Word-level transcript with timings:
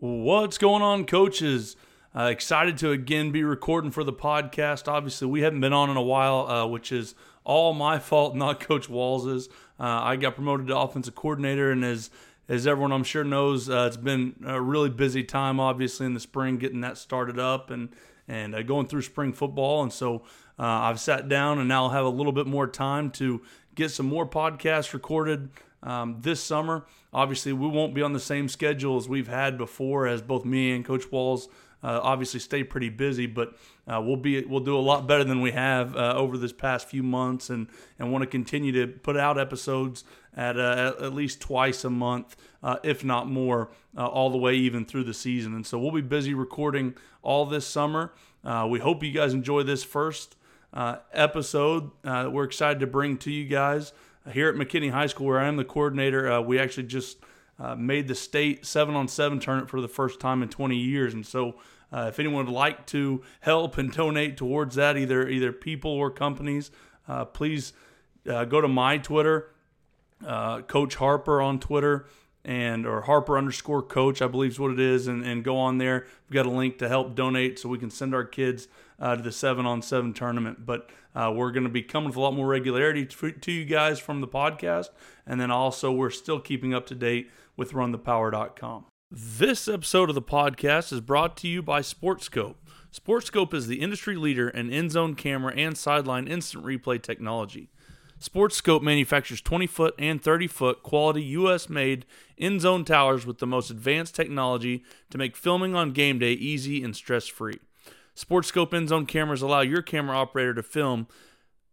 What's 0.00 0.56
going 0.56 0.80
on, 0.80 1.04
coaches? 1.04 1.76
Uh, 2.16 2.22
excited 2.22 2.78
to 2.78 2.90
again 2.90 3.32
be 3.32 3.44
recording 3.44 3.90
for 3.90 4.02
the 4.02 4.14
podcast. 4.14 4.88
Obviously, 4.88 5.28
we 5.28 5.42
haven't 5.42 5.60
been 5.60 5.74
on 5.74 5.90
in 5.90 5.98
a 5.98 6.02
while, 6.02 6.48
uh, 6.48 6.66
which 6.66 6.90
is 6.90 7.14
all 7.44 7.74
my 7.74 7.98
fault, 7.98 8.34
not 8.34 8.60
Coach 8.60 8.88
Walls's. 8.88 9.50
Uh, 9.78 10.00
I 10.02 10.16
got 10.16 10.36
promoted 10.36 10.68
to 10.68 10.78
offensive 10.78 11.14
coordinator, 11.14 11.70
and 11.70 11.84
as 11.84 12.08
as 12.48 12.66
everyone 12.66 12.92
I'm 12.92 13.04
sure 13.04 13.24
knows, 13.24 13.68
uh, 13.68 13.84
it's 13.88 13.98
been 13.98 14.36
a 14.46 14.58
really 14.58 14.88
busy 14.88 15.22
time, 15.22 15.60
obviously 15.60 16.06
in 16.06 16.14
the 16.14 16.20
spring, 16.20 16.56
getting 16.56 16.80
that 16.80 16.96
started 16.96 17.38
up 17.38 17.70
and 17.70 17.90
and 18.26 18.54
uh, 18.54 18.62
going 18.62 18.86
through 18.86 19.02
spring 19.02 19.34
football. 19.34 19.82
And 19.82 19.92
so 19.92 20.22
uh, 20.58 20.62
I've 20.64 20.98
sat 20.98 21.28
down 21.28 21.58
and 21.58 21.68
now 21.68 21.84
I'll 21.84 21.90
have 21.90 22.06
a 22.06 22.08
little 22.08 22.32
bit 22.32 22.46
more 22.46 22.66
time 22.66 23.10
to 23.12 23.42
get 23.74 23.90
some 23.90 24.06
more 24.06 24.26
podcasts 24.26 24.94
recorded 24.94 25.50
um, 25.82 26.18
this 26.20 26.42
summer. 26.42 26.84
Obviously, 27.12 27.52
we 27.52 27.68
won't 27.68 27.94
be 27.94 28.02
on 28.02 28.12
the 28.12 28.20
same 28.20 28.48
schedule 28.48 28.96
as 28.96 29.08
we've 29.08 29.28
had 29.28 29.58
before, 29.58 30.06
as 30.06 30.22
both 30.22 30.44
me 30.44 30.72
and 30.72 30.84
Coach 30.84 31.10
Walls 31.10 31.48
uh, 31.82 32.00
obviously 32.02 32.40
stay 32.40 32.62
pretty 32.62 32.88
busy, 32.88 33.26
but 33.26 33.54
uh, 33.88 34.00
we'll 34.00 34.16
be 34.16 34.44
we'll 34.44 34.60
do 34.60 34.76
a 34.76 34.80
lot 34.80 35.06
better 35.06 35.24
than 35.24 35.40
we 35.40 35.52
have 35.52 35.96
uh, 35.96 36.14
over 36.14 36.36
this 36.36 36.52
past 36.52 36.88
few 36.88 37.02
months, 37.02 37.48
and 37.50 37.68
and 37.98 38.12
want 38.12 38.22
to 38.22 38.26
continue 38.26 38.72
to 38.72 38.86
put 38.86 39.16
out 39.16 39.38
episodes 39.38 40.04
at 40.36 40.58
uh, 40.58 40.94
at 41.00 41.14
least 41.14 41.40
twice 41.40 41.84
a 41.84 41.90
month, 41.90 42.36
uh, 42.62 42.76
if 42.82 43.02
not 43.02 43.28
more, 43.28 43.70
uh, 43.96 44.06
all 44.06 44.30
the 44.30 44.38
way 44.38 44.54
even 44.54 44.84
through 44.84 45.04
the 45.04 45.14
season. 45.14 45.54
And 45.54 45.66
so 45.66 45.78
we'll 45.78 45.90
be 45.90 46.02
busy 46.02 46.34
recording 46.34 46.94
all 47.22 47.46
this 47.46 47.66
summer. 47.66 48.12
we 48.68 48.78
hope 48.78 49.02
you 49.02 49.12
guys 49.12 49.32
enjoy 49.32 49.62
this 49.62 49.82
first 49.82 50.36
episode. 50.74 51.90
we're 52.04 52.44
excited 52.44 52.80
to 52.80 52.86
bring 52.86 53.16
to 53.18 53.30
you 53.30 53.46
guys 53.46 53.92
here 54.30 54.48
at 54.48 54.54
McKinney 54.54 54.90
High 54.90 55.06
School, 55.06 55.26
where 55.26 55.40
I 55.40 55.48
am 55.48 55.56
the 55.56 55.64
coordinator. 55.64 56.30
Uh, 56.30 56.40
we 56.40 56.58
actually 56.58 56.84
just 56.84 57.18
uh, 57.58 57.74
made 57.74 58.08
the 58.08 58.14
state 58.14 58.64
seven 58.64 58.94
on 58.94 59.08
seven 59.08 59.38
tournament 59.38 59.70
for 59.70 59.80
the 59.80 59.88
first 59.88 60.20
time 60.20 60.42
in 60.42 60.48
20 60.48 60.76
years, 60.76 61.14
and 61.14 61.26
so. 61.26 61.56
Uh, 61.92 62.06
if 62.08 62.20
anyone 62.20 62.46
would 62.46 62.54
like 62.54 62.86
to 62.86 63.20
help 63.40 63.76
and 63.76 63.90
donate 63.90 64.36
towards 64.36 64.76
that, 64.76 64.96
either 64.96 65.28
either 65.28 65.50
people 65.50 65.90
or 65.90 66.08
companies, 66.08 66.70
uh, 67.08 67.24
please 67.24 67.72
uh, 68.30 68.44
go 68.44 68.60
to 68.60 68.68
my 68.68 68.96
Twitter, 68.96 69.50
uh, 70.24 70.60
Coach 70.60 70.94
Harper 70.94 71.42
on 71.42 71.58
Twitter, 71.58 72.06
and 72.44 72.86
or 72.86 73.00
Harper 73.00 73.36
underscore 73.36 73.82
Coach, 73.82 74.22
I 74.22 74.28
believe 74.28 74.52
is 74.52 74.60
what 74.60 74.70
it 74.70 74.78
is, 74.78 75.08
and, 75.08 75.24
and 75.24 75.42
go 75.42 75.56
on 75.56 75.78
there. 75.78 76.06
We've 76.28 76.34
got 76.34 76.46
a 76.46 76.50
link 76.50 76.78
to 76.78 76.88
help 76.88 77.16
donate 77.16 77.58
so 77.58 77.68
we 77.68 77.78
can 77.78 77.90
send 77.90 78.14
our 78.14 78.24
kids 78.24 78.68
to 79.00 79.20
the 79.20 79.32
seven 79.32 79.66
on 79.66 79.82
seven 79.82 80.12
tournament. 80.12 80.64
But 80.64 80.90
uh, 81.14 81.32
we're 81.34 81.50
going 81.50 81.64
to 81.64 81.70
be 81.70 81.82
coming 81.82 82.08
with 82.08 82.16
a 82.16 82.20
lot 82.20 82.34
more 82.34 82.46
regularity 82.46 83.04
to, 83.06 83.32
to, 83.32 83.52
you 83.52 83.64
guys 83.64 83.98
from 83.98 84.20
the 84.20 84.28
podcast. 84.28 84.90
And 85.26 85.40
then 85.40 85.50
also, 85.50 85.90
we're 85.90 86.10
still 86.10 86.40
keeping 86.40 86.72
up 86.72 86.86
to 86.86 86.94
date 86.94 87.30
with 87.56 87.72
runthepower.com. 87.72 88.86
This 89.10 89.66
episode 89.66 90.08
of 90.08 90.14
the 90.14 90.22
podcast 90.22 90.92
is 90.92 91.00
brought 91.00 91.36
to 91.38 91.48
you 91.48 91.62
by 91.62 91.80
Sportscope. 91.80 92.54
Sportscope 92.92 93.52
is 93.54 93.66
the 93.66 93.80
industry 93.80 94.16
leader 94.16 94.48
in 94.48 94.72
end 94.72 94.92
zone 94.92 95.14
camera 95.14 95.52
and 95.56 95.76
sideline 95.76 96.28
instant 96.28 96.64
replay 96.64 97.02
technology. 97.02 97.70
Sportscope 98.20 98.82
manufactures 98.82 99.40
20 99.40 99.66
foot 99.66 99.94
and 99.98 100.22
30 100.22 100.46
foot 100.46 100.82
quality 100.82 101.22
US 101.22 101.68
made 101.68 102.04
end 102.38 102.60
zone 102.60 102.84
towers 102.84 103.24
with 103.24 103.38
the 103.38 103.46
most 103.46 103.70
advanced 103.70 104.14
technology 104.14 104.84
to 105.10 105.18
make 105.18 105.36
filming 105.36 105.74
on 105.74 105.92
game 105.92 106.18
day 106.18 106.32
easy 106.32 106.84
and 106.84 106.94
stress 106.94 107.26
free. 107.26 107.58
Sportscope 108.16 108.74
end 108.74 108.88
zone 108.88 109.06
cameras 109.06 109.42
allow 109.42 109.60
your 109.60 109.82
camera 109.82 110.16
operator 110.16 110.54
to 110.54 110.62
film 110.62 111.06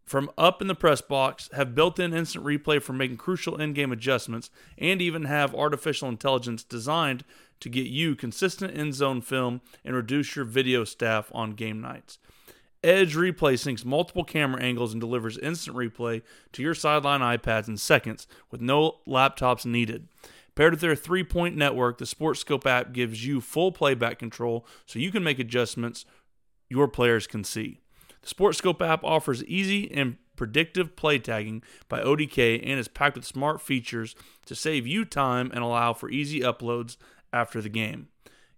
from 0.07 0.31
up 0.37 0.61
in 0.61 0.69
the 0.69 0.75
press 0.75 1.01
box, 1.01 1.49
have 1.53 1.75
built 1.75 1.99
in 1.99 2.13
instant 2.13 2.45
replay 2.45 2.81
for 2.81 2.93
making 2.93 3.17
crucial 3.17 3.57
in 3.57 3.73
game 3.73 3.91
adjustments, 3.91 4.49
and 4.77 5.01
even 5.01 5.25
have 5.25 5.53
artificial 5.53 6.07
intelligence 6.07 6.63
designed 6.63 7.25
to 7.59 7.67
get 7.69 7.87
you 7.87 8.15
consistent 8.15 8.75
end 8.77 8.93
zone 8.93 9.19
film 9.19 9.59
and 9.83 9.95
reduce 9.95 10.35
your 10.35 10.45
video 10.45 10.85
staff 10.85 11.29
on 11.33 11.51
game 11.51 11.81
nights. 11.81 12.19
Edge 12.83 13.15
Replay 13.15 13.55
syncs 13.55 13.83
multiple 13.83 14.23
camera 14.23 14.61
angles 14.61 14.93
and 14.93 15.01
delivers 15.01 15.37
instant 15.39 15.75
replay 15.75 16.21
to 16.53 16.61
your 16.61 16.75
sideline 16.75 17.19
iPads 17.19 17.67
in 17.67 17.75
seconds 17.75 18.27
with 18.49 18.61
no 18.61 18.99
laptops 19.05 19.65
needed. 19.65 20.07
Paired 20.55 20.73
with 20.73 20.81
their 20.81 20.95
three 20.95 21.23
point 21.23 21.57
network, 21.57 21.97
the 21.97 22.05
Sportscope 22.05 22.65
app 22.65 22.93
gives 22.93 23.25
you 23.25 23.41
full 23.41 23.71
playback 23.71 24.19
control 24.19 24.65
so 24.85 24.99
you 24.99 25.11
can 25.11 25.23
make 25.23 25.37
adjustments 25.37 26.05
your 26.69 26.87
players 26.87 27.27
can 27.27 27.43
see. 27.43 27.79
The 28.21 28.27
Sportscope 28.27 28.85
app 28.85 29.03
offers 29.03 29.43
easy 29.45 29.91
and 29.91 30.17
predictive 30.35 30.95
play 30.95 31.19
tagging 31.19 31.63
by 31.89 31.99
ODK 32.01 32.61
and 32.63 32.79
is 32.79 32.87
packed 32.87 33.15
with 33.15 33.25
smart 33.25 33.61
features 33.61 34.15
to 34.45 34.55
save 34.55 34.87
you 34.87 35.03
time 35.03 35.51
and 35.53 35.63
allow 35.63 35.93
for 35.93 36.09
easy 36.09 36.41
uploads 36.41 36.97
after 37.33 37.61
the 37.61 37.69
game. 37.69 38.07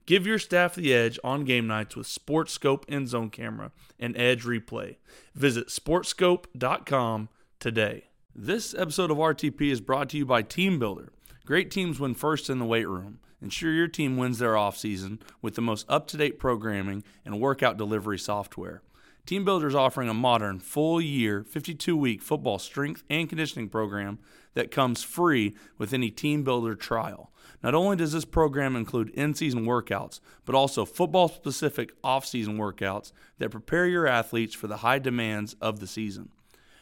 Give 0.05 0.25
your 0.25 0.39
staff 0.39 0.73
the 0.73 0.93
edge 0.93 1.19
on 1.23 1.45
game 1.45 1.67
nights 1.67 1.95
with 1.95 2.07
Sportscope 2.07 2.83
End 2.89 3.07
Zone 3.07 3.29
Camera 3.29 3.71
and 3.99 4.17
Edge 4.17 4.43
Replay. 4.43 4.95
Visit 5.35 5.67
sportscope.com 5.67 7.29
today. 7.59 8.05
This 8.35 8.73
episode 8.73 9.11
of 9.11 9.17
RTP 9.17 9.61
is 9.69 9.81
brought 9.81 10.09
to 10.09 10.17
you 10.17 10.25
by 10.25 10.41
TeamBuildr. 10.41 11.09
Great 11.49 11.71
teams 11.71 11.99
win 11.99 12.13
first 12.13 12.47
in 12.47 12.59
the 12.59 12.65
weight 12.65 12.87
room. 12.87 13.17
Ensure 13.41 13.71
your 13.71 13.87
team 13.87 14.17
wins 14.17 14.37
their 14.37 14.53
offseason 14.53 15.19
with 15.41 15.55
the 15.55 15.63
most 15.63 15.83
up 15.89 16.05
to 16.05 16.15
date 16.15 16.37
programming 16.37 17.03
and 17.25 17.41
workout 17.41 17.75
delivery 17.75 18.19
software. 18.19 18.83
TeamBuildr 19.25 19.65
is 19.65 19.73
offering 19.73 20.09
a 20.09 20.13
modern, 20.13 20.59
full 20.59 21.01
year, 21.01 21.43
52 21.43 21.97
week 21.97 22.21
football 22.21 22.59
strength 22.59 23.03
and 23.09 23.27
conditioning 23.27 23.67
program 23.67 24.19
that 24.53 24.69
comes 24.69 25.01
free 25.01 25.55
with 25.79 25.91
any 25.91 26.11
TeamBuildr 26.11 26.79
trial. 26.79 27.31
Not 27.63 27.73
only 27.73 27.95
does 27.95 28.11
this 28.11 28.25
program 28.25 28.75
include 28.75 29.09
in 29.15 29.33
season 29.33 29.65
workouts, 29.65 30.19
but 30.45 30.53
also 30.53 30.85
football 30.85 31.29
specific 31.29 31.93
off 32.03 32.27
season 32.27 32.59
workouts 32.59 33.11
that 33.39 33.49
prepare 33.49 33.87
your 33.87 34.05
athletes 34.05 34.53
for 34.53 34.67
the 34.67 34.77
high 34.77 34.99
demands 34.99 35.55
of 35.59 35.79
the 35.79 35.87
season. 35.87 36.29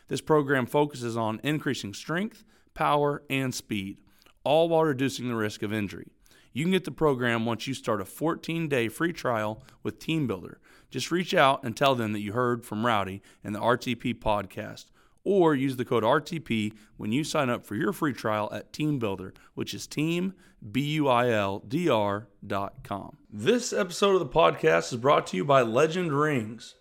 This 0.09 0.19
program 0.19 0.65
focuses 0.65 1.15
on 1.15 1.39
increasing 1.41 1.93
strength, 1.93 2.43
power, 2.73 3.23
and 3.29 3.55
speed, 3.55 3.99
all 4.47 4.69
while 4.69 4.85
reducing 4.85 5.27
the 5.27 5.35
risk 5.35 5.61
of 5.61 5.73
injury. 5.73 6.07
You 6.53 6.63
can 6.63 6.71
get 6.71 6.85
the 6.85 6.91
program 6.91 7.45
once 7.45 7.67
you 7.67 7.73
start 7.73 7.99
a 7.99 8.05
14 8.05 8.69
day 8.69 8.87
free 8.87 9.11
trial 9.11 9.61
with 9.83 9.99
TeamBuildr. 9.99 10.55
Just 10.89 11.11
reach 11.11 11.33
out 11.33 11.63
and 11.63 11.75
tell 11.75 11.95
them 11.95 12.13
that 12.13 12.21
you 12.21 12.31
heard 12.31 12.65
from 12.65 12.85
Rowdy 12.85 13.21
and 13.43 13.53
the 13.53 13.59
RTP 13.59 14.15
podcast, 14.19 14.85
or 15.25 15.53
use 15.53 15.75
the 15.75 15.83
code 15.83 16.03
RTP 16.03 16.71
when 16.95 17.11
you 17.11 17.25
sign 17.25 17.49
up 17.49 17.65
for 17.65 17.75
your 17.75 17.91
free 17.91 18.13
trial 18.13 18.49
at 18.53 18.71
TeamBuildr, 18.71 19.35
which 19.53 19.73
is 19.73 19.85
team, 19.85 20.33
B 20.71 20.81
U 20.93 21.09
I 21.09 21.29
L 21.29 21.59
D 21.59 21.89
R 21.89 22.29
dot 22.45 22.83
com. 22.83 23.17
This 23.29 23.73
episode 23.73 24.13
of 24.13 24.19
the 24.19 24.25
podcast 24.25 24.93
is 24.93 24.97
brought 24.97 25.27
to 25.27 25.37
you 25.37 25.43
by 25.43 25.61
Legend 25.61 26.13
Rings. 26.13 26.75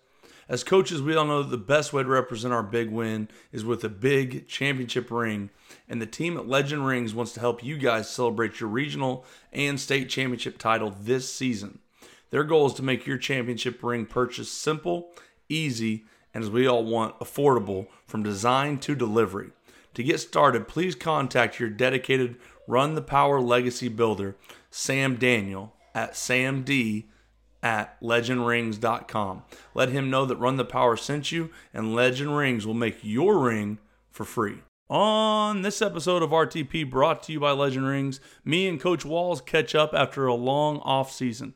As 0.47 0.63
coaches, 0.63 1.01
we 1.01 1.15
all 1.15 1.25
know 1.25 1.43
that 1.43 1.49
the 1.49 1.57
best 1.57 1.91
way 1.91 2.01
to 2.01 2.09
represent 2.09 2.53
our 2.53 2.63
big 2.63 2.89
win 2.89 3.27
is 3.51 3.65
with 3.65 3.83
a 3.83 3.89
big 3.89 4.47
championship 4.47 5.11
ring 5.11 5.49
and 5.89 6.01
the 6.01 6.05
team 6.05 6.37
at 6.37 6.47
Legend 6.47 6.85
Rings 6.85 7.13
wants 7.13 7.33
to 7.33 7.39
help 7.39 7.63
you 7.63 7.77
guys 7.77 8.09
celebrate 8.09 8.59
your 8.59 8.69
regional 8.69 9.25
and 9.53 9.79
state 9.79 10.09
championship 10.09 10.57
title 10.57 10.93
this 10.99 11.33
season. 11.33 11.79
Their 12.29 12.43
goal 12.43 12.67
is 12.67 12.73
to 12.73 12.83
make 12.83 13.05
your 13.05 13.17
championship 13.17 13.81
ring 13.81 14.05
purchase 14.05 14.51
simple, 14.51 15.11
easy, 15.47 16.05
and 16.33 16.43
as 16.43 16.49
we 16.49 16.67
all 16.67 16.83
want, 16.83 17.17
affordable 17.19 17.87
from 18.05 18.23
design 18.23 18.79
to 18.79 18.95
delivery. 18.95 19.51
To 19.93 20.03
get 20.03 20.19
started, 20.19 20.67
please 20.67 20.93
contact 20.93 21.59
your 21.59 21.69
dedicated 21.69 22.35
Run 22.67 22.95
the 22.95 23.01
Power 23.01 23.39
Legacy 23.39 23.87
builder, 23.87 24.35
Sam 24.69 25.15
Daniel, 25.15 25.73
at 25.95 26.13
samd 26.13 27.05
at 27.63 27.99
legendrings.com. 28.01 29.43
Let 29.73 29.89
him 29.89 30.09
know 30.09 30.25
that 30.25 30.35
Run 30.35 30.57
the 30.57 30.65
Power 30.65 30.95
sent 30.97 31.31
you, 31.31 31.49
and 31.73 31.95
Legend 31.95 32.37
Rings 32.37 32.67
will 32.67 32.73
make 32.73 32.99
your 33.01 33.39
ring 33.39 33.79
for 34.11 34.25
free. 34.25 34.59
On 34.89 35.63
this 35.63 35.81
episode 35.81 36.23
of 36.23 36.29
RTP 36.29 36.89
brought 36.89 37.21
to 37.23 37.33
you 37.33 37.41
by 37.41 37.51
Legend 37.51 37.85
Rings, 37.85 38.21
me 38.45 38.69
and 38.69 38.79
Coach 38.79 39.03
Walls 39.03 39.41
catch 39.41 39.75
up 39.75 39.93
after 39.93 40.27
a 40.27 40.33
long 40.33 40.77
off 40.77 41.11
season. 41.11 41.53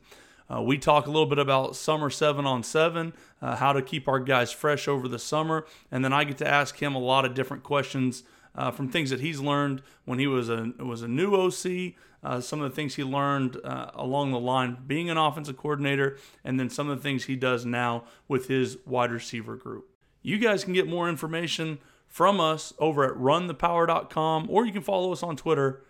Uh, 0.52 0.60
we 0.60 0.76
talk 0.76 1.06
a 1.06 1.10
little 1.10 1.24
bit 1.24 1.38
about 1.38 1.74
summer 1.74 2.10
seven 2.10 2.44
on 2.44 2.62
seven, 2.62 3.14
uh, 3.40 3.56
how 3.56 3.72
to 3.72 3.80
keep 3.80 4.06
our 4.06 4.20
guys 4.20 4.52
fresh 4.52 4.86
over 4.86 5.08
the 5.08 5.18
summer, 5.18 5.64
and 5.90 6.04
then 6.04 6.12
I 6.12 6.24
get 6.24 6.36
to 6.38 6.46
ask 6.46 6.76
him 6.76 6.94
a 6.94 6.98
lot 6.98 7.24
of 7.24 7.32
different 7.32 7.62
questions 7.62 8.22
uh, 8.54 8.70
from 8.70 8.90
things 8.90 9.08
that 9.08 9.20
he's 9.20 9.40
learned 9.40 9.80
when 10.04 10.18
he 10.18 10.26
was 10.26 10.50
a 10.50 10.74
was 10.78 11.00
a 11.00 11.08
new 11.08 11.34
OC, 11.34 11.94
uh, 12.22 12.38
some 12.42 12.60
of 12.60 12.68
the 12.68 12.76
things 12.76 12.96
he 12.96 13.02
learned 13.02 13.56
uh, 13.64 13.92
along 13.94 14.32
the 14.32 14.38
line 14.38 14.76
being 14.86 15.08
an 15.08 15.16
offensive 15.16 15.56
coordinator, 15.56 16.18
and 16.44 16.60
then 16.60 16.68
some 16.68 16.90
of 16.90 16.98
the 16.98 17.02
things 17.02 17.24
he 17.24 17.36
does 17.36 17.64
now 17.64 18.04
with 18.28 18.48
his 18.48 18.76
wide 18.84 19.10
receiver 19.10 19.56
group. 19.56 19.88
You 20.20 20.38
guys 20.38 20.64
can 20.64 20.74
get 20.74 20.86
more 20.86 21.08
information 21.08 21.78
from 22.12 22.38
us 22.40 22.74
over 22.78 23.04
at 23.04 23.18
runthepower.com 23.18 24.46
or 24.50 24.66
you 24.66 24.72
can 24.72 24.82
follow 24.82 25.12
us 25.12 25.22
on 25.22 25.34
Twitter 25.34 25.82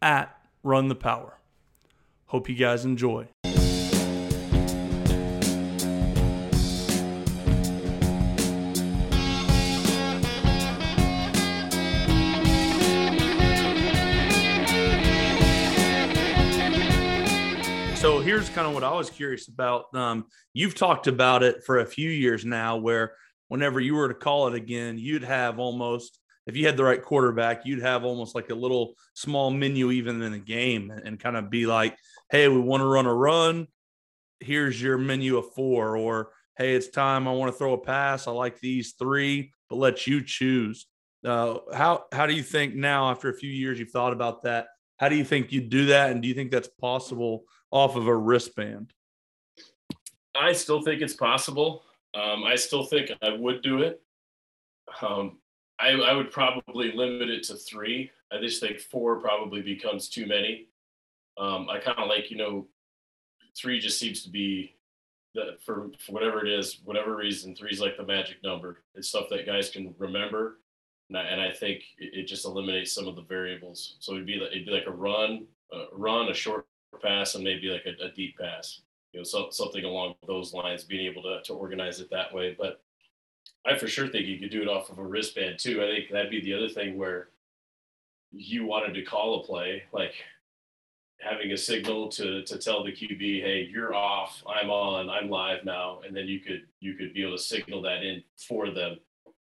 at 0.00 0.34
runthepower. 0.64 1.32
Hope 2.24 2.48
you 2.48 2.54
guys 2.54 2.86
enjoy. 2.86 3.28
So 17.94 18.20
here's 18.20 18.48
kind 18.48 18.66
of 18.66 18.72
what 18.72 18.84
I 18.84 18.92
was 18.92 19.10
curious 19.10 19.48
about. 19.48 19.94
Um, 19.94 20.28
you've 20.54 20.74
talked 20.74 21.08
about 21.08 21.42
it 21.42 21.62
for 21.64 21.80
a 21.80 21.84
few 21.86 22.08
years 22.08 22.44
now, 22.44 22.76
where 22.78 23.12
whenever 23.48 23.80
you 23.80 23.94
were 23.94 24.08
to 24.08 24.14
call 24.14 24.48
it 24.48 24.54
again, 24.54 24.98
you'd 24.98 25.24
have 25.24 25.58
almost, 25.58 26.18
if 26.46 26.56
you 26.56 26.66
had 26.66 26.76
the 26.76 26.84
right 26.84 27.02
quarterback, 27.02 27.66
you'd 27.66 27.82
have 27.82 28.04
almost 28.04 28.34
like 28.34 28.50
a 28.50 28.54
little 28.54 28.94
small 29.14 29.50
menu 29.50 29.90
even 29.90 30.22
in 30.22 30.32
the 30.32 30.38
game 30.38 30.90
and 30.90 31.20
kind 31.20 31.36
of 31.36 31.50
be 31.50 31.66
like, 31.66 31.96
hey, 32.30 32.48
we 32.48 32.58
want 32.58 32.80
to 32.80 32.86
run 32.86 33.06
a 33.06 33.14
run. 33.14 33.66
Here's 34.40 34.80
your 34.80 34.98
menu 34.98 35.36
of 35.36 35.52
four. 35.54 35.96
Or, 35.96 36.30
hey, 36.56 36.74
it's 36.74 36.88
time. 36.88 37.26
I 37.26 37.32
want 37.32 37.52
to 37.52 37.58
throw 37.58 37.72
a 37.72 37.78
pass. 37.78 38.26
I 38.26 38.30
like 38.30 38.60
these 38.60 38.94
three, 38.98 39.52
but 39.68 39.76
let 39.76 40.06
you 40.06 40.22
choose. 40.22 40.86
Uh, 41.24 41.58
how 41.74 42.04
how 42.12 42.26
do 42.26 42.32
you 42.32 42.44
think 42.44 42.76
now, 42.76 43.10
after 43.10 43.28
a 43.28 43.34
few 43.34 43.50
years, 43.50 43.78
you've 43.78 43.90
thought 43.90 44.12
about 44.12 44.44
that? 44.44 44.68
How 44.98 45.08
do 45.08 45.16
you 45.16 45.24
think 45.24 45.50
you'd 45.50 45.68
do 45.68 45.86
that, 45.86 46.10
and 46.10 46.22
do 46.22 46.28
you 46.28 46.34
think 46.34 46.52
that's 46.52 46.68
possible 46.68 47.42
off 47.72 47.96
of 47.96 48.06
a 48.06 48.16
wristband? 48.16 48.92
I 50.36 50.52
still 50.52 50.80
think 50.82 51.02
it's 51.02 51.14
possible. 51.14 51.82
Um, 52.14 52.44
I 52.44 52.54
still 52.56 52.84
think 52.84 53.10
I 53.22 53.30
would 53.30 53.62
do 53.62 53.82
it. 53.82 54.00
Um, 55.02 55.38
I, 55.78 55.90
I, 55.90 56.14
would 56.14 56.30
probably 56.30 56.92
limit 56.92 57.28
it 57.28 57.44
to 57.44 57.54
three. 57.54 58.10
I 58.32 58.40
just 58.40 58.60
think 58.60 58.80
four 58.80 59.20
probably 59.20 59.60
becomes 59.60 60.08
too 60.08 60.26
many. 60.26 60.68
Um, 61.36 61.68
I 61.68 61.78
kind 61.78 61.98
of 61.98 62.08
like, 62.08 62.30
you 62.30 62.38
know, 62.38 62.66
three 63.56 63.78
just 63.78 63.98
seems 63.98 64.22
to 64.24 64.30
be 64.30 64.76
that 65.34 65.62
for, 65.62 65.90
for 65.98 66.12
whatever 66.12 66.44
it 66.44 66.50
is, 66.50 66.80
whatever 66.84 67.14
reason, 67.14 67.54
three 67.54 67.70
is 67.70 67.80
like 67.80 67.96
the 67.96 68.06
magic 68.06 68.38
number. 68.42 68.82
It's 68.94 69.08
stuff 69.08 69.26
that 69.30 69.46
guys 69.46 69.70
can 69.70 69.94
remember. 69.98 70.60
And 71.10 71.18
I, 71.18 71.22
and 71.22 71.40
I 71.40 71.50
think 71.52 71.82
it, 71.98 72.20
it, 72.20 72.24
just 72.24 72.46
eliminates 72.46 72.92
some 72.92 73.06
of 73.06 73.16
the 73.16 73.22
variables. 73.22 73.96
So 74.00 74.12
it'd 74.12 74.26
be 74.26 74.36
like, 74.36 74.50
it'd 74.50 74.66
be 74.66 74.72
like 74.72 74.86
a 74.86 74.90
run, 74.90 75.46
a 75.72 75.84
run, 75.92 76.28
a 76.28 76.34
short 76.34 76.66
pass, 77.02 77.34
and 77.34 77.44
maybe 77.44 77.68
like 77.68 77.86
a, 77.86 78.06
a 78.06 78.12
deep 78.12 78.36
pass 78.38 78.80
you 79.12 79.20
know, 79.20 79.24
so, 79.24 79.48
something 79.50 79.84
along 79.84 80.14
those 80.26 80.52
lines, 80.52 80.84
being 80.84 81.06
able 81.10 81.22
to, 81.22 81.40
to 81.44 81.54
organize 81.54 82.00
it 82.00 82.10
that 82.10 82.32
way. 82.32 82.56
But 82.58 82.80
I 83.66 83.76
for 83.76 83.88
sure 83.88 84.08
think 84.08 84.26
you 84.26 84.38
could 84.38 84.50
do 84.50 84.62
it 84.62 84.68
off 84.68 84.90
of 84.90 84.98
a 84.98 85.04
wristband 85.04 85.58
too. 85.58 85.82
I 85.82 85.86
think 85.86 86.10
that'd 86.10 86.30
be 86.30 86.40
the 86.40 86.54
other 86.54 86.68
thing 86.68 86.96
where 86.96 87.28
you 88.30 88.66
wanted 88.66 88.94
to 88.94 89.02
call 89.02 89.40
a 89.40 89.44
play, 89.44 89.82
like 89.92 90.14
having 91.20 91.50
a 91.52 91.56
signal 91.56 92.08
to 92.10 92.42
to 92.44 92.58
tell 92.58 92.84
the 92.84 92.92
QB, 92.92 93.42
hey, 93.42 93.68
you're 93.70 93.94
off, 93.94 94.42
I'm 94.46 94.70
on, 94.70 95.08
I'm 95.10 95.28
live 95.28 95.64
now, 95.64 96.00
and 96.06 96.16
then 96.16 96.28
you 96.28 96.40
could 96.40 96.62
you 96.80 96.94
could 96.94 97.14
be 97.14 97.22
able 97.22 97.36
to 97.36 97.42
signal 97.42 97.82
that 97.82 98.02
in 98.02 98.22
for 98.36 98.70
them 98.70 98.98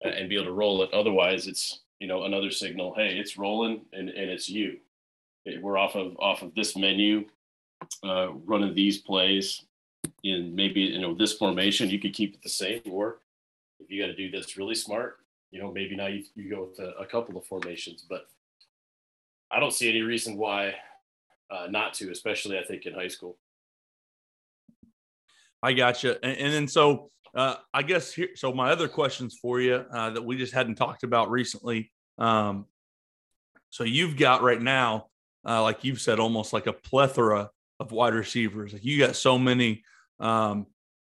and 0.01 0.29
be 0.29 0.35
able 0.35 0.45
to 0.45 0.51
roll 0.51 0.83
it. 0.83 0.93
Otherwise, 0.93 1.47
it's 1.47 1.81
you 1.99 2.07
know 2.07 2.23
another 2.23 2.51
signal, 2.51 2.93
hey, 2.95 3.17
it's 3.17 3.37
rolling 3.37 3.81
and, 3.93 4.09
and 4.09 4.29
it's 4.29 4.49
you. 4.49 4.77
We're 5.61 5.77
off 5.77 5.95
of 5.95 6.15
off 6.19 6.41
of 6.41 6.53
this 6.55 6.75
menu 6.75 7.25
uh, 8.03 8.33
running 8.33 8.73
these 8.73 8.99
plays 8.99 9.65
in 10.23 10.55
maybe 10.55 10.81
you 10.81 11.01
know 11.01 11.13
this 11.13 11.33
formation, 11.33 11.89
you 11.89 11.99
could 11.99 12.13
keep 12.13 12.33
it 12.33 12.41
the 12.41 12.49
same. 12.49 12.81
Or 12.89 13.19
if 13.79 13.89
you 13.89 14.01
got 14.01 14.07
to 14.07 14.15
do 14.15 14.29
this 14.29 14.57
really 14.57 14.75
smart, 14.75 15.17
you 15.51 15.61
know 15.61 15.71
maybe 15.71 15.95
now 15.95 16.07
you, 16.07 16.23
you 16.35 16.49
go 16.49 16.69
with 16.69 16.79
a, 16.79 16.91
a, 16.99 17.05
couple 17.05 17.37
of 17.37 17.45
formations. 17.45 18.05
But 18.07 18.27
I 19.51 19.59
don't 19.59 19.73
see 19.73 19.89
any 19.89 20.01
reason 20.01 20.37
why 20.37 20.75
uh, 21.49 21.67
not 21.69 21.93
to, 21.95 22.11
especially 22.11 22.57
I 22.57 22.63
think 22.63 22.85
in 22.85 22.93
high 22.93 23.07
school. 23.07 23.37
I 25.61 25.73
gotcha. 25.73 26.23
And, 26.23 26.37
and 26.37 26.53
then 26.53 26.67
so 26.67 27.09
uh, 27.35 27.55
I 27.73 27.83
guess 27.83 28.13
here. 28.13 28.29
So 28.35 28.53
my 28.53 28.71
other 28.71 28.87
questions 28.87 29.37
for 29.39 29.59
you 29.59 29.85
uh, 29.91 30.09
that 30.11 30.23
we 30.23 30.37
just 30.37 30.53
hadn't 30.53 30.75
talked 30.75 31.03
about 31.03 31.29
recently. 31.29 31.91
Um, 32.17 32.65
so 33.69 33.83
you've 33.83 34.15
got 34.15 34.41
right 34.41 34.61
now, 34.61 35.07
uh, 35.45 35.61
like 35.61 35.83
you've 35.83 35.99
said, 35.99 36.19
almost 36.19 36.53
like 36.53 36.67
a 36.67 36.73
plethora 36.73 37.49
of 37.79 37.91
wide 37.91 38.13
receivers. 38.13 38.73
Like 38.73 38.85
you 38.85 38.99
got 38.99 39.15
so 39.15 39.37
many. 39.37 39.83
Um, 40.19 40.67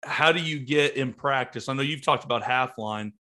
how 0.03 0.31
do 0.31 0.41
you 0.41 0.59
get 0.59 0.95
in 0.95 1.13
practice? 1.13 1.67
I 1.67 1.73
know 1.73 1.81
you've 1.81 2.03
talked 2.03 2.23
about 2.23 2.43
half 2.43 2.77
line. 2.77 3.13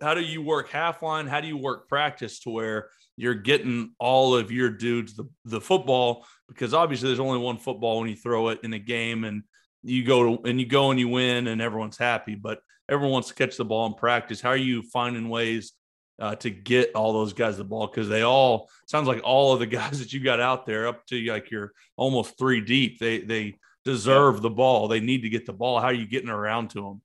How 0.00 0.14
do 0.14 0.20
you 0.20 0.42
work 0.42 0.70
half 0.70 1.02
line? 1.02 1.26
How 1.26 1.40
do 1.40 1.48
you 1.48 1.56
work 1.56 1.88
practice 1.88 2.40
to 2.40 2.50
where 2.50 2.88
you're 3.16 3.34
getting 3.34 3.92
all 3.98 4.34
of 4.34 4.50
your 4.50 4.70
dudes 4.70 5.14
the, 5.14 5.28
the 5.44 5.60
football? 5.60 6.26
Because 6.48 6.74
obviously 6.74 7.08
there's 7.08 7.20
only 7.20 7.38
one 7.38 7.58
football 7.58 8.00
when 8.00 8.08
you 8.08 8.16
throw 8.16 8.48
it 8.48 8.60
in 8.64 8.72
a 8.72 8.78
game 8.78 9.24
and 9.24 9.42
you 9.82 10.04
go 10.04 10.36
to, 10.36 10.48
and 10.48 10.60
you 10.60 10.66
go 10.66 10.90
and 10.90 10.98
you 10.98 11.08
win 11.08 11.46
and 11.46 11.62
everyone's 11.62 11.98
happy, 11.98 12.34
but 12.34 12.60
everyone 12.88 13.12
wants 13.12 13.28
to 13.28 13.34
catch 13.34 13.56
the 13.56 13.64
ball 13.64 13.86
in 13.86 13.94
practice. 13.94 14.40
How 14.40 14.50
are 14.50 14.56
you 14.56 14.82
finding 14.82 15.28
ways 15.28 15.72
uh, 16.20 16.36
to 16.36 16.50
get 16.50 16.94
all 16.94 17.12
those 17.12 17.32
guys 17.32 17.56
the 17.56 17.64
ball 17.64 17.86
because 17.86 18.08
they 18.08 18.22
all 18.22 18.68
sounds 18.86 19.08
like 19.08 19.22
all 19.24 19.52
of 19.52 19.58
the 19.58 19.66
guys 19.66 19.98
that 20.00 20.12
you 20.12 20.20
got 20.20 20.40
out 20.40 20.66
there 20.66 20.86
up 20.86 21.06
to 21.06 21.20
like 21.30 21.50
you're 21.50 21.72
almost 21.96 22.38
three 22.38 22.60
deep. 22.60 22.98
They 22.98 23.20
they 23.20 23.56
deserve 23.84 24.36
yeah. 24.36 24.42
the 24.42 24.50
ball. 24.50 24.86
They 24.86 25.00
need 25.00 25.22
to 25.22 25.30
get 25.30 25.46
the 25.46 25.52
ball. 25.52 25.80
How 25.80 25.86
are 25.86 25.92
you 25.92 26.06
getting 26.06 26.28
around 26.28 26.70
to 26.70 26.82
them? 26.82 27.02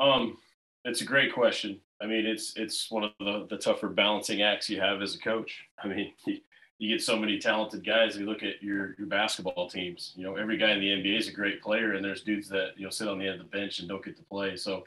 Um, 0.00 0.36
it's 0.84 1.00
a 1.00 1.06
great 1.06 1.32
question. 1.32 1.80
I 2.00 2.06
mean, 2.06 2.26
it's 2.26 2.54
it's 2.56 2.90
one 2.90 3.04
of 3.04 3.12
the, 3.20 3.46
the 3.48 3.56
tougher 3.56 3.88
balancing 3.88 4.42
acts 4.42 4.68
you 4.68 4.80
have 4.80 5.00
as 5.00 5.14
a 5.14 5.18
coach. 5.18 5.64
I 5.82 5.88
mean, 5.88 6.12
you, 6.26 6.38
you 6.78 6.96
get 6.96 7.02
so 7.02 7.16
many 7.16 7.38
talented 7.38 7.84
guys. 7.84 8.16
You 8.16 8.26
look 8.26 8.42
at 8.42 8.62
your 8.62 8.94
your 8.98 9.06
basketball 9.06 9.68
teams. 9.68 10.12
You 10.16 10.24
know, 10.24 10.36
every 10.36 10.56
guy 10.56 10.72
in 10.72 10.80
the 10.80 10.88
NBA 10.88 11.18
is 11.18 11.28
a 11.28 11.32
great 11.32 11.62
player, 11.62 11.94
and 11.94 12.04
there's 12.04 12.22
dudes 12.22 12.48
that 12.48 12.70
you 12.76 12.84
know 12.84 12.90
sit 12.90 13.08
on 13.08 13.18
the 13.18 13.26
end 13.26 13.40
of 13.40 13.50
the 13.50 13.56
bench 13.56 13.78
and 13.78 13.88
don't 13.88 14.04
get 14.04 14.16
to 14.16 14.24
play. 14.24 14.56
So 14.56 14.84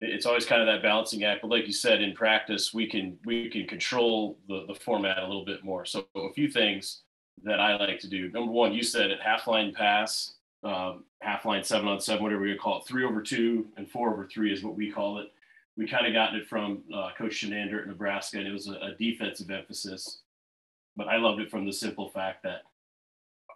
it's 0.00 0.26
always 0.26 0.44
kind 0.44 0.60
of 0.60 0.66
that 0.66 0.82
balancing 0.82 1.24
act. 1.24 1.42
But 1.42 1.50
like 1.50 1.66
you 1.66 1.72
said, 1.72 2.00
in 2.00 2.14
practice, 2.14 2.74
we 2.74 2.86
can 2.86 3.18
we 3.24 3.48
can 3.48 3.66
control 3.66 4.38
the 4.48 4.64
the 4.66 4.74
format 4.74 5.18
a 5.18 5.26
little 5.26 5.44
bit 5.44 5.64
more. 5.64 5.84
So 5.84 6.06
a 6.14 6.32
few 6.32 6.50
things 6.50 7.02
that 7.44 7.60
I 7.60 7.76
like 7.76 8.00
to 8.00 8.08
do. 8.08 8.30
Number 8.30 8.52
one, 8.52 8.72
you 8.72 8.82
said 8.82 9.10
it 9.10 9.20
half 9.22 9.46
line 9.46 9.72
pass, 9.74 10.34
um, 10.62 11.04
half 11.20 11.44
line 11.44 11.62
seven 11.62 11.88
on 11.88 12.00
seven, 12.00 12.22
whatever 12.22 12.42
we 12.42 12.56
call 12.56 12.78
it. 12.78 12.86
Three 12.86 13.04
over 13.04 13.22
two 13.22 13.66
and 13.76 13.88
four 13.90 14.12
over 14.12 14.26
three 14.26 14.52
is 14.52 14.62
what 14.62 14.76
we 14.76 14.90
call 14.90 15.18
it. 15.18 15.32
We 15.76 15.86
kind 15.86 16.06
of 16.06 16.14
gotten 16.14 16.40
it 16.40 16.48
from 16.48 16.82
uh, 16.94 17.10
Coach 17.18 17.42
Chinander 17.42 17.82
at 17.82 17.86
Nebraska, 17.86 18.38
and 18.38 18.46
it 18.46 18.52
was 18.52 18.68
a, 18.68 18.72
a 18.72 18.94
defensive 18.98 19.50
emphasis. 19.50 20.20
But 20.96 21.08
I 21.08 21.16
loved 21.16 21.40
it 21.40 21.50
from 21.50 21.66
the 21.66 21.72
simple 21.72 22.08
fact 22.08 22.42
that 22.44 22.62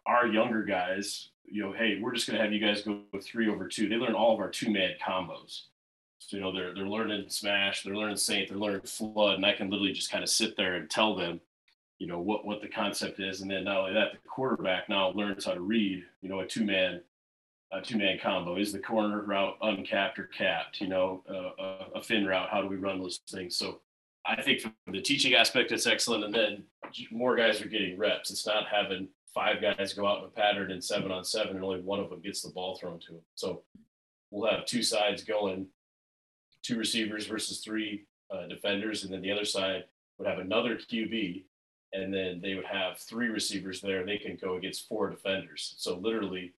our 0.06 0.26
younger 0.26 0.62
guys, 0.62 1.30
you 1.46 1.62
know, 1.62 1.72
hey, 1.72 1.98
we're 2.00 2.12
just 2.12 2.26
going 2.26 2.36
to 2.36 2.42
have 2.44 2.52
you 2.52 2.60
guys 2.60 2.82
go 2.82 3.00
three 3.22 3.48
over 3.48 3.66
two. 3.66 3.88
They 3.88 3.96
learn 3.96 4.14
all 4.14 4.34
of 4.34 4.40
our 4.40 4.50
two 4.50 4.70
man 4.70 4.92
combos. 5.02 5.62
You 6.28 6.40
know, 6.40 6.52
they're 6.52 6.74
they're 6.74 6.86
learning 6.86 7.28
Smash, 7.28 7.82
they're 7.82 7.96
learning 7.96 8.16
Saint, 8.16 8.48
they're 8.48 8.58
learning 8.58 8.82
Flood, 8.82 9.36
and 9.36 9.46
I 9.46 9.54
can 9.54 9.70
literally 9.70 9.92
just 9.92 10.10
kind 10.10 10.22
of 10.22 10.30
sit 10.30 10.56
there 10.56 10.74
and 10.74 10.88
tell 10.88 11.16
them, 11.16 11.40
you 11.98 12.06
know, 12.06 12.20
what 12.20 12.44
what 12.44 12.60
the 12.60 12.68
concept 12.68 13.20
is, 13.20 13.40
and 13.40 13.50
then 13.50 13.64
not 13.64 13.78
only 13.78 13.94
that, 13.94 14.12
the 14.12 14.28
quarterback 14.28 14.88
now 14.88 15.10
learns 15.10 15.46
how 15.46 15.54
to 15.54 15.60
read, 15.60 16.04
you 16.22 16.28
know, 16.28 16.40
a 16.40 16.46
two 16.46 16.64
man 16.64 17.00
a 17.72 17.80
two 17.80 17.98
man 17.98 18.18
combo. 18.22 18.56
Is 18.56 18.72
the 18.72 18.78
corner 18.78 19.22
route 19.22 19.56
uncapped 19.62 20.18
or 20.18 20.24
capped? 20.24 20.80
You 20.80 20.88
know, 20.88 21.22
a, 21.28 21.98
a 21.98 22.02
fin 22.02 22.26
route. 22.26 22.50
How 22.50 22.60
do 22.60 22.68
we 22.68 22.76
run 22.76 22.98
those 22.98 23.20
things? 23.28 23.56
So 23.56 23.80
I 24.26 24.40
think 24.42 24.60
from 24.60 24.72
the 24.88 25.00
teaching 25.00 25.34
aspect, 25.34 25.72
it's 25.72 25.86
excellent. 25.86 26.24
And 26.24 26.34
then 26.34 26.64
more 27.10 27.36
guys 27.36 27.60
are 27.62 27.68
getting 27.68 27.96
reps. 27.96 28.30
It's 28.30 28.46
not 28.46 28.66
having 28.66 29.08
five 29.32 29.60
guys 29.60 29.92
go 29.92 30.06
out 30.06 30.18
in 30.18 30.24
a 30.24 30.28
pattern 30.28 30.70
in 30.70 30.82
seven 30.82 31.12
on 31.12 31.24
seven 31.24 31.56
and 31.56 31.64
only 31.64 31.80
one 31.80 32.00
of 32.00 32.10
them 32.10 32.20
gets 32.20 32.42
the 32.42 32.50
ball 32.50 32.76
thrown 32.76 32.98
to 32.98 33.12
them. 33.12 33.22
So 33.36 33.62
we'll 34.30 34.50
have 34.50 34.66
two 34.66 34.82
sides 34.82 35.22
going 35.22 35.66
two 36.62 36.76
receivers 36.76 37.26
versus 37.26 37.60
three 37.60 38.06
uh, 38.30 38.46
defenders, 38.46 39.04
and 39.04 39.12
then 39.12 39.22
the 39.22 39.32
other 39.32 39.44
side 39.44 39.84
would 40.18 40.28
have 40.28 40.38
another 40.38 40.76
QB, 40.76 41.44
and 41.92 42.12
then 42.12 42.40
they 42.42 42.54
would 42.54 42.66
have 42.66 42.98
three 42.98 43.28
receivers 43.28 43.80
there. 43.80 44.04
They 44.04 44.18
can 44.18 44.36
go 44.40 44.56
against 44.56 44.88
four 44.88 45.10
defenders. 45.10 45.74
So 45.78 45.96
literally, 45.96 46.54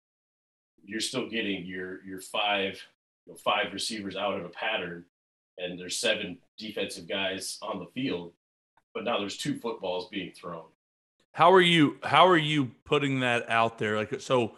you're 0.84 1.00
still 1.00 1.30
getting 1.30 1.66
your 1.66 2.04
your 2.04 2.20
five 2.20 2.82
you 3.26 3.34
know, 3.34 3.38
five 3.38 3.72
receivers 3.74 4.16
out 4.16 4.38
of 4.38 4.46
a 4.46 4.50
pattern, 4.50 5.06
and 5.58 5.80
there's 5.80 5.98
seven 5.98 6.38
defensive 6.58 7.08
guys 7.08 7.58
on 7.62 7.80
the 7.80 7.88
field, 7.94 8.34
but 8.94 9.04
now 9.04 9.20
there's 9.20 9.38
two 9.38 9.60
footballs 9.60 10.10
being 10.10 10.32
thrown. 10.32 10.66
How 11.34 11.52
are 11.54 11.62
you? 11.62 11.98
How 12.04 12.28
are 12.28 12.38
you 12.38 12.72
putting 12.84 13.22
that 13.22 13.50
out 13.50 13.78
there? 13.78 13.98
Like 13.98 14.20
so. 14.20 14.56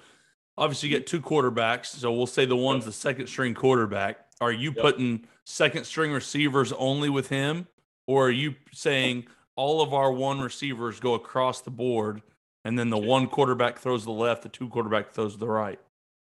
Obviously, 0.55 0.89
you 0.89 0.95
get 0.95 1.07
two 1.07 1.19
quarterbacks. 1.19 1.87
So 1.87 2.11
we'll 2.13 2.27
say 2.27 2.45
the 2.45 2.55
one's 2.55 2.85
the 2.85 2.91
second 2.91 3.25
string 3.25 3.55
quarterback. 3.55 4.19
Are 4.43 4.51
you 4.51 4.71
yep. 4.75 4.81
putting 4.81 5.25
second 5.45 5.85
string 5.85 6.11
receivers 6.11 6.71
only 6.73 7.09
with 7.09 7.29
him, 7.29 7.67
or 8.07 8.27
are 8.27 8.31
you 8.31 8.55
saying 8.71 9.25
all 9.55 9.81
of 9.81 9.93
our 9.93 10.11
one 10.11 10.41
receivers 10.41 10.99
go 10.99 11.13
across 11.13 11.61
the 11.61 11.71
board, 11.71 12.21
and 12.65 12.77
then 12.77 12.89
the 12.89 12.97
one 12.97 13.27
quarterback 13.27 13.79
throws 13.79 14.03
the 14.03 14.11
left, 14.11 14.43
the 14.43 14.49
two 14.49 14.67
quarterback 14.67 15.11
throws 15.11 15.37
the 15.37 15.47
right? 15.47 15.79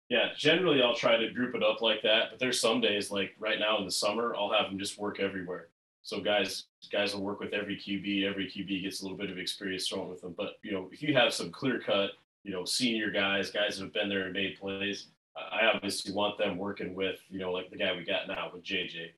Yeah, 0.09 0.27
generally 0.37 0.81
I'll 0.81 0.95
try 0.95 1.17
to 1.17 1.31
group 1.31 1.55
it 1.55 1.63
up 1.63 1.81
like 1.81 2.01
that. 2.03 2.29
But 2.31 2.39
there's 2.39 2.59
some 2.59 2.81
days, 2.81 3.11
like 3.11 3.35
right 3.39 3.59
now 3.59 3.77
in 3.79 3.85
the 3.85 3.91
summer, 3.91 4.35
I'll 4.35 4.51
have 4.51 4.69
them 4.69 4.79
just 4.79 4.97
work 4.97 5.19
everywhere. 5.19 5.69
So 6.03 6.19
guys, 6.19 6.65
guys 6.91 7.13
will 7.13 7.23
work 7.23 7.39
with 7.39 7.53
every 7.53 7.77
QB. 7.77 8.23
Every 8.29 8.45
QB 8.45 8.83
gets 8.83 9.01
a 9.01 9.03
little 9.03 9.17
bit 9.17 9.31
of 9.31 9.37
experience 9.37 9.87
thrown 9.87 10.09
with 10.09 10.21
them. 10.21 10.35
But 10.37 10.59
you 10.61 10.71
know, 10.71 10.89
if 10.91 11.01
you 11.01 11.13
have 11.13 11.33
some 11.33 11.49
clear 11.51 11.79
cut, 11.79 12.11
you 12.43 12.51
know, 12.51 12.65
senior 12.65 13.09
guys, 13.09 13.49
guys 13.49 13.77
that 13.77 13.85
have 13.85 13.93
been 13.93 14.09
there 14.09 14.25
and 14.25 14.33
made 14.33 14.59
plays, 14.59 15.07
I 15.35 15.65
obviously 15.73 16.13
want 16.13 16.37
them 16.37 16.57
working 16.57 16.93
with, 16.93 17.19
you 17.29 17.39
know, 17.39 17.51
like 17.51 17.69
the 17.69 17.77
guy 17.77 17.95
we 17.95 18.03
got 18.03 18.27
now 18.27 18.51
with 18.53 18.63
JJ. 18.63 19.11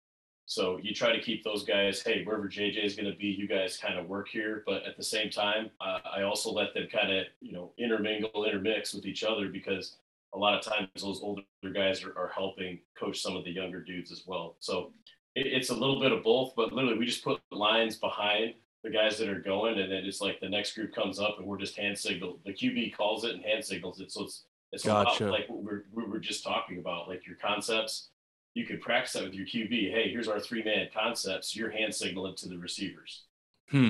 So 0.48 0.80
you 0.82 0.94
try 0.94 1.12
to 1.12 1.22
keep 1.22 1.44
those 1.44 1.64
guys, 1.64 2.04
hey, 2.04 2.24
wherever 2.24 2.48
JJ 2.48 2.84
is 2.84 2.96
going 2.96 3.12
to 3.12 3.18
be, 3.18 3.28
you 3.28 3.48
guys 3.48 3.78
kind 3.78 3.98
of 3.98 4.08
work 4.08 4.28
here. 4.28 4.64
But 4.66 4.84
at 4.84 4.96
the 4.96 5.04
same 5.04 5.30
time, 5.30 5.72
uh, 5.82 6.00
I 6.16 6.22
also 6.22 6.52
let 6.52 6.74
them 6.74 6.88
kind 6.92 7.12
of, 7.12 7.26
you 7.42 7.52
know, 7.52 7.74
intermingle, 7.78 8.46
intermix 8.46 8.94
with 8.94 9.06
each 9.06 9.24
other 9.24 9.50
because 9.50 9.98
a 10.34 10.38
lot 10.38 10.54
of 10.54 10.64
times 10.64 10.90
those 11.02 11.22
older 11.22 11.42
guys 11.74 12.04
are, 12.04 12.16
are 12.18 12.32
helping 12.34 12.80
coach 12.98 13.22
some 13.22 13.36
of 13.36 13.44
the 13.44 13.52
younger 13.52 13.82
dudes 13.82 14.12
as 14.12 14.24
well. 14.28 14.56
So 14.60 14.92
it, 15.36 15.48
it's 15.48 15.70
a 15.70 15.76
little 15.76 16.00
bit 16.00 16.12
of 16.12 16.24
both, 16.24 16.54
but 16.56 16.74
literally 16.74 16.98
we 16.98 17.06
just 17.06 17.24
put 17.24 17.42
lines 17.52 17.96
behind 17.96 18.54
the 18.84 18.92
guys 18.92 19.18
that 19.18 19.30
are 19.30 19.40
going, 19.40 19.80
and 19.80 19.92
then 19.92 20.06
it's 20.06 20.22
like 20.22 20.40
the 20.40 20.50
next 20.50 20.76
group 20.76 20.94
comes 20.94 21.20
up 21.20 21.38
and 21.40 21.48
we're 21.48 21.58
just 21.58 21.76
hand 21.76 21.98
signal. 21.98 22.40
The 22.46 22.54
QB 22.54 22.96
calls 22.96 23.24
it 23.24 23.34
and 23.34 23.44
hand 23.44 23.66
signals 23.66 24.00
it. 24.00 24.12
So 24.12 24.26
it's 24.26 24.44
it's 24.76 24.84
gotcha. 24.84 25.32
like 25.32 25.50
what 25.50 25.64
we're, 25.64 25.84
we 25.94 26.04
were 26.06 26.20
just 26.20 26.44
talking 26.44 26.78
about, 26.78 27.08
like 27.08 27.26
your 27.26 27.38
concepts 27.38 28.10
you 28.56 28.66
could 28.66 28.82
practice 28.82 29.14
that 29.14 29.24
with 29.24 29.34
your 29.34 29.46
QB. 29.46 29.92
Hey, 29.92 30.10
here's 30.10 30.30
our 30.30 30.40
three 30.40 30.64
man 30.64 30.88
concepts. 30.94 31.56
You're 31.56 31.70
hand 31.70 31.94
signaling 31.94 32.36
to 32.38 32.48
the 32.50 32.58
receivers. 32.58 33.26
Hmm. 33.70 33.90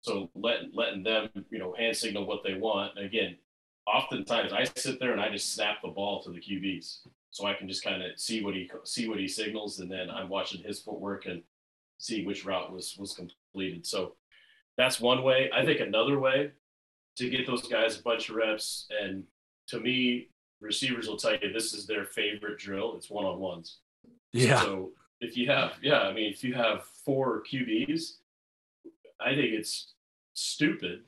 So 0.00 0.30
letting 0.34 0.70
letting 0.72 1.02
them, 1.02 1.28
you 1.50 1.58
know, 1.58 1.74
hand 1.76 1.96
signal 1.96 2.24
what 2.24 2.44
they 2.44 2.54
want. 2.54 2.96
And 2.96 3.04
again, 3.04 3.36
oftentimes 3.86 4.52
I 4.52 4.64
sit 4.76 5.00
there 5.00 5.12
and 5.12 5.20
I 5.20 5.30
just 5.30 5.52
snap 5.52 5.82
the 5.82 5.88
ball 5.88 6.22
to 6.22 6.30
the 6.30 6.40
QBs, 6.40 7.00
so 7.30 7.46
I 7.46 7.54
can 7.54 7.68
just 7.68 7.82
kind 7.82 8.02
of 8.02 8.18
see 8.18 8.42
what 8.42 8.54
he 8.54 8.70
see 8.84 9.08
what 9.08 9.18
he 9.18 9.26
signals, 9.26 9.80
and 9.80 9.90
then 9.90 10.08
I'm 10.08 10.28
watching 10.28 10.62
his 10.62 10.80
footwork 10.80 11.26
and 11.26 11.42
see 11.98 12.24
which 12.24 12.44
route 12.44 12.72
was 12.72 12.96
was 12.96 13.14
completed. 13.14 13.84
So 13.84 14.14
that's 14.76 15.00
one 15.00 15.24
way. 15.24 15.50
I 15.52 15.64
think 15.64 15.80
another 15.80 16.20
way 16.20 16.52
to 17.16 17.30
get 17.30 17.46
those 17.46 17.66
guys 17.66 17.98
a 17.98 18.02
bunch 18.02 18.28
of 18.28 18.36
reps, 18.36 18.86
and 19.02 19.24
to 19.68 19.80
me, 19.80 20.28
receivers 20.60 21.08
will 21.08 21.16
tell 21.16 21.32
you 21.32 21.52
this 21.52 21.74
is 21.74 21.86
their 21.86 22.04
favorite 22.04 22.58
drill. 22.58 22.94
It's 22.96 23.10
one 23.10 23.24
on 23.24 23.38
ones. 23.38 23.78
Yeah. 24.32 24.60
So 24.60 24.92
if 25.20 25.36
you 25.36 25.48
have, 25.48 25.74
yeah, 25.82 26.02
I 26.02 26.12
mean, 26.12 26.30
if 26.32 26.42
you 26.42 26.54
have 26.54 26.84
four 27.04 27.42
QBs, 27.50 28.16
I 29.20 29.34
think 29.34 29.52
it's 29.52 29.92
stupid 30.34 31.02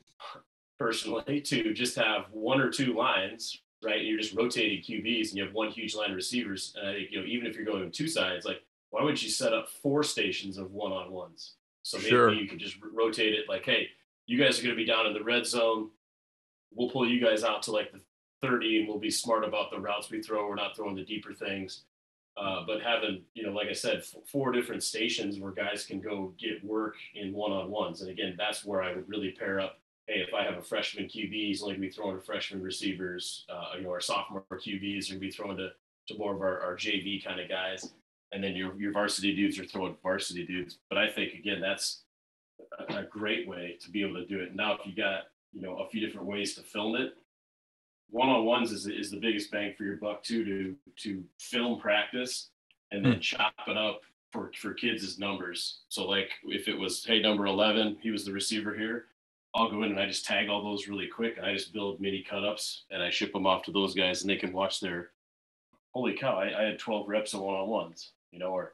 personally 0.79 1.41
to 1.41 1.73
just 1.73 1.95
have 1.95 2.25
one 2.31 2.61
or 2.61 2.69
two 2.69 2.93
lines, 2.93 3.61
right? 3.83 4.03
You're 4.03 4.19
just 4.19 4.35
rotating 4.35 4.81
QBs 4.81 5.29
and 5.29 5.37
you 5.37 5.43
have 5.43 5.53
one 5.53 5.69
huge 5.69 5.95
line 5.95 6.11
of 6.11 6.15
receivers. 6.15 6.75
And 6.79 6.89
I 6.89 6.93
think, 6.93 7.11
you 7.11 7.19
know, 7.19 7.25
even 7.25 7.47
if 7.47 7.55
you're 7.55 7.65
going 7.65 7.91
two 7.91 8.07
sides, 8.07 8.45
like, 8.45 8.61
why 8.91 9.03
would 9.03 9.21
you 9.21 9.29
set 9.29 9.53
up 9.53 9.69
four 9.69 10.03
stations 10.03 10.57
of 10.57 10.71
one 10.71 10.91
on 10.91 11.11
ones? 11.11 11.55
So 11.83 11.97
maybe 11.97 12.09
sure. 12.09 12.33
you 12.33 12.47
could 12.47 12.59
just 12.59 12.77
rotate 12.93 13.33
it 13.33 13.49
like, 13.49 13.65
hey, 13.65 13.89
you 14.25 14.37
guys 14.37 14.59
are 14.59 14.63
going 14.63 14.75
to 14.75 14.81
be 14.81 14.85
down 14.85 15.07
in 15.07 15.13
the 15.13 15.23
red 15.23 15.45
zone. 15.45 15.89
We'll 16.73 16.89
pull 16.89 17.07
you 17.07 17.19
guys 17.19 17.43
out 17.43 17.63
to 17.63 17.71
like 17.71 17.91
the 17.91 18.01
30 18.41 18.79
and 18.79 18.87
we'll 18.87 18.99
be 18.99 19.11
smart 19.11 19.43
about 19.43 19.71
the 19.71 19.79
routes 19.79 20.09
we 20.09 20.21
throw. 20.21 20.47
We're 20.47 20.55
not 20.55 20.75
throwing 20.75 20.95
the 20.95 21.05
deeper 21.05 21.33
things. 21.33 21.83
Uh, 22.37 22.63
but 22.67 22.81
having, 22.81 23.23
you 23.33 23.43
know, 23.43 23.51
like 23.51 23.67
I 23.67 23.73
said, 23.73 23.97
f- 23.97 24.13
four 24.25 24.51
different 24.51 24.83
stations 24.83 25.39
where 25.39 25.51
guys 25.51 25.85
can 25.85 25.99
go 25.99 26.33
get 26.37 26.63
work 26.63 26.93
in 27.15 27.33
one-on-ones. 27.33 28.01
And 28.01 28.11
again, 28.11 28.35
that's 28.37 28.63
where 28.63 28.83
I 28.83 28.93
would 28.93 29.09
really 29.09 29.31
pair 29.31 29.59
up. 29.59 29.79
Hey, 30.05 30.23
if 30.25 30.33
I 30.35 30.43
have 30.43 30.57
a 30.57 30.61
freshman 30.61 31.05
QB, 31.05 31.31
he's 31.31 31.63
only 31.63 31.73
going 31.73 31.81
to 31.81 31.87
be 31.87 31.93
throwing 31.93 32.15
to 32.15 32.21
freshman 32.23 32.61
receivers. 32.61 33.45
Uh, 33.49 33.77
you 33.77 33.83
know, 33.83 33.89
our 33.89 33.99
sophomore 33.99 34.43
QBs 34.51 35.07
are 35.07 35.13
going 35.13 35.19
to 35.21 35.27
be 35.27 35.31
throwing 35.31 35.57
to, 35.57 35.69
to 36.09 36.17
more 36.17 36.35
of 36.35 36.41
our, 36.41 36.61
our 36.61 36.75
JV 36.75 37.25
kind 37.25 37.39
of 37.39 37.49
guys. 37.49 37.91
And 38.31 38.43
then 38.43 38.55
your, 38.55 38.79
your 38.79 38.91
varsity 38.91 39.35
dudes 39.35 39.57
are 39.57 39.65
throwing 39.65 39.95
varsity 40.03 40.45
dudes. 40.45 40.77
But 40.89 40.99
I 40.99 41.09
think, 41.09 41.33
again, 41.33 41.59
that's 41.59 42.03
a, 42.87 42.97
a 42.97 43.03
great 43.03 43.47
way 43.47 43.77
to 43.81 43.89
be 43.89 44.03
able 44.03 44.15
to 44.15 44.27
do 44.27 44.39
it. 44.41 44.55
Now, 44.55 44.73
if 44.73 44.85
you 44.85 44.95
got, 44.95 45.23
you 45.53 45.61
know, 45.61 45.77
a 45.77 45.89
few 45.89 46.05
different 46.05 46.27
ways 46.27 46.53
to 46.55 46.61
film 46.61 46.95
it, 46.97 47.15
one 48.09 48.29
on 48.29 48.45
ones 48.45 48.71
is 48.71 48.87
is 48.87 49.11
the 49.11 49.19
biggest 49.19 49.51
bang 49.51 49.73
for 49.77 49.83
your 49.83 49.97
buck 49.97 50.23
too 50.23 50.43
to 50.45 50.75
to 50.97 51.23
film 51.39 51.79
practice 51.79 52.49
and 52.91 53.03
then 53.05 53.13
hmm. 53.13 53.19
chop 53.19 53.53
it 53.67 53.77
up 53.77 54.01
for 54.31 54.51
for 54.59 54.73
kids 54.73 55.03
as 55.03 55.19
numbers. 55.19 55.81
So 55.89 56.07
like 56.07 56.31
if 56.45 56.67
it 56.67 56.77
was 56.77 57.03
hey 57.03 57.21
number 57.21 57.45
eleven, 57.45 57.97
he 58.01 58.11
was 58.11 58.25
the 58.25 58.33
receiver 58.33 58.75
here. 58.75 59.05
I'll 59.55 59.71
go 59.71 59.83
in 59.83 59.91
and 59.91 59.99
I 59.99 60.05
just 60.05 60.25
tag 60.25 60.49
all 60.49 60.63
those 60.63 60.87
really 60.87 61.07
quick 61.07 61.37
and 61.37 61.45
I 61.45 61.53
just 61.53 61.73
build 61.73 61.99
mini 61.99 62.23
cut 62.27 62.45
ups 62.45 62.83
and 62.91 63.01
I 63.01 63.09
ship 63.09 63.33
them 63.33 63.47
off 63.47 63.63
to 63.63 63.71
those 63.71 63.95
guys 63.95 64.21
and 64.21 64.29
they 64.29 64.35
can 64.35 64.53
watch 64.53 64.79
their 64.79 65.11
holy 65.93 66.13
cow, 66.13 66.37
I, 66.37 66.61
I 66.61 66.63
had 66.65 66.77
12 66.77 67.07
reps 67.07 67.33
of 67.33 67.41
one 67.41 67.55
on 67.55 67.67
ones, 67.67 68.11
you 68.31 68.37
know, 68.37 68.51
or 68.51 68.73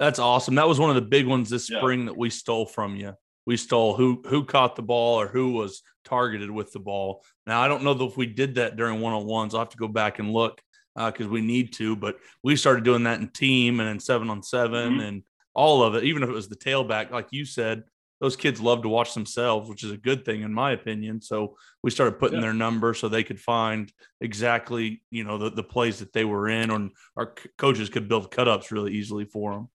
that's 0.00 0.18
awesome. 0.18 0.56
That 0.56 0.66
was 0.66 0.80
one 0.80 0.90
of 0.90 0.96
the 0.96 1.02
big 1.02 1.26
ones 1.26 1.48
this 1.48 1.70
yeah. 1.70 1.78
spring 1.78 2.06
that 2.06 2.16
we 2.16 2.28
stole 2.28 2.66
from 2.66 2.96
you 2.96 3.14
we 3.46 3.56
stole 3.56 3.94
who 3.94 4.22
who 4.26 4.44
caught 4.44 4.76
the 4.76 4.82
ball 4.82 5.20
or 5.20 5.28
who 5.28 5.52
was 5.52 5.82
targeted 6.04 6.50
with 6.50 6.72
the 6.72 6.80
ball. 6.80 7.24
Now 7.46 7.60
I 7.60 7.68
don't 7.68 7.82
know 7.82 7.92
if 8.04 8.16
we 8.16 8.26
did 8.26 8.56
that 8.56 8.76
during 8.76 9.00
one 9.00 9.12
on 9.12 9.26
ones. 9.26 9.54
I'll 9.54 9.60
have 9.60 9.70
to 9.70 9.76
go 9.76 9.88
back 9.88 10.18
and 10.18 10.32
look 10.32 10.60
because 10.94 11.26
uh, 11.26 11.30
we 11.30 11.40
need 11.40 11.72
to. 11.74 11.96
But 11.96 12.16
we 12.42 12.56
started 12.56 12.84
doing 12.84 13.04
that 13.04 13.20
in 13.20 13.28
team 13.28 13.80
and 13.80 13.88
in 13.88 14.00
seven 14.00 14.30
on 14.30 14.42
7 14.42 14.70
mm-hmm. 14.92 15.00
and 15.00 15.22
all 15.54 15.82
of 15.82 15.94
it. 15.94 16.04
Even 16.04 16.22
if 16.22 16.28
it 16.28 16.34
was 16.34 16.48
the 16.48 16.56
tailback, 16.56 17.10
like 17.10 17.28
you 17.30 17.44
said, 17.44 17.84
those 18.20 18.36
kids 18.36 18.60
love 18.60 18.82
to 18.82 18.88
watch 18.88 19.12
themselves, 19.12 19.68
which 19.68 19.84
is 19.84 19.90
a 19.90 19.96
good 19.96 20.24
thing 20.24 20.42
in 20.42 20.54
my 20.54 20.72
opinion. 20.72 21.20
So 21.20 21.56
we 21.82 21.90
started 21.90 22.18
putting 22.18 22.36
yeah. 22.36 22.42
their 22.42 22.54
number 22.54 22.94
so 22.94 23.08
they 23.08 23.24
could 23.24 23.40
find 23.40 23.92
exactly 24.20 25.02
you 25.10 25.24
know 25.24 25.38
the, 25.38 25.50
the 25.50 25.62
plays 25.62 25.98
that 25.98 26.12
they 26.12 26.24
were 26.24 26.48
in, 26.48 26.70
and 26.70 26.90
our 27.16 27.34
coaches 27.58 27.88
could 27.88 28.08
build 28.08 28.30
cut 28.30 28.48
ups 28.48 28.72
really 28.72 28.92
easily 28.92 29.24
for 29.24 29.52
them. 29.52 29.68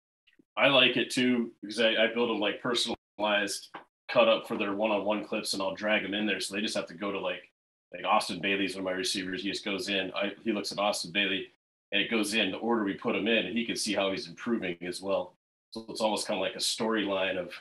I 0.55 0.69
like 0.69 0.97
it 0.97 1.11
too 1.11 1.51
because 1.61 1.79
I, 1.79 1.89
I 1.89 2.13
build 2.13 2.29
them 2.29 2.39
like 2.39 2.61
personal 2.61 2.96
personalized 3.17 3.69
cut 4.09 4.29
up 4.29 4.47
for 4.47 4.57
their 4.57 4.73
one-on-one 4.73 5.25
clips, 5.25 5.53
and 5.53 5.61
I'll 5.61 5.75
drag 5.75 6.03
them 6.03 6.13
in 6.13 6.25
there. 6.25 6.39
So 6.39 6.55
they 6.55 6.61
just 6.61 6.75
have 6.75 6.87
to 6.87 6.93
go 6.93 7.11
to 7.11 7.19
like 7.19 7.51
like 7.93 8.03
Austin 8.05 8.39
Bailey's 8.41 8.75
one 8.75 8.81
of 8.81 8.85
my 8.85 8.91
receivers. 8.91 9.43
He 9.43 9.49
just 9.49 9.63
goes 9.63 9.89
in. 9.89 10.11
I, 10.13 10.33
he 10.43 10.51
looks 10.51 10.71
at 10.71 10.79
Austin 10.79 11.11
Bailey, 11.11 11.47
and 11.91 12.01
it 12.01 12.11
goes 12.11 12.33
in 12.33 12.51
the 12.51 12.57
order 12.57 12.83
we 12.83 12.93
put 12.93 13.15
him 13.15 13.27
in, 13.27 13.45
and 13.45 13.57
he 13.57 13.65
can 13.65 13.75
see 13.75 13.93
how 13.93 14.11
he's 14.11 14.27
improving 14.27 14.77
as 14.81 15.01
well. 15.01 15.35
So 15.71 15.85
it's 15.89 16.01
almost 16.01 16.27
kind 16.27 16.37
of 16.37 16.41
like 16.41 16.55
a 16.55 16.59
storyline 16.59 17.37
of 17.37 17.51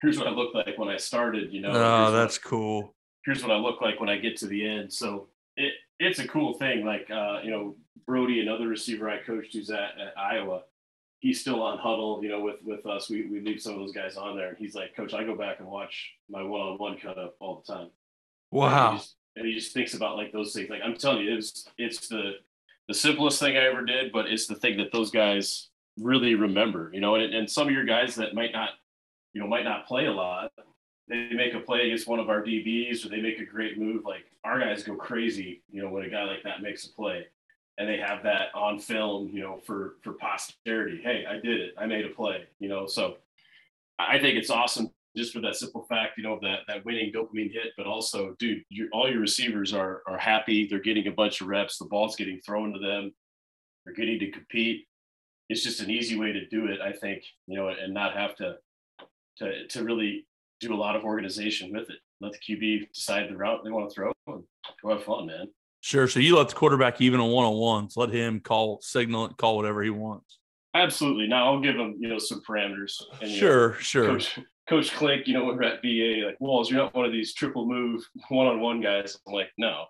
here's 0.00 0.18
what 0.18 0.26
I 0.26 0.30
look 0.30 0.54
like 0.54 0.78
when 0.78 0.88
I 0.88 0.96
started. 0.96 1.52
You 1.52 1.60
know, 1.62 1.70
oh, 1.70 2.12
that's 2.12 2.38
what, 2.38 2.44
cool. 2.44 2.94
Here's 3.24 3.42
what 3.42 3.52
I 3.52 3.56
look 3.56 3.80
like 3.80 4.00
when 4.00 4.08
I 4.08 4.16
get 4.16 4.36
to 4.38 4.46
the 4.46 4.66
end. 4.66 4.92
So 4.92 5.28
it 5.56 5.72
it's 5.98 6.18
a 6.18 6.28
cool 6.28 6.54
thing. 6.54 6.84
Like 6.84 7.10
uh, 7.10 7.40
you 7.42 7.50
know, 7.50 7.76
Brody, 8.06 8.40
another 8.40 8.68
receiver 8.68 9.10
I 9.10 9.18
coached 9.18 9.54
who's 9.54 9.70
at, 9.70 9.98
at 9.98 10.18
Iowa 10.18 10.62
he's 11.20 11.40
still 11.40 11.62
on 11.62 11.78
Hudl, 11.78 12.22
you 12.22 12.28
know, 12.28 12.40
with 12.40 12.56
with 12.64 12.86
us. 12.86 13.10
We 13.10 13.26
we 13.26 13.40
leave 13.40 13.60
some 13.60 13.74
of 13.74 13.80
those 13.80 13.92
guys 13.92 14.16
on 14.16 14.36
there, 14.36 14.48
and 14.48 14.58
he's 14.58 14.74
like, 14.74 14.94
Coach, 14.96 15.14
I 15.14 15.24
go 15.24 15.36
back 15.36 15.60
and 15.60 15.68
watch 15.68 16.12
my 16.28 16.42
one 16.42 16.60
on 16.60 16.78
one 16.78 16.98
cut 16.98 17.18
up 17.18 17.36
all 17.40 17.62
the 17.66 17.72
time. 17.72 17.90
Wow. 18.50 18.90
And 18.90 18.92
he, 18.92 18.98
just, 18.98 19.14
and 19.36 19.46
he 19.46 19.54
just 19.54 19.72
thinks 19.72 19.94
about 19.94 20.16
like 20.16 20.32
those 20.32 20.52
things. 20.52 20.70
Like 20.70 20.82
I'm 20.84 20.96
telling 20.96 21.24
you, 21.24 21.36
it's 21.36 21.68
it's 21.76 22.08
the 22.08 22.32
the 22.88 22.94
simplest 22.94 23.40
thing 23.40 23.56
I 23.56 23.66
ever 23.66 23.84
did, 23.84 24.12
but 24.12 24.26
it's 24.26 24.46
the 24.46 24.54
thing 24.54 24.78
that 24.78 24.92
those 24.92 25.10
guys 25.10 25.68
really 25.98 26.34
remember, 26.34 26.90
you 26.92 27.00
know. 27.00 27.16
And 27.16 27.34
and 27.34 27.50
some 27.50 27.68
of 27.68 27.74
your 27.74 27.84
guys 27.84 28.14
that 28.16 28.34
might 28.34 28.52
not, 28.52 28.70
you 29.32 29.40
know, 29.40 29.48
might 29.48 29.64
not 29.64 29.86
play 29.86 30.06
a 30.06 30.12
lot. 30.12 30.52
They 31.08 31.30
make 31.30 31.54
a 31.54 31.60
play 31.60 31.86
against 31.86 32.06
one 32.06 32.18
of 32.18 32.28
our 32.28 32.42
DBs, 32.42 33.04
or 33.04 33.08
they 33.08 33.20
make 33.20 33.38
a 33.38 33.44
great 33.44 33.78
move. 33.78 34.04
Like 34.04 34.26
our 34.44 34.60
guys 34.60 34.82
go 34.82 34.94
crazy, 34.94 35.62
you 35.70 35.82
know, 35.82 35.88
when 35.88 36.04
a 36.04 36.10
guy 36.10 36.24
like 36.24 36.42
that 36.44 36.62
makes 36.62 36.84
a 36.84 36.92
play 36.92 37.26
and 37.78 37.88
they 37.88 37.96
have 37.96 38.22
that 38.24 38.48
on 38.54 38.78
film, 38.78 39.30
you 39.32 39.40
know, 39.40 39.60
for 39.64 39.94
for 40.02 40.12
posterity. 40.14 41.00
Hey, 41.02 41.24
I 41.28 41.34
did 41.34 41.60
it. 41.60 41.74
I 41.78 41.86
made 41.86 42.04
a 42.04 42.10
play. 42.10 42.44
You 42.58 42.68
know, 42.68 42.86
so 42.86 43.16
I 43.98 44.18
think 44.18 44.36
it's 44.36 44.50
awesome 44.50 44.90
just 45.16 45.32
for 45.32 45.40
that 45.40 45.56
simple 45.56 45.84
fact, 45.88 46.16
you 46.16 46.22
know, 46.22 46.38
that 46.42 46.60
that 46.68 46.84
winning 46.84 47.12
dopamine 47.12 47.52
hit, 47.52 47.72
but 47.76 47.86
also, 47.86 48.34
dude, 48.38 48.62
all 48.92 49.10
your 49.10 49.20
receivers 49.20 49.74
are 49.74 50.02
are 50.06 50.18
happy. 50.18 50.66
They're 50.66 50.78
getting 50.78 51.08
a 51.08 51.12
bunch 51.12 51.40
of 51.40 51.48
reps. 51.48 51.78
The 51.78 51.86
ball's 51.86 52.16
getting 52.16 52.40
thrown 52.40 52.72
to 52.72 52.78
them. 52.78 53.12
They're 53.84 53.94
getting 53.94 54.18
to 54.20 54.30
compete. 54.30 54.86
It's 55.48 55.62
just 55.62 55.80
an 55.80 55.90
easy 55.90 56.18
way 56.18 56.32
to 56.32 56.46
do 56.48 56.66
it, 56.66 56.80
I 56.80 56.92
think, 56.92 57.24
you 57.46 57.56
know, 57.56 57.68
and 57.68 57.92
not 57.92 58.14
have 58.14 58.36
to 58.36 58.56
to 59.38 59.66
to 59.66 59.84
really 59.84 60.26
do 60.60 60.74
a 60.74 60.76
lot 60.76 60.96
of 60.96 61.04
organization 61.04 61.72
with 61.72 61.90
it. 61.90 61.98
Let 62.20 62.32
the 62.32 62.38
QB 62.38 62.92
decide 62.92 63.28
the 63.28 63.36
route 63.36 63.62
they 63.64 63.70
want 63.70 63.88
to 63.88 63.94
throw 63.94 64.12
and 64.26 64.44
go 64.82 64.90
have 64.90 65.04
fun, 65.04 65.26
man. 65.26 65.48
Sure. 65.88 66.06
So 66.06 66.20
you 66.20 66.36
let 66.36 66.50
the 66.50 66.54
quarterback 66.54 67.00
even 67.00 67.18
on 67.18 67.30
one 67.30 67.46
on 67.46 67.54
ones. 67.54 67.96
Let 67.96 68.10
him 68.10 68.40
call, 68.40 68.78
signal 68.82 69.24
it, 69.24 69.38
call 69.38 69.56
whatever 69.56 69.82
he 69.82 69.88
wants. 69.88 70.38
Absolutely. 70.74 71.26
Now 71.26 71.46
I'll 71.46 71.62
give 71.62 71.76
him, 71.76 71.96
you 71.98 72.10
know, 72.10 72.18
some 72.18 72.42
parameters. 72.46 73.02
And, 73.22 73.30
sure, 73.30 73.70
know, 73.70 73.78
sure. 73.78 74.06
Coach, 74.08 74.38
Coach 74.68 74.92
Klink, 74.92 75.26
you 75.26 75.32
know, 75.32 75.46
when 75.46 75.56
we're 75.56 75.62
at 75.62 75.80
BA, 75.80 76.26
like 76.26 76.38
Walls, 76.42 76.70
you're 76.70 76.78
not 76.78 76.94
one 76.94 77.06
of 77.06 77.12
these 77.12 77.32
triple 77.32 77.66
move 77.66 78.06
one 78.28 78.46
on 78.46 78.60
one 78.60 78.82
guys. 78.82 79.16
I'm 79.26 79.32
like, 79.32 79.48
no. 79.56 79.86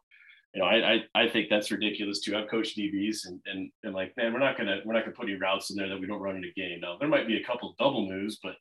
You 0.54 0.60
know, 0.60 0.68
I, 0.68 0.92
I 0.92 1.22
I 1.24 1.28
think 1.28 1.48
that's 1.50 1.72
ridiculous 1.72 2.20
too. 2.20 2.36
I've 2.36 2.48
coached 2.48 2.78
DBs 2.78 3.26
and 3.26 3.40
and 3.46 3.68
and 3.82 3.92
like, 3.92 4.16
man, 4.16 4.32
we're 4.32 4.38
not 4.38 4.56
gonna 4.56 4.78
we're 4.84 4.94
not 4.94 5.02
gonna 5.02 5.16
put 5.16 5.28
any 5.28 5.36
routes 5.36 5.70
in 5.70 5.76
there 5.76 5.88
that 5.88 5.98
we 5.98 6.06
don't 6.06 6.22
run 6.22 6.36
in 6.36 6.44
a 6.44 6.52
game. 6.52 6.78
Now 6.78 6.96
there 6.96 7.08
might 7.08 7.26
be 7.26 7.38
a 7.38 7.44
couple 7.44 7.74
double 7.76 8.08
moves, 8.08 8.38
but 8.40 8.54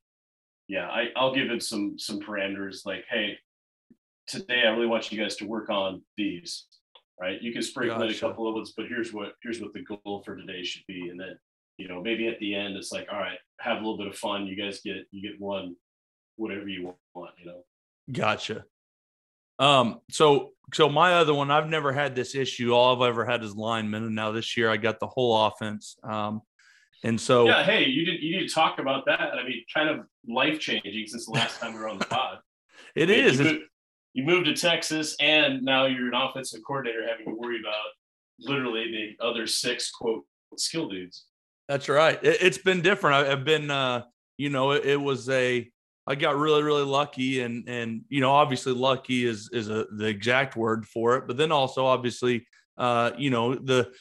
yeah, 0.67 0.87
I, 0.87 1.09
I'll 1.15 1.35
give 1.35 1.51
it 1.51 1.61
some 1.61 1.99
some 1.99 2.19
parameters 2.19 2.83
like, 2.83 3.05
hey, 3.11 3.37
today 4.25 4.63
I 4.65 4.71
really 4.71 4.87
want 4.87 5.11
you 5.11 5.21
guys 5.21 5.35
to 5.35 5.45
work 5.45 5.69
on 5.69 6.01
these 6.17 6.65
right? 7.19 7.41
You 7.41 7.51
can 7.53 7.61
sprinkle 7.61 7.97
gotcha. 7.97 8.09
in 8.09 8.15
a 8.15 8.19
couple 8.19 8.47
of 8.47 8.55
ones, 8.55 8.73
but 8.75 8.87
here's 8.87 9.13
what 9.13 9.33
here's 9.43 9.61
what 9.61 9.73
the 9.73 9.83
goal 9.83 10.21
for 10.25 10.35
today 10.35 10.63
should 10.63 10.85
be, 10.87 11.09
and 11.09 11.19
then 11.19 11.37
you 11.77 11.87
know 11.87 12.01
maybe 12.01 12.27
at 12.27 12.39
the 12.39 12.55
end 12.55 12.75
it's 12.75 12.91
like, 12.91 13.07
all 13.11 13.19
right, 13.19 13.37
have 13.59 13.77
a 13.77 13.79
little 13.79 13.97
bit 13.97 14.07
of 14.07 14.15
fun. 14.15 14.47
You 14.47 14.55
guys 14.55 14.81
get 14.83 14.97
you 15.11 15.21
get 15.21 15.39
one, 15.39 15.75
whatever 16.35 16.67
you 16.67 16.93
want, 17.13 17.31
you 17.39 17.45
know. 17.45 17.63
Gotcha. 18.11 18.65
Um, 19.59 20.01
so 20.11 20.51
so 20.73 20.89
my 20.89 21.13
other 21.13 21.33
one, 21.33 21.49
I've 21.49 21.69
never 21.69 21.91
had 21.91 22.15
this 22.15 22.35
issue. 22.35 22.73
All 22.73 22.95
I've 22.95 23.09
ever 23.09 23.25
had 23.25 23.43
is 23.43 23.55
linemen, 23.55 24.03
and 24.03 24.15
now 24.15 24.31
this 24.31 24.55
year 24.57 24.69
I 24.69 24.77
got 24.77 24.99
the 24.99 25.07
whole 25.07 25.47
offense. 25.47 25.97
Um, 26.03 26.41
And 27.03 27.21
so, 27.21 27.45
yeah, 27.45 27.63
hey, 27.63 27.85
you 27.85 28.05
did 28.05 28.21
you 28.21 28.37
need 28.37 28.47
to 28.47 28.53
talk 28.53 28.79
about 28.79 29.05
that. 29.05 29.19
I 29.21 29.43
mean, 29.43 29.63
kind 29.73 29.89
of 29.89 30.05
life 30.27 30.59
changing 30.59 31.05
since 31.07 31.25
the 31.25 31.31
last 31.31 31.59
time 31.59 31.73
we 31.73 31.79
were 31.79 31.89
on 31.89 31.99
the 31.99 32.05
pod. 32.15 32.39
it 32.95 33.09
I 33.09 33.11
mean, 33.11 33.25
is. 33.25 33.39
You 33.39 33.61
you 34.17 34.23
moved 34.23 34.47
to 34.47 34.55
Texas, 34.55 35.15
and 35.19 35.61
now 35.61 35.85
you're 35.85 36.07
an 36.07 36.15
offensive 36.15 36.61
coordinator 36.65 37.07
having 37.07 37.27
to 37.27 37.39
worry 37.39 37.59
about 37.59 37.75
literally 38.39 39.15
the 39.19 39.23
other 39.23 39.45
six 39.45 39.91
quote 39.91 40.25
skill 40.57 40.89
dudes. 40.89 41.25
That's 41.67 41.87
right. 41.87 42.17
It, 42.23 42.37
it's 42.41 42.57
been 42.57 42.81
different. 42.81 43.27
I, 43.27 43.31
I've 43.31 43.45
been, 43.45 43.69
uh, 43.69 44.05
you 44.35 44.49
know, 44.49 44.71
it, 44.71 44.85
it 44.85 44.95
was 44.95 45.29
a. 45.29 45.69
I 46.07 46.15
got 46.15 46.35
really, 46.35 46.63
really 46.63 46.83
lucky, 46.83 47.41
and 47.41 47.69
and 47.69 48.01
you 48.09 48.19
know, 48.19 48.31
obviously, 48.31 48.73
lucky 48.73 49.23
is 49.23 49.51
is 49.53 49.69
a 49.69 49.85
the 49.95 50.07
exact 50.07 50.55
word 50.55 50.87
for 50.87 51.17
it. 51.17 51.27
But 51.27 51.37
then 51.37 51.51
also, 51.51 51.85
obviously, 51.85 52.47
uh, 52.75 53.11
you 53.19 53.29
know, 53.29 53.53
the 53.53 53.91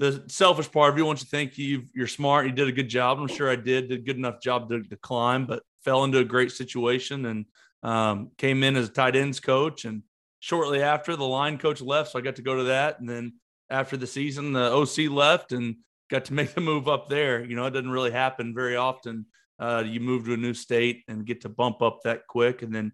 the 0.00 0.24
selfish 0.26 0.72
part 0.72 0.92
of 0.92 0.98
you 0.98 1.04
once 1.04 1.22
you 1.22 1.28
think 1.28 1.56
you 1.56 1.84
you're 1.94 2.08
smart, 2.08 2.46
you 2.46 2.52
did 2.52 2.66
a 2.66 2.72
good 2.72 2.88
job. 2.88 3.20
I'm 3.20 3.28
sure 3.28 3.48
I 3.48 3.54
did 3.54 3.88
did 3.88 4.00
a 4.00 4.02
good 4.02 4.16
enough 4.16 4.42
job 4.42 4.68
to, 4.70 4.82
to 4.82 4.96
climb, 4.96 5.46
but 5.46 5.62
fell 5.84 6.02
into 6.02 6.18
a 6.18 6.24
great 6.24 6.50
situation 6.50 7.26
and 7.26 7.46
um, 7.82 8.30
came 8.36 8.62
in 8.62 8.76
as 8.76 8.88
a 8.88 8.92
tight 8.92 9.16
ends 9.16 9.40
coach. 9.40 9.84
And 9.84 10.02
shortly 10.40 10.82
after, 10.82 11.16
the 11.16 11.24
line 11.24 11.58
coach 11.58 11.80
left, 11.80 12.12
so 12.12 12.18
I 12.18 12.22
got 12.22 12.36
to 12.36 12.42
go 12.42 12.56
to 12.56 12.64
that. 12.64 13.00
And 13.00 13.08
then 13.08 13.34
after 13.70 13.96
the 13.96 14.06
season, 14.06 14.52
the 14.52 14.72
OC 14.72 15.10
left, 15.10 15.52
and 15.52 15.76
got 16.10 16.26
to 16.26 16.34
make 16.34 16.54
the 16.54 16.60
move 16.60 16.88
up 16.88 17.08
there. 17.08 17.44
You 17.44 17.56
know, 17.56 17.66
it 17.66 17.70
doesn't 17.70 17.90
really 17.90 18.10
happen 18.10 18.54
very 18.54 18.76
often. 18.76 19.26
Uh, 19.58 19.84
you 19.86 20.00
move 20.00 20.24
to 20.24 20.32
a 20.32 20.38
new 20.38 20.54
state 20.54 21.04
and 21.06 21.26
get 21.26 21.42
to 21.42 21.48
bump 21.48 21.82
up 21.82 22.00
that 22.04 22.26
quick, 22.26 22.62
and 22.62 22.74
then 22.74 22.92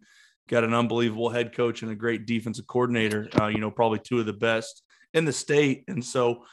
got 0.49 0.64
an 0.64 0.75
unbelievable 0.75 1.28
head 1.28 1.55
coach 1.55 1.83
and 1.83 1.90
a 1.90 1.97
great 1.97 2.26
defensive 2.26 2.66
coordinator. 2.66 3.28
Uh, 3.40 3.47
you 3.47 3.59
know, 3.59 3.71
probably 3.71 3.99
two 3.99 4.21
of 4.21 4.26
the 4.26 4.33
best 4.33 4.83
in 5.14 5.25
the 5.25 5.33
state. 5.33 5.85
And 5.88 6.05
so, 6.05 6.45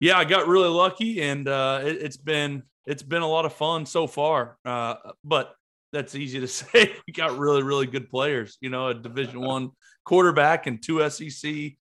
yeah, 0.00 0.16
I 0.16 0.24
got 0.24 0.48
really 0.48 0.68
lucky, 0.68 1.22
and 1.22 1.48
uh, 1.48 1.80
it, 1.84 2.02
it's 2.02 2.16
been 2.16 2.62
it's 2.86 3.02
been 3.02 3.22
a 3.22 3.28
lot 3.28 3.44
of 3.44 3.52
fun 3.52 3.84
so 3.84 4.06
far. 4.06 4.56
Uh, 4.64 4.94
but 5.22 5.54
that's 5.92 6.14
easy 6.14 6.40
to 6.40 6.48
say. 6.48 6.94
We 7.06 7.12
got 7.12 7.38
really 7.38 7.62
really 7.62 7.86
good 7.86 8.10
players. 8.10 8.56
You 8.60 8.70
know, 8.70 8.88
a 8.88 8.94
Division 8.94 9.40
One 9.40 9.70
quarterback 10.04 10.66
and 10.66 10.82
two 10.82 11.08
SEC 11.10 11.74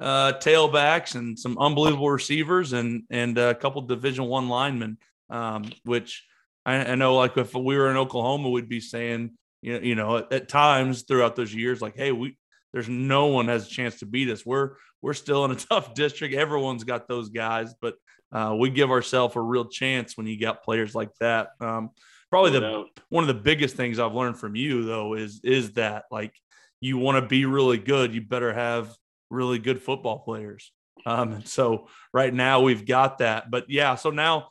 uh, 0.00 0.32
tailbacks 0.34 1.14
and 1.14 1.38
some 1.38 1.58
unbelievable 1.58 2.10
receivers 2.10 2.72
and 2.72 3.04
and 3.10 3.36
a 3.38 3.54
couple 3.54 3.82
Division 3.82 4.24
One 4.24 4.48
linemen, 4.48 4.98
um, 5.30 5.70
which 5.84 6.24
I, 6.66 6.76
I 6.76 6.94
know 6.94 7.14
like 7.16 7.36
if 7.36 7.54
we 7.54 7.76
were 7.76 7.90
in 7.90 7.96
Oklahoma, 7.96 8.50
we'd 8.50 8.68
be 8.68 8.80
saying 8.80 9.32
you 9.62 9.74
know, 9.74 9.80
you 9.80 9.94
know 9.94 10.16
at, 10.18 10.32
at 10.32 10.48
times 10.48 11.02
throughout 11.02 11.36
those 11.36 11.54
years 11.54 11.80
like, 11.80 11.96
hey, 11.96 12.12
we 12.12 12.36
there's 12.72 12.88
no 12.88 13.26
one 13.26 13.46
has 13.46 13.66
a 13.66 13.70
chance 13.70 14.00
to 14.00 14.06
beat 14.06 14.28
us. 14.28 14.44
We're 14.44 14.72
we're 15.00 15.14
still 15.14 15.44
in 15.44 15.52
a 15.52 15.54
tough 15.70 15.94
district. 15.94 16.34
Everyone's 16.34 16.84
got 16.84 17.08
those 17.08 17.28
guys, 17.28 17.74
but 17.80 17.94
uh, 18.32 18.56
we 18.58 18.68
give 18.70 18.90
ourselves 18.90 19.36
a 19.36 19.40
real 19.40 19.66
chance 19.66 20.16
when 20.16 20.26
you 20.26 20.40
got 20.40 20.64
players 20.64 20.94
like 20.94 21.10
that. 21.20 21.50
Um, 21.60 21.90
probably 22.34 22.50
the 22.50 22.60
No 22.60 22.86
one 23.10 23.22
of 23.22 23.28
the 23.28 23.40
biggest 23.40 23.76
things 23.76 24.00
I've 24.00 24.12
learned 24.12 24.36
from 24.36 24.56
you 24.56 24.84
though 24.84 25.14
is 25.14 25.40
is 25.44 25.74
that 25.74 26.06
like 26.10 26.34
you 26.80 26.98
want 26.98 27.22
to 27.22 27.28
be 27.28 27.44
really 27.44 27.78
good, 27.78 28.12
you 28.12 28.22
better 28.22 28.52
have 28.52 28.92
really 29.30 29.60
good 29.60 29.80
football 29.80 30.18
players. 30.18 30.72
Um, 31.06 31.32
and 31.34 31.46
so 31.46 31.86
right 32.12 32.34
now 32.34 32.60
we've 32.60 32.84
got 32.84 33.18
that. 33.18 33.52
But 33.52 33.70
yeah, 33.70 33.94
so 33.94 34.10
now 34.10 34.48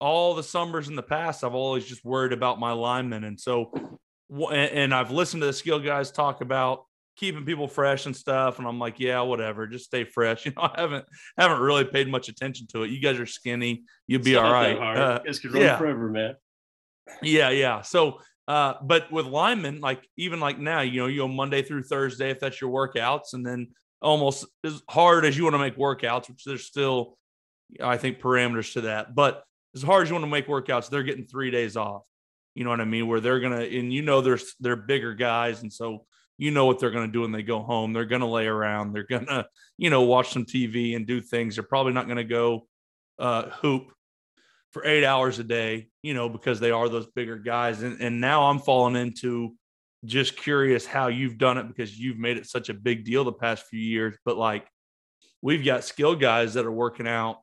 all 0.00 0.34
the 0.34 0.42
summers 0.42 0.88
in 0.88 0.96
the 0.96 1.02
past, 1.02 1.44
I've 1.44 1.54
always 1.54 1.84
just 1.84 2.06
worried 2.06 2.32
about 2.32 2.58
my 2.58 2.72
linemen, 2.72 3.22
and 3.24 3.38
so 3.38 3.70
and 4.50 4.94
I've 4.94 5.10
listened 5.10 5.42
to 5.42 5.46
the 5.46 5.52
skill 5.52 5.78
guys 5.78 6.10
talk 6.10 6.40
about 6.40 6.86
keeping 7.16 7.44
people 7.44 7.68
fresh 7.68 8.06
and 8.06 8.16
stuff, 8.16 8.58
and 8.58 8.66
I'm 8.66 8.78
like, 8.78 8.98
yeah, 8.98 9.20
whatever, 9.20 9.66
just 9.66 9.84
stay 9.84 10.04
fresh. 10.04 10.46
You 10.46 10.52
know, 10.56 10.62
I 10.62 10.80
haven't 10.80 11.04
haven't 11.36 11.60
really 11.60 11.84
paid 11.84 12.08
much 12.08 12.30
attention 12.30 12.66
to 12.68 12.84
it. 12.84 12.90
You 12.90 12.98
guys 12.98 13.20
are 13.20 13.26
skinny, 13.26 13.84
you'll 14.06 14.22
be 14.22 14.32
It's 14.32 14.40
all 14.40 14.50
right. 14.50 14.78
Uh, 14.78 15.20
you 15.22 15.28
guys 15.28 15.38
could 15.38 15.52
run 15.52 15.62
yeah. 15.62 15.76
forever, 15.76 16.08
man. 16.08 16.36
Yeah, 17.22 17.50
yeah. 17.50 17.82
So, 17.82 18.20
uh, 18.48 18.74
but 18.82 19.10
with 19.10 19.26
linemen, 19.26 19.80
like 19.80 20.06
even 20.16 20.40
like 20.40 20.58
now, 20.58 20.80
you 20.80 21.00
know, 21.00 21.06
you 21.06 21.18
go 21.18 21.28
Monday 21.28 21.62
through 21.62 21.82
Thursday 21.82 22.30
if 22.30 22.40
that's 22.40 22.60
your 22.60 22.70
workouts, 22.70 23.32
and 23.32 23.44
then 23.44 23.68
almost 24.00 24.46
as 24.64 24.82
hard 24.88 25.24
as 25.24 25.36
you 25.36 25.44
want 25.44 25.54
to 25.54 25.58
make 25.58 25.76
workouts, 25.76 26.28
which 26.28 26.44
there's 26.44 26.64
still, 26.64 27.18
I 27.80 27.96
think, 27.96 28.20
parameters 28.20 28.74
to 28.74 28.82
that. 28.82 29.14
But 29.14 29.42
as 29.74 29.82
hard 29.82 30.04
as 30.04 30.10
you 30.10 30.14
want 30.14 30.24
to 30.24 30.30
make 30.30 30.46
workouts, 30.46 30.88
they're 30.88 31.02
getting 31.02 31.26
three 31.26 31.50
days 31.50 31.76
off. 31.76 32.02
You 32.54 32.64
know 32.64 32.70
what 32.70 32.80
I 32.80 32.84
mean? 32.84 33.06
Where 33.06 33.20
they're 33.20 33.40
gonna, 33.40 33.60
and 33.60 33.92
you 33.92 34.02
know, 34.02 34.20
there's 34.20 34.54
they're 34.60 34.76
bigger 34.76 35.14
guys, 35.14 35.62
and 35.62 35.72
so 35.72 36.06
you 36.38 36.50
know 36.50 36.66
what 36.66 36.78
they're 36.78 36.90
gonna 36.90 37.08
do 37.08 37.22
when 37.22 37.32
they 37.32 37.42
go 37.42 37.62
home. 37.62 37.92
They're 37.92 38.04
gonna 38.04 38.30
lay 38.30 38.46
around. 38.46 38.92
They're 38.92 39.04
gonna, 39.04 39.46
you 39.76 39.90
know, 39.90 40.02
watch 40.02 40.32
some 40.32 40.44
TV 40.44 40.96
and 40.96 41.06
do 41.06 41.20
things. 41.20 41.56
They're 41.56 41.64
probably 41.64 41.92
not 41.92 42.08
gonna 42.08 42.24
go 42.24 42.66
uh, 43.18 43.50
hoop 43.50 43.92
for 44.76 44.86
eight 44.86 45.04
hours 45.04 45.38
a 45.38 45.44
day, 45.44 45.88
you 46.02 46.12
know, 46.12 46.28
because 46.28 46.60
they 46.60 46.70
are 46.70 46.86
those 46.90 47.06
bigger 47.06 47.38
guys. 47.38 47.80
And, 47.80 47.98
and 47.98 48.20
now 48.20 48.50
I'm 48.50 48.58
falling 48.58 48.94
into 48.94 49.54
just 50.04 50.36
curious 50.36 50.84
how 50.84 51.06
you've 51.06 51.38
done 51.38 51.56
it 51.56 51.66
because 51.66 51.98
you've 51.98 52.18
made 52.18 52.36
it 52.36 52.46
such 52.46 52.68
a 52.68 52.74
big 52.74 53.06
deal 53.06 53.24
the 53.24 53.32
past 53.32 53.64
few 53.70 53.80
years. 53.80 54.18
But 54.26 54.36
like, 54.36 54.68
we've 55.40 55.64
got 55.64 55.82
skill 55.82 56.14
guys 56.14 56.52
that 56.54 56.66
are 56.66 56.70
working 56.70 57.08
out, 57.08 57.38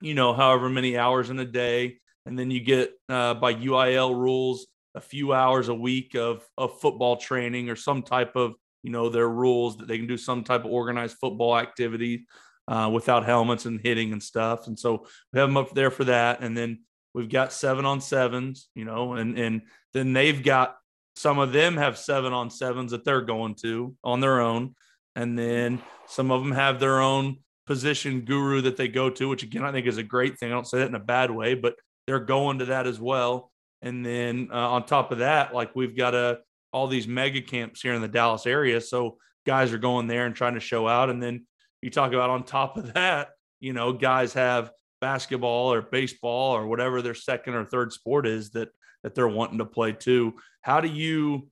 you 0.00 0.14
know, 0.14 0.32
however 0.32 0.70
many 0.70 0.96
hours 0.96 1.28
in 1.28 1.38
a 1.40 1.44
day. 1.44 1.98
And 2.24 2.38
then 2.38 2.50
you 2.50 2.60
get 2.60 2.94
uh, 3.10 3.34
by 3.34 3.52
UIL 3.52 4.18
rules, 4.18 4.66
a 4.94 5.00
few 5.02 5.34
hours 5.34 5.68
a 5.68 5.74
week 5.74 6.14
of, 6.14 6.42
of 6.56 6.80
football 6.80 7.18
training 7.18 7.68
or 7.68 7.76
some 7.76 8.02
type 8.02 8.34
of, 8.34 8.54
you 8.82 8.90
know, 8.90 9.10
their 9.10 9.28
rules 9.28 9.76
that 9.76 9.88
they 9.88 9.98
can 9.98 10.06
do 10.06 10.16
some 10.16 10.42
type 10.42 10.64
of 10.64 10.70
organized 10.70 11.18
football 11.20 11.58
activity 11.58 12.24
uh, 12.68 12.90
without 12.92 13.24
helmets 13.24 13.66
and 13.66 13.80
hitting 13.80 14.12
and 14.12 14.22
stuff. 14.22 14.66
And 14.66 14.78
so 14.78 15.06
we 15.32 15.40
have 15.40 15.48
them 15.48 15.56
up 15.56 15.74
there 15.74 15.90
for 15.90 16.04
that. 16.04 16.40
And 16.40 16.56
then 16.56 16.80
we've 17.14 17.28
got 17.28 17.52
seven 17.52 17.84
on 17.84 18.00
sevens, 18.00 18.68
you 18.74 18.84
know, 18.84 19.14
and 19.14 19.38
and 19.38 19.62
then 19.92 20.12
they've 20.12 20.42
got 20.42 20.76
some 21.14 21.38
of 21.38 21.52
them 21.52 21.76
have 21.76 21.96
seven 21.96 22.32
on 22.32 22.50
sevens 22.50 22.90
that 22.90 23.04
they're 23.04 23.22
going 23.22 23.54
to 23.56 23.94
on 24.04 24.20
their 24.20 24.40
own. 24.40 24.74
And 25.14 25.38
then 25.38 25.80
some 26.06 26.30
of 26.30 26.42
them 26.42 26.52
have 26.52 26.78
their 26.78 27.00
own 27.00 27.38
position 27.66 28.20
guru 28.20 28.60
that 28.62 28.76
they 28.76 28.88
go 28.88 29.10
to, 29.10 29.28
which 29.28 29.42
again 29.42 29.64
I 29.64 29.72
think 29.72 29.86
is 29.86 29.98
a 29.98 30.02
great 30.02 30.38
thing. 30.38 30.50
I 30.50 30.54
don't 30.54 30.66
say 30.66 30.78
that 30.78 30.88
in 30.88 30.94
a 30.94 31.00
bad 31.00 31.30
way, 31.30 31.54
but 31.54 31.76
they're 32.06 32.20
going 32.20 32.58
to 32.58 32.66
that 32.66 32.86
as 32.86 33.00
well. 33.00 33.50
And 33.82 34.04
then 34.04 34.48
uh, 34.52 34.70
on 34.70 34.84
top 34.84 35.10
of 35.10 35.18
that, 35.18 35.54
like 35.54 35.74
we've 35.74 35.96
got 35.96 36.14
a 36.14 36.40
all 36.72 36.86
these 36.86 37.08
mega 37.08 37.40
camps 37.40 37.80
here 37.80 37.94
in 37.94 38.02
the 38.02 38.08
Dallas 38.08 38.46
area, 38.46 38.80
so 38.80 39.16
guys 39.46 39.72
are 39.72 39.78
going 39.78 40.06
there 40.06 40.26
and 40.26 40.34
trying 40.34 40.54
to 40.54 40.60
show 40.60 40.86
out. 40.86 41.08
And 41.08 41.22
then 41.22 41.46
you 41.86 41.90
talk 41.90 42.12
about 42.12 42.28
on 42.28 42.42
top 42.42 42.76
of 42.76 42.92
that, 42.94 43.30
you 43.60 43.72
know, 43.72 43.92
guys 43.92 44.34
have 44.34 44.70
basketball 45.00 45.72
or 45.72 45.80
baseball 45.80 46.54
or 46.54 46.66
whatever 46.66 47.00
their 47.00 47.14
second 47.14 47.54
or 47.54 47.64
third 47.64 47.92
sport 47.92 48.26
is 48.26 48.50
that 48.50 48.68
that 49.02 49.14
they're 49.14 49.28
wanting 49.28 49.58
to 49.58 49.64
play 49.64 49.92
too. 49.92 50.34
How 50.62 50.80
do 50.80 50.88
you 50.88 51.48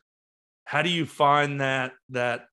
how 0.65 0.83
do 0.83 0.91
you 0.91 1.07
find 1.07 1.61
that 1.61 1.93
that 2.11 2.47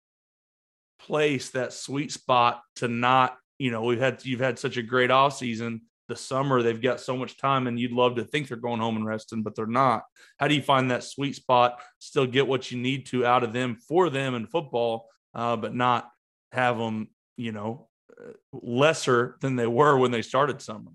place, 1.00 1.50
that 1.50 1.74
sweet 1.74 2.12
spot 2.12 2.62
to 2.76 2.88
not, 2.88 3.36
you 3.58 3.72
know, 3.72 3.82
we've 3.82 4.00
had 4.00 4.24
you've 4.24 4.40
had 4.40 4.60
such 4.60 4.78
a 4.78 4.84
great 4.84 5.12
off 5.12 5.36
season. 5.36 5.82
The 6.08 6.16
summer 6.16 6.62
they've 6.62 6.82
got 6.82 7.00
so 7.00 7.18
much 7.18 7.38
time 7.38 7.66
and 7.66 7.80
you'd 7.80 7.94
love 7.94 8.18
to 8.18 8.26
think 8.26 8.48
they're 8.48 8.58
going 8.58 8.82
home 8.82 8.98
and 8.98 9.06
resting, 9.06 9.42
but 9.42 9.56
they're 9.56 9.66
not. 9.66 10.04
How 10.38 10.48
do 10.48 10.54
you 10.54 10.62
find 10.62 10.92
that 10.92 11.04
sweet 11.04 11.36
spot, 11.36 11.80
still 12.00 12.28
get 12.28 12.48
what 12.48 12.70
you 12.72 12.78
need 12.78 13.08
to 13.08 13.26
out 13.26 13.44
of 13.44 13.54
them 13.54 13.78
for 13.88 14.10
them 14.10 14.36
in 14.36 14.46
football, 14.46 15.08
uh, 15.34 15.56
but 15.56 15.74
not 15.74 16.12
have 16.52 16.78
them, 16.78 17.08
you 17.42 17.52
know, 17.52 17.88
uh, 18.20 18.34
lesser 18.54 19.38
than 19.42 19.56
they 19.56 19.66
were 19.66 19.98
when 19.98 20.12
they 20.12 20.22
started 20.22 20.62
summer? 20.62 20.92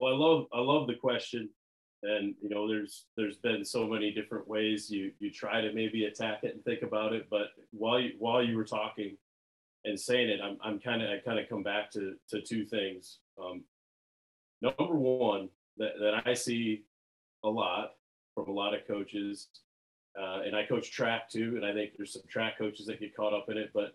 Well, 0.00 0.14
I 0.14 0.16
love 0.16 0.46
I 0.54 0.60
love 0.60 0.86
the 0.86 0.94
question, 0.94 1.50
and 2.02 2.34
you 2.40 2.48
know, 2.48 2.66
there's 2.66 3.04
there's 3.16 3.36
been 3.36 3.64
so 3.64 3.86
many 3.86 4.10
different 4.10 4.48
ways 4.48 4.90
you 4.90 5.12
you 5.18 5.30
try 5.30 5.60
to 5.60 5.72
maybe 5.72 6.06
attack 6.06 6.44
it 6.44 6.54
and 6.54 6.64
think 6.64 6.82
about 6.82 7.12
it. 7.12 7.26
But 7.30 7.48
while 7.72 8.00
you 8.00 8.12
while 8.18 8.42
you 8.42 8.56
were 8.56 8.64
talking 8.64 9.16
and 9.84 10.00
saying 10.00 10.30
it, 10.30 10.40
I'm 10.42 10.56
I'm 10.62 10.80
kind 10.80 11.02
of 11.02 11.10
I 11.10 11.18
kind 11.18 11.38
of 11.38 11.48
come 11.48 11.62
back 11.62 11.90
to 11.92 12.14
to 12.30 12.40
two 12.40 12.64
things. 12.64 13.18
Um, 13.38 13.64
number 14.62 14.94
one, 14.94 15.50
that 15.76 15.92
that 16.00 16.26
I 16.26 16.32
see 16.32 16.84
a 17.44 17.48
lot 17.48 17.92
from 18.34 18.48
a 18.48 18.52
lot 18.52 18.74
of 18.74 18.86
coaches, 18.86 19.48
uh, 20.18 20.40
and 20.44 20.56
I 20.56 20.64
coach 20.64 20.90
track 20.90 21.28
too, 21.28 21.52
and 21.56 21.66
I 21.66 21.74
think 21.74 21.92
there's 21.96 22.14
some 22.14 22.22
track 22.30 22.56
coaches 22.56 22.86
that 22.86 23.00
get 23.00 23.14
caught 23.14 23.34
up 23.34 23.50
in 23.50 23.58
it. 23.58 23.70
But 23.74 23.94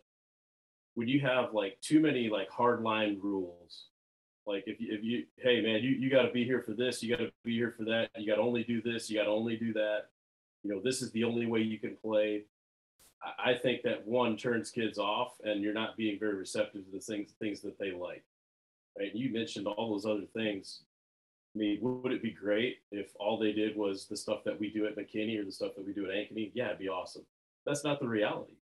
when 0.99 1.07
you 1.07 1.21
have 1.21 1.53
like 1.53 1.79
too 1.79 2.01
many 2.01 2.27
like 2.27 2.49
hard 2.49 2.81
line 2.81 3.17
rules 3.23 3.85
like 4.45 4.65
if 4.67 4.81
you, 4.81 4.87
if 4.91 5.01
you 5.01 5.23
hey 5.37 5.61
man 5.61 5.81
you, 5.81 5.91
you 5.91 6.09
got 6.09 6.23
to 6.23 6.31
be 6.31 6.43
here 6.43 6.61
for 6.61 6.73
this 6.73 7.01
you 7.01 7.15
got 7.15 7.23
to 7.23 7.31
be 7.45 7.53
here 7.53 7.73
for 7.77 7.85
that 7.85 8.09
you 8.17 8.27
got 8.27 8.35
to 8.35 8.41
only 8.41 8.65
do 8.65 8.81
this 8.81 9.09
you 9.09 9.17
got 9.17 9.23
to 9.23 9.29
only 9.29 9.55
do 9.55 9.71
that. 9.71 10.07
You 10.61 10.73
know 10.73 10.81
this 10.83 11.01
is 11.01 11.09
the 11.13 11.23
only 11.23 11.45
way 11.45 11.61
you 11.61 11.79
can 11.79 11.95
play. 11.95 12.43
I, 13.23 13.51
I 13.51 13.53
think 13.53 13.83
that 13.83 14.05
one 14.05 14.35
turns 14.35 14.71
kids 14.71 14.97
off 14.97 15.37
and 15.45 15.61
you're 15.61 15.73
not 15.73 15.95
being 15.95 16.19
very 16.19 16.35
receptive 16.35 16.83
to 16.83 16.91
the 16.91 16.99
things 16.99 17.31
things 17.39 17.61
that 17.61 17.79
they 17.79 17.91
like. 17.91 18.25
Right? 18.97 19.15
You 19.15 19.31
mentioned 19.31 19.67
all 19.67 19.91
those 19.91 20.05
other 20.05 20.27
things. 20.35 20.81
I 21.55 21.59
mean 21.59 21.77
would 21.79 22.11
it 22.11 22.21
be 22.21 22.31
great 22.31 22.79
if 22.91 23.11
all 23.21 23.39
they 23.39 23.53
did 23.53 23.77
was 23.77 24.05
the 24.07 24.17
stuff 24.17 24.43
that 24.43 24.59
we 24.59 24.69
do 24.69 24.85
at 24.85 24.97
mckinney 24.97 25.39
or 25.39 25.45
the 25.45 25.51
stuff 25.53 25.75
that 25.77 25.87
we 25.87 25.93
do 25.93 26.09
at 26.09 26.11
ankeny? 26.11 26.51
Yeah 26.53 26.65
it'd 26.65 26.79
be 26.79 26.89
awesome. 26.89 27.25
That's 27.65 27.85
not 27.85 28.01
the 28.01 28.07
reality. 28.09 28.57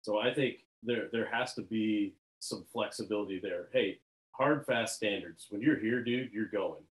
So 0.00 0.18
i 0.18 0.34
think 0.34 0.64
there 0.82 1.08
there 1.12 1.28
has 1.30 1.54
to 1.54 1.62
be 1.62 2.14
some 2.38 2.64
flexibility 2.72 3.38
there 3.40 3.68
hey 3.72 3.98
hard 4.32 4.64
fast 4.66 4.96
standards 4.96 5.46
when 5.50 5.60
you're 5.60 5.78
here 5.78 6.02
dude 6.02 6.32
you're 6.32 6.46
going 6.46 6.82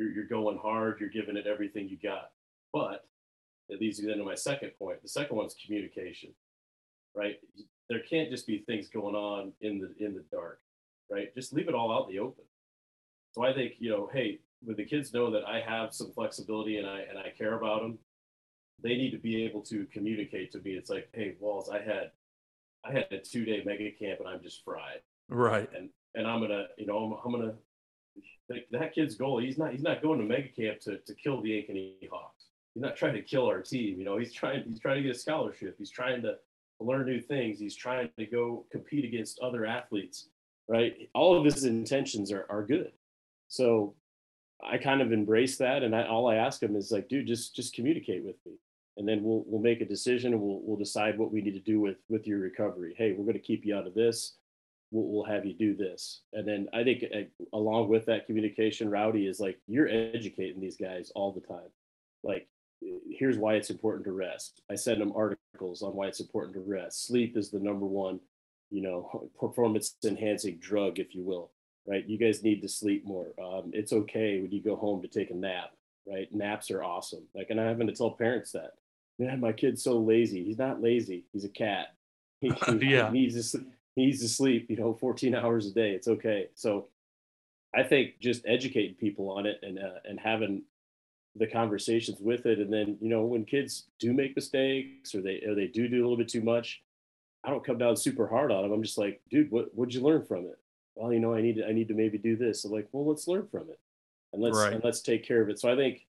you're, 0.00 0.10
you're 0.10 0.24
going 0.24 0.58
hard, 0.58 0.98
you're 0.98 1.10
giving 1.10 1.36
it 1.36 1.46
everything 1.46 1.88
you 1.88 1.98
got. 2.02 2.30
But 2.72 3.04
it 3.68 3.80
leads 3.80 4.00
me 4.00 4.08
then 4.08 4.18
to 4.18 4.24
my 4.24 4.34
second 4.34 4.72
point. 4.78 5.02
The 5.02 5.08
second 5.08 5.36
one 5.36 5.46
is 5.46 5.54
communication, 5.64 6.30
right? 7.14 7.36
There 7.88 8.00
can't 8.00 8.30
just 8.30 8.46
be 8.46 8.58
things 8.58 8.88
going 8.88 9.14
on 9.14 9.52
in 9.60 9.78
the 9.78 10.04
in 10.04 10.14
the 10.14 10.24
dark, 10.32 10.60
right? 11.10 11.34
Just 11.34 11.52
leave 11.52 11.68
it 11.68 11.74
all 11.74 11.92
out 11.92 12.08
in 12.08 12.14
the 12.14 12.20
open. 12.20 12.44
So 13.32 13.44
I 13.44 13.52
think 13.52 13.74
you 13.78 13.90
know, 13.90 14.08
hey, 14.12 14.38
when 14.62 14.76
the 14.76 14.84
kids 14.84 15.12
know 15.12 15.30
that 15.30 15.44
I 15.46 15.60
have 15.60 15.92
some 15.92 16.12
flexibility 16.12 16.78
and 16.78 16.86
I 16.86 17.00
and 17.08 17.18
I 17.18 17.32
care 17.36 17.54
about 17.54 17.82
them, 17.82 17.98
they 18.82 18.96
need 18.96 19.10
to 19.10 19.18
be 19.18 19.44
able 19.44 19.60
to 19.62 19.86
communicate 19.92 20.52
to 20.52 20.60
me. 20.60 20.72
It's 20.72 20.90
like, 20.90 21.08
hey, 21.12 21.34
Walls, 21.40 21.68
I 21.68 21.80
had 21.80 22.12
I 22.84 22.92
had 22.92 23.06
a 23.10 23.18
two 23.18 23.44
day 23.44 23.62
mega 23.64 23.90
camp 23.90 24.20
and 24.20 24.28
I'm 24.28 24.42
just 24.42 24.64
fried. 24.64 25.00
Right. 25.28 25.68
And 25.76 25.90
and 26.14 26.26
I'm 26.26 26.40
gonna, 26.40 26.66
you 26.76 26.86
know, 26.86 26.98
I'm, 26.98 27.12
I'm 27.24 27.40
gonna 27.40 27.54
that 28.72 28.94
kid's 28.94 29.14
goal. 29.14 29.38
He's 29.38 29.58
not 29.58 29.72
he's 29.72 29.82
not 29.82 30.02
going 30.02 30.18
to 30.18 30.24
mega 30.24 30.48
camp 30.48 30.80
to, 30.80 30.98
to 30.98 31.14
kill 31.14 31.40
the 31.40 31.50
Ankeny 31.50 32.08
Hawks. 32.10 32.46
He's 32.74 32.82
not 32.82 32.96
trying 32.96 33.14
to 33.14 33.22
kill 33.22 33.46
our 33.46 33.62
team. 33.62 33.98
You 33.98 34.04
know, 34.04 34.16
he's 34.18 34.32
trying 34.32 34.64
he's 34.68 34.80
trying 34.80 34.96
to 34.96 35.02
get 35.02 35.16
a 35.16 35.18
scholarship. 35.18 35.76
He's 35.78 35.90
trying 35.90 36.22
to 36.22 36.36
learn 36.80 37.06
new 37.06 37.20
things. 37.20 37.58
He's 37.58 37.76
trying 37.76 38.10
to 38.18 38.26
go 38.26 38.66
compete 38.72 39.04
against 39.04 39.38
other 39.40 39.66
athletes. 39.66 40.28
Right. 40.68 41.08
All 41.14 41.36
of 41.36 41.44
his 41.44 41.64
intentions 41.64 42.30
are, 42.32 42.46
are 42.48 42.64
good. 42.64 42.92
So 43.48 43.94
I 44.64 44.78
kind 44.78 45.00
of 45.00 45.12
embrace 45.12 45.56
that, 45.58 45.82
and 45.82 45.94
I, 45.96 46.04
all 46.04 46.28
I 46.28 46.36
ask 46.36 46.62
him 46.62 46.76
is 46.76 46.92
like, 46.92 47.08
dude, 47.08 47.26
just 47.26 47.54
just 47.56 47.74
communicate 47.74 48.24
with 48.24 48.36
me, 48.46 48.52
and 49.00 49.08
then 49.08 49.24
we'll 49.24 49.42
we'll 49.48 49.60
make 49.60 49.80
a 49.80 49.84
decision, 49.84 50.32
and 50.32 50.40
we'll 50.40 50.60
we'll 50.62 50.76
decide 50.76 51.18
what 51.18 51.32
we 51.32 51.42
need 51.42 51.54
to 51.54 51.60
do 51.60 51.80
with 51.80 51.96
with 52.08 52.28
your 52.28 52.38
recovery. 52.38 52.94
Hey, 52.96 53.12
we're 53.12 53.24
going 53.24 53.34
to 53.34 53.40
keep 53.40 53.64
you 53.64 53.74
out 53.74 53.88
of 53.88 53.94
this 53.94 54.36
we'll, 54.90 55.06
we'll 55.06 55.24
have 55.24 55.46
you 55.46 55.54
do 55.54 55.74
this. 55.74 56.22
And 56.32 56.46
then 56.46 56.68
I 56.72 56.84
think 56.84 57.04
uh, 57.14 57.56
along 57.56 57.88
with 57.88 58.06
that 58.06 58.26
communication, 58.26 58.90
Rowdy 58.90 59.26
is 59.26 59.40
like, 59.40 59.58
you're 59.66 59.88
educating 59.88 60.60
these 60.60 60.76
guys 60.76 61.12
all 61.14 61.32
the 61.32 61.40
time. 61.40 61.70
Like, 62.22 62.48
here's 63.10 63.38
why 63.38 63.54
it's 63.54 63.70
important 63.70 64.04
to 64.04 64.12
rest. 64.12 64.62
I 64.70 64.74
send 64.74 65.00
them 65.00 65.12
articles 65.14 65.82
on 65.82 65.94
why 65.94 66.06
it's 66.06 66.20
important 66.20 66.54
to 66.54 66.60
rest. 66.60 67.06
Sleep 67.06 67.36
is 67.36 67.50
the 67.50 67.60
number 67.60 67.86
one, 67.86 68.20
you 68.70 68.82
know, 68.82 69.30
performance 69.40 69.96
enhancing 70.04 70.58
drug, 70.58 70.98
if 70.98 71.14
you 71.14 71.22
will, 71.22 71.52
right? 71.86 72.06
You 72.06 72.18
guys 72.18 72.42
need 72.42 72.62
to 72.62 72.68
sleep 72.68 73.06
more. 73.06 73.28
Um, 73.42 73.70
it's 73.72 73.92
okay 73.92 74.40
when 74.40 74.50
you 74.50 74.62
go 74.62 74.76
home 74.76 75.02
to 75.02 75.08
take 75.08 75.30
a 75.30 75.34
nap, 75.34 75.70
right? 76.06 76.32
Naps 76.32 76.70
are 76.70 76.82
awesome. 76.82 77.26
Like, 77.34 77.48
and 77.50 77.60
I'm 77.60 77.68
having 77.68 77.86
to 77.86 77.94
tell 77.94 78.10
parents 78.12 78.52
that, 78.52 78.72
man, 79.20 79.38
my 79.38 79.52
kid's 79.52 79.84
so 79.84 79.98
lazy. 79.98 80.42
He's 80.42 80.58
not 80.58 80.82
lazy. 80.82 81.24
He's 81.32 81.44
a 81.44 81.48
cat. 81.48 81.94
He, 82.40 82.50
he 82.66 82.94
yeah. 82.94 83.10
needs 83.10 83.52
to 83.52 83.64
he 83.94 84.06
needs 84.06 84.20
to 84.20 84.28
sleep, 84.28 84.70
you 84.70 84.76
know, 84.76 84.94
14 84.94 85.34
hours 85.34 85.66
a 85.66 85.72
day. 85.72 85.90
It's 85.90 86.08
okay. 86.08 86.48
So 86.54 86.86
I 87.74 87.82
think 87.82 88.18
just 88.20 88.46
educating 88.46 88.94
people 88.94 89.30
on 89.30 89.46
it 89.46 89.60
and 89.62 89.78
uh, 89.78 90.00
and 90.04 90.18
having 90.18 90.62
the 91.36 91.46
conversations 91.46 92.18
with 92.20 92.46
it, 92.46 92.58
and 92.58 92.72
then 92.72 92.96
you 93.00 93.10
know 93.10 93.24
when 93.24 93.44
kids 93.44 93.84
do 94.00 94.12
make 94.12 94.34
mistakes 94.34 95.14
or 95.14 95.20
they 95.20 95.42
or 95.46 95.54
they 95.54 95.66
do 95.66 95.86
do 95.86 95.96
a 95.96 96.02
little 96.02 96.16
bit 96.16 96.28
too 96.28 96.42
much, 96.42 96.82
I 97.44 97.50
don't 97.50 97.64
come 97.64 97.78
down 97.78 97.96
super 97.96 98.26
hard 98.26 98.50
on 98.50 98.62
them. 98.62 98.72
I'm 98.72 98.82
just 98.82 98.98
like, 98.98 99.20
dude, 99.30 99.50
what 99.50 99.74
what'd 99.74 99.94
you 99.94 100.00
learn 100.00 100.24
from 100.24 100.46
it? 100.46 100.58
Well, 100.96 101.12
you 101.12 101.20
know, 101.20 101.34
I 101.34 101.42
need 101.42 101.56
to 101.56 101.68
I 101.68 101.72
need 101.72 101.88
to 101.88 101.94
maybe 101.94 102.18
do 102.18 102.36
this. 102.36 102.64
I'm 102.64 102.72
like, 102.72 102.88
well, 102.90 103.06
let's 103.06 103.28
learn 103.28 103.46
from 103.48 103.68
it, 103.70 103.78
and 104.32 104.42
let's 104.42 104.56
right. 104.56 104.72
and 104.72 104.82
let's 104.82 105.02
take 105.02 105.24
care 105.26 105.42
of 105.42 105.50
it. 105.50 105.60
So 105.60 105.70
I 105.70 105.76
think 105.76 106.06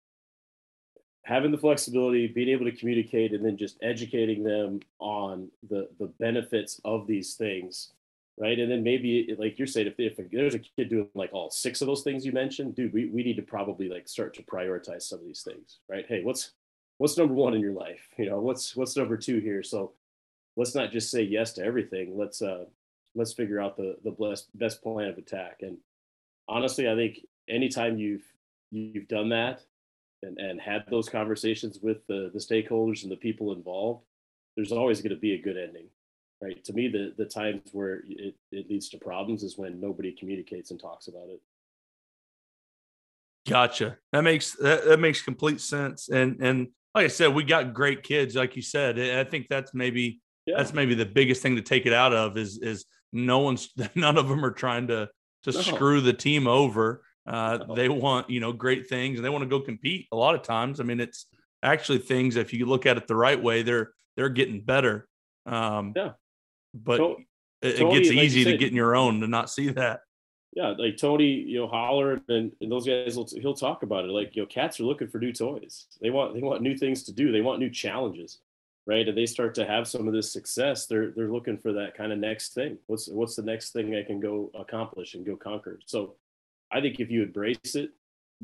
having 1.24 1.52
the 1.52 1.58
flexibility, 1.58 2.28
being 2.28 2.50
able 2.50 2.66
to 2.66 2.72
communicate, 2.72 3.34
and 3.34 3.46
then 3.46 3.58
just 3.58 3.78
educating 3.82 4.44
them 4.44 4.80
on 5.00 5.50
the 5.70 5.90
the 6.00 6.08
benefits 6.20 6.82
of 6.84 7.08
these 7.08 7.36
things, 7.36 7.94
right? 8.38 8.58
And 8.60 8.72
then 8.72 8.84
maybe, 8.84 9.34
like 9.38 9.58
you're 9.60 9.68
saying, 9.68 9.88
if, 9.88 10.00
if 10.00 10.32
there's 10.32 10.56
a 10.56 10.60
kid 10.60 10.90
doing 10.90 11.10
like 11.14 11.32
all 11.34 11.52
six 11.52 11.82
of 11.82 11.88
those 11.88 12.04
things 12.04 12.26
you 12.26 12.32
mentioned, 12.32 12.76
dude, 12.76 12.94
we, 12.94 13.06
we 13.06 13.24
need 13.24 13.36
to 13.36 13.44
probably 13.44 13.88
like 13.90 14.08
start 14.08 14.34
to 14.36 14.44
prioritize 14.44 15.04
some 15.04 15.20
of 15.20 15.26
these 15.26 15.44
things, 15.44 15.80
right? 15.88 16.06
Hey, 16.08 16.24
what's 16.24 16.52
what's 16.98 17.18
number 17.18 17.34
one 17.34 17.54
in 17.54 17.62
your 17.62 17.74
life? 17.74 18.08
You 18.18 18.30
know, 18.30 18.40
what's 18.40 18.76
what's 18.76 18.98
number 18.98 19.18
two 19.18 19.40
here? 19.40 19.64
So 19.64 19.94
let's 20.56 20.76
not 20.76 20.92
just 20.92 21.12
say 21.12 21.22
yes 21.22 21.54
to 21.54 21.64
everything. 21.64 22.18
Let's 22.18 22.42
uh 22.42 22.66
let's 23.16 23.34
figure 23.34 23.62
out 23.62 23.78
the 23.78 23.98
the 24.04 24.12
best 24.12 24.58
best 24.58 24.82
plan 24.82 25.10
of 25.10 25.18
attack. 25.18 25.58
And 25.62 25.78
honestly, 26.48 26.90
I 26.90 26.96
think 26.96 27.20
anytime 27.48 27.98
you've 28.00 28.26
you've 28.72 29.08
done 29.08 29.30
that 29.30 29.62
and, 30.24 30.38
and 30.38 30.62
had 30.62 30.84
those 30.90 31.10
conversations 31.10 31.80
with 31.82 32.06
the, 32.08 32.30
the 32.34 32.40
stakeholders 32.40 33.04
and 33.04 33.12
the 33.12 33.18
people 33.18 33.54
involved, 33.54 34.04
there's 34.56 34.72
always 34.72 35.02
going 35.02 35.16
to 35.16 35.20
be 35.20 35.34
a 35.34 35.42
good 35.42 35.58
ending. 35.58 35.88
Right. 36.42 36.64
To 36.66 36.74
me, 36.74 36.88
the, 36.88 37.14
the 37.18 37.26
times 37.26 37.70
where 37.72 38.02
it, 38.08 38.36
it 38.52 38.70
leads 38.70 38.90
to 38.90 38.98
problems 38.98 39.44
is 39.44 39.58
when 39.58 39.80
nobody 39.80 40.12
communicates 40.12 40.72
and 40.72 40.80
talks 40.80 41.08
about 41.08 41.30
it. 41.30 41.40
Gotcha. 43.48 43.98
That 44.12 44.24
makes 44.24 44.54
that, 44.54 44.86
that 44.86 45.00
makes 45.00 45.22
complete 45.22 45.62
sense. 45.62 46.10
And 46.10 46.38
and 46.42 46.68
like 46.94 47.06
I 47.06 47.10
said, 47.10 47.34
we 47.34 47.44
got 47.44 47.74
great 47.74 48.04
kids, 48.04 48.36
like 48.36 48.56
you 48.56 48.62
said. 48.62 49.00
I 49.00 49.24
think 49.24 49.48
that's 49.50 49.74
maybe 49.74 50.22
yeah. 50.46 50.56
that's 50.58 50.74
maybe 50.74 50.96
the 50.96 51.06
biggest 51.06 51.42
thing 51.42 51.56
to 51.56 51.62
take 51.62 51.86
it 51.86 51.94
out 51.94 52.14
of 52.14 52.38
is 52.38 52.60
is 52.60 52.86
no 53.12 53.40
one's 53.40 53.70
none 53.96 54.18
of 54.18 54.28
them 54.28 54.46
are 54.46 54.52
trying 54.52 54.88
to 54.88 55.10
to 55.44 55.52
no. 55.52 55.62
screw 55.62 56.02
the 56.02 56.14
team 56.14 56.48
over. 56.48 57.04
Uh, 57.32 57.74
they 57.76 57.88
want 57.88 58.30
you 58.30 58.42
know 58.42 58.52
great 58.52 58.90
things 58.90 59.18
and 59.18 59.26
they 59.26 59.30
want 59.30 59.42
to 59.42 59.50
go 59.50 59.62
compete. 59.62 60.08
A 60.12 60.16
lot 60.16 60.36
of 60.36 60.42
times, 60.42 60.82
I 60.82 60.84
mean, 60.84 61.00
it's 61.00 61.28
actually 61.64 62.00
things. 62.00 62.36
If 62.36 62.52
you 62.52 62.66
look 62.66 62.86
at 62.86 62.98
it 62.98 63.08
the 63.08 63.16
right 63.16 63.42
way, 63.42 63.64
they're 63.64 63.94
they're 64.18 64.30
getting 64.30 64.60
better. 64.62 65.08
Um, 65.46 65.94
yeah, 65.96 66.12
but 66.74 66.98
so, 66.98 67.18
it, 67.62 67.78
Tony, 67.78 67.96
it, 67.96 68.04
gets 68.04 68.12
easy 68.12 68.44
said, 68.44 68.52
to 68.52 68.58
get 68.58 68.70
in 68.70 68.76
your 68.76 68.96
own 68.96 69.22
to 69.22 69.28
not 69.28 69.50
see 69.50 69.70
that. 69.70 70.02
Yeah, 70.54 70.74
like 70.78 70.98
Tony, 70.98 71.28
you 71.28 71.60
know, 71.60 71.68
Holler 71.68 72.22
and, 72.28 72.52
and 72.60 72.72
those 72.72 72.86
guys, 72.86 73.16
will, 73.16 73.30
he'll 73.40 73.54
talk 73.54 73.84
about 73.84 74.04
it. 74.04 74.10
Like, 74.10 74.36
you 74.36 74.42
know, 74.42 74.48
cats 74.48 74.82
are 74.82 74.84
looking 74.84 75.08
for 75.08 75.20
new 75.20 75.32
toys. 75.32 75.86
They 76.02 76.10
want 76.10 76.34
they 76.34 76.42
want 76.42 76.62
new 76.62 76.76
things 76.76 77.04
to 77.04 77.14
do. 77.14 77.32
They 77.32 77.40
want 77.40 77.60
new 77.60 77.70
challenges, 77.70 78.40
right? 78.86 79.08
And 79.08 79.18
they 79.18 79.26
start 79.26 79.56
to 79.56 79.66
have 79.66 79.88
some 79.88 80.08
of 80.08 80.14
this 80.14 80.34
success. 80.34 80.88
They're 80.88 81.12
they're 81.12 81.32
looking 81.32 81.58
for 81.58 81.72
that 81.74 81.96
kind 81.96 82.12
of 82.12 82.20
next 82.20 82.54
thing. 82.54 82.78
What's 82.88 83.08
what's 83.08 83.38
the 83.38 83.44
next 83.44 83.72
thing 83.72 83.96
I 83.96 84.04
can 84.04 84.20
go 84.20 84.52
accomplish 84.54 85.14
and 85.14 85.26
go 85.26 85.38
conquer? 85.38 85.80
So 85.86 86.16
I 86.72 86.82
think 86.82 87.00
if 87.00 87.12
you 87.12 87.24
embrace 87.24 87.76
it, 87.76 87.92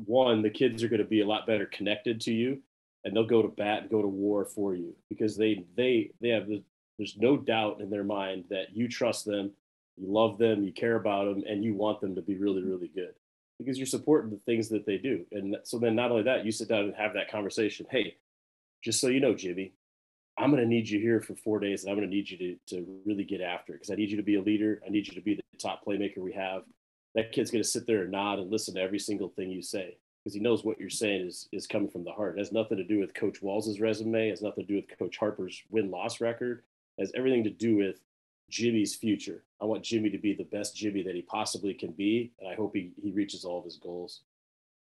one, 0.04 0.42
the 0.42 0.50
kids 0.50 0.82
are 0.82 0.88
going 0.88 1.02
to 1.02 1.08
be 1.08 1.20
a 1.20 1.26
lot 1.26 1.46
better 1.46 1.66
connected 1.66 2.20
to 2.22 2.32
you, 2.32 2.60
and 3.04 3.14
they'll 3.14 3.26
go 3.26 3.42
to 3.42 3.48
bat 3.48 3.82
and 3.82 3.90
go 3.90 4.02
to 4.02 4.08
war 4.08 4.44
for 4.44 4.74
you 4.74 4.94
because 5.08 5.36
they 5.36 5.64
they 5.76 6.10
they 6.20 6.28
have 6.28 6.46
the, 6.46 6.62
there's 6.98 7.16
no 7.16 7.36
doubt 7.36 7.80
in 7.80 7.90
their 7.90 8.04
mind 8.04 8.44
that 8.50 8.74
you 8.74 8.88
trust 8.88 9.24
them, 9.24 9.50
you 9.96 10.12
love 10.12 10.38
them, 10.38 10.62
you 10.62 10.72
care 10.72 10.96
about 10.96 11.24
them, 11.24 11.42
and 11.48 11.64
you 11.64 11.74
want 11.74 12.00
them 12.00 12.14
to 12.14 12.22
be 12.22 12.36
really 12.36 12.62
really 12.62 12.88
good 12.88 13.14
because 13.58 13.76
you're 13.76 13.86
supporting 13.86 14.30
the 14.30 14.36
things 14.38 14.68
that 14.68 14.86
they 14.86 14.98
do. 14.98 15.24
And 15.32 15.56
so 15.64 15.78
then 15.78 15.96
not 15.96 16.12
only 16.12 16.22
that, 16.24 16.44
you 16.44 16.52
sit 16.52 16.68
down 16.68 16.84
and 16.84 16.94
have 16.94 17.14
that 17.14 17.30
conversation. 17.30 17.86
Hey, 17.90 18.16
just 18.84 19.00
so 19.00 19.08
you 19.08 19.18
know, 19.18 19.34
Jimmy, 19.34 19.72
I'm 20.38 20.50
going 20.52 20.62
to 20.62 20.68
need 20.68 20.88
you 20.88 21.00
here 21.00 21.20
for 21.20 21.34
four 21.34 21.58
days, 21.58 21.82
and 21.82 21.90
I'm 21.90 21.96
going 21.96 22.08
to 22.08 22.14
need 22.14 22.30
you 22.30 22.38
to 22.38 22.76
to 22.76 23.00
really 23.04 23.24
get 23.24 23.40
after 23.40 23.72
it 23.72 23.76
because 23.76 23.90
I 23.90 23.96
need 23.96 24.10
you 24.10 24.16
to 24.16 24.22
be 24.22 24.36
a 24.36 24.42
leader. 24.42 24.80
I 24.86 24.90
need 24.90 25.08
you 25.08 25.14
to 25.14 25.20
be 25.20 25.34
the 25.34 25.42
top 25.58 25.84
playmaker 25.84 26.18
we 26.18 26.32
have 26.34 26.62
that 27.18 27.32
kid's 27.32 27.50
going 27.50 27.62
to 27.62 27.68
sit 27.68 27.84
there 27.84 28.02
and 28.02 28.12
nod 28.12 28.38
and 28.38 28.48
listen 28.48 28.74
to 28.74 28.80
every 28.80 28.98
single 28.98 29.28
thing 29.28 29.50
you 29.50 29.60
say 29.60 29.98
because 30.22 30.34
he 30.34 30.40
knows 30.40 30.62
what 30.62 30.78
you're 30.78 30.88
saying 30.88 31.26
is 31.26 31.48
is 31.52 31.66
coming 31.66 31.88
from 31.88 32.04
the 32.04 32.12
heart. 32.12 32.36
It 32.36 32.38
has 32.38 32.52
nothing 32.52 32.78
to 32.78 32.84
do 32.84 33.00
with 33.00 33.12
Coach 33.12 33.42
Walls's 33.42 33.80
resume. 33.80 34.28
It 34.28 34.30
has 34.30 34.42
nothing 34.42 34.64
to 34.64 34.72
do 34.72 34.76
with 34.76 34.96
Coach 34.96 35.18
Harper's 35.18 35.60
win 35.68 35.90
loss 35.90 36.20
record. 36.20 36.62
It 36.96 37.02
has 37.02 37.12
everything 37.16 37.42
to 37.42 37.50
do 37.50 37.76
with 37.76 38.00
Jimmy's 38.50 38.94
future. 38.94 39.42
I 39.60 39.64
want 39.64 39.82
Jimmy 39.82 40.10
to 40.10 40.18
be 40.18 40.32
the 40.32 40.44
best 40.44 40.76
Jimmy 40.76 41.02
that 41.02 41.16
he 41.16 41.22
possibly 41.22 41.74
can 41.74 41.90
be, 41.90 42.32
and 42.38 42.48
I 42.48 42.54
hope 42.54 42.76
he 42.76 42.92
he 43.02 43.10
reaches 43.10 43.44
all 43.44 43.58
of 43.58 43.64
his 43.64 43.78
goals. 43.78 44.22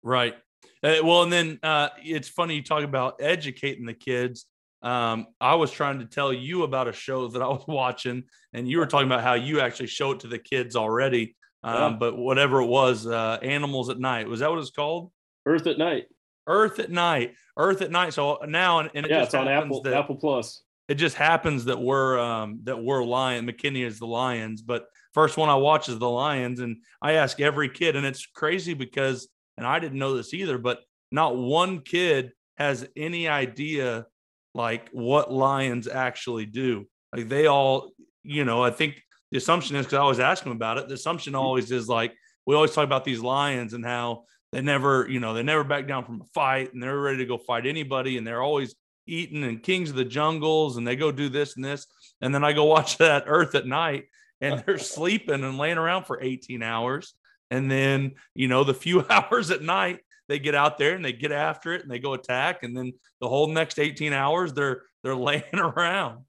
Right. 0.04 0.36
Uh, 0.84 0.96
well, 1.04 1.24
and 1.24 1.32
then 1.32 1.60
uh, 1.64 1.90
it's 2.04 2.28
funny 2.28 2.56
you 2.56 2.64
talk 2.64 2.84
about 2.84 3.22
educating 3.22 3.86
the 3.86 3.94
kids. 3.94 4.48
Um, 4.82 5.28
I 5.40 5.56
was 5.56 5.72
trying 5.72 6.00
to 6.00 6.06
tell 6.06 6.34
you 6.34 6.64
about 6.64 6.90
a 6.90 6.94
show 6.94 7.30
that 7.30 7.42
I 7.42 7.48
was 7.48 7.64
watching, 7.70 8.24
and 8.52 8.68
you 8.68 8.80
were 8.80 8.86
talking 8.86 9.08
about 9.08 9.24
how 9.24 9.36
you 9.36 9.62
actually 9.62 9.88
show 9.88 10.12
it 10.12 10.20
to 10.22 10.28
the 10.28 10.40
kids 10.40 10.76
already 10.76 11.37
um, 11.64 11.94
yeah. 11.94 11.98
but 12.00 12.18
whatever 12.18 12.62
it 12.62 12.68
was, 12.68 13.06
uh, 13.06 13.38
Animals 13.42 13.90
at 13.90 14.00
Night. 14.00 14.28
Was 14.28 14.40
that 14.42 14.50
what 14.50 14.60
it's 14.60 14.70
called? 14.70 15.12
Earth 15.46 15.68
at 15.68 15.78
Night. 15.78 16.06
Earth 16.48 16.80
at 16.80 16.92
Night. 16.92 17.34
Earth 17.58 17.82
at 17.82 17.92
Night. 17.92 18.14
So 18.14 18.40
now, 18.48 18.80
and, 18.80 18.90
it 18.94 19.10
yeah, 19.10 19.24
it's 19.24 19.34
on 19.34 19.48
Apple 19.48 19.82
that, 19.84 19.94
Apple 19.94 20.16
Plus. 20.16 20.64
It 20.88 20.96
just 20.96 21.16
happens 21.16 21.66
that 21.66 21.80
we're 21.80 22.18
um, 22.20 22.60
that 22.64 22.82
we're 22.82 23.04
Lion. 23.04 23.46
McKinney 23.46 23.86
is 23.86 24.00
the 24.00 24.08
Lions, 24.08 24.62
but 24.62 24.86
first 25.14 25.36
one 25.38 25.50
I 25.50 25.56
watch 25.56 25.90
is 25.90 26.00
the 26.00 26.10
Lions, 26.10 26.60
and 26.60 26.78
I 27.02 27.14
ask 27.14 27.42
every 27.42 27.70
kid, 27.70 27.96
and 27.96 28.06
it's 28.06 28.26
crazy 28.26 28.74
because, 28.74 29.28
and 29.58 29.68
I 29.68 29.80
didn't 29.80 30.00
know 30.00 30.16
this 30.16 30.34
either, 30.34 30.58
but 30.58 30.80
not 31.12 31.36
one 31.36 31.82
kid 31.82 32.32
has 32.58 32.88
any 32.96 33.28
idea 33.28 34.06
like 34.54 34.90
what 34.92 35.32
lions 35.32 35.88
actually 35.88 36.46
do. 36.46 36.86
Like 37.16 37.30
they 37.30 37.46
all, 37.48 37.92
you 38.24 38.44
know, 38.44 38.64
I 38.64 38.72
think 38.72 39.02
the 39.32 39.38
assumption 39.38 39.76
is 39.76 39.86
because 39.86 39.98
I 39.98 40.02
always 40.02 40.20
ask 40.20 40.44
them 40.44 40.54
about 40.54 40.78
it. 40.78 40.88
The 40.88 40.96
assumption 40.96 41.34
mm-hmm. 41.34 41.42
always 41.42 41.72
is 41.72 41.88
like 41.88 42.14
we 42.46 42.56
always 42.56 42.74
talk 42.74 42.86
about 42.86 43.06
these 43.06 43.20
lions 43.20 43.74
and 43.74 43.86
how 43.86 44.24
they 44.52 44.62
never, 44.62 45.08
you 45.10 45.20
know, 45.20 45.34
they 45.34 45.44
never 45.44 45.64
back 45.64 45.88
down 45.88 46.06
from 46.06 46.22
a 46.22 46.26
fight 46.34 46.74
and 46.74 46.82
they're 46.82 47.00
ready 47.00 47.18
to 47.18 47.26
go 47.26 47.38
fight 47.38 47.66
anybody 47.66 48.18
and 48.18 48.26
they're 48.26 48.42
always 48.42 48.76
eating 49.06 49.44
and 49.44 49.64
kings 49.64 49.90
of 49.90 49.96
the 49.96 50.06
jungles 50.06 50.78
and 50.78 50.88
they 50.88 50.96
go 50.96 51.12
do 51.12 51.30
this 51.30 51.56
and 51.56 51.66
this. 51.66 51.86
And 52.22 52.34
then 52.34 52.44
I 52.44 52.54
go 52.54 52.64
watch 52.66 52.98
that 52.98 53.26
Earth 53.28 53.56
at 53.56 53.68
night 53.68 54.06
and 54.42 54.64
they're 54.66 54.78
sleeping 54.78 55.44
and 55.44 55.58
laying 55.58 55.78
around 55.78 56.06
for 56.06 56.22
18 56.22 56.64
hours. 56.64 57.14
And 57.50 57.70
then, 57.70 58.16
you 58.36 58.48
know, 58.48 58.64
the 58.64 58.74
few 58.74 59.06
hours 59.10 59.52
at 59.52 59.62
night, 59.62 60.00
they 60.28 60.40
get 60.40 60.56
out 60.56 60.78
there 60.78 60.94
and 60.94 61.04
they 61.04 61.14
get 61.14 61.32
after 61.32 61.74
it 61.74 61.82
and 61.82 61.92
they 61.92 62.00
go 62.00 62.14
attack, 62.14 62.64
and 62.64 62.76
then 62.76 62.92
the 63.22 63.30
whole 63.30 63.48
next 63.48 63.80
18 63.80 64.12
hours 64.12 64.52
they're 64.54 64.84
they're 65.04 65.16
laying 65.16 65.44
around. 65.54 66.26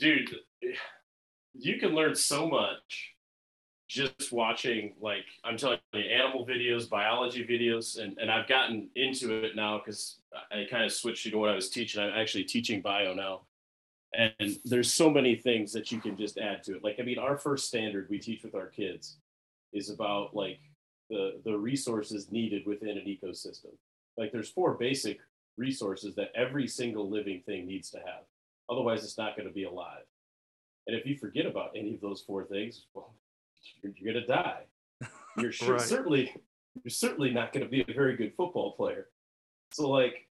Dude, 0.00 0.28
you 1.58 1.78
can 1.78 1.94
learn 1.94 2.14
so 2.14 2.48
much 2.48 3.14
just 3.88 4.32
watching 4.32 4.92
like 5.00 5.24
I'm 5.44 5.56
telling 5.56 5.78
you 5.94 6.00
animal 6.00 6.46
videos, 6.46 6.88
biology 6.88 7.44
videos, 7.44 7.98
and, 7.98 8.16
and 8.18 8.30
I've 8.30 8.46
gotten 8.46 8.90
into 8.94 9.44
it 9.44 9.56
now 9.56 9.78
because 9.78 10.18
I 10.52 10.66
kind 10.70 10.84
of 10.84 10.92
switched 10.92 11.24
to 11.24 11.36
what 11.36 11.48
I 11.48 11.54
was 11.54 11.70
teaching. 11.70 12.02
I'm 12.02 12.18
actually 12.18 12.44
teaching 12.44 12.82
bio 12.82 13.14
now. 13.14 13.42
And 14.14 14.58
there's 14.64 14.92
so 14.92 15.10
many 15.10 15.36
things 15.36 15.72
that 15.72 15.92
you 15.92 16.00
can 16.00 16.16
just 16.16 16.38
add 16.38 16.62
to 16.64 16.76
it. 16.76 16.84
Like, 16.84 16.96
I 16.98 17.02
mean, 17.02 17.18
our 17.18 17.36
first 17.36 17.66
standard 17.66 18.08
we 18.08 18.18
teach 18.18 18.42
with 18.42 18.54
our 18.54 18.66
kids 18.66 19.18
is 19.72 19.90
about 19.90 20.34
like 20.34 20.60
the 21.10 21.40
the 21.44 21.56
resources 21.56 22.30
needed 22.30 22.66
within 22.66 22.96
an 22.96 23.04
ecosystem. 23.06 23.74
Like 24.16 24.32
there's 24.32 24.50
four 24.50 24.74
basic 24.74 25.18
resources 25.56 26.14
that 26.14 26.30
every 26.34 26.68
single 26.68 27.08
living 27.08 27.42
thing 27.44 27.66
needs 27.66 27.90
to 27.90 27.98
have. 27.98 28.24
Otherwise, 28.70 29.02
it's 29.02 29.18
not 29.18 29.36
going 29.36 29.48
to 29.48 29.54
be 29.54 29.64
alive. 29.64 30.04
And 30.88 30.96
if 30.96 31.04
you 31.04 31.16
forget 31.16 31.44
about 31.44 31.72
any 31.76 31.94
of 31.94 32.00
those 32.00 32.22
four 32.22 32.44
things, 32.44 32.86
well, 32.94 33.14
you're, 33.82 33.92
you're 33.96 34.14
going 34.14 34.26
to 34.26 34.32
die. 34.32 34.62
You're 35.36 35.52
sure, 35.52 35.74
right. 35.74 35.80
certainly 35.80 36.34
you're 36.82 36.90
certainly 36.90 37.30
not 37.30 37.52
going 37.52 37.64
to 37.64 37.70
be 37.70 37.82
a 37.82 37.94
very 37.94 38.16
good 38.16 38.32
football 38.34 38.72
player. 38.72 39.08
So 39.72 39.90
like 39.90 40.26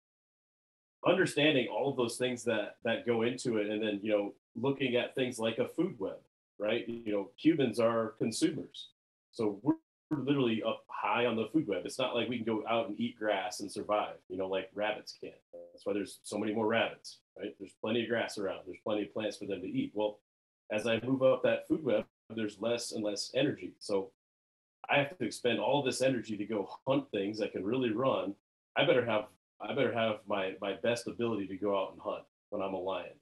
understanding 1.06 1.68
all 1.68 1.92
of 1.92 1.98
those 1.98 2.16
things 2.18 2.46
that 2.46 2.78
that 2.86 3.06
go 3.06 3.24
into 3.24 3.58
it, 3.58 3.70
and 3.70 3.84
then 3.84 4.00
you 4.02 4.12
know 4.12 4.34
looking 4.56 4.96
at 4.96 5.14
things 5.14 5.38
like 5.38 5.58
a 5.58 5.68
food 5.68 6.00
web, 6.00 6.20
right? 6.58 6.88
You 6.88 7.12
know, 7.12 7.30
humans 7.36 7.78
are 7.78 8.14
consumers, 8.18 8.88
so 9.32 9.60
we're 9.62 9.76
literally 10.12 10.64
up 10.64 10.86
high 10.88 11.26
on 11.26 11.36
the 11.36 11.50
food 11.52 11.68
web. 11.68 11.82
It's 11.86 12.00
not 12.00 12.16
like 12.16 12.30
we 12.30 12.38
can 12.38 12.46
go 12.46 12.64
out 12.70 12.88
and 12.88 13.00
eat 13.00 13.20
grass 13.20 13.60
and 13.60 13.70
survive, 13.70 14.16
you 14.30 14.38
know, 14.38 14.48
like 14.48 14.70
rabbits 14.74 15.18
can. 15.20 15.32
That's 15.74 15.86
why 15.86 15.92
there's 15.92 16.20
so 16.24 16.38
many 16.38 16.54
more 16.54 16.68
rabbits, 16.68 17.18
right? 17.38 17.54
There's 17.60 17.74
plenty 17.82 18.04
of 18.04 18.10
grass 18.10 18.38
around. 18.38 18.60
There's 18.66 18.80
plenty 18.84 19.04
of 19.04 19.14
plants 19.14 19.36
for 19.36 19.46
them 19.46 19.62
to 19.62 19.68
eat. 19.68 19.92
Well, 19.94 20.20
as 20.72 20.88
I 20.88 21.00
move 21.02 21.24
up 21.24 21.44
that 21.44 21.68
food 21.68 21.84
web, 21.84 22.06
there's 22.30 22.60
less 22.60 22.92
and 22.92 23.04
less 23.04 23.32
energy. 23.36 23.74
So 23.80 24.12
I 24.90 24.98
have 24.98 25.18
to 25.18 25.26
expend 25.26 25.60
all 25.60 25.84
this 25.84 26.02
energy 26.02 26.38
to 26.38 26.46
go 26.46 26.70
hunt 26.88 27.10
things 27.12 27.40
that 27.40 27.52
can 27.52 27.64
really 27.64 27.92
run. 27.92 28.36
I 28.76 28.86
better 28.86 29.06
have 29.06 29.26
I 29.62 29.74
better 29.74 29.94
have 29.94 30.20
my 30.28 30.54
my 30.62 30.74
best 30.74 31.08
ability 31.08 31.48
to 31.48 31.56
go 31.56 31.80
out 31.80 31.94
and 31.94 32.02
hunt 32.02 32.24
when 32.50 32.62
I'm 32.62 32.74
a 32.74 32.80
lion. 32.80 33.14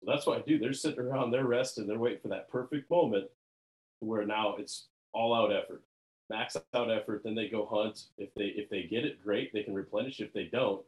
So 0.00 0.10
that's 0.10 0.26
what 0.26 0.38
I 0.38 0.42
do. 0.42 0.58
They're 0.58 0.72
sitting 0.72 1.00
around, 1.00 1.30
they're 1.30 1.46
resting, 1.46 1.86
they're 1.86 1.98
waiting 1.98 2.20
for 2.20 2.28
that 2.28 2.50
perfect 2.50 2.90
moment 2.90 3.28
where 4.00 4.26
now 4.26 4.56
it's 4.56 4.86
all 5.12 5.34
out 5.34 5.52
effort 5.52 5.82
max 6.30 6.56
out 6.74 6.90
effort, 6.90 7.22
then 7.24 7.34
they 7.34 7.48
go 7.48 7.66
hunt. 7.66 8.04
If 8.18 8.34
they 8.34 8.46
if 8.46 8.68
they 8.68 8.84
get 8.84 9.04
it, 9.04 9.22
great, 9.22 9.52
they 9.52 9.62
can 9.62 9.74
replenish. 9.74 10.20
If 10.20 10.32
they 10.32 10.44
don't, 10.44 10.84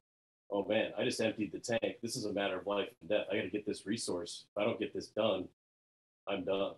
oh 0.51 0.65
man, 0.65 0.93
I 0.99 1.05
just 1.05 1.21
emptied 1.21 1.53
the 1.53 1.59
tank. 1.59 1.97
This 2.03 2.17
is 2.17 2.25
a 2.25 2.33
matter 2.33 2.59
of 2.59 2.67
life 2.67 2.89
and 3.01 3.11
death. 3.11 3.27
I 3.31 3.37
got 3.37 3.43
to 3.43 3.51
get 3.51 3.67
this 3.67 3.87
resource. 3.87 4.47
If 4.51 4.61
I 4.61 4.65
don't 4.65 4.79
get 4.79 4.95
this 4.95 5.09
done, 5.09 5.49
I'm 6.29 6.45
done. 6.45 6.73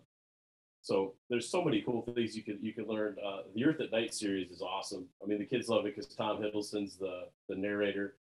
So 0.83 1.13
there's 1.29 1.49
so 1.49 1.63
many 1.63 1.81
cool 1.81 2.01
things 2.15 2.35
you 2.35 2.43
can 2.43 2.57
you 2.61 2.73
can 2.73 2.87
learn. 2.87 3.15
Uh, 3.23 3.41
the 3.53 3.65
Earth 3.65 3.79
at 3.81 3.91
Night 3.91 4.13
series 4.13 4.49
is 4.49 4.61
awesome. 4.61 5.05
I 5.23 5.27
mean, 5.27 5.39
the 5.39 5.45
kids 5.45 5.69
love 5.69 5.85
it 5.85 5.95
because 5.95 6.13
Tom 6.13 6.41
Hiddleston's 6.41 6.97
the 6.97 7.25
the 7.49 7.55
narrator. 7.55 8.15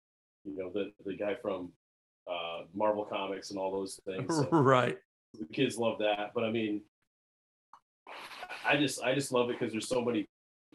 You 0.45 0.57
know, 0.57 0.71
the 0.71 0.93
the 1.05 1.15
guy 1.15 1.37
from 1.41 1.71
uh, 2.29 2.63
Marvel 2.75 3.05
Comics 3.05 3.51
and 3.51 3.59
all 3.59 3.73
those 3.73 4.01
things. 4.05 4.35
So 4.35 4.49
right. 4.53 4.99
The 5.39 5.47
kids 5.47 5.77
love 5.77 5.99
that. 6.01 6.33
But 6.35 6.45
I 6.45 6.51
mean, 6.51 6.83
I 8.67 8.77
just 8.77 9.03
I 9.03 9.15
just 9.15 9.31
love 9.31 9.51
it 9.51 9.59
because 9.59 9.73
there's 9.73 9.89
so 9.89 10.03
many 10.03 10.29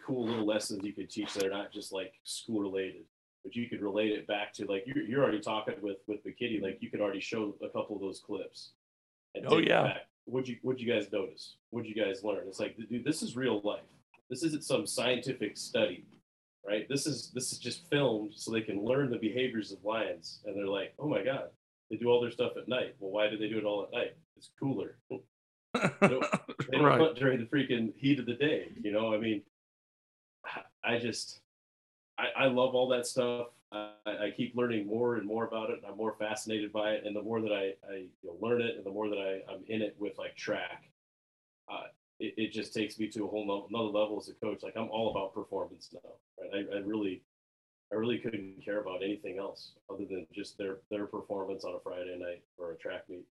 cool 0.05 0.25
little 0.25 0.45
lessons 0.45 0.83
you 0.83 0.93
could 0.93 1.09
teach 1.09 1.33
that 1.33 1.45
are 1.45 1.49
not 1.49 1.71
just 1.73 1.91
like 1.91 2.13
school 2.23 2.61
related, 2.61 3.03
but 3.43 3.55
you 3.55 3.67
could 3.67 3.81
relate 3.81 4.11
it 4.11 4.25
back 4.25 4.53
to 4.53 4.65
like 4.65 4.83
you're, 4.85 5.03
you're 5.03 5.23
already 5.23 5.41
talking 5.41 5.75
with 5.81 5.97
with 6.07 6.23
the 6.23 6.31
kitty, 6.31 6.61
like 6.61 6.77
you 6.81 6.89
could 6.89 7.01
already 7.01 7.19
show 7.19 7.55
a 7.61 7.67
couple 7.67 7.95
of 7.95 8.01
those 8.01 8.21
clips. 8.25 8.71
oh 9.47 9.57
yeah. 9.57 9.97
What'd 10.25 10.47
you 10.47 10.57
what'd 10.61 10.81
you 10.81 10.91
guys 10.91 11.11
notice? 11.11 11.57
What'd 11.69 11.89
you 11.89 12.01
guys 12.01 12.23
learn? 12.23 12.47
It's 12.47 12.59
like, 12.59 12.77
dude, 12.77 13.03
this 13.03 13.21
is 13.21 13.35
real 13.35 13.61
life. 13.63 13.81
This 14.29 14.43
isn't 14.43 14.63
some 14.63 14.87
scientific 14.87 15.57
study, 15.57 16.05
right? 16.65 16.87
This 16.87 17.05
is 17.05 17.31
this 17.33 17.51
is 17.51 17.59
just 17.59 17.89
filmed 17.89 18.33
so 18.35 18.51
they 18.51 18.61
can 18.61 18.83
learn 18.83 19.09
the 19.09 19.17
behaviors 19.17 19.71
of 19.71 19.83
lions. 19.83 20.39
And 20.45 20.55
they're 20.55 20.67
like, 20.67 20.93
oh 20.97 21.07
my 21.07 21.23
god, 21.23 21.49
they 21.89 21.97
do 21.97 22.09
all 22.09 22.21
their 22.21 22.31
stuff 22.31 22.53
at 22.57 22.67
night. 22.67 22.95
Well, 22.99 23.11
why 23.11 23.29
do 23.29 23.37
they 23.37 23.47
do 23.47 23.57
it 23.57 23.65
all 23.65 23.83
at 23.83 23.91
night? 23.91 24.15
It's 24.37 24.49
cooler. 24.59 24.97
they 25.11 26.07
don't, 26.07 26.25
they 26.69 26.77
don't 26.77 26.83
right. 26.83 26.99
hunt 26.99 27.15
during 27.15 27.39
the 27.39 27.45
freaking 27.45 27.93
heat 27.95 28.19
of 28.19 28.25
the 28.25 28.33
day. 28.33 28.69
You 28.81 28.91
know, 28.91 29.13
I 29.13 29.17
mean, 29.17 29.41
I 30.83 30.99
just, 30.99 31.39
I, 32.17 32.45
I 32.45 32.45
love 32.47 32.75
all 32.75 32.87
that 32.89 33.07
stuff. 33.07 33.47
I, 33.73 34.11
I, 34.25 34.31
keep 34.35 34.55
learning 34.55 34.85
more 34.85 35.15
and 35.15 35.25
more 35.25 35.45
about 35.45 35.71
it. 35.71 35.81
I'm 35.87 35.97
more 35.97 36.15
fascinated 36.19 36.71
by 36.71 36.91
it, 36.91 37.05
and 37.05 37.15
the 37.15 37.21
more 37.21 37.41
that 37.41 37.51
I, 37.51 37.73
I 37.91 37.95
you 37.95 38.09
know, 38.23 38.37
learn 38.39 38.61
it, 38.61 38.75
and 38.77 38.85
the 38.85 38.91
more 38.91 39.09
that 39.09 39.17
I, 39.17 39.51
I'm 39.51 39.63
in 39.67 39.81
it 39.81 39.95
with 39.97 40.17
like 40.17 40.35
track, 40.35 40.83
uh, 41.71 41.87
it, 42.19 42.33
it, 42.37 42.51
just 42.51 42.73
takes 42.73 42.99
me 42.99 43.07
to 43.09 43.25
a 43.25 43.27
whole 43.27 43.47
no, 43.47 43.67
another 43.69 43.89
level 43.89 44.19
as 44.19 44.29
a 44.29 44.33
coach. 44.33 44.61
Like 44.61 44.77
I'm 44.77 44.89
all 44.89 45.11
about 45.11 45.33
performance 45.33 45.89
now. 45.93 46.11
Right? 46.39 46.65
I, 46.71 46.75
I 46.75 46.79
really, 46.81 47.23
I 47.91 47.95
really 47.95 48.19
couldn't 48.19 48.63
care 48.63 48.79
about 48.79 49.03
anything 49.03 49.39
else 49.39 49.73
other 49.89 50.05
than 50.05 50.27
just 50.33 50.57
their 50.57 50.77
their 50.91 51.07
performance 51.07 51.63
on 51.63 51.73
a 51.73 51.79
Friday 51.79 52.17
night 52.19 52.43
or 52.57 52.73
a 52.73 52.77
track 52.77 53.03
meet 53.09 53.25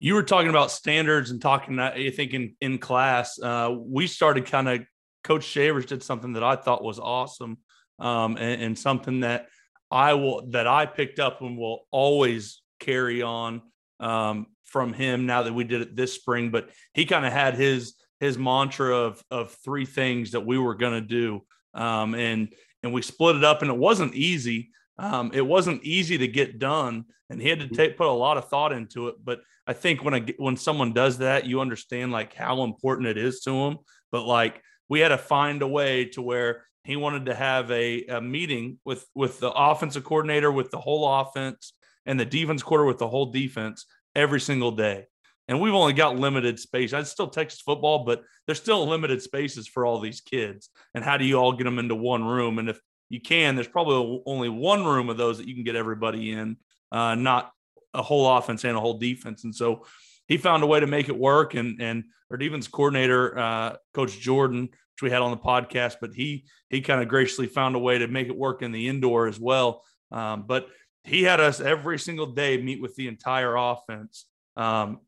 you 0.00 0.14
were 0.14 0.22
talking 0.22 0.50
about 0.50 0.70
standards 0.70 1.30
and 1.30 1.40
talking 1.40 1.78
I 1.78 2.10
think 2.10 2.34
in, 2.34 2.56
in 2.60 2.78
class, 2.78 3.38
uh, 3.40 3.74
we 3.74 4.06
started 4.06 4.44
kind 4.44 4.68
of 4.68 4.84
coach 5.22 5.44
Shavers 5.44 5.86
did 5.86 6.02
something 6.02 6.34
that 6.34 6.44
I 6.44 6.56
thought 6.56 6.84
was 6.84 6.98
awesome. 6.98 7.58
Um, 7.98 8.36
and, 8.36 8.60
and, 8.60 8.78
something 8.78 9.20
that 9.20 9.46
I 9.90 10.14
will, 10.14 10.50
that 10.50 10.66
I 10.66 10.84
picked 10.84 11.20
up 11.20 11.42
and 11.42 11.56
will 11.56 11.86
always 11.92 12.60
carry 12.80 13.22
on, 13.22 13.62
um, 14.00 14.46
from 14.64 14.92
him 14.92 15.26
now 15.26 15.44
that 15.44 15.52
we 15.52 15.62
did 15.62 15.80
it 15.80 15.94
this 15.94 16.12
spring, 16.12 16.50
but 16.50 16.70
he 16.92 17.06
kind 17.06 17.24
of 17.24 17.32
had 17.32 17.54
his, 17.54 17.94
his 18.18 18.36
mantra 18.36 18.96
of, 18.96 19.22
of 19.30 19.52
three 19.64 19.86
things 19.86 20.32
that 20.32 20.44
we 20.44 20.58
were 20.58 20.74
going 20.74 20.94
to 20.94 21.00
do. 21.00 21.42
Um, 21.72 22.16
and, 22.16 22.52
and 22.82 22.92
we 22.92 23.02
split 23.02 23.36
it 23.36 23.44
up 23.44 23.62
and 23.62 23.70
it 23.70 23.76
wasn't 23.76 24.14
easy. 24.14 24.70
Um, 24.98 25.30
it 25.34 25.44
wasn't 25.44 25.82
easy 25.82 26.18
to 26.18 26.28
get 26.28 26.58
done, 26.58 27.06
and 27.30 27.40
he 27.40 27.48
had 27.48 27.60
to 27.60 27.68
take 27.68 27.96
put 27.96 28.06
a 28.06 28.12
lot 28.12 28.36
of 28.36 28.48
thought 28.48 28.72
into 28.72 29.08
it. 29.08 29.16
But 29.22 29.40
I 29.66 29.72
think 29.72 30.04
when 30.04 30.14
I 30.14 30.24
when 30.36 30.56
someone 30.56 30.92
does 30.92 31.18
that, 31.18 31.46
you 31.46 31.60
understand 31.60 32.12
like 32.12 32.34
how 32.34 32.62
important 32.62 33.08
it 33.08 33.18
is 33.18 33.40
to 33.40 33.50
them. 33.50 33.78
But 34.12 34.24
like 34.24 34.62
we 34.88 35.00
had 35.00 35.08
to 35.08 35.18
find 35.18 35.62
a 35.62 35.68
way 35.68 36.06
to 36.06 36.22
where 36.22 36.64
he 36.84 36.96
wanted 36.96 37.26
to 37.26 37.34
have 37.34 37.70
a, 37.70 38.04
a 38.06 38.20
meeting 38.20 38.78
with 38.84 39.06
with 39.14 39.40
the 39.40 39.50
offensive 39.50 40.04
coordinator, 40.04 40.52
with 40.52 40.70
the 40.70 40.80
whole 40.80 41.20
offense, 41.20 41.72
and 42.06 42.18
the 42.18 42.24
defense 42.24 42.62
quarter 42.62 42.84
with 42.84 42.98
the 42.98 43.08
whole 43.08 43.32
defense 43.32 43.86
every 44.14 44.40
single 44.40 44.70
day. 44.70 45.06
And 45.46 45.60
we've 45.60 45.74
only 45.74 45.92
got 45.92 46.16
limited 46.16 46.58
space. 46.58 46.94
I'd 46.94 47.06
still 47.06 47.28
Texas 47.28 47.60
football, 47.60 48.04
but 48.04 48.22
there's 48.46 48.60
still 48.60 48.86
limited 48.86 49.20
spaces 49.20 49.66
for 49.66 49.84
all 49.84 50.00
these 50.00 50.22
kids. 50.22 50.70
And 50.94 51.04
how 51.04 51.18
do 51.18 51.24
you 51.26 51.36
all 51.36 51.52
get 51.52 51.64
them 51.64 51.78
into 51.78 51.94
one 51.94 52.24
room? 52.24 52.58
And 52.58 52.70
if 52.70 52.80
you 53.08 53.20
can. 53.20 53.54
There's 53.54 53.68
probably 53.68 54.22
only 54.26 54.48
one 54.48 54.84
room 54.84 55.08
of 55.08 55.16
those 55.16 55.38
that 55.38 55.48
you 55.48 55.54
can 55.54 55.64
get 55.64 55.76
everybody 55.76 56.32
in, 56.32 56.56
uh, 56.92 57.14
not 57.14 57.50
a 57.92 58.02
whole 58.02 58.36
offense 58.36 58.64
and 58.64 58.76
a 58.76 58.80
whole 58.80 58.98
defense. 58.98 59.44
And 59.44 59.54
so 59.54 59.86
he 60.26 60.36
found 60.36 60.62
a 60.62 60.66
way 60.66 60.80
to 60.80 60.86
make 60.86 61.08
it 61.08 61.16
work. 61.16 61.54
And 61.54 61.80
and 61.80 62.04
our 62.30 62.36
defense 62.36 62.66
coordinator, 62.66 63.38
uh, 63.38 63.76
Coach 63.92 64.18
Jordan, 64.18 64.70
we 65.02 65.10
had 65.10 65.22
on 65.22 65.30
the 65.30 65.36
podcast, 65.36 65.96
but 66.00 66.12
he 66.14 66.44
he 66.70 66.80
kind 66.80 67.02
of 67.02 67.08
graciously 67.08 67.46
found 67.46 67.76
a 67.76 67.78
way 67.78 67.98
to 67.98 68.08
make 68.08 68.28
it 68.28 68.36
work 68.36 68.62
in 68.62 68.72
the 68.72 68.88
indoor 68.88 69.26
as 69.26 69.38
well. 69.38 69.82
Um, 70.10 70.44
but 70.46 70.68
he 71.02 71.22
had 71.22 71.40
us 71.40 71.60
every 71.60 71.98
single 71.98 72.26
day 72.26 72.60
meet 72.60 72.80
with 72.80 72.94
the 72.94 73.08
entire 73.08 73.56
offense. 73.56 74.26
Um, 74.56 75.00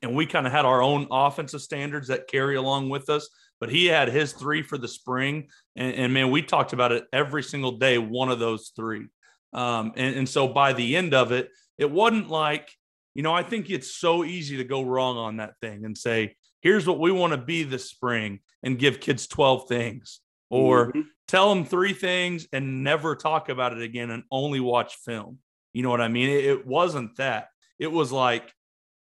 and 0.00 0.16
we 0.16 0.26
kind 0.26 0.46
of 0.46 0.52
had 0.52 0.64
our 0.64 0.82
own 0.82 1.06
offensive 1.10 1.60
standards 1.60 2.08
that 2.08 2.26
carry 2.26 2.56
along 2.56 2.88
with 2.88 3.08
us 3.08 3.28
but 3.62 3.70
he 3.70 3.86
had 3.86 4.08
his 4.08 4.32
three 4.32 4.60
for 4.60 4.76
the 4.76 4.88
spring. 4.88 5.46
And, 5.76 5.94
and 5.94 6.12
man, 6.12 6.32
we 6.32 6.42
talked 6.42 6.72
about 6.72 6.90
it 6.90 7.04
every 7.12 7.44
single 7.44 7.78
day, 7.78 7.96
one 7.96 8.28
of 8.28 8.40
those 8.40 8.72
three. 8.74 9.06
Um, 9.52 9.92
and, 9.94 10.16
and 10.16 10.28
so 10.28 10.48
by 10.48 10.72
the 10.72 10.96
end 10.96 11.14
of 11.14 11.30
it, 11.30 11.48
it 11.78 11.88
wasn't 11.88 12.28
like, 12.28 12.72
you 13.14 13.22
know, 13.22 13.32
I 13.32 13.44
think 13.44 13.70
it's 13.70 13.94
so 13.94 14.24
easy 14.24 14.56
to 14.56 14.64
go 14.64 14.82
wrong 14.82 15.16
on 15.16 15.36
that 15.36 15.52
thing 15.60 15.84
and 15.84 15.96
say, 15.96 16.34
here's 16.62 16.86
what 16.86 16.98
we 16.98 17.12
want 17.12 17.32
to 17.32 17.38
be 17.38 17.62
this 17.62 17.88
spring 17.88 18.40
and 18.62 18.78
give 18.78 19.00
kids 19.00 19.26
12 19.26 19.68
things 19.68 20.20
or 20.48 20.88
mm-hmm. 20.88 21.00
tell 21.28 21.54
them 21.54 21.64
three 21.64 21.92
things 21.92 22.46
and 22.52 22.82
never 22.82 23.14
talk 23.14 23.50
about 23.50 23.72
it 23.72 23.82
again 23.82 24.10
and 24.10 24.22
only 24.30 24.60
watch 24.60 24.96
film. 24.96 25.38
You 25.74 25.82
know 25.82 25.90
what 25.90 26.00
I 26.00 26.08
mean? 26.08 26.30
It, 26.30 26.44
it 26.44 26.66
wasn't 26.66 27.16
that. 27.16 27.48
It 27.78 27.92
was 27.92 28.10
like, 28.10 28.50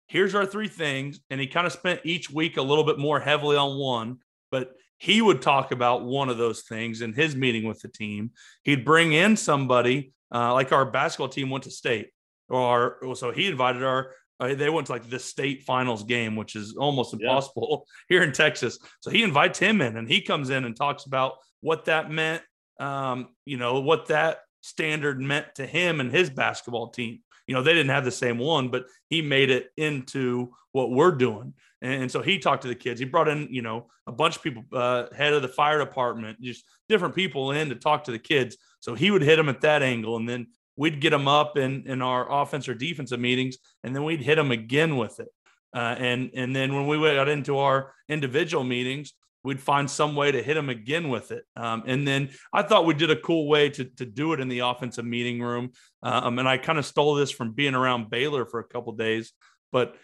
here's 0.07 0.35
our 0.35 0.47
three 0.47 0.69
things. 0.69 1.21
And 1.31 1.41
he 1.41 1.49
kind 1.49 1.67
of 1.67 1.73
spent 1.73 2.01
each 2.05 2.31
week 2.31 2.57
a 2.57 2.63
little 2.63 2.85
bit 2.85 2.99
more 2.99 3.19
heavily 3.19 3.57
on 3.57 3.79
one 3.79 4.19
but 4.51 4.75
he 4.99 5.21
would 5.21 5.43
talk 5.43 5.73
about 5.73 6.05
one 6.05 6.29
of 6.29 6.39
those 6.39 6.63
things 6.63 7.03
in 7.03 7.13
his 7.13 7.37
meeting 7.37 7.65
with 7.65 7.81
the 7.81 7.89
team. 7.89 8.31
He'd 8.63 8.85
bring 8.85 9.13
in 9.13 9.37
somebody 9.37 10.13
uh, 10.35 10.53
like 10.55 10.73
our 10.73 10.85
basketball 10.85 11.29
team 11.29 11.51
went 11.51 11.65
to 11.65 11.71
state, 11.71 12.11
or 12.49 13.15
so 13.15 13.33
he 13.33 13.47
invited 13.47 13.83
our. 13.83 14.13
Uh, 14.39 14.55
they 14.55 14.69
went 14.69 14.87
to 14.87 14.93
like 14.93 15.09
the 15.09 15.19
state 15.19 15.63
finals 15.63 16.05
game, 16.05 16.37
which 16.37 16.57
is 16.57 16.77
almost 16.77 17.15
impossible 17.15 17.87
yeah. 17.87 18.05
here 18.17 18.23
in 18.23 18.33
Texas. 18.33 18.79
So 19.01 19.11
he 19.11 19.23
invites 19.23 19.59
him 19.59 19.81
in, 19.81 19.97
and 19.97 20.09
he 20.09 20.21
comes 20.21 20.51
in 20.51 20.65
and 20.65 20.77
talks 20.77 21.05
about 21.05 21.35
what 21.61 21.87
that 21.87 22.11
meant 22.11 22.43
um, 22.79 23.29
you 23.45 23.57
know, 23.57 23.81
what 23.81 24.07
that 24.07 24.39
standard 24.61 25.21
meant 25.21 25.47
to 25.57 25.67
him 25.67 26.01
and 26.01 26.11
his 26.11 26.31
basketball 26.31 26.89
team. 26.89 27.21
You 27.47 27.55
know, 27.55 27.63
they 27.63 27.75
didn't 27.75 27.91
have 27.91 28.05
the 28.05 28.11
same 28.11 28.39
one, 28.39 28.69
but 28.69 28.87
he 29.09 29.23
made 29.23 29.51
it 29.51 29.69
into 29.77 30.53
what 30.73 30.91
we're 30.91 31.13
doing. 31.13 31.55
And, 31.81 32.11
so 32.11 32.21
he 32.21 32.39
talked 32.39 32.63
to 32.63 32.69
the 32.69 32.75
kids. 32.75 32.99
He 32.99 33.07
brought 33.07 33.29
in, 33.29 33.49
you 33.51 33.63
know, 33.63 33.87
a 34.07 34.13
bunch 34.13 34.37
of 34.37 34.43
people, 34.43 34.65
uh, 34.73 35.07
head 35.15 35.33
of 35.33 35.43
the 35.43 35.49
fire 35.49 35.79
department, 35.79 36.41
just 36.41 36.65
different 36.89 37.15
people 37.15 37.53
in 37.53 37.69
to 37.69 37.77
talk 37.77 38.05
to 38.05 38.11
the 38.11 38.19
kids. 38.19 38.57
So 38.81 38.95
he 38.95 39.11
would 39.11 39.23
hit 39.23 39.37
them 39.37 39.49
at 39.49 39.61
that 39.61 39.83
angle, 39.83 40.17
and 40.17 40.29
then 40.29 40.49
we'd 40.77 41.01
get 41.01 41.11
them 41.11 41.29
up 41.29 41.57
in 41.57 41.85
in 41.87 42.03
our 42.03 42.43
offense 42.43 42.69
or 42.69 42.75
defensive 42.75 43.21
meetings, 43.21 43.57
and 43.83 43.95
then 43.95 44.05
we'd 44.05 44.23
hit 44.23 44.37
them 44.37 44.51
again 44.51 44.97
with 44.97 45.21
it. 45.21 45.29
Uh, 45.75 45.95
and 45.99 46.31
and 46.35 46.55
then 46.55 46.75
when 46.75 46.87
we 46.87 46.99
got 46.99 47.29
into 47.29 47.59
our 47.59 47.93
individual 48.09 48.65
meetings, 48.65 49.13
we'd 49.43 49.61
find 49.61 49.91
some 49.91 50.15
way 50.15 50.33
to 50.33 50.43
hit 50.43 50.55
them 50.55 50.69
again 50.69 51.09
with 51.09 51.31
it. 51.31 51.45
Um, 51.57 51.85
and 51.87 52.07
then 52.07 52.31
I 52.53 52.63
thought 52.63 52.87
we 52.87 52.95
did 52.95 53.11
a 53.11 53.21
cool 53.21 53.49
way 53.49 53.71
to 53.71 53.85
to 53.85 54.07
do 54.07 54.33
it 54.33 54.41
in 54.41 54.49
the 54.49 54.61
offensive 54.61 55.05
meeting 55.05 55.41
room. 55.41 55.71
Um, 56.03 56.39
and 56.39 56.49
I 56.49 56.59
kind 56.59 56.79
of 56.79 56.87
stole 56.87 57.15
this 57.15 57.31
from 57.31 57.53
being 57.53 57.75
around 57.75 58.11
Baylor 58.11 58.45
for 58.45 58.61
a 58.61 58.65
couple 58.65 58.93
days, 58.95 59.33
but 59.73 59.97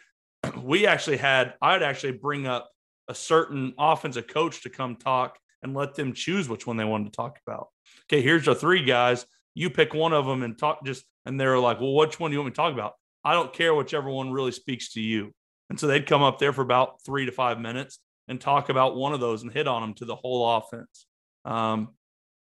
we 0.62 0.86
actually 0.86 1.18
had 1.18 1.54
I'd 1.60 1.82
actually 1.82 2.12
bring 2.12 2.46
up 2.46 2.70
a 3.08 3.14
certain 3.14 3.74
offensive 3.78 4.26
coach 4.26 4.62
to 4.62 4.70
come 4.70 4.96
talk 4.96 5.38
and 5.62 5.74
let 5.74 5.94
them 5.94 6.12
choose 6.12 6.48
which 6.48 6.66
one 6.66 6.76
they 6.76 6.84
wanted 6.84 7.12
to 7.12 7.16
talk 7.16 7.38
about. 7.46 7.68
Okay, 8.04 8.22
here's 8.22 8.44
the 8.44 8.54
three 8.54 8.84
guys. 8.84 9.26
You 9.54 9.70
pick 9.70 9.94
one 9.94 10.12
of 10.12 10.26
them 10.26 10.42
and 10.42 10.58
talk 10.58 10.84
just 10.84 11.04
and 11.24 11.38
they're 11.38 11.58
like, 11.58 11.80
"Well, 11.80 11.94
which 11.94 12.18
one 12.18 12.30
do 12.30 12.34
you 12.34 12.40
want 12.40 12.46
me 12.46 12.50
to 12.52 12.56
talk 12.56 12.72
about?" 12.72 12.94
I 13.24 13.34
don't 13.34 13.52
care 13.52 13.74
whichever 13.74 14.10
one 14.10 14.32
really 14.32 14.52
speaks 14.52 14.92
to 14.94 15.00
you. 15.00 15.32
And 15.70 15.78
so 15.78 15.86
they'd 15.86 16.06
come 16.06 16.22
up 16.22 16.38
there 16.38 16.52
for 16.52 16.62
about 16.62 17.02
3 17.06 17.26
to 17.26 17.32
5 17.32 17.60
minutes 17.60 18.00
and 18.28 18.40
talk 18.40 18.68
about 18.68 18.96
one 18.96 19.12
of 19.12 19.20
those 19.20 19.42
and 19.42 19.52
hit 19.52 19.68
on 19.68 19.80
them 19.80 19.94
to 19.94 20.04
the 20.04 20.16
whole 20.16 20.56
offense. 20.56 21.06
Um, 21.44 21.90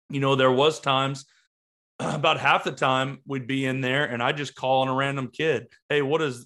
you 0.09 0.19
know, 0.19 0.35
there 0.35 0.51
was 0.51 0.79
times 0.79 1.25
about 1.99 2.39
half 2.39 2.65
the 2.65 2.71
time 2.71 3.19
we'd 3.25 3.47
be 3.47 3.65
in 3.65 3.81
there 3.81 4.05
and 4.05 4.21
I 4.21 4.31
just 4.33 4.55
call 4.55 4.81
on 4.81 4.89
a 4.89 4.93
random 4.93 5.29
kid, 5.31 5.67
"Hey, 5.89 6.01
what 6.01 6.21
is 6.21 6.45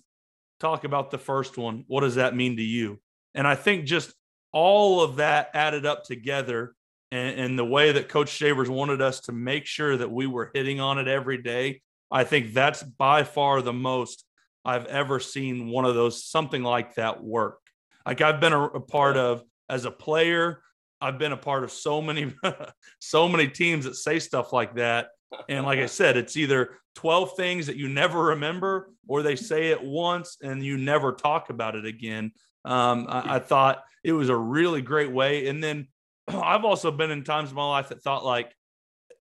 talk 0.59 0.83
about 0.83 1.11
the 1.11 1.17
first 1.17 1.57
one. 1.57 1.83
What 1.87 2.01
does 2.01 2.15
that 2.15 2.35
mean 2.35 2.57
to 2.57 2.63
you? 2.63 2.99
And 3.33 3.47
I 3.47 3.55
think 3.55 3.85
just 3.85 4.13
all 4.51 5.01
of 5.01 5.17
that 5.17 5.51
added 5.53 5.85
up 5.85 6.03
together 6.03 6.75
and, 7.11 7.39
and, 7.39 7.59
the 7.59 7.65
way 7.65 7.91
that 7.91 8.07
Coach 8.07 8.29
Shavers 8.29 8.69
wanted 8.69 9.01
us 9.01 9.21
to 9.21 9.31
make 9.31 9.65
sure 9.65 9.97
that 9.97 10.11
we 10.11 10.27
were 10.27 10.51
hitting 10.53 10.79
on 10.79 10.99
it 10.99 11.07
every 11.07 11.41
day, 11.41 11.81
I 12.11 12.23
think 12.23 12.53
that's 12.53 12.83
by 12.83 13.23
far 13.23 13.61
the 13.61 13.73
most 13.73 14.25
I've 14.63 14.85
ever 14.85 15.19
seen 15.19 15.69
one 15.69 15.85
of 15.85 15.95
those 15.95 16.23
something 16.23 16.63
like 16.63 16.95
that 16.95 17.23
work. 17.23 17.59
Like 18.05 18.21
I've 18.21 18.39
been 18.39 18.53
a, 18.53 18.63
a 18.63 18.79
part 18.79 19.17
of 19.17 19.43
as 19.69 19.85
a 19.85 19.91
player, 19.91 20.61
I've 21.01 21.17
been 21.17 21.31
a 21.31 21.37
part 21.37 21.63
of 21.63 21.71
so 21.71 22.01
many, 22.01 22.33
so 22.99 23.27
many 23.29 23.47
teams 23.47 23.85
that 23.85 23.95
say 23.95 24.19
stuff 24.19 24.51
like 24.51 24.75
that. 24.75 25.09
And 25.47 25.65
like 25.65 25.79
I 25.79 25.85
said, 25.87 26.17
it's 26.17 26.37
either 26.37 26.77
12 26.95 27.35
things 27.35 27.67
that 27.67 27.77
you 27.77 27.87
never 27.87 28.25
remember, 28.25 28.91
or 29.07 29.23
they 29.23 29.35
say 29.35 29.67
it 29.67 29.81
once 29.81 30.37
and 30.41 30.63
you 30.63 30.77
never 30.77 31.13
talk 31.13 31.49
about 31.49 31.75
it 31.75 31.85
again. 31.85 32.31
Um, 32.65 33.07
I, 33.07 33.35
I, 33.35 33.39
thought 33.39 33.83
it 34.03 34.11
was 34.11 34.27
a 34.27 34.35
really 34.35 34.81
great 34.81 35.11
way. 35.11 35.47
And 35.47 35.63
then 35.63 35.87
I've 36.43 36.65
also 36.65 36.91
been 36.91 37.11
in 37.11 37.23
times 37.23 37.49
in 37.49 37.55
my 37.55 37.67
life 37.67 37.89
that 37.89 38.01
thought 38.01 38.25
like, 38.25 38.53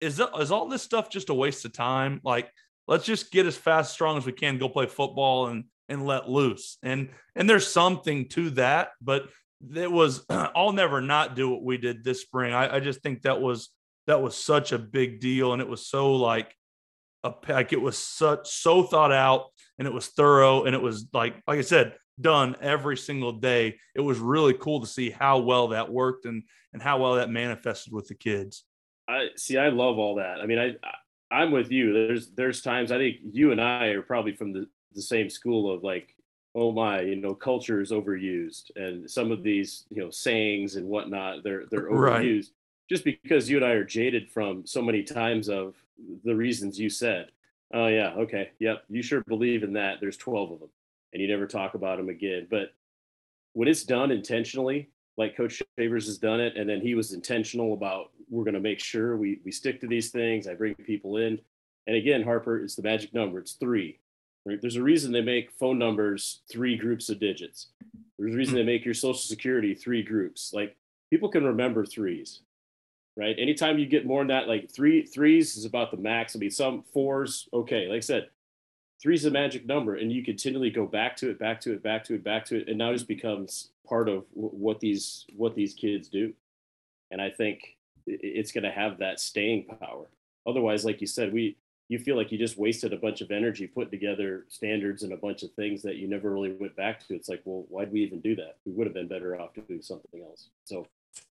is 0.00 0.18
that, 0.18 0.30
is 0.38 0.50
all 0.50 0.68
this 0.68 0.82
stuff 0.82 1.10
just 1.10 1.30
a 1.30 1.34
waste 1.34 1.64
of 1.64 1.72
time? 1.72 2.20
Like, 2.22 2.50
let's 2.86 3.04
just 3.04 3.30
get 3.30 3.46
as 3.46 3.56
fast, 3.56 3.92
strong 3.92 4.18
as 4.18 4.26
we 4.26 4.32
can, 4.32 4.58
go 4.58 4.68
play 4.68 4.86
football 4.86 5.46
and 5.46 5.64
and 5.88 6.04
let 6.04 6.28
loose. 6.28 6.78
And 6.82 7.10
and 7.34 7.48
there's 7.48 7.66
something 7.66 8.28
to 8.30 8.50
that, 8.50 8.90
but 9.00 9.28
it 9.74 9.90
was 9.90 10.24
I'll 10.30 10.72
never 10.72 11.00
not 11.00 11.36
do 11.36 11.50
what 11.50 11.62
we 11.62 11.78
did 11.78 12.04
this 12.04 12.22
spring. 12.22 12.52
I, 12.52 12.76
I 12.76 12.80
just 12.80 13.02
think 13.02 13.22
that 13.22 13.40
was 13.40 13.70
that 14.06 14.22
was 14.22 14.36
such 14.36 14.72
a 14.72 14.78
big 14.78 15.20
deal, 15.20 15.52
and 15.52 15.62
it 15.62 15.68
was 15.68 15.86
so 15.86 16.14
like 16.14 16.54
a 17.24 17.34
like 17.48 17.72
it 17.72 17.80
was 17.80 17.98
such 17.98 18.48
so 18.48 18.82
thought 18.82 19.12
out 19.12 19.46
and 19.78 19.86
it 19.86 19.94
was 19.94 20.08
thorough 20.08 20.64
and 20.64 20.74
it 20.74 20.82
was 20.82 21.06
like 21.12 21.34
like 21.46 21.58
I 21.58 21.62
said 21.62 21.94
done 22.20 22.56
every 22.60 22.96
single 22.96 23.32
day. 23.32 23.78
It 23.94 24.00
was 24.00 24.18
really 24.18 24.54
cool 24.54 24.80
to 24.80 24.86
see 24.86 25.10
how 25.10 25.38
well 25.38 25.68
that 25.68 25.90
worked 25.90 26.24
and 26.24 26.42
and 26.72 26.82
how 26.82 26.98
well 27.00 27.14
that 27.14 27.30
manifested 27.30 27.92
with 27.92 28.06
the 28.08 28.14
kids. 28.14 28.64
I 29.08 29.28
see. 29.36 29.56
I 29.56 29.68
love 29.68 29.98
all 29.98 30.16
that. 30.16 30.40
I 30.40 30.46
mean, 30.46 30.58
I 30.58 30.74
I'm 31.30 31.50
with 31.50 31.70
you. 31.70 31.92
There's 31.92 32.30
there's 32.30 32.62
times 32.62 32.92
I 32.92 32.98
think 32.98 33.16
you 33.32 33.52
and 33.52 33.60
I 33.60 33.86
are 33.86 34.02
probably 34.02 34.32
from 34.32 34.52
the 34.52 34.68
the 34.94 35.02
same 35.02 35.28
school 35.30 35.72
of 35.72 35.82
like, 35.82 36.14
oh 36.54 36.72
my, 36.72 37.00
you 37.00 37.16
know, 37.16 37.34
culture 37.34 37.80
is 37.80 37.92
overused, 37.92 38.70
and 38.76 39.10
some 39.10 39.30
of 39.30 39.42
these 39.42 39.84
you 39.90 40.02
know 40.02 40.10
sayings 40.10 40.76
and 40.76 40.88
whatnot 40.88 41.44
they're 41.44 41.64
they're 41.70 41.90
overused. 41.90 42.34
Right. 42.36 42.44
Just 42.88 43.04
because 43.04 43.50
you 43.50 43.56
and 43.56 43.66
I 43.66 43.70
are 43.70 43.84
jaded 43.84 44.30
from 44.30 44.64
so 44.64 44.80
many 44.80 45.02
times 45.02 45.48
of 45.48 45.74
the 46.24 46.34
reasons 46.34 46.78
you 46.78 46.88
said. 46.88 47.30
Oh 47.74 47.88
yeah, 47.88 48.12
okay, 48.14 48.50
yep. 48.60 48.84
You 48.88 49.02
sure 49.02 49.24
believe 49.26 49.64
in 49.64 49.72
that. 49.72 49.96
There's 50.00 50.16
12 50.16 50.52
of 50.52 50.60
them, 50.60 50.68
and 51.12 51.22
you 51.22 51.28
never 51.28 51.46
talk 51.46 51.74
about 51.74 51.98
them 51.98 52.08
again. 52.08 52.46
But 52.50 52.74
when 53.52 53.68
it's 53.68 53.84
done 53.84 54.10
intentionally, 54.10 54.90
like 55.16 55.36
Coach 55.36 55.62
Shavers 55.78 56.06
has 56.06 56.18
done 56.18 56.40
it, 56.40 56.56
and 56.56 56.68
then 56.68 56.80
he 56.80 56.94
was 56.94 57.12
intentional 57.12 57.72
about 57.72 58.10
we're 58.28 58.44
going 58.44 58.54
to 58.54 58.60
make 58.60 58.80
sure 58.80 59.16
we 59.16 59.40
we 59.44 59.52
stick 59.52 59.80
to 59.80 59.86
these 59.86 60.10
things. 60.10 60.46
I 60.46 60.54
bring 60.54 60.74
people 60.74 61.16
in, 61.16 61.40
and 61.86 61.96
again, 61.96 62.22
Harper, 62.22 62.62
it's 62.62 62.74
the 62.74 62.82
magic 62.82 63.14
number. 63.14 63.38
It's 63.38 63.52
three. 63.52 63.98
Right? 64.44 64.60
There's 64.60 64.76
a 64.76 64.82
reason 64.82 65.10
they 65.10 65.22
make 65.22 65.50
phone 65.52 65.78
numbers 65.78 66.42
three 66.50 66.76
groups 66.76 67.08
of 67.08 67.18
digits. 67.18 67.68
There's 68.18 68.34
a 68.34 68.36
reason 68.36 68.54
they 68.54 68.62
make 68.62 68.84
your 68.84 68.94
social 68.94 69.14
security 69.14 69.74
three 69.74 70.02
groups. 70.02 70.52
Like 70.54 70.76
people 71.10 71.28
can 71.28 71.44
remember 71.44 71.84
threes 71.84 72.42
right? 73.16 73.36
Anytime 73.38 73.78
you 73.78 73.86
get 73.86 74.06
more 74.06 74.20
than 74.20 74.28
that, 74.28 74.48
like 74.48 74.70
three 74.70 75.04
threes 75.04 75.56
is 75.56 75.64
about 75.64 75.90
the 75.90 75.96
max. 75.96 76.36
I 76.36 76.38
mean, 76.38 76.50
some 76.50 76.84
fours, 76.92 77.48
okay. 77.52 77.88
Like 77.88 77.96
I 77.96 78.00
said, 78.00 78.28
three's 79.06 79.24
a 79.24 79.30
magic 79.30 79.64
number, 79.66 79.94
and 79.94 80.10
you 80.10 80.24
continually 80.24 80.68
go 80.68 80.84
back 80.84 81.16
to 81.16 81.30
it, 81.30 81.38
back 81.38 81.60
to 81.60 81.72
it, 81.72 81.80
back 81.80 82.02
to 82.02 82.14
it, 82.16 82.24
back 82.24 82.44
to 82.44 82.56
it, 82.56 82.68
and 82.68 82.76
now 82.76 82.90
it 82.90 82.94
just 82.94 83.04
mm-hmm. 83.04 83.14
becomes 83.14 83.70
part 83.88 84.08
of 84.08 84.24
what 84.32 84.80
these 84.80 85.24
what 85.36 85.54
these 85.54 85.74
kids 85.74 86.08
do. 86.08 86.32
And 87.12 87.22
I 87.22 87.30
think 87.30 87.76
it's 88.08 88.50
going 88.50 88.64
to 88.64 88.70
have 88.72 88.98
that 88.98 89.20
staying 89.20 89.66
power. 89.78 90.06
Otherwise, 90.44 90.84
like 90.84 91.00
you 91.00 91.06
said, 91.06 91.32
we 91.32 91.56
you 91.88 92.00
feel 92.00 92.16
like 92.16 92.32
you 92.32 92.38
just 92.38 92.58
wasted 92.58 92.92
a 92.92 92.96
bunch 92.96 93.20
of 93.20 93.30
energy 93.30 93.68
putting 93.68 93.92
together 93.92 94.44
standards 94.48 95.04
and 95.04 95.12
a 95.12 95.16
bunch 95.16 95.44
of 95.44 95.52
things 95.52 95.82
that 95.82 95.98
you 95.98 96.08
never 96.08 96.32
really 96.32 96.50
went 96.58 96.74
back 96.74 97.06
to. 97.06 97.14
It's 97.14 97.28
like, 97.28 97.42
well, 97.44 97.64
why'd 97.68 97.92
we 97.92 98.02
even 98.02 98.18
do 98.18 98.34
that? 98.34 98.56
We 98.64 98.72
would 98.72 98.88
have 98.88 98.94
been 98.94 99.06
better 99.06 99.40
off 99.40 99.50
doing 99.68 99.82
something 99.82 100.20
else. 100.20 100.48
So 100.64 100.84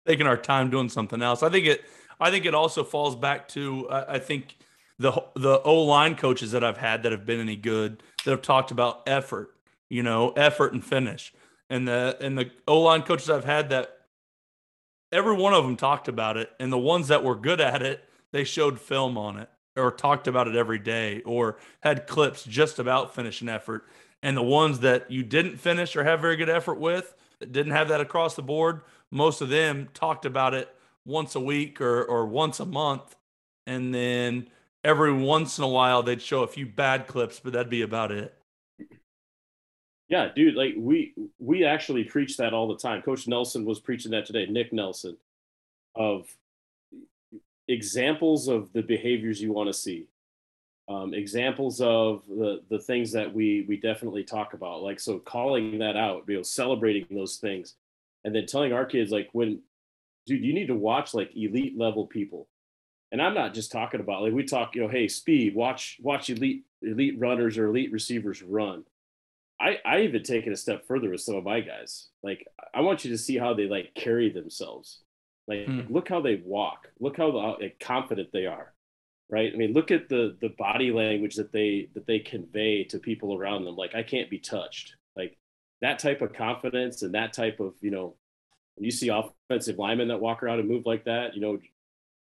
taking 0.06 0.28
our 0.28 0.38
time 0.38 0.70
doing 0.70 0.90
something 0.90 1.24
else. 1.24 1.42
I 1.42 1.50
think 1.50 1.66
it. 1.66 1.86
I 2.20 2.30
think 2.30 2.46
it 2.46 2.54
also 2.54 2.84
falls 2.84 3.16
back 3.16 3.48
to. 3.50 3.88
I 3.90 4.20
think 4.20 4.58
the 5.04 5.12
the 5.36 5.62
O 5.64 5.84
line 5.84 6.16
coaches 6.16 6.54
that 6.54 6.64
I've 6.64 6.78
had 6.78 7.04
that 7.04 7.12
have 7.12 7.26
been 7.26 7.42
any 7.42 7.58
good 7.58 8.02
that 8.24 8.32
have 8.32 8.42
talked 8.42 8.72
about 8.72 9.04
effort. 9.06 9.54
You 9.90 10.02
know, 10.02 10.32
effort 10.32 10.74
and 10.74 10.84
finish. 10.84 11.34
And 11.70 11.88
the 11.88 12.18
and 12.22 12.38
the 12.38 12.52
O 12.68 12.80
line 12.80 13.04
coaches 13.04 13.30
I've 13.30 13.44
had 13.44 13.70
that 13.70 13.98
every 15.12 15.36
one 15.36 15.54
of 15.54 15.66
them 15.66 15.76
talked 15.76 16.08
about 16.08 16.38
it, 16.38 16.52
and 16.58 16.72
the 16.72 16.78
ones 16.78 17.10
that 17.10 17.24
were 17.24 17.36
good 17.36 17.60
at 17.60 17.82
it, 17.82 18.08
they 18.32 18.46
showed 18.46 18.80
film 18.80 19.18
on 19.18 19.38
it 19.38 19.50
or 19.76 19.92
talked 19.92 20.28
about 20.28 20.48
it 20.48 20.56
every 20.56 20.80
day 20.80 21.22
or 21.24 21.58
had 21.82 22.08
clips 22.08 22.46
just 22.46 22.80
about 22.80 23.14
finishing 23.14 23.50
effort. 23.50 23.86
And 24.22 24.38
the 24.38 24.44
ones 24.44 24.80
that 24.80 25.12
you 25.12 25.22
didn't 25.22 25.58
finish 25.58 25.96
or 25.98 26.06
have 26.06 26.22
very 26.22 26.38
good 26.38 26.50
effort 26.50 26.80
with, 26.80 27.14
that 27.40 27.52
didn't 27.52 27.74
have 27.74 27.90
that 27.90 28.00
across 28.00 28.36
the 28.36 28.42
board, 28.42 28.82
most 29.12 29.42
of 29.42 29.50
them 29.50 29.90
talked 29.94 30.26
about 30.26 30.54
it 30.54 30.74
once 31.06 31.36
a 31.36 31.40
week 31.40 31.82
or, 31.82 32.04
or 32.06 32.26
once 32.26 32.60
a 32.60 32.66
month. 32.66 33.16
And 33.68 33.94
then 33.94 34.48
every 34.84 35.14
once 35.14 35.58
in 35.58 35.64
a 35.64 35.68
while, 35.68 36.04
they'd 36.04 36.22
show 36.22 36.44
a 36.44 36.48
few 36.48 36.66
bad 36.66 37.08
clips, 37.08 37.40
but 37.40 37.54
that'd 37.54 37.70
be 37.70 37.82
about 37.82 38.12
it. 38.12 38.38
Yeah, 40.10 40.30
dude, 40.36 40.56
like 40.56 40.74
we 40.78 41.14
we 41.40 41.66
actually 41.66 42.04
preach 42.04 42.38
that 42.38 42.54
all 42.54 42.68
the 42.68 42.78
time. 42.78 43.02
Coach 43.02 43.28
Nelson 43.28 43.66
was 43.66 43.80
preaching 43.80 44.12
that 44.12 44.26
today, 44.26 44.46
Nick 44.46 44.72
Nelson, 44.72 45.18
of 45.96 46.28
examples 47.68 48.48
of 48.48 48.72
the 48.74 48.82
behaviors 48.82 49.42
you 49.42 49.54
want 49.54 49.68
to 49.68 49.74
see. 49.74 50.08
Um, 50.90 51.14
examples 51.14 51.80
of 51.80 52.28
the 52.28 52.62
the 52.70 52.80
things 52.80 53.12
that 53.14 53.34
we 53.34 53.66
we 53.70 53.78
definitely 53.78 54.26
talk 54.26 54.54
about 54.54 54.84
like 54.84 55.00
so 55.00 55.18
calling 55.18 55.80
that 55.80 55.96
out 55.96 56.26
you 56.28 56.36
know 56.36 56.44
celebrating 56.44 57.08
those 57.10 57.38
things 57.38 57.76
and 58.26 58.36
then 58.36 58.46
telling 58.46 58.74
our 58.74 58.86
kids 58.86 59.10
like 59.10 59.30
when 59.32 59.62
dude 60.26 60.44
you 60.44 60.54
need 60.54 60.68
to 60.68 60.76
watch 60.76 61.14
like 61.14 61.32
elite 61.38 61.78
level 61.78 62.06
people 62.06 62.50
and 63.14 63.22
i'm 63.22 63.34
not 63.34 63.54
just 63.54 63.72
talking 63.72 64.02
about 64.02 64.22
like 64.22 64.34
we 64.34 64.44
talk 64.44 64.76
you 64.76 64.82
know 64.82 64.90
hey 64.90 65.08
speed 65.08 65.56
watch 65.56 65.98
watch 66.02 66.30
elite 66.30 66.66
elite 66.84 67.18
runners 67.18 67.58
or 67.58 67.68
elite 67.68 67.92
receivers 67.92 68.42
run. 68.42 68.84
I 69.60 69.80
i 69.86 70.02
even 70.02 70.24
take 70.24 70.46
it 70.46 70.54
a 70.54 70.58
step 70.58 70.86
further 70.88 71.10
with 71.10 71.22
some 71.22 71.36
of 71.36 71.44
my 71.44 71.62
guys. 71.62 72.10
Like 72.22 72.46
i 72.74 72.82
want 72.82 73.06
you 73.06 73.12
to 73.12 73.18
see 73.18 73.38
how 73.38 73.54
they 73.54 73.68
like 73.68 73.94
carry 73.96 74.30
themselves. 74.30 75.02
Like 75.48 75.66
hmm. 75.66 75.82
look 75.90 76.10
how 76.10 76.22
they 76.22 76.42
walk. 76.44 76.88
Look 77.00 77.18
how 77.18 77.58
like, 77.60 77.80
confident 77.80 78.30
they 78.34 78.46
are 78.46 78.74
right? 79.30 79.52
I 79.54 79.56
mean 79.56 79.74
look 79.74 79.92
at 79.92 80.10
the 80.10 80.38
the 80.42 80.50
body 80.50 80.92
language 80.92 81.36
that 81.36 81.52
they 81.52 81.90
that 81.94 82.06
they 82.06 82.20
convey 82.20 82.84
to 82.86 83.00
people 83.00 83.36
around 83.36 83.64
them. 83.64 83.76
Like 83.76 83.96
i 83.96 84.04
can't 84.04 84.30
be 84.30 84.40
touched. 84.40 84.96
Like 85.16 85.38
that 85.82 86.00
type 86.00 86.22
of 86.22 86.34
confidence 86.34 87.02
and 87.02 87.14
that 87.14 87.34
type 87.34 87.60
of 87.60 87.74
you 87.82 87.92
know 87.92 88.16
when 88.76 88.86
you 88.86 88.92
see 88.92 89.10
offensive 89.10 89.78
linemen 89.78 90.08
that 90.08 90.20
walk 90.20 90.42
around 90.42 90.60
and 90.60 90.68
move 90.68 90.86
like 90.86 91.06
that 91.06 91.36
you 91.36 91.42
know 91.42 91.60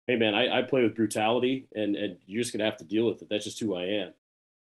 hey 0.07 0.17
man, 0.17 0.35
I, 0.35 0.59
I 0.59 0.63
play 0.63 0.83
with 0.83 0.97
brutality, 0.97 1.67
and 1.75 1.97
and 1.97 2.17
you're 2.27 2.43
just 2.43 2.53
gonna 2.53 2.65
have 2.65 2.79
to 2.79 2.85
deal 2.85 3.07
with 3.07 3.23
it. 3.23 3.29
That's 3.31 3.45
just 3.45 3.61
who 3.61 3.75
I 3.75 3.85
am. 3.85 4.13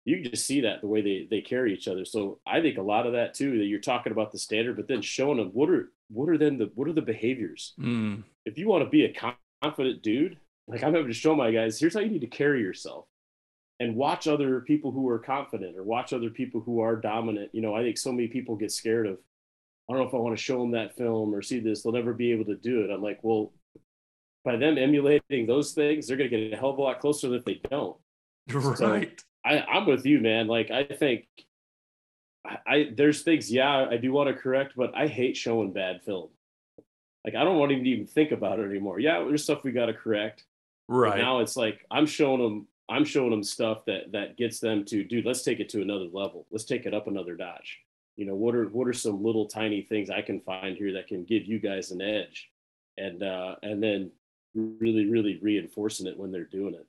You 0.05 0.21
can 0.21 0.31
just 0.31 0.45
see 0.45 0.61
that 0.61 0.81
the 0.81 0.87
way 0.87 1.01
they 1.01 1.27
they 1.29 1.41
carry 1.41 1.73
each 1.73 1.87
other. 1.87 2.05
So 2.05 2.39
I 2.45 2.61
think 2.61 2.77
a 2.77 2.81
lot 2.81 3.05
of 3.05 3.13
that 3.13 3.33
too. 3.33 3.57
That 3.57 3.65
you're 3.65 3.79
talking 3.79 4.11
about 4.11 4.31
the 4.31 4.39
standard, 4.39 4.75
but 4.75 4.87
then 4.87 5.01
showing 5.01 5.37
them 5.37 5.49
what 5.49 5.69
are 5.69 5.91
what 6.09 6.29
are 6.29 6.37
then 6.37 6.57
the 6.57 6.71
what 6.75 6.87
are 6.87 6.93
the 6.93 7.01
behaviors. 7.01 7.73
Mm. 7.79 8.23
If 8.45 8.57
you 8.57 8.67
want 8.67 8.83
to 8.83 8.89
be 8.89 9.05
a 9.05 9.35
confident 9.61 10.01
dude, 10.01 10.37
like 10.67 10.83
I'm 10.83 10.93
having 10.93 11.07
to 11.07 11.13
show 11.13 11.35
my 11.35 11.51
guys, 11.51 11.79
here's 11.79 11.93
how 11.93 11.99
you 11.99 12.09
need 12.09 12.21
to 12.21 12.27
carry 12.27 12.61
yourself 12.61 13.05
and 13.79 13.95
watch 13.95 14.27
other 14.27 14.61
people 14.61 14.91
who 14.91 15.07
are 15.09 15.19
confident 15.19 15.77
or 15.77 15.83
watch 15.83 16.13
other 16.13 16.29
people 16.29 16.61
who 16.61 16.79
are 16.79 16.95
dominant. 16.95 17.49
You 17.53 17.61
know, 17.61 17.75
I 17.75 17.83
think 17.83 17.97
so 17.97 18.11
many 18.11 18.27
people 18.27 18.55
get 18.55 18.71
scared 18.71 19.05
of, 19.05 19.17
I 19.89 19.93
don't 19.93 20.01
know 20.01 20.07
if 20.07 20.13
I 20.13 20.17
want 20.17 20.35
to 20.35 20.43
show 20.43 20.59
them 20.59 20.71
that 20.71 20.97
film 20.97 21.33
or 21.33 21.41
see 21.41 21.59
this. 21.59 21.83
They'll 21.83 21.93
never 21.93 22.13
be 22.13 22.31
able 22.31 22.45
to 22.45 22.55
do 22.55 22.81
it. 22.81 22.91
I'm 22.91 23.03
like, 23.03 23.19
well, 23.21 23.53
by 24.47 24.55
them 24.55 24.77
emulating 24.77 25.45
those 25.45 25.73
things, 25.73 26.07
they're 26.07 26.15
going 26.15 26.29
to 26.29 26.37
get 26.37 26.53
a 26.53 26.55
hell 26.57 26.69
of 26.69 26.77
a 26.77 26.81
lot 26.81 27.01
closer 27.01 27.27
than 27.27 27.39
if 27.39 27.45
they 27.45 27.59
don't. 27.69 27.97
Right. 28.49 28.77
So 28.77 29.01
I, 29.45 29.59
I'm 29.59 29.85
with 29.85 30.05
you, 30.05 30.21
man. 30.21 30.47
Like, 30.47 30.71
I 30.71 30.85
think 30.85 31.25
I, 32.45 32.57
I 32.65 32.89
there's 32.95 33.23
things, 33.23 33.51
yeah, 33.51 33.87
I 33.89 33.97
do 33.97 34.13
want 34.13 34.29
to 34.29 34.41
correct, 34.41 34.73
but 34.77 34.95
I 34.95 35.07
hate 35.07 35.35
showing 35.35 35.73
bad 35.73 36.01
film. 36.01 36.29
Like, 37.25 37.35
I 37.35 37.43
don't 37.43 37.57
want 37.57 37.73
to 37.73 37.77
even 37.77 38.07
think 38.07 38.31
about 38.31 38.59
it 38.59 38.69
anymore. 38.69 38.99
Yeah, 39.01 39.19
there's 39.27 39.43
stuff 39.43 39.65
we 39.65 39.73
got 39.73 39.87
to 39.87 39.93
correct. 39.93 40.45
Right. 40.87 41.17
now 41.17 41.39
it's 41.39 41.57
like 41.57 41.85
I'm 41.91 42.05
showing 42.05 42.41
them 42.41 42.67
I'm 42.87 43.03
showing 43.03 43.31
them 43.31 43.43
stuff 43.43 43.83
that 43.87 44.13
that 44.13 44.37
gets 44.37 44.61
them 44.61 44.85
to 44.85 45.03
dude, 45.03 45.25
let's 45.25 45.41
take 45.41 45.59
it 45.59 45.67
to 45.69 45.81
another 45.81 46.05
level. 46.05 46.47
Let's 46.49 46.63
take 46.63 46.85
it 46.85 46.93
up 46.93 47.07
another 47.07 47.35
notch. 47.35 47.79
You 48.15 48.25
know, 48.25 48.35
what 48.35 48.55
are 48.55 48.69
what 48.69 48.87
are 48.87 48.93
some 48.93 49.21
little 49.21 49.45
tiny 49.45 49.81
things 49.81 50.09
I 50.09 50.21
can 50.21 50.39
find 50.39 50.77
here 50.77 50.93
that 50.93 51.07
can 51.07 51.25
give 51.25 51.45
you 51.45 51.59
guys 51.59 51.91
an 51.91 52.01
edge? 52.01 52.49
And 52.97 53.21
uh 53.21 53.55
and 53.61 53.83
then 53.83 54.11
really, 54.55 55.09
really 55.09 55.39
reinforcing 55.41 56.07
it 56.07 56.17
when 56.17 56.31
they're 56.31 56.45
doing 56.45 56.73
it. 56.73 56.85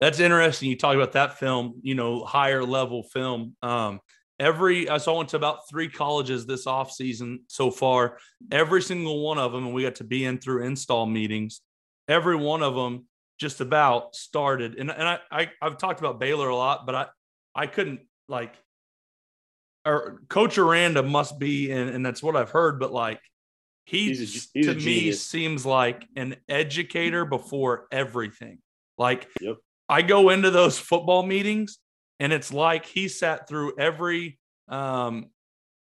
That's 0.00 0.20
interesting. 0.20 0.68
You 0.68 0.76
talk 0.76 0.94
about 0.94 1.12
that 1.12 1.38
film, 1.38 1.80
you 1.82 1.94
know, 1.94 2.24
higher 2.24 2.64
level 2.64 3.02
film. 3.02 3.56
Um, 3.62 4.00
every 4.38 4.88
I 4.88 4.98
saw 4.98 5.16
went 5.16 5.30
to 5.30 5.36
about 5.36 5.68
three 5.68 5.88
colleges 5.88 6.44
this 6.44 6.66
off 6.66 6.90
season 6.90 7.40
so 7.48 7.70
far. 7.70 8.18
Every 8.50 8.82
single 8.82 9.22
one 9.22 9.38
of 9.38 9.52
them, 9.52 9.64
and 9.64 9.74
we 9.74 9.82
got 9.82 9.96
to 9.96 10.04
be 10.04 10.24
in 10.24 10.38
through 10.38 10.64
install 10.64 11.06
meetings. 11.06 11.62
Every 12.08 12.36
one 12.36 12.62
of 12.62 12.74
them 12.74 13.06
just 13.38 13.60
about 13.60 14.14
started. 14.14 14.76
And 14.78 14.90
and 14.90 15.08
I, 15.08 15.18
I 15.30 15.50
I've 15.62 15.78
talked 15.78 16.00
about 16.00 16.20
Baylor 16.20 16.48
a 16.48 16.56
lot, 16.56 16.84
but 16.84 16.94
I 16.94 17.06
I 17.54 17.66
couldn't 17.66 18.00
like 18.28 18.54
or 19.86 20.20
Coach 20.28 20.58
Aranda 20.58 21.02
must 21.02 21.38
be, 21.38 21.70
and, 21.70 21.88
and 21.90 22.04
that's 22.04 22.22
what 22.22 22.36
I've 22.36 22.50
heard, 22.50 22.80
but 22.80 22.92
like 22.92 23.20
he 23.86 24.08
He's 24.08 24.20
a 24.20 24.48
he's 24.52 24.66
to 24.66 24.74
me 24.74 25.12
seems 25.12 25.64
like 25.64 26.06
an 26.16 26.36
educator 26.48 27.24
before 27.24 27.86
everything. 27.90 28.58
Like 28.98 29.28
Yep. 29.40 29.56
I 29.88 30.02
go 30.02 30.30
into 30.30 30.50
those 30.50 30.78
football 30.78 31.22
meetings 31.22 31.78
and 32.18 32.32
it's 32.32 32.52
like 32.52 32.84
he 32.84 33.08
sat 33.08 33.48
through 33.48 33.78
every 33.78 34.38
um 34.68 35.26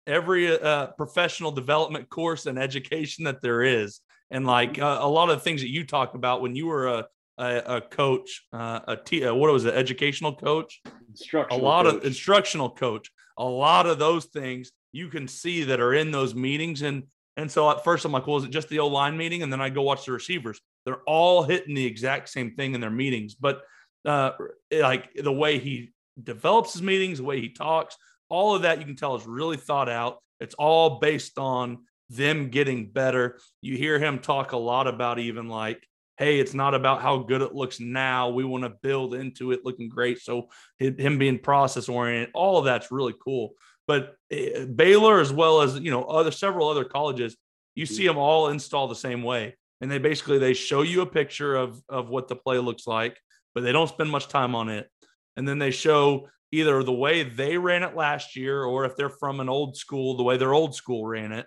every 0.07 0.59
uh, 0.59 0.89
professional 0.89 1.53
development 1.53 2.09
course 2.09 2.47
and 2.47 2.59
education 2.59 3.25
that 3.25 3.41
there 3.41 3.63
is. 3.63 4.01
And 4.33 4.45
like 4.45 4.81
uh, 4.81 4.99
a 5.01 5.09
lot 5.09 5.31
of 5.31 5.39
the 5.39 5.45
things 5.45 5.61
that 5.61 5.71
you 5.71 5.87
talk 5.87 6.15
about 6.15 6.43
when 6.43 6.57
you 6.57 6.67
were 6.67 6.89
a 6.89 7.07
a, 7.39 7.77
a 7.77 7.81
coach 7.81 8.47
uh, 8.53 8.81
a 8.89 8.97
t- 8.97 9.25
uh, 9.25 9.33
what 9.33 9.53
was 9.53 9.65
it 9.65 9.75
educational 9.75 10.35
coach? 10.35 10.81
A 10.87 10.91
Instructional 11.11 11.65
lot 11.65 11.87
of 11.87 12.05
instructional 12.05 12.71
coach. 12.71 13.11
A 13.39 13.45
lot 13.45 13.87
of 13.87 13.99
those 13.99 14.27
things 14.27 14.73
you 14.93 15.09
can 15.09 15.29
see 15.29 15.65
that 15.65 15.81
are 15.81 15.95
in 15.95 16.11
those 16.11 16.35
meetings 16.35 16.83
and 16.83 17.05
and 17.37 17.51
so 17.51 17.71
at 17.71 17.85
first 17.85 18.05
i'm 18.05 18.13
like 18.13 18.27
well 18.27 18.37
is 18.37 18.45
it 18.45 18.51
just 18.51 18.69
the 18.69 18.79
o 18.81 18.87
line 18.87 19.17
meeting? 19.17 19.43
And 19.43 19.53
then 19.53 19.61
i 19.61 19.71
go 19.71 19.83
watch 19.83 20.07
the 20.07 20.13
receivers. 20.13 20.61
They're 20.85 21.03
all 21.07 21.45
hitting 21.45 21.75
the 21.75 21.87
exact 21.87 22.29
same 22.29 22.55
thing 22.55 22.75
in 22.75 22.81
their 22.81 22.91
meetings 22.91 23.35
but 23.35 23.63
uh 24.05 24.33
like 24.73 25.13
the 25.15 25.33
way 25.33 25.59
he 25.59 25.91
develops 26.23 26.73
his 26.73 26.83
meetings 26.83 27.19
the 27.19 27.25
way 27.25 27.41
he 27.41 27.49
talks 27.49 27.97
all 28.33 28.55
of 28.55 28.63
that 28.63 28.79
you 28.79 28.87
can 28.87 28.97
tell 28.97 29.15
is 29.15 29.27
really 29.27 29.59
thought 29.59 29.91
out. 29.91 30.23
It's 30.41 30.55
all 30.55 30.99
based 31.01 31.39
on 31.39 31.85
them 32.09 32.49
getting 32.49 32.91
better. 32.91 33.39
You 33.61 33.77
hear 33.77 33.99
him 33.99 34.21
talk 34.21 34.53
a 34.53 34.57
lot 34.57 34.87
about 34.87 35.19
even 35.19 35.49
like 35.49 35.87
hey 36.17 36.39
it's 36.39 36.55
not 36.55 36.75
about 36.75 37.03
how 37.03 37.19
good 37.19 37.43
it 37.43 37.55
looks 37.55 37.79
now. 37.79 38.31
We 38.31 38.45
want 38.45 38.65
to 38.65 38.71
build 38.83 39.15
into 39.15 39.53
it 39.53 39.65
looking 39.65 39.91
great. 39.91 40.19
So 40.21 40.49
him 40.79 41.19
being 41.19 41.39
process 41.39 41.89
oriented 41.89 42.31
all 42.35 42.59
of 42.59 42.65
that's 42.65 42.91
really 42.91 43.15
cool 43.23 43.53
but 43.93 44.15
eh, 44.31 44.65
baylor 44.65 45.21
as 45.21 45.33
well 45.33 45.61
as 45.65 45.71
you 45.79 45.91
know 45.91 46.05
other 46.05 46.31
several 46.31 46.69
other 46.69 46.85
colleges 46.85 47.37
you 47.75 47.85
see 47.87 48.07
them 48.07 48.19
all 48.19 48.49
install 48.49 48.89
the 48.89 48.95
same 49.09 49.23
way 49.23 49.55
and 49.81 49.91
they 49.91 49.99
basically 49.99 50.39
they 50.39 50.55
show 50.55 50.81
you 50.83 51.03
a 51.03 51.07
picture 51.21 51.55
of 51.65 51.81
of 51.89 52.09
what 52.09 52.29
the 52.29 52.37
play 52.37 52.59
looks 52.59 52.87
like 52.87 53.15
but 53.55 53.63
they 53.63 53.73
don't 53.73 53.89
spend 53.97 54.11
much 54.11 54.29
time 54.29 54.55
on 54.55 54.69
it 54.69 54.89
and 55.37 55.47
then 55.47 55.59
they 55.59 55.71
show 55.71 56.29
either 56.53 56.83
the 56.83 56.93
way 57.07 57.23
they 57.23 57.57
ran 57.59 57.83
it 57.83 57.95
last 57.97 58.37
year 58.37 58.63
or 58.65 58.85
if 58.87 58.97
they're 58.97 59.19
from 59.23 59.41
an 59.41 59.49
old 59.49 59.77
school 59.77 60.17
the 60.17 60.23
way 60.23 60.37
their 60.39 60.55
old 60.55 60.75
school 60.75 61.07
ran 61.07 61.33
it 61.33 61.47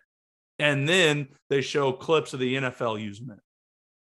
and 0.60 0.88
then 0.88 1.28
they 1.50 1.62
show 1.62 1.91
clips 1.91 2.34
of 2.34 2.39
the 2.39 2.56
NFL 2.56 3.02
using 3.02 3.30
it 3.30 3.39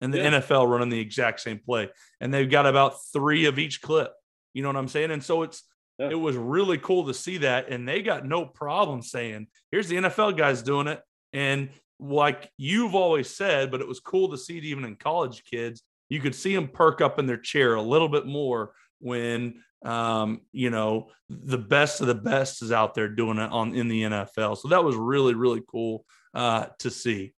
and 0.02 0.14
the 0.14 0.20
Yeah. 0.20 0.32
NFL 0.40 0.70
running 0.72 0.90
the 0.90 1.00
exact 1.00 1.42
same 1.42 1.60
play 1.60 1.90
and 2.22 2.34
they've 2.34 2.50
got 2.58 2.66
about 2.66 2.94
3 3.14 3.46
of 3.48 3.60
each 3.60 3.82
clip 3.82 4.12
you 4.54 4.62
know 4.64 4.70
what 4.70 4.78
I'm 4.78 4.88
saying 4.88 5.12
and 5.12 5.24
so 5.24 5.44
it's 5.44 5.64
Yeah. 6.00 6.10
it 6.10 6.20
was 6.20 6.38
really 6.38 6.78
cool 6.78 7.06
to 7.08 7.14
see 7.14 7.40
that 7.40 7.70
and 7.70 7.88
they 7.88 8.02
got 8.02 8.26
no 8.26 8.46
problem 8.46 9.02
saying 9.02 9.48
here's 9.72 9.90
the 9.90 9.98
NFL 9.98 10.38
guys 10.38 10.62
doing 10.64 10.88
it 10.88 11.02
and 11.34 11.70
like 12.00 12.50
you've 12.58 12.96
always 12.96 13.30
said 13.30 13.70
but 13.70 13.82
it 13.82 13.88
was 13.88 14.00
cool 14.00 14.30
to 14.30 14.38
see 14.38 14.58
it 14.58 14.64
even 14.64 14.86
in 14.86 14.96
college 14.96 15.44
kids 15.44 15.84
you 16.08 16.20
could 16.20 16.36
see 16.36 16.56
them 16.56 16.68
perk 16.68 17.02
up 17.02 17.20
in 17.20 17.26
their 17.28 17.38
chair 17.38 17.76
a 17.76 17.82
little 17.82 18.10
bit 18.10 18.26
more 18.26 18.72
when 19.00 19.62
um, 19.86 20.42
you 20.52 20.70
know 20.70 21.08
the 21.30 21.58
best 21.58 22.02
of 22.02 22.08
the 22.08 22.16
best 22.16 22.62
is 22.62 22.72
out 22.72 22.94
there 22.94 23.08
doing 23.08 23.38
it 23.38 23.52
on 23.52 23.74
in 23.74 23.88
the 23.88 24.04
NFL. 24.04 24.58
So 24.58 24.70
that 24.70 24.84
was 24.84 24.96
really 24.96 25.36
really 25.36 25.62
cool 25.68 26.06
uh, 26.34 26.68
to 26.80 26.90
see. 26.90 27.34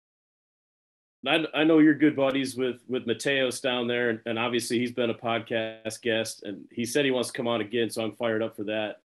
I, 1.26 1.44
I 1.54 1.64
know 1.64 1.78
you're 1.78 1.94
good 1.94 2.16
buddies 2.16 2.56
with 2.56 2.80
with 2.88 3.06
Mateos 3.06 3.60
down 3.60 3.86
there, 3.86 4.10
and, 4.10 4.20
and 4.26 4.38
obviously 4.38 4.78
he's 4.78 4.92
been 4.92 5.10
a 5.10 5.14
podcast 5.14 6.00
guest, 6.00 6.44
and 6.44 6.64
he 6.70 6.84
said 6.84 7.04
he 7.04 7.10
wants 7.10 7.30
to 7.30 7.36
come 7.36 7.46
on 7.46 7.60
again, 7.60 7.90
so 7.90 8.02
I'm 8.02 8.12
fired 8.12 8.42
up 8.42 8.56
for 8.56 8.64
that. 8.64 9.00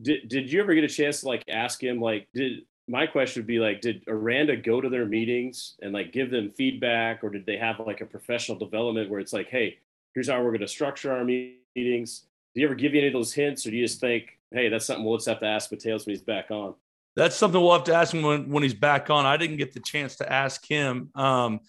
Did 0.00 0.28
Did 0.28 0.52
you 0.52 0.60
ever 0.60 0.74
get 0.74 0.84
a 0.84 0.88
chance 0.88 1.20
to 1.20 1.28
like 1.28 1.42
ask 1.48 1.82
him 1.82 2.00
like 2.00 2.28
did 2.34 2.62
my 2.88 3.06
question 3.06 3.40
would 3.40 3.46
be 3.46 3.58
like 3.58 3.80
did 3.80 4.04
Aranda 4.06 4.56
go 4.56 4.80
to 4.80 4.88
their 4.88 5.06
meetings 5.06 5.76
and 5.82 5.92
like 5.92 6.12
give 6.12 6.30
them 6.30 6.52
feedback, 6.56 7.24
or 7.24 7.30
did 7.30 7.46
they 7.46 7.56
have 7.56 7.80
like 7.80 8.02
a 8.02 8.06
professional 8.06 8.58
development 8.58 9.10
where 9.10 9.20
it's 9.20 9.32
like, 9.32 9.48
hey, 9.48 9.78
here's 10.14 10.28
how 10.28 10.42
we're 10.42 10.50
going 10.50 10.60
to 10.60 10.68
structure 10.68 11.12
our 11.12 11.24
meetings? 11.24 12.26
Do 12.54 12.60
you 12.60 12.66
ever 12.66 12.74
give 12.74 12.94
you 12.94 13.00
any 13.00 13.08
of 13.08 13.14
those 13.14 13.32
hints, 13.32 13.66
or 13.66 13.70
do 13.70 13.76
you 13.76 13.84
just 13.84 14.00
think, 14.00 14.38
hey, 14.50 14.68
that's 14.68 14.86
something 14.86 15.04
we'll 15.04 15.16
just 15.16 15.28
have 15.28 15.40
to 15.40 15.46
ask 15.46 15.70
Mateos 15.70 16.06
when 16.06 16.14
he's 16.14 16.22
back 16.22 16.50
on? 16.50 16.74
That's 17.16 17.34
something 17.34 17.60
we'll 17.60 17.72
have 17.72 17.84
to 17.84 17.94
ask 17.94 18.12
him 18.12 18.22
when, 18.22 18.50
when 18.50 18.62
he's 18.62 18.74
back 18.74 19.08
on. 19.10 19.24
I 19.24 19.36
didn't 19.38 19.56
get 19.56 19.72
the 19.72 19.80
chance 19.80 20.16
to 20.16 20.30
ask 20.30 20.66
him. 20.68 21.10
Um, 21.14 21.60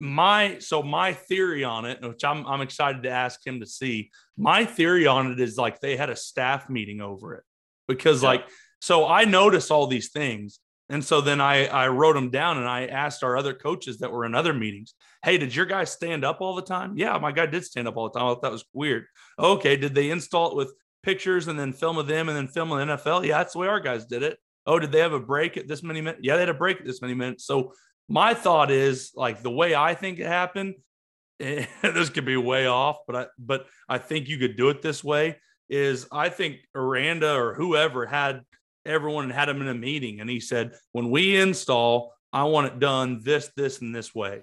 my 0.00 0.58
so 0.58 0.82
my 0.82 1.12
theory 1.12 1.62
on 1.64 1.84
it, 1.84 2.00
which 2.02 2.24
I'm 2.24 2.46
I'm 2.46 2.60
excited 2.60 3.02
to 3.04 3.10
ask 3.10 3.44
him 3.46 3.60
to 3.60 3.66
see. 3.66 4.10
My 4.36 4.64
theory 4.64 5.06
on 5.06 5.30
it 5.30 5.40
is 5.40 5.56
like 5.56 5.80
they 5.80 5.96
had 5.96 6.10
a 6.10 6.16
staff 6.16 6.68
meeting 6.68 7.00
over 7.00 7.34
it 7.34 7.44
because 7.86 8.22
Yeah. 8.22 8.28
like 8.30 8.48
so 8.80 9.06
I 9.06 9.24
notice 9.24 9.70
all 9.70 9.86
these 9.86 10.10
things. 10.10 10.58
And 10.88 11.04
so 11.04 11.20
then 11.20 11.40
I 11.40 11.66
I 11.66 11.88
wrote 11.88 12.14
them 12.14 12.30
down 12.30 12.58
and 12.58 12.68
I 12.68 12.86
asked 12.86 13.22
our 13.22 13.36
other 13.36 13.54
coaches 13.54 13.98
that 13.98 14.10
were 14.10 14.24
in 14.24 14.34
other 14.34 14.52
meetings, 14.52 14.94
hey, 15.24 15.38
did 15.38 15.54
your 15.54 15.66
guy 15.66 15.84
stand 15.84 16.24
up 16.24 16.40
all 16.40 16.56
the 16.56 16.62
time? 16.62 16.94
Yeah, 16.96 17.16
my 17.18 17.30
guy 17.30 17.46
did 17.46 17.64
stand 17.64 17.86
up 17.86 17.96
all 17.96 18.08
the 18.10 18.18
time. 18.18 18.26
I 18.26 18.30
thought 18.30 18.42
that 18.42 18.52
was 18.52 18.64
weird. 18.72 19.06
Okay, 19.38 19.76
did 19.76 19.94
they 19.94 20.10
install 20.10 20.50
it 20.50 20.56
with 20.56 20.74
pictures 21.04 21.46
and 21.46 21.56
then 21.58 21.72
film 21.72 21.96
of 21.96 22.08
them 22.08 22.28
and 22.28 22.36
then 22.36 22.48
film 22.48 22.72
of 22.72 22.78
the 22.78 22.94
NFL? 22.96 23.24
Yeah, 23.24 23.38
that's 23.38 23.52
the 23.52 23.60
way 23.60 23.68
our 23.68 23.80
guys 23.80 24.04
did 24.04 24.22
it. 24.24 24.38
Oh, 24.66 24.78
did 24.78 24.92
they 24.92 25.00
have 25.00 25.12
a 25.12 25.20
break 25.20 25.56
at 25.56 25.68
this 25.68 25.82
many 25.82 26.00
minutes? 26.00 26.20
Yeah, 26.22 26.34
they 26.34 26.40
had 26.40 26.48
a 26.48 26.54
break 26.54 26.80
at 26.80 26.86
this 26.86 27.02
many 27.02 27.14
minutes. 27.14 27.44
So 27.44 27.72
my 28.08 28.34
thought 28.34 28.70
is 28.70 29.12
like 29.14 29.42
the 29.42 29.50
way 29.50 29.74
I 29.74 29.94
think 29.94 30.18
it 30.18 30.26
happened. 30.26 30.74
Eh, 31.40 31.66
this 31.82 32.08
could 32.08 32.24
be 32.26 32.36
way 32.36 32.66
off, 32.66 32.98
but 33.04 33.16
I 33.16 33.26
but 33.36 33.66
I 33.88 33.98
think 33.98 34.28
you 34.28 34.38
could 34.38 34.56
do 34.56 34.68
it 34.68 34.80
this 34.80 35.02
way. 35.02 35.38
Is 35.68 36.06
I 36.12 36.28
think 36.28 36.58
Aranda 36.72 37.34
or 37.34 37.54
whoever 37.54 38.06
had 38.06 38.42
everyone 38.86 39.30
had 39.30 39.48
him 39.48 39.60
in 39.60 39.66
a 39.66 39.74
meeting, 39.74 40.20
and 40.20 40.30
he 40.30 40.38
said, 40.38 40.72
when 40.92 41.10
we 41.10 41.36
install, 41.40 42.14
I 42.32 42.44
want 42.44 42.68
it 42.68 42.78
done 42.78 43.20
this, 43.24 43.50
this, 43.56 43.80
and 43.80 43.94
this 43.94 44.14
way. 44.14 44.42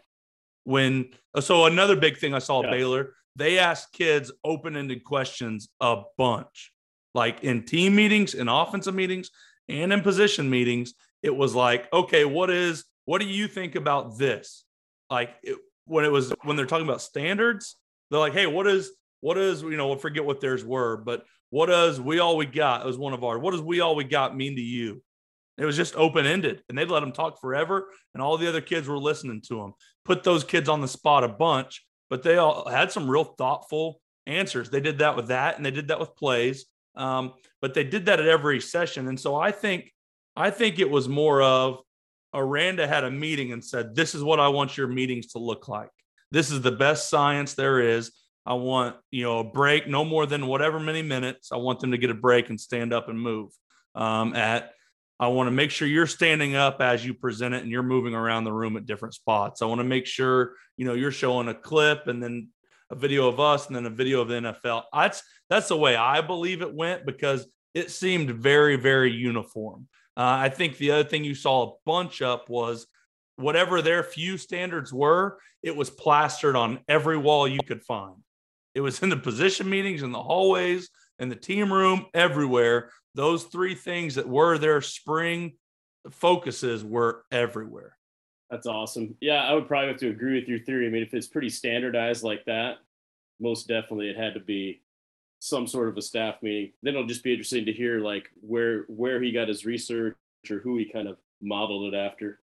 When 0.66 1.12
uh, 1.34 1.42
so 1.42 1.66
another 1.66 1.96
big 1.96 2.18
thing 2.18 2.34
I 2.34 2.40
saw 2.40 2.64
Yeah. 2.64 2.72
Baylor, 2.72 3.14
they 3.36 3.60
asked 3.60 3.94
kids 3.94 4.32
open-ended 4.44 5.04
questions 5.04 5.70
a 5.80 6.02
bunch, 6.18 6.74
like 7.14 7.44
in 7.44 7.64
team 7.64 7.96
meetings, 7.96 8.34
in 8.34 8.50
offensive 8.50 8.96
meetings, 8.96 9.30
and 9.70 9.94
in 9.94 10.02
position 10.02 10.50
meetings. 10.50 10.94
It 11.22 11.36
was 11.36 11.54
like, 11.56 11.92
okay, 11.94 12.26
what 12.26 12.50
is 12.50 12.86
what 13.06 13.22
do 13.22 13.28
you 13.28 13.48
think 13.48 13.76
about 13.76 14.18
this? 14.18 14.64
Like 15.10 15.32
it, 15.44 15.58
when 15.86 16.06
it 16.06 16.12
was 16.12 16.34
when 16.44 16.56
they're 16.56 16.66
talking 16.66 16.88
about 16.88 17.02
standards, 17.02 17.76
they're 18.10 18.20
like, 18.20 18.34
hey, 18.34 18.48
what 18.48 18.68
is 18.68 18.92
what 19.22 19.38
is 19.38 19.62
you 19.62 19.78
know, 19.78 19.96
forget 19.96 20.26
what 20.26 20.42
theirs 20.42 20.64
were, 20.64 20.98
but 20.98 21.26
what 21.50 21.68
does 21.68 22.00
we 22.00 22.20
all 22.20 22.38
we 22.38 22.46
got? 22.46 22.86
Was 22.86 22.98
one 22.98 23.14
of 23.14 23.24
our. 23.24 23.40
What 23.40 23.52
does 23.52 23.62
we 23.62 23.80
all 23.80 23.96
we 23.96 24.04
got 24.04 24.36
mean 24.36 24.56
to 24.56 24.62
you? 24.62 25.02
It 25.58 25.66
was 25.66 25.76
just 25.76 25.96
open 25.96 26.26
ended, 26.26 26.64
and 26.70 26.78
they'd 26.78 26.90
let 26.90 27.02
them 27.02 27.12
talk 27.12 27.42
forever, 27.42 27.90
and 28.14 28.24
all 28.24 28.38
the 28.38 28.48
other 28.48 28.62
kids 28.62 28.88
were 28.88 28.98
listening 28.98 29.42
to 29.48 29.56
them. 29.56 29.74
Put 30.06 30.24
those 30.24 30.44
kids 30.44 30.70
on 30.70 30.80
the 30.80 30.88
spot 30.88 31.24
a 31.24 31.28
bunch, 31.28 31.86
but 32.10 32.24
they 32.24 32.38
all 32.38 32.70
had 32.70 32.92
some 32.92 33.10
real 33.10 33.26
thoughtful 33.26 34.00
answers. 34.26 34.70
They 34.70 34.80
did 34.80 35.00
that 35.00 35.16
with 35.18 35.28
that, 35.28 35.58
and 35.58 35.66
they 35.66 35.72
did 35.72 35.90
that 35.90 36.00
with 36.00 36.16
plays. 36.16 36.66
Um, 37.00 37.34
but 37.62 37.74
they 37.74 37.84
did 37.84 38.06
that 38.08 38.20
at 38.20 38.28
every 38.28 38.60
session, 38.60 39.08
and 39.08 39.20
so 39.20 39.36
I 39.36 39.52
think 39.52 39.92
I 40.36 40.52
think 40.52 40.80
it 40.80 40.90
was 40.90 41.08
more 41.08 41.42
of 41.42 41.80
Aranda 42.34 42.88
had 42.88 43.04
a 43.04 43.12
meeting 43.12 43.52
and 43.52 43.64
said, 43.64 43.96
"This 43.96 44.14
is 44.14 44.24
what 44.24 44.40
I 44.40 44.50
want 44.50 44.78
your 44.78 44.88
meetings 44.88 45.28
to 45.28 45.40
look 45.40 45.68
like. 45.68 45.90
This 46.32 46.52
is 46.52 46.62
the 46.62 46.72
best 46.72 47.10
science 47.10 47.54
there 47.54 47.80
is. 47.80 48.12
I 48.46 48.54
want 48.54 48.96
you 49.12 49.24
know 49.24 49.40
a 49.40 49.44
break, 49.44 49.88
no 49.88 50.06
more 50.06 50.26
than 50.26 50.48
whatever 50.48 50.80
many 50.80 51.02
minutes. 51.02 51.52
I 51.52 51.58
want 51.58 51.80
them 51.80 51.92
to 51.92 51.98
get 51.98 52.10
a 52.10 52.16
break 52.16 52.50
and 52.50 52.60
stand 52.60 52.94
up 52.94 53.10
and 53.10 53.20
move. 53.20 53.52
Um, 53.96 54.36
at 54.36 54.74
I 55.20 55.28
want 55.28 55.48
to 55.48 55.52
make 55.52 55.70
sure 55.70 55.88
you're 55.88 56.08
standing 56.08 56.56
up 56.56 56.82
as 56.82 57.06
you 57.06 57.14
present 57.14 57.54
it 57.54 57.62
and 57.62 57.72
you're 57.72 57.84
moving 57.84 58.16
around 58.16 58.46
the 58.46 58.54
room 58.54 58.78
at 58.78 58.86
different 58.86 59.14
spots. 59.14 59.62
I 59.62 59.66
want 59.66 59.80
to 59.80 59.86
make 59.86 60.06
sure, 60.06 60.56
you 60.78 60.86
know, 60.86 60.94
you're 60.94 61.12
showing 61.12 61.50
a 61.50 61.54
clip 61.54 62.08
and 62.08 62.24
then 62.24 62.50
a 62.90 62.96
video 62.96 63.28
of 63.28 63.40
us 63.40 63.68
and 63.68 63.76
then 63.76 63.86
a 63.86 63.90
video 63.90 64.22
of 64.22 64.28
the 64.28 64.36
NFL. 64.36 64.84
That's 64.94 65.24
that's 65.50 65.68
the 65.68 65.78
way 65.78 65.96
I 65.96 66.22
believe 66.22 66.62
it 66.62 66.74
went 66.74 67.06
because 67.06 67.48
it 67.74 67.92
seemed 67.92 68.32
very, 68.32 68.76
very 68.76 69.12
uniform. 69.12 69.88
Uh, 70.18 70.38
I 70.42 70.50
think 70.50 70.78
the 70.78 70.92
other 70.92 71.08
thing 71.08 71.24
you 71.24 71.36
saw 71.36 71.70
a 71.70 71.74
bunch 71.86 72.22
up 72.22 72.50
was 72.50 72.88
whatever 73.36 73.82
their 73.82 74.04
few 74.04 74.38
standards 74.38 74.92
were, 74.92 75.40
it 75.64 75.76
was 75.76 75.90
plastered 75.90 76.56
on 76.56 76.80
every 76.88 77.18
wall 77.18 77.48
you 77.48 77.60
could 77.66 77.84
find. 77.84 78.16
It 78.76 78.82
was 78.82 79.00
in 79.04 79.10
the 79.10 79.18
position 79.18 79.70
meetings, 79.70 80.04
in 80.04 80.12
the 80.12 80.22
hallways, 80.22 80.90
in 81.20 81.30
the 81.30 81.36
team 81.36 81.72
room, 81.72 82.06
everywhere 82.14 82.92
those 83.16 83.44
three 83.44 83.76
things 83.76 84.16
that 84.16 84.28
were 84.28 84.58
their 84.58 84.82
spring 84.82 85.54
focuses 86.12 86.84
were 86.84 87.24
everywhere. 87.32 87.98
That's 88.50 88.66
awesome. 88.68 89.16
Yeah, 89.22 89.44
I 89.44 89.54
would 89.54 89.68
probably 89.68 89.90
have 89.90 89.98
to 89.98 90.10
agree 90.10 90.40
with 90.40 90.48
your 90.48 90.60
theory. 90.60 90.88
I 90.88 90.90
mean, 90.90 91.04
if 91.04 91.14
it's 91.14 91.28
pretty 91.28 91.50
standardized 91.50 92.24
like 92.24 92.46
that, 92.46 92.78
most 93.40 93.68
definitely 93.68 94.10
it 94.10 94.18
had 94.18 94.34
to 94.34 94.40
be 94.40 94.82
some 95.40 95.68
sort 95.68 95.88
of 95.88 95.98
a 95.98 96.02
staff 96.02 96.36
meeting. 96.42 96.74
Then 96.82 96.96
it'll 96.96 97.08
just 97.08 97.24
be 97.24 97.32
interesting 97.32 97.66
to 97.66 97.74
hear 97.74 98.00
like 98.00 98.30
where 98.42 98.84
where 98.88 99.22
he 99.22 99.32
got 99.32 99.48
his 99.48 99.66
research 99.66 100.16
or 100.50 100.60
who 100.60 100.78
he 100.78 100.86
kind 100.86 101.08
of 101.08 101.18
modeled 101.42 101.94
it 101.94 101.98
after. 101.98 102.40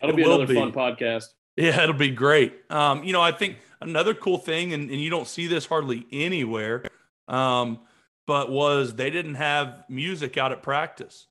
That'll 0.00 0.14
it 0.14 0.16
be 0.16 0.22
another 0.22 0.46
be. 0.46 0.54
fun 0.54 0.72
podcast. 0.72 1.26
Yeah, 1.56 1.82
it'll 1.82 1.94
be 1.94 2.10
great. 2.10 2.54
Um, 2.70 3.02
you 3.02 3.12
know, 3.12 3.20
I 3.20 3.32
think 3.32 3.56
another 3.80 4.14
cool 4.14 4.38
thing, 4.38 4.72
and, 4.72 4.88
and 4.90 5.00
you 5.00 5.10
don't 5.10 5.26
see 5.26 5.48
this 5.48 5.66
hardly 5.66 6.06
anywhere. 6.12 6.84
Um, 7.26 7.80
but 8.26 8.50
was 8.50 8.94
they 8.94 9.10
didn't 9.10 9.36
have 9.36 9.84
music 9.88 10.36
out 10.36 10.52
at 10.52 10.62
practice. 10.62 11.26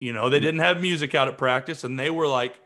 You 0.00 0.12
know, 0.12 0.28
they 0.28 0.40
didn't 0.40 0.60
have 0.60 0.80
music 0.80 1.14
out 1.14 1.28
at 1.28 1.38
practice, 1.38 1.84
and 1.84 1.98
they 1.98 2.10
were 2.10 2.28
like 2.28 2.60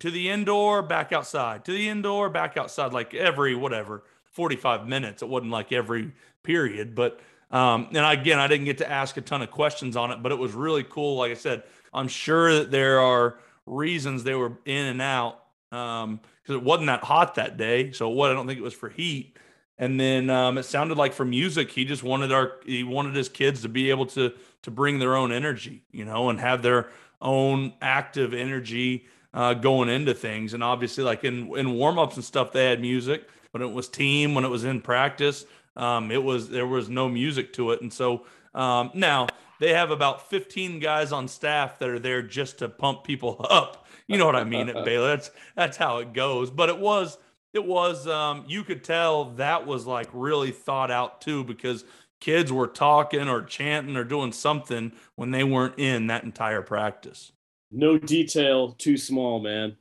to 0.00 0.10
the 0.10 0.30
indoor, 0.30 0.82
back 0.82 1.12
outside, 1.12 1.64
to 1.66 1.72
the 1.72 1.88
indoor, 1.88 2.30
back 2.30 2.56
outside, 2.56 2.92
like 2.92 3.14
every 3.14 3.54
whatever 3.54 4.02
45 4.32 4.88
minutes. 4.88 5.22
It 5.22 5.28
wasn't 5.28 5.52
like 5.52 5.72
every 5.72 6.12
period, 6.42 6.94
but 6.94 7.20
um, 7.50 7.88
and 7.94 8.04
again, 8.04 8.38
I 8.40 8.48
didn't 8.48 8.64
get 8.64 8.78
to 8.78 8.90
ask 8.90 9.16
a 9.16 9.20
ton 9.20 9.42
of 9.42 9.50
questions 9.50 9.96
on 9.96 10.10
it, 10.10 10.22
but 10.22 10.32
it 10.32 10.38
was 10.38 10.52
really 10.52 10.82
cool. 10.82 11.18
Like 11.18 11.30
I 11.30 11.34
said, 11.34 11.62
I'm 11.92 12.08
sure 12.08 12.52
that 12.54 12.70
there 12.72 12.98
are 12.98 13.38
reasons 13.66 14.24
they 14.24 14.34
were 14.34 14.58
in 14.64 14.86
and 14.86 15.00
out 15.00 15.40
Um, 15.70 16.20
because 16.42 16.56
um, 16.56 16.60
it 16.60 16.62
wasn't 16.64 16.86
that 16.88 17.04
hot 17.04 17.36
that 17.36 17.56
day. 17.56 17.92
So 17.92 18.08
what 18.08 18.30
I 18.30 18.34
don't 18.34 18.46
think 18.46 18.58
it 18.58 18.62
was 18.62 18.74
for 18.74 18.88
heat. 18.88 19.36
And 19.78 19.98
then 19.98 20.30
um, 20.30 20.58
it 20.58 20.64
sounded 20.64 20.98
like 20.98 21.12
for 21.12 21.24
music, 21.24 21.70
he 21.70 21.84
just 21.84 22.02
wanted 22.02 22.32
our 22.32 22.60
he 22.64 22.84
wanted 22.84 23.14
his 23.14 23.28
kids 23.28 23.62
to 23.62 23.68
be 23.68 23.90
able 23.90 24.06
to 24.06 24.32
to 24.64 24.70
bring 24.70 24.98
their 24.98 25.14
own 25.14 25.30
energy, 25.30 25.82
you 25.92 26.04
know, 26.04 26.28
and 26.30 26.40
have 26.40 26.62
their 26.62 26.88
own 27.20 27.72
active 27.80 28.34
energy 28.34 29.06
uh, 29.32 29.54
going 29.54 29.88
into 29.88 30.14
things. 30.14 30.54
And 30.54 30.62
obviously, 30.62 31.04
like 31.04 31.24
in 31.24 31.56
in 31.56 31.74
warm 31.74 31.98
ups 31.98 32.16
and 32.16 32.24
stuff, 32.24 32.52
they 32.52 32.66
had 32.66 32.80
music. 32.80 33.28
When 33.52 33.62
it 33.62 33.72
was 33.72 33.88
team, 33.88 34.34
when 34.34 34.44
it 34.44 34.48
was 34.48 34.64
in 34.64 34.80
practice, 34.80 35.46
um, 35.76 36.10
it 36.10 36.22
was 36.22 36.48
there 36.48 36.66
was 36.66 36.88
no 36.88 37.08
music 37.08 37.52
to 37.54 37.70
it. 37.70 37.82
And 37.82 37.92
so 37.92 38.26
um, 38.54 38.90
now 38.94 39.28
they 39.60 39.72
have 39.72 39.90
about 39.90 40.28
15 40.28 40.80
guys 40.80 41.12
on 41.12 41.28
staff 41.28 41.78
that 41.78 41.88
are 41.88 41.98
there 41.98 42.22
just 42.22 42.58
to 42.58 42.68
pump 42.68 43.04
people 43.04 43.44
up. 43.50 43.86
You 44.06 44.18
know 44.18 44.26
what 44.26 44.36
I 44.36 44.44
mean 44.44 44.68
at 44.68 44.84
Baylor. 44.84 45.08
That's 45.08 45.30
that's 45.54 45.76
how 45.76 45.98
it 45.98 46.12
goes. 46.12 46.50
But 46.50 46.68
it 46.68 46.78
was 46.78 47.16
it 47.52 47.64
was 47.64 48.06
um, 48.08 48.44
you 48.48 48.64
could 48.64 48.82
tell 48.82 49.26
that 49.36 49.66
was 49.66 49.86
like 49.86 50.08
really 50.12 50.50
thought 50.50 50.90
out 50.90 51.20
too 51.20 51.44
because 51.44 51.84
kids 52.20 52.52
were 52.52 52.66
talking 52.66 53.28
or 53.28 53.42
chanting 53.42 53.96
or 53.96 54.04
doing 54.04 54.32
something 54.32 54.92
when 55.16 55.30
they 55.30 55.44
weren't 55.44 55.78
in 55.78 56.06
that 56.08 56.24
entire 56.24 56.62
practice. 56.62 57.32
No 57.70 57.98
detail 57.98 58.72
too 58.72 58.96
small, 58.96 59.40
man. 59.40 59.76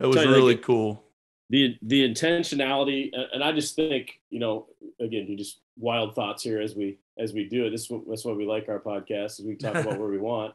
It 0.00 0.06
was 0.06 0.26
really 0.26 0.56
cool. 0.56 1.02
The 1.50 1.76
the 1.82 2.08
intentionality, 2.08 3.10
and 3.32 3.42
I 3.42 3.52
just 3.52 3.76
think 3.76 4.20
you 4.30 4.40
know, 4.40 4.66
again, 5.00 5.26
you 5.28 5.36
just 5.36 5.60
wild 5.76 6.14
thoughts 6.14 6.42
here 6.42 6.60
as 6.60 6.74
we 6.74 6.98
as 7.18 7.32
we 7.32 7.48
do 7.48 7.66
it. 7.66 7.70
This 7.70 7.90
that's 8.08 8.24
why 8.24 8.32
we 8.32 8.46
like 8.46 8.68
our 8.68 8.80
podcast, 8.80 9.40
is 9.40 9.44
we 9.46 9.56
talk 9.56 9.74
about 9.74 9.98
where 9.98 10.08
we 10.08 10.18
want. 10.30 10.54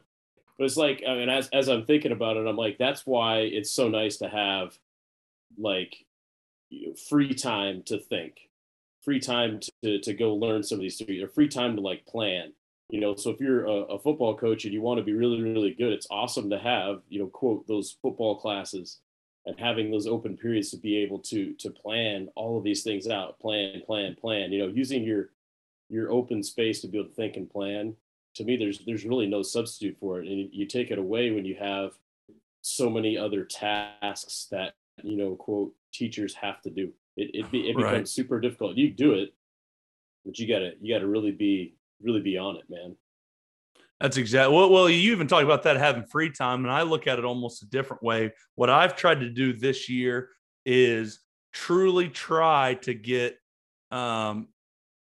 But 0.58 0.64
it's 0.64 0.76
like, 0.76 1.02
I 1.08 1.14
mean, 1.14 1.28
as 1.28 1.48
as 1.52 1.68
I'm 1.68 1.86
thinking 1.86 2.12
about 2.12 2.36
it, 2.36 2.46
I'm 2.46 2.56
like, 2.56 2.76
that's 2.78 3.06
why 3.06 3.38
it's 3.38 3.70
so 3.70 3.88
nice 3.88 4.18
to 4.18 4.28
have 4.28 4.78
like 5.58 5.96
free 7.08 7.34
time 7.34 7.82
to 7.86 7.98
think, 7.98 8.49
free 9.02 9.20
time 9.20 9.60
to, 9.82 10.00
to 10.00 10.14
go 10.14 10.34
learn 10.34 10.62
some 10.62 10.76
of 10.76 10.82
these 10.82 10.96
things, 10.96 11.22
or 11.22 11.28
free 11.28 11.48
time 11.48 11.76
to 11.76 11.82
like 11.82 12.06
plan. 12.06 12.52
You 12.90 13.00
know, 13.00 13.14
so 13.14 13.30
if 13.30 13.40
you're 13.40 13.66
a, 13.66 13.94
a 13.94 13.98
football 13.98 14.36
coach 14.36 14.64
and 14.64 14.74
you 14.74 14.82
want 14.82 14.98
to 14.98 15.04
be 15.04 15.12
really, 15.12 15.40
really 15.40 15.74
good, 15.74 15.92
it's 15.92 16.08
awesome 16.10 16.50
to 16.50 16.58
have, 16.58 17.02
you 17.08 17.20
know, 17.20 17.28
quote 17.28 17.66
those 17.68 17.96
football 18.02 18.36
classes 18.36 18.98
and 19.46 19.58
having 19.58 19.90
those 19.90 20.06
open 20.06 20.36
periods 20.36 20.70
to 20.70 20.76
be 20.76 20.96
able 20.98 21.18
to 21.18 21.54
to 21.54 21.70
plan 21.70 22.28
all 22.34 22.58
of 22.58 22.64
these 22.64 22.82
things 22.82 23.08
out, 23.08 23.38
plan, 23.38 23.80
plan, 23.86 24.16
plan. 24.20 24.52
You 24.52 24.66
know, 24.66 24.72
using 24.72 25.04
your 25.04 25.30
your 25.88 26.10
open 26.10 26.42
space 26.42 26.80
to 26.80 26.88
be 26.88 26.98
able 26.98 27.08
to 27.08 27.14
think 27.14 27.36
and 27.36 27.50
plan. 27.50 27.94
To 28.36 28.44
me, 28.44 28.56
there's 28.56 28.80
there's 28.86 29.04
really 29.04 29.26
no 29.26 29.42
substitute 29.42 29.96
for 29.98 30.20
it, 30.20 30.28
and 30.28 30.48
you 30.52 30.66
take 30.66 30.90
it 30.90 30.98
away 30.98 31.30
when 31.30 31.44
you 31.44 31.56
have 31.56 31.92
so 32.62 32.90
many 32.90 33.16
other 33.16 33.44
tasks 33.44 34.46
that 34.50 34.74
you 35.02 35.16
know 35.16 35.34
quote 35.34 35.72
teachers 35.92 36.34
have 36.34 36.60
to 36.62 36.70
do. 36.70 36.92
It 37.16 37.30
it, 37.34 37.50
be, 37.50 37.68
it 37.70 37.76
becomes 37.76 37.92
right. 37.92 38.08
super 38.08 38.40
difficult. 38.40 38.76
You 38.76 38.90
do 38.90 39.14
it, 39.14 39.34
but 40.24 40.38
you 40.38 40.48
gotta 40.48 40.72
you 40.80 40.94
gotta 40.94 41.06
really 41.06 41.32
be 41.32 41.74
really 42.02 42.20
be 42.20 42.38
on 42.38 42.56
it, 42.56 42.64
man. 42.68 42.96
That's 44.00 44.16
exactly 44.16 44.56
well, 44.56 44.70
well. 44.70 44.88
You 44.88 45.12
even 45.12 45.26
talk 45.26 45.44
about 45.44 45.64
that 45.64 45.76
having 45.76 46.04
free 46.04 46.30
time, 46.30 46.64
and 46.64 46.72
I 46.72 46.82
look 46.82 47.06
at 47.06 47.18
it 47.18 47.24
almost 47.24 47.62
a 47.62 47.66
different 47.66 48.02
way. 48.02 48.32
What 48.54 48.70
I've 48.70 48.96
tried 48.96 49.20
to 49.20 49.28
do 49.28 49.52
this 49.52 49.88
year 49.88 50.30
is 50.64 51.20
truly 51.52 52.08
try 52.08 52.74
to 52.82 52.94
get 52.94 53.36
um, 53.90 54.48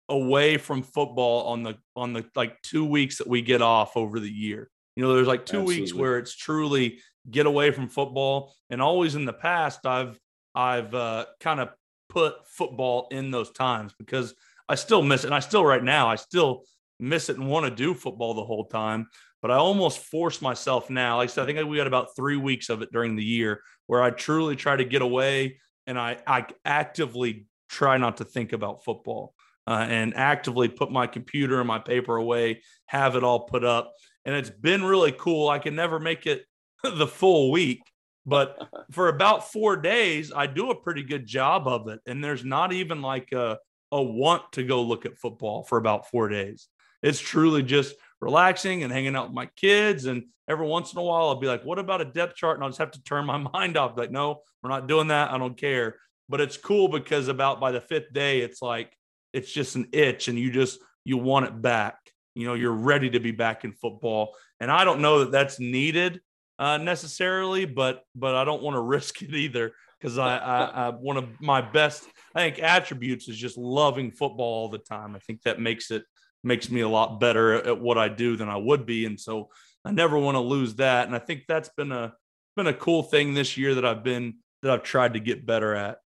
away 0.09 0.59
from 0.59 0.83
football 0.83 1.49
on 1.49 1.63
the 1.65 1.77
on 1.97 2.13
the 2.13 2.25
like 2.37 2.61
two 2.63 2.85
weeks 2.85 3.19
that 3.19 3.27
we 3.27 3.43
get 3.43 3.63
off 3.63 3.97
over 3.97 4.21
the 4.21 4.31
year. 4.31 4.71
You 4.95 5.03
know, 5.03 5.15
there's 5.15 5.27
like 5.27 5.45
two 5.45 5.59
Absolutely. 5.59 5.81
weeks 5.81 5.95
where 5.95 6.19
it's 6.19 6.37
truly 6.37 7.01
get 7.29 7.47
away 7.47 7.73
from 7.73 7.89
football, 7.89 8.55
and 8.71 8.81
always 8.81 9.17
in 9.17 9.25
the 9.25 9.33
past 9.33 9.87
I've 9.87 10.19
I've 10.55 10.95
uh, 10.95 11.27
kind 11.41 11.59
of 11.59 11.71
put 12.15 12.47
football 12.47 13.09
in 13.11 13.31
those 13.33 13.51
times 13.51 13.93
because 13.99 14.35
I 14.69 14.77
still 14.77 15.03
miss 15.03 15.25
it. 15.25 15.27
And 15.27 15.35
I 15.35 15.41
still, 15.41 15.65
right 15.65 15.83
now, 15.83 16.09
I 16.09 16.15
still 16.15 16.63
miss 17.01 17.29
it 17.29 17.37
and 17.37 17.49
want 17.49 17.67
to 17.67 17.75
do 17.75 17.93
football 17.93 18.35
the 18.35 18.45
whole 18.45 18.67
time. 18.67 19.09
But 19.43 19.51
I 19.51 19.57
almost 19.57 19.99
force 19.99 20.41
myself 20.41 20.89
now. 20.89 21.19
Like 21.19 21.29
I 21.29 21.33
said, 21.33 21.43
I 21.43 21.47
think 21.53 21.69
we 21.69 21.77
got 21.77 21.89
about 21.89 22.17
three 22.17 22.37
weeks 22.37 22.71
of 22.71 22.81
it 22.81 22.93
during 22.93 23.17
the 23.17 23.25
year 23.25 23.61
where 23.89 24.03
I 24.03 24.11
truly 24.11 24.57
try 24.57 24.77
to 24.77 24.85
get 24.85 25.03
away 25.03 25.59
and 25.87 25.99
I, 25.99 26.17
I 26.27 26.47
actively 26.65 27.47
try 27.69 27.99
not 27.99 28.19
to 28.19 28.25
think 28.25 28.53
about 28.53 28.85
football 28.85 29.35
uh, 29.67 29.87
and 29.89 30.17
actively 30.17 30.69
put 30.69 30.91
my 30.91 31.07
computer 31.07 31.59
and 31.59 31.69
my 31.69 31.79
paper 31.79 32.17
away, 32.17 32.63
have 32.87 33.17
it 33.17 33.25
all 33.25 33.41
put 33.41 33.65
up. 33.65 33.93
And 34.25 34.35
it's 34.35 34.51
been 34.51 34.85
really 34.85 35.13
cool. 35.13 35.49
I 35.49 35.59
can 35.59 35.75
never 35.75 35.99
make 35.99 36.27
it 36.27 36.45
the 36.83 37.07
full 37.07 37.51
week, 37.51 37.83
but 38.27 38.69
for 38.93 39.09
about 39.09 39.53
four 39.53 39.77
days, 39.77 40.33
I 40.35 40.47
do 40.47 40.71
a 40.71 40.81
pretty 40.81 41.03
good 41.03 41.27
job 41.27 41.67
of 41.67 41.89
it. 41.89 42.01
And 42.07 42.23
there's 42.23 42.45
not 42.45 42.73
even 42.73 43.03
like 43.03 43.33
a, 43.33 43.59
a 43.93 44.03
want 44.03 44.53
to 44.53 44.65
go 44.65 44.83
look 44.83 45.07
at 45.07 45.19
football 45.19 45.65
for 45.65 45.79
about 45.79 46.11
four 46.11 46.29
days. 46.29 46.69
It's 47.03 47.21
truly 47.21 47.63
just 47.63 47.95
relaxing 48.21 48.83
and 48.83 48.93
hanging 48.93 49.15
out 49.15 49.27
with 49.27 49.35
my 49.35 49.47
kids. 49.57 50.07
And 50.07 50.25
every 50.49 50.67
once 50.67 50.93
in 50.93 50.99
a 50.99 51.03
while, 51.03 51.29
I'll 51.29 51.37
be 51.37 51.47
like, 51.47 51.65
what 51.65 51.79
about 51.79 52.01
a 52.01 52.07
depth 52.07 52.37
chart? 52.37 52.57
And 52.57 52.65
I'll 52.65 52.71
just 52.71 52.79
have 52.79 52.93
to 52.93 53.03
turn 53.03 53.27
my 53.27 53.37
mind 53.53 53.77
off. 53.77 53.97
Like, 53.97 54.11
no, 54.11 54.41
we're 54.63 54.71
not 54.71 54.89
doing 54.89 55.09
that. 55.09 55.31
I 55.31 55.39
don't 55.39 55.57
care. 55.57 55.97
But 56.29 56.41
it's 56.41 56.57
cool 56.57 56.89
because 56.89 57.29
about 57.29 57.61
by 57.61 57.73
the 57.73 57.83
fifth 57.83 58.13
day, 58.13 58.41
it's 58.41 58.63
like, 58.63 58.97
it's 59.35 59.53
just 59.53 59.77
an 59.77 59.89
itch 59.93 60.29
and 60.29 60.39
you 60.39 60.51
just, 60.51 60.79
you 61.05 61.19
want 61.19 61.47
it 61.47 61.61
back. 61.61 61.99
You 62.35 62.47
know, 62.47 62.55
you're 62.55 62.73
ready 62.73 63.11
to 63.11 63.21
be 63.21 63.31
back 63.31 63.65
in 63.65 63.73
football. 63.73 64.35
And 64.59 64.71
I 64.71 64.85
don't 64.85 65.01
know 65.01 65.21
that 65.21 65.33
that's 65.33 65.61
needed 65.61 66.21
uh, 66.59 66.79
necessarily, 66.79 67.65
but 67.65 68.05
but 68.15 68.35
I 68.35 68.45
don't 68.45 68.63
want 68.63 68.75
to 68.75 68.81
risk 68.97 69.23
it 69.23 69.35
either 69.35 69.73
because 70.01 70.19
I, 70.19 70.37
I, 70.37 70.65
I 70.65 70.89
one 70.91 71.17
of 71.17 71.41
my 71.41 71.61
best 71.61 72.05
I 72.35 72.41
think 72.41 72.59
attributes 72.63 73.29
is 73.29 73.37
just 73.37 73.57
loving 73.57 74.11
football 74.11 74.47
all 74.47 74.69
the 74.69 74.79
time. 74.79 75.15
I 75.15 75.19
think 75.21 75.43
that 75.43 75.61
makes 75.61 75.91
it 75.91 76.05
makes 76.43 76.71
me 76.71 76.81
a 76.83 76.89
lot 76.89 77.21
better 77.21 77.55
at 77.55 77.81
what 77.81 77.97
I 77.97 78.09
do 78.09 78.37
than 78.37 78.49
I 78.49 78.57
would 78.57 78.87
be, 78.87 79.07
and 79.07 79.19
so 79.19 79.49
I 79.85 79.93
never 79.93 80.19
want 80.19 80.35
to 80.37 80.41
lose 80.41 80.77
that. 80.77 81.07
And 81.07 81.15
I 81.15 81.19
think 81.19 81.45
that's 81.49 81.71
been 81.71 81.93
a 81.93 82.15
been 82.57 82.67
a 82.67 82.75
cool 82.75 83.03
thing 83.03 83.35
this 83.35 83.57
year 83.57 83.75
that 83.77 83.85
I've 83.85 84.05
been 84.05 84.35
that 84.63 84.71
I've 84.71 84.83
tried 84.83 85.15
to 85.15 85.21
get 85.21 85.45
better 85.45 85.75
at. 85.75 85.99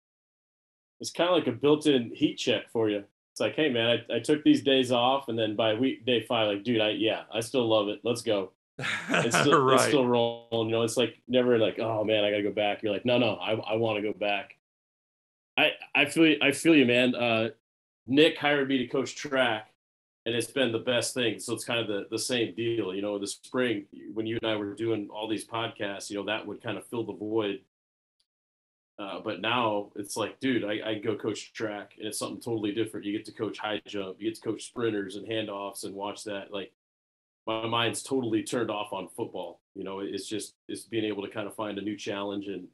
it's 1.01 1.11
kind 1.11 1.31
of 1.31 1.37
like 1.37 1.47
a 1.47 1.53
built-in 1.53 2.13
heat 2.15 2.37
check 2.37 2.71
for 2.73 2.89
you. 2.91 3.05
It's 3.33 3.41
like, 3.41 3.55
hey 3.55 3.69
man, 3.69 4.01
I, 4.11 4.17
I 4.17 4.19
took 4.19 4.43
these 4.43 4.63
days 4.63 4.91
off, 4.91 5.29
and 5.29 5.39
then 5.39 5.55
by 5.55 5.75
week 5.75 6.05
day 6.05 6.23
five, 6.23 6.49
like, 6.49 6.65
dude, 6.65 6.81
I 6.81 6.91
yeah, 6.91 7.23
I 7.33 7.41
still 7.41 7.69
love 7.69 7.89
it. 7.89 8.01
Let's 8.03 8.23
go. 8.23 8.53
It's 8.79 9.37
still, 9.41 9.63
right. 9.63 9.75
it's 9.75 9.85
still 9.85 10.07
rolling. 10.07 10.69
You 10.69 10.77
know, 10.77 10.83
it's 10.83 10.97
like 10.97 11.21
never 11.29 11.59
like, 11.59 11.79
oh 11.79 12.05
man, 12.05 12.25
I 12.25 12.31
gotta 12.31 12.43
go 12.43 12.53
back. 12.53 12.83
You're 12.83 12.93
like, 12.93 13.05
no, 13.05 13.19
no, 13.19 13.35
I, 13.35 13.53
I 13.53 13.77
want 13.77 13.97
to 13.97 14.03
go 14.03 14.17
back. 14.17 14.57
I 15.57 15.73
I 15.95 16.05
feel 16.07 16.37
I 16.43 16.53
feel 16.53 16.75
you, 16.75 16.87
man. 16.87 17.15
Uh, 17.15 17.49
Nick 18.07 18.39
hired 18.39 18.69
me 18.69 18.79
to 18.79 18.87
coach 18.87 19.17
track, 19.17 19.71
and 20.25 20.35
it's 20.35 20.51
been 20.51 20.73
the 20.73 20.79
best 20.79 21.15
thing. 21.15 21.39
So 21.41 21.53
it's 21.55 21.65
kind 21.65 21.81
of 21.81 21.89
the 21.89 22.07
the 22.11 22.19
same 22.19 22.55
deal. 22.55 22.95
You 22.95 23.03
know, 23.03 23.19
the 23.19 23.27
spring 23.27 23.87
when 24.15 24.27
you 24.27 24.39
and 24.41 24.51
I 24.51 24.57
were 24.57 24.75
doing 24.75 25.09
all 25.13 25.29
these 25.29 25.47
podcasts, 25.47 26.11
you 26.11 26.17
know, 26.17 26.25
that 26.27 26.47
would 26.47 26.63
kind 26.63 26.79
of 26.79 26.87
fill 26.87 27.05
the 27.05 27.13
void. 27.13 27.61
Uh, 28.99 29.21
but 29.21 29.41
now 29.41 29.91
it's 29.95 30.17
like, 30.17 30.41
dude, 30.41 30.65
I, 30.65 30.81
I 30.85 30.95
go 30.99 31.15
coach 31.15 31.53
track, 31.53 31.95
and 31.99 32.09
it's 32.09 32.19
something 32.19 32.41
totally 32.41 32.73
different. 32.73 33.07
You 33.07 33.13
get 33.13 33.25
to 33.27 33.33
coach 33.33 33.59
high 33.59 33.81
jump, 33.87 34.17
you 34.19 34.29
get 34.29 34.35
to 34.37 34.41
coach 34.41 34.65
sprinters 34.67 35.15
and 35.15 35.27
handoffs, 35.27 35.85
and 35.85 35.95
watch 35.95 36.25
that. 36.25 36.53
Like, 36.53 36.73
my 37.49 37.67
mind's 37.67 38.03
totally 38.03 38.43
turned 38.43 38.71
off 38.71 38.93
on 38.93 39.09
football. 39.17 39.61
You 39.75 39.83
know, 39.83 40.01
it's 40.01 40.29
just 40.29 40.55
it's 40.69 40.83
being 40.83 41.05
able 41.05 41.23
to 41.25 41.31
kind 41.31 41.49
of 41.49 41.55
find 41.55 41.79
a 41.79 41.83
new 41.83 41.97
challenge 41.97 42.47
and 42.47 42.69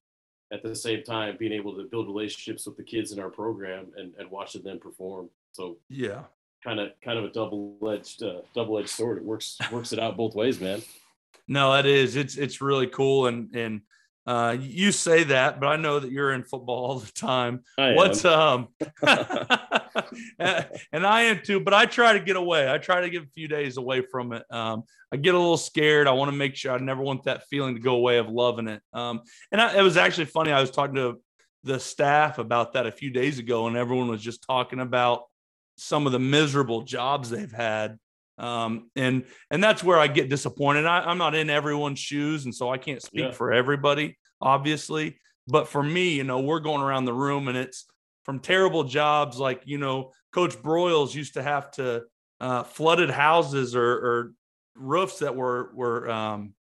at 0.52 0.62
the 0.62 0.74
same 0.74 1.02
time 1.04 1.36
being 1.38 1.52
able 1.52 1.76
to 1.76 1.84
build 1.84 2.06
relationships 2.06 2.66
with 2.66 2.76
the 2.76 2.82
kids 2.82 3.12
in 3.12 3.20
our 3.20 3.30
program 3.30 3.86
and, 3.96 4.12
and 4.18 4.30
watching 4.30 4.62
them 4.62 4.80
perform. 4.80 5.30
So 5.52 5.76
yeah, 5.88 6.24
kind 6.64 6.80
of 6.80 6.90
kind 7.02 7.18
of 7.18 7.24
a 7.24 7.30
double 7.30 7.78
edged 7.88 8.24
uh, 8.24 8.40
double 8.52 8.78
edged 8.78 8.88
sword. 8.88 9.18
It 9.18 9.24
works 9.24 9.58
works 9.70 9.92
it 9.92 10.00
out 10.00 10.16
both 10.16 10.34
ways, 10.34 10.60
man. 10.60 10.82
No, 11.46 11.74
that 11.74 11.84
is 11.84 12.16
it's 12.16 12.38
it's 12.38 12.62
really 12.62 12.86
cool 12.86 13.26
and 13.26 13.54
and 13.54 13.82
uh, 14.26 14.56
you 14.58 14.90
say 14.90 15.24
that, 15.24 15.60
but 15.60 15.66
I 15.66 15.76
know 15.76 15.98
that 16.00 16.10
you're 16.10 16.32
in 16.32 16.44
football 16.44 16.86
all 16.86 16.98
the 16.98 17.12
time. 17.12 17.60
I 17.78 17.92
What's 17.92 18.24
am. 18.24 18.32
um, 18.32 18.68
and 20.38 21.06
I 21.06 21.22
am 21.22 21.40
too, 21.42 21.60
but 21.60 21.74
I 21.74 21.86
try 21.86 22.14
to 22.14 22.20
get 22.20 22.36
away. 22.36 22.70
I 22.70 22.78
try 22.78 23.02
to 23.02 23.10
get 23.10 23.22
a 23.22 23.28
few 23.28 23.48
days 23.48 23.76
away 23.76 24.02
from 24.02 24.32
it. 24.32 24.44
Um, 24.50 24.84
I 25.12 25.16
get 25.16 25.34
a 25.34 25.38
little 25.38 25.56
scared. 25.56 26.08
I 26.08 26.12
want 26.12 26.30
to 26.30 26.36
make 26.36 26.56
sure 26.56 26.72
I 26.72 26.78
never 26.78 27.02
want 27.02 27.24
that 27.24 27.46
feeling 27.48 27.74
to 27.74 27.80
go 27.80 27.96
away 27.96 28.18
of 28.18 28.28
loving 28.28 28.68
it. 28.68 28.82
Um, 28.92 29.20
and 29.52 29.60
I, 29.60 29.78
it 29.78 29.82
was 29.82 29.96
actually 29.96 30.26
funny. 30.26 30.52
I 30.52 30.60
was 30.60 30.70
talking 30.70 30.96
to 30.96 31.20
the 31.62 31.78
staff 31.78 32.38
about 32.38 32.72
that 32.74 32.86
a 32.86 32.92
few 32.92 33.10
days 33.10 33.38
ago, 33.38 33.66
and 33.66 33.76
everyone 33.76 34.08
was 34.08 34.22
just 34.22 34.42
talking 34.42 34.80
about 34.80 35.24
some 35.76 36.06
of 36.06 36.12
the 36.12 36.18
miserable 36.18 36.82
jobs 36.82 37.30
they've 37.30 37.52
had 37.52 37.98
um, 38.38 38.90
and 38.96 39.24
and 39.50 39.62
that's 39.62 39.82
where 39.84 39.98
I 39.98 40.06
get 40.06 40.28
disappointed. 40.28 40.86
I, 40.86 41.10
am 41.10 41.18
not 41.18 41.34
in 41.34 41.50
everyone's 41.50 41.98
shoes, 41.98 42.44
and 42.44 42.54
so 42.54 42.70
I 42.70 42.78
can't 42.78 43.02
speak 43.02 43.26
Yeah. 43.26 43.30
for 43.32 43.52
everybody, 43.52 44.18
obviously. 44.40 45.18
But 45.46 45.68
for 45.68 45.82
me, 45.82 46.14
you 46.14 46.24
know, 46.24 46.40
we're 46.40 46.60
going 46.60 46.82
around 46.82 47.04
the 47.04 47.12
room, 47.12 47.48
and 47.48 47.56
it's 47.56 47.86
from 48.24 48.40
terrible 48.40 48.84
jobs 48.84 49.38
like 49.38 49.62
you 49.66 49.78
know, 49.78 50.12
Coach 50.32 50.56
Broyles 50.56 51.14
used 51.14 51.34
to 51.34 51.42
have 51.42 51.70
to 51.72 52.04
uh, 52.40 52.64
flooded 52.64 53.10
houses 53.10 53.76
or, 53.76 53.92
or 53.92 54.32
roofs 54.74 55.20
that 55.20 55.36
were 55.36 55.70
were 55.74 56.10
um, 56.10 56.54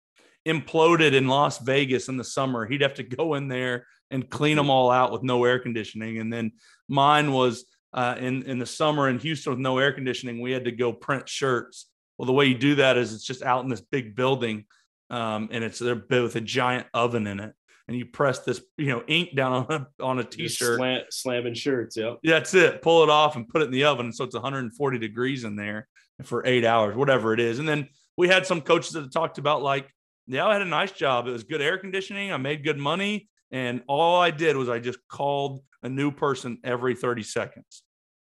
imploded 0.47 1.13
in 1.13 1.29
Las 1.29 1.59
Vegas 1.59 2.09
in 2.09 2.17
the 2.17 2.25
summer. 2.25 2.67
He'd 2.67 2.83
have 2.83 2.95
to 2.95 3.03
go 3.05 3.35
in 3.35 3.49
there 3.49 3.87
and 4.11 4.29
clean 4.29 4.57
them 4.57 4.71
all 4.71 4.91
out 4.91 5.13
with 5.13 5.23
no 5.23 5.45
air 5.45 5.61
conditioning, 5.61 6.19
and 6.19 6.33
then 6.33 6.53
mine 6.89 7.33
was 7.33 7.65
uh, 7.93 8.17
in 8.19 8.43
in 8.45 8.59
the 8.59 8.67
summer 8.67 9.09
in 9.09 9.19
Houston 9.19 9.53
with 9.53 9.61
no 9.61 9.79
air 9.79 9.93
conditioning, 9.93 10.41
we 10.41 10.53
had 10.53 10.65
to 10.65 10.73
go 10.73 10.93
print 10.93 11.29
shirts. 11.29 11.87
Well, 12.19 12.27
the 12.27 12.33
way 12.33 12.47
you 12.47 12.57
do 12.57 12.77
that 12.77 12.97
is 12.97 13.15
it's 13.15 13.25
just 13.25 13.43
out 13.43 13.65
in 13.65 13.71
this 13.71 13.81
big 13.81 14.15
building, 14.15 14.67
um, 15.09 15.49
and 15.51 15.65
it's 15.65 15.79
there 15.79 16.01
with 16.09 16.37
a 16.37 16.41
giant 16.41 16.87
oven 16.95 17.27
in 17.27 17.41
it, 17.41 17.53
and 17.89 17.97
you 17.97 18.07
press 18.07 18.41
this 18.41 18.61
you 18.77 18.87
know 18.87 19.03
ink 19.09 19.35
down 19.35 19.53
on 19.53 19.73
a, 19.73 20.05
on 20.05 20.19
a 20.19 20.25
t-shirt. 20.25 20.79
slam, 20.79 21.03
slamming 21.11 21.55
shirts. 21.55 21.97
Yep. 21.97 22.19
That's 22.23 22.55
it. 22.55 22.83
Pull 22.83 23.03
it 23.03 23.11
off 23.11 23.37
and 23.37 23.49
put 23.49 23.63
it 23.63 23.67
in 23.67 23.71
the 23.73 23.85
oven, 23.85 24.13
so 24.13 24.25
it's 24.25 24.35
140 24.35 24.99
degrees 24.99 25.45
in 25.45 25.57
there 25.57 25.89
for 26.23 26.47
eight 26.47 26.65
hours, 26.65 26.95
whatever 26.95 27.33
it 27.33 27.41
is. 27.41 27.59
And 27.59 27.69
then 27.69 27.89
we 28.17 28.29
had 28.29 28.47
some 28.47 28.61
coaches 28.61 28.93
that 28.93 29.11
talked 29.13 29.39
about 29.39 29.63
like, 29.63 29.91
yeah, 30.27 30.47
I 30.47 30.53
had 30.53 30.63
a 30.63 30.67
nice 30.67 30.93
job. 30.93 31.27
It 31.27 31.33
was 31.33 31.43
good 31.43 31.63
air 31.63 31.79
conditioning. 31.79 32.33
I 32.33 32.37
made 32.37 32.63
good 32.63 32.79
money, 32.79 33.29
and 33.51 33.83
all 33.89 34.21
I 34.21 34.31
did 34.31 34.57
was 34.57 34.69
I 34.69 34.79
just 34.79 34.99
called 35.09 35.63
a 35.83 35.89
new 35.89 36.11
person 36.11 36.59
every 36.65 36.95
30 36.95 37.23
seconds. 37.23 37.83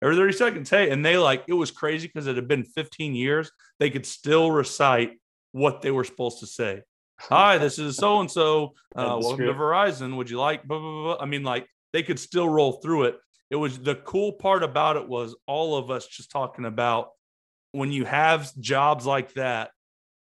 Every 0.03 0.17
30 0.17 0.33
seconds. 0.33 0.71
Hey, 0.71 0.91
and 0.91 1.05
they 1.05 1.19
like 1.19 1.45
it 1.47 1.53
was 1.53 1.71
crazy 1.71 2.07
because 2.07 2.27
it 2.27 2.37
had 2.37 2.49
been 2.49 2.65
15 2.65 3.15
years. 3.15 3.51
They 3.79 3.91
could 3.91 4.07
still 4.07 4.51
recite 4.51 5.19
what 5.53 5.83
they 5.83 5.91
were 5.91 6.05
supposed 6.05 6.41
to 6.41 6.47
say. 6.47 6.83
Hi, 7.21 7.59
this 7.59 7.79
is 7.79 7.97
so 7.97 8.21
and 8.21 8.31
so. 8.31 8.73
Welcome 8.95 9.47
to. 9.47 9.53
Verizon. 9.53 10.17
Would 10.17 10.31
you 10.31 10.39
like? 10.39 10.65
Blah, 10.65 10.79
blah, 10.79 11.03
blah. 11.03 11.17
I 11.21 11.27
mean, 11.27 11.43
like 11.43 11.67
they 11.93 12.03
could 12.03 12.19
still 12.19 12.49
roll 12.49 12.73
through 12.73 13.05
it. 13.05 13.19
It 13.51 13.57
was 13.57 13.79
the 13.79 13.97
cool 13.97 14.33
part 14.33 14.63
about 14.63 14.97
it 14.97 15.07
was 15.07 15.37
all 15.47 15.77
of 15.77 15.91
us 15.91 16.07
just 16.07 16.31
talking 16.31 16.65
about 16.65 17.11
when 17.73 17.93
you 17.93 18.05
have 18.05 18.51
jobs 18.59 19.05
like 19.05 19.35
that, 19.35 19.71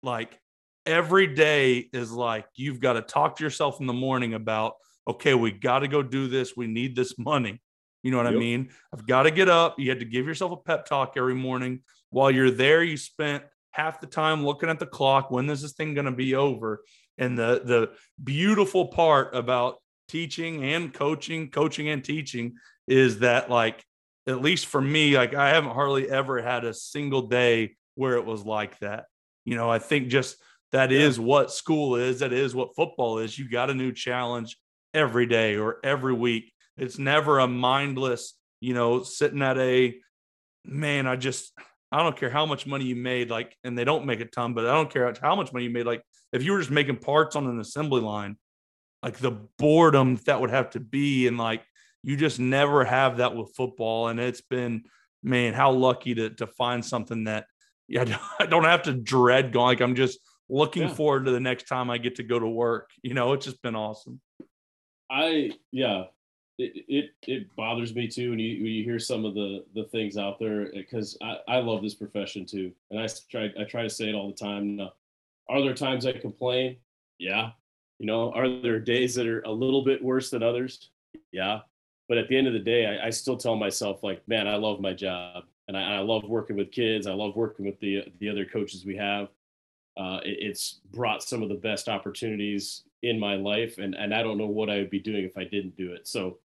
like 0.03 0.38
every 0.86 1.28
day 1.28 1.88
is 1.93 2.11
like 2.11 2.45
you've 2.55 2.80
got 2.80 2.93
to 2.93 3.01
talk 3.01 3.38
to 3.38 3.43
yourself 3.43 3.80
in 3.80 3.88
the 3.88 3.93
morning 3.93 4.34
about, 4.34 4.74
okay, 5.08 5.34
we 5.34 5.52
got 5.52 5.80
to 5.80 5.88
go 5.88 6.02
do 6.04 6.28
this. 6.28 6.56
We 6.56 6.68
need 6.68 6.95
this 6.95 7.18
money. 7.18 7.62
You 8.04 8.12
know 8.12 8.18
what 8.18 8.28
I 8.28 8.32
mean? 8.32 8.72
I've 8.91 9.06
got 9.06 9.24
to 9.24 9.32
get 9.32 9.47
up. 9.47 9.78
You 9.78 9.89
had 9.89 9.99
to 9.99 10.06
give 10.06 10.26
yourself 10.26 10.52
a 10.52 10.58
pep 10.58 10.86
talk 10.86 11.14
every 11.18 11.36
morning. 11.36 11.82
While 12.10 12.32
you're 12.32 12.49
there, 12.49 12.84
you 12.84 12.97
spent 12.97 13.43
half 13.72 14.02
the 14.02 14.08
time 14.08 14.43
looking 14.43 14.70
at 14.70 14.80
the 14.80 14.88
clock. 14.88 15.30
When 15.30 15.49
is 15.49 15.62
this 15.62 15.74
thing 15.74 15.93
going 15.93 16.06
to 16.06 16.12
be 16.12 16.34
over? 16.36 16.84
And 17.18 17.38
the 17.38 17.62
the 17.64 17.91
beautiful 18.24 18.88
part 18.88 19.36
about 19.36 19.76
teaching 20.08 20.64
and 20.64 20.91
coaching, 20.93 21.52
coaching 21.52 21.89
and 21.89 22.04
teaching 22.04 22.56
is 22.88 23.20
that 23.20 23.49
like 23.52 23.84
at 24.28 24.41
least 24.41 24.66
for 24.66 24.82
me, 24.82 25.16
like 25.16 25.36
I 25.36 25.49
haven't 25.49 25.74
hardly 25.74 26.10
ever 26.10 26.41
had 26.41 26.66
a 26.66 26.74
single 26.74 27.24
day 27.24 27.76
where 27.95 28.16
it 28.16 28.26
was 28.26 28.43
like 28.43 28.80
that. 28.80 29.06
You 29.45 29.56
know, 29.56 29.70
I 29.70 29.78
think 29.80 30.08
just 30.08 30.38
that 30.72 30.91
is 30.91 31.18
Yeah. 31.18 31.24
what 31.26 31.52
school 31.52 31.95
is. 31.97 32.20
That 32.20 32.34
is 32.34 32.56
what 32.56 32.76
football 32.76 33.20
is. 33.20 33.38
You 33.38 33.47
got 33.49 33.70
a 33.70 33.76
new 33.76 33.91
challenge 33.91 34.58
every 34.93 35.25
day 35.25 35.57
or 35.57 35.77
every 35.83 36.13
week. 36.13 36.51
It's 36.77 36.97
never 36.97 37.39
a 37.39 37.47
mindless, 37.47 38.33
you 38.59 38.73
know, 38.73 39.03
sitting 39.03 39.41
at 39.41 39.57
a 39.57 39.95
man. 40.65 41.07
I 41.07 41.15
just, 41.15 41.51
I 41.91 42.01
don't 42.03 42.17
care 42.17 42.29
how 42.29 42.45
much 42.45 42.65
money 42.65 42.85
you 42.85 42.95
made, 42.95 43.29
like, 43.29 43.55
and 43.63 43.77
they 43.77 43.83
don't 43.83 44.05
make 44.05 44.19
a 44.21 44.25
ton, 44.25 44.53
but 44.53 44.65
I 44.65 44.73
don't 44.73 44.91
care 44.91 45.13
how 45.21 45.35
much 45.35 45.51
money 45.53 45.65
you 45.65 45.71
made. 45.71 45.85
Like, 45.85 46.03
if 46.31 46.43
you 46.43 46.53
were 46.53 46.59
just 46.59 46.71
making 46.71 46.97
parts 46.97 47.35
on 47.35 47.45
an 47.47 47.59
assembly 47.59 48.01
line, 48.01 48.37
like 49.03 49.17
the 49.17 49.31
boredom 49.57 50.17
that 50.25 50.39
would 50.39 50.51
have 50.51 50.69
to 50.71 50.79
be, 50.79 51.27
and 51.27 51.37
like 51.37 51.63
you 52.03 52.15
just 52.15 52.39
never 52.39 52.83
have 52.85 53.17
that 53.17 53.35
with 53.35 53.53
football. 53.55 54.07
And 54.07 54.19
it's 54.19 54.41
been, 54.41 54.83
man, 55.23 55.53
how 55.53 55.71
lucky 55.71 56.15
to 56.15 56.29
to 56.35 56.47
find 56.47 56.85
something 56.85 57.25
that 57.25 57.45
yeah, 57.87 58.17
I 58.39 58.45
don't 58.45 58.63
have 58.63 58.83
to 58.83 58.93
dread 58.93 59.51
going. 59.51 59.65
Like 59.65 59.81
I'm 59.81 59.95
just 59.95 60.19
looking 60.49 60.83
Yeah. 60.83 60.93
forward 60.93 61.25
to 61.25 61.31
the 61.31 61.39
next 61.39 61.67
time 61.67 61.89
I 61.89 61.97
get 61.97 62.15
to 62.15 62.23
go 62.23 62.39
to 62.39 62.47
work. 62.47 62.89
You 63.03 63.13
know, 63.13 63.33
it's 63.33 63.45
just 63.45 63.61
been 63.61 63.75
awesome. 63.75 64.21
I 65.12 65.51
yeah, 65.72 66.05
it 66.57 66.86
it, 66.88 67.09
it 67.28 67.55
bothers 67.55 67.93
me 67.93 68.07
too 68.07 68.30
when 68.32 68.39
you 68.39 68.64
when 68.64 68.72
you 68.72 68.84
hear 68.84 68.99
some 68.99 69.26
of 69.26 69.34
the 69.34 69.66
the 69.76 69.84
things 69.86 70.18
out 70.18 70.39
there 70.39 70.72
because 70.74 71.18
I 71.22 71.38
I 71.47 71.57
love 71.59 71.82
this 71.82 71.93
profession 71.95 72.45
too, 72.45 72.72
and 72.89 72.99
I 72.99 73.07
try 73.30 73.49
I 73.59 73.64
try 73.66 73.84
to 73.84 73.89
say 73.89 74.09
it 74.09 74.16
all 74.16 74.30
the 74.30 74.36
time. 74.36 74.78
Now, 74.78 74.93
are 75.49 75.62
there 75.62 75.74
times 75.74 76.05
I 76.05 76.14
complain? 76.14 76.78
Yeah. 77.20 77.51
You 77.99 78.07
know, 78.07 78.32
are 78.34 78.49
there 78.62 78.80
days 78.80 79.14
that 79.16 79.28
are 79.28 79.41
a 79.41 79.51
little 79.51 79.84
bit 79.84 80.03
worse 80.03 80.32
than 80.32 80.41
others? 80.41 80.89
Yeah. 81.32 81.59
But 82.09 82.18
at 82.18 82.28
the 82.30 82.36
end 82.38 82.47
of 82.47 82.53
the 82.53 82.59
day, 82.59 82.88
I, 82.88 83.07
I 83.07 83.09
still 83.12 83.38
tell 83.38 83.55
myself 83.55 84.01
like, 84.03 84.28
man, 84.28 84.47
I 84.47 84.55
love 84.55 84.82
my 84.82 84.91
job, 84.93 85.43
and 85.68 85.78
I, 85.78 85.97
I 85.97 85.99
love 85.99 86.24
working 86.24 86.55
with 86.57 86.72
kids. 86.72 87.05
I 87.05 87.14
love 87.14 87.36
working 87.36 87.66
with 87.66 87.80
the 87.80 88.05
the 88.20 88.30
other 88.30 88.45
coaches 88.45 88.86
we 88.86 88.95
have. 88.97 89.28
Uh, 89.97 90.20
it- 90.26 90.38
it's 90.39 90.80
brought 90.91 91.22
some 91.22 91.43
of 91.43 91.49
the 91.49 91.55
best 91.55 91.88
opportunities 91.89 92.84
in 93.04 93.20
my 93.20 93.36
life, 93.36 93.78
and 93.78 93.95
and 93.95 94.14
I 94.14 94.24
don't 94.24 94.38
know 94.38 94.47
what 94.47 94.70
I 94.70 94.78
would 94.78 94.89
be 94.89 94.99
doing 94.99 95.24
if 95.24 95.38
I 95.38 95.43
didn't 95.43 95.76
do 95.76 95.93
it. 95.93 96.08
So 96.08 96.39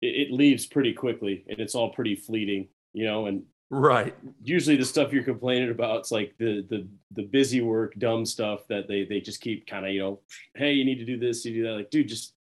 it, 0.00 0.28
it 0.28 0.32
leaves 0.32 0.66
pretty 0.66 0.92
quickly, 0.92 1.44
and 1.48 1.58
it's 1.60 1.74
all 1.74 1.90
pretty 1.90 2.16
fleeting, 2.16 2.68
you 2.92 3.04
know. 3.06 3.26
And 3.26 3.44
Right. 3.72 4.16
usually 4.42 4.74
the 4.74 4.84
stuff 4.84 5.12
you're 5.12 5.22
complaining 5.22 5.70
about, 5.70 6.00
it's 6.00 6.10
like 6.10 6.34
the 6.38 6.66
the 6.68 6.88
the 7.12 7.22
busy 7.22 7.60
work, 7.60 7.94
dumb 7.98 8.26
stuff 8.26 8.66
that 8.68 8.88
they 8.88 9.04
they 9.04 9.20
just 9.20 9.40
keep 9.40 9.66
kind 9.66 9.86
of 9.86 9.92
you 9.92 10.00
know, 10.00 10.20
hey, 10.56 10.72
you 10.72 10.84
need 10.84 10.98
to 10.98 11.04
do 11.04 11.16
this, 11.18 11.44
you 11.44 11.54
do 11.54 11.62
that. 11.68 11.74
Like, 11.74 11.90
dude, 11.90 12.08
just 12.08 12.34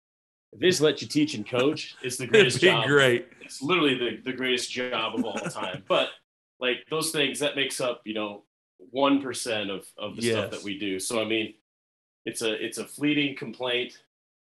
if 0.52 0.60
they 0.60 0.68
just 0.70 0.80
let 0.80 1.02
you 1.02 1.08
teach 1.08 1.34
and 1.34 1.46
coach, 1.46 1.96
it's 2.02 2.16
the 2.16 2.24
It'd 2.32 2.32
greatest 2.32 2.60
be 2.62 2.68
job 2.68 2.86
great. 2.86 3.28
it's 3.42 3.60
literally 3.60 3.94
the, 3.94 4.22
the 4.24 4.32
greatest 4.32 4.70
job 4.70 5.14
of 5.16 5.24
all 5.24 5.34
time. 5.50 5.84
but 5.88 6.08
like 6.60 6.78
those 6.90 7.10
things 7.10 7.40
that 7.40 7.56
makes 7.56 7.78
up, 7.78 8.00
you 8.06 8.14
know, 8.14 8.44
one 8.90 9.20
percent 9.20 9.68
of, 9.70 9.84
of 9.98 10.16
the 10.16 10.22
stuff 10.22 10.50
that 10.50 10.62
we 10.62 10.78
do. 10.78 10.98
So 10.98 11.20
I 11.20 11.26
mean, 11.26 11.52
it's 12.28 12.42
a 12.42 12.52
it's 12.64 12.78
a 12.78 12.84
fleeting 12.84 13.34
complaint, 13.36 13.98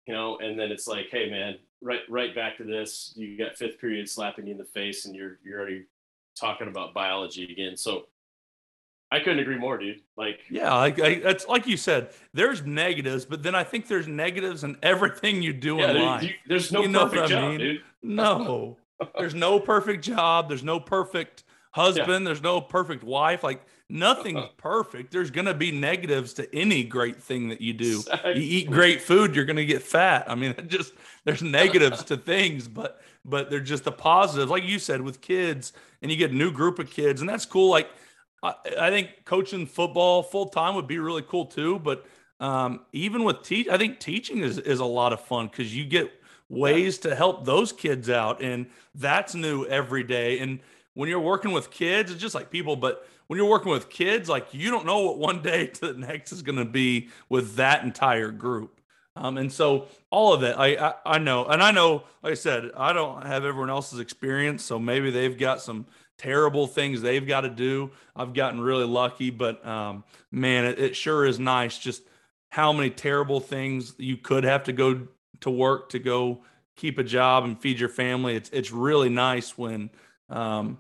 you 0.07 0.13
know, 0.13 0.38
and 0.39 0.59
then 0.59 0.71
it's 0.71 0.88
like, 0.88 1.07
hey 1.11 1.30
man, 1.30 1.57
right 1.82 2.01
right 2.09 2.34
back 2.36 2.57
to 2.57 2.63
this. 2.63 3.13
You 3.15 3.38
got 3.38 3.55
fifth 3.57 3.80
period 3.80 4.09
slapping 4.09 4.45
you 4.47 4.51
in 4.53 4.57
the 4.57 4.65
face 4.65 5.05
and 5.05 5.15
you're 5.15 5.38
you're 5.43 5.59
already 5.59 5.86
talking 6.39 6.67
about 6.67 6.93
biology 6.93 7.51
again. 7.51 7.75
So 7.78 8.07
I 9.11 9.19
couldn't 9.19 9.39
agree 9.39 9.57
more, 9.57 9.78
dude. 9.78 10.01
Like 10.17 10.39
Yeah, 10.49 10.73
like 10.73 10.99
I, 10.99 11.07
it's 11.32 11.47
like 11.47 11.65
you 11.67 11.78
said, 11.78 12.09
there's 12.34 12.63
negatives, 12.65 13.25
but 13.25 13.41
then 13.43 13.55
I 13.55 13.63
think 13.63 13.88
there's 13.88 14.07
negatives 14.07 14.63
in 14.63 14.75
everything 14.84 15.41
you 15.41 15.53
do 15.53 15.78
yeah, 15.78 15.88
in 15.89 15.93
there- 15.95 16.03
life. 16.05 16.23
you- 16.23 16.34
there's 16.47 16.71
no 16.71 16.82
You 16.82 16.88
know 16.89 17.03
perfect 17.05 17.21
what 17.21 17.25
I 17.32 17.36
job, 17.36 17.49
mean? 17.51 17.59
dude. 17.59 17.82
no, 18.03 18.78
there's 19.17 19.36
no 19.36 19.59
perfect 19.59 20.03
job. 20.03 20.49
There's 20.49 20.63
no 20.63 20.80
perfect 20.80 21.43
husband. 21.71 22.23
Yeah. 22.23 22.30
There's 22.30 22.41
no 22.41 22.59
perfect 22.59 23.03
wife. 23.03 23.43
Like 23.43 23.61
nothing's 23.89 24.45
perfect. 24.57 25.11
There's 25.11 25.31
going 25.31 25.45
to 25.45 25.53
be 25.53 25.71
negatives 25.71 26.33
to 26.33 26.55
any 26.55 26.83
great 26.83 27.21
thing 27.21 27.49
that 27.49 27.61
you 27.61 27.73
do. 27.73 27.99
Exactly. 27.99 28.43
You 28.43 28.59
eat 28.59 28.71
great 28.71 29.01
food, 29.01 29.35
you're 29.35 29.45
going 29.45 29.57
to 29.57 29.65
get 29.65 29.81
fat. 29.81 30.25
I 30.29 30.35
mean, 30.35 30.55
just 30.67 30.93
there's 31.23 31.41
negatives 31.41 32.03
to 32.05 32.17
things, 32.17 32.67
but 32.67 33.01
but 33.25 33.49
they're 33.49 33.59
just 33.59 33.83
the 33.83 33.91
positives. 33.91 34.49
Like 34.49 34.63
you 34.63 34.79
said, 34.79 35.01
with 35.01 35.21
kids, 35.21 35.73
and 36.01 36.11
you 36.11 36.17
get 36.17 36.31
a 36.31 36.35
new 36.35 36.51
group 36.51 36.79
of 36.79 36.89
kids, 36.89 37.21
and 37.21 37.29
that's 37.29 37.45
cool. 37.45 37.69
Like 37.69 37.89
I, 38.43 38.53
I 38.79 38.89
think 38.89 39.25
coaching 39.25 39.65
football 39.65 40.23
full 40.23 40.47
time 40.47 40.75
would 40.75 40.88
be 40.88 40.99
really 40.99 41.23
cool 41.23 41.45
too. 41.45 41.79
But 41.79 42.05
um, 42.39 42.81
even 42.93 43.23
with 43.23 43.41
teach, 43.43 43.67
I 43.67 43.77
think 43.77 43.99
teaching 43.99 44.39
is 44.39 44.57
is 44.57 44.79
a 44.79 44.85
lot 44.85 45.13
of 45.13 45.21
fun 45.21 45.47
because 45.47 45.75
you 45.75 45.85
get 45.85 46.11
ways 46.49 46.97
to 46.99 47.13
help 47.13 47.45
those 47.45 47.73
kids 47.73 48.09
out, 48.09 48.41
and 48.41 48.67
that's 48.95 49.35
new 49.35 49.65
every 49.65 50.03
day. 50.03 50.39
And 50.39 50.59
when 50.93 51.09
you're 51.09 51.19
working 51.19 51.51
with 51.51 51.69
kids, 51.69 52.11
it's 52.11 52.21
just 52.21 52.35
like 52.35 52.49
people, 52.49 52.75
but 52.75 53.07
when 53.28 53.38
you're 53.38 53.49
working 53.49 53.71
with 53.71 53.89
kids, 53.89 54.30
like 54.30 54.53
you 54.53 54.71
don't 54.71 54.86
know 54.86 55.01
what 55.01 55.17
one 55.17 55.41
day 55.41 55.67
to 55.67 55.93
the 55.93 55.99
next 55.99 56.32
is 56.32 56.41
going 56.41 56.57
to 56.57 56.65
be 56.65 57.09
with 57.30 57.55
that 57.55 57.84
entire 57.84 58.32
group. 58.32 58.80
Um, 59.15 59.38
and 59.38 59.51
so 59.51 59.88
all 60.11 60.34
of 60.34 60.41
that, 60.41 60.59
I, 60.59 60.75
I, 60.75 60.93
I 61.05 61.17
know, 61.17 61.45
and 61.45 61.61
I 61.61 61.71
know, 61.71 62.03
like 62.21 62.32
I 62.32 62.36
said, 62.36 62.71
I 62.78 62.93
don't 62.93 63.25
have 63.25 63.45
everyone 63.45 63.69
else's 63.69 63.99
experience, 63.99 64.63
so 64.63 64.78
maybe 64.78 65.09
they've 65.09 65.38
got 65.38 65.59
some 65.59 65.88
terrible 66.17 66.67
things 66.67 67.01
they've 67.01 67.28
got 67.28 67.41
to 67.41 67.49
do. 67.49 67.91
I've 68.15 68.34
gotten 68.34 68.61
really 68.61 68.86
lucky, 68.86 69.30
but 69.30 69.65
um, 69.65 70.03
man, 70.32 70.65
it, 70.65 70.80
it 70.80 70.95
sure 70.95 71.25
is 71.25 71.39
nice 71.39 71.78
just 71.78 72.03
how 72.49 72.71
many 72.71 72.89
terrible 72.89 73.39
things 73.39 73.93
you 73.97 74.17
could 74.17 74.43
have 74.43 74.63
to 74.65 74.73
go 74.73 75.07
to 75.41 75.49
work 75.49 75.89
to 75.89 75.99
go 75.99 76.43
keep 76.75 76.97
a 76.97 77.03
job 77.03 77.43
and 77.43 77.59
feed 77.59 77.80
your 77.80 77.89
family. 77.89 78.36
It's 78.36 78.49
it's 78.51 78.71
really 78.71 79.09
nice 79.09 79.57
when 79.57 79.89
um, 80.30 80.78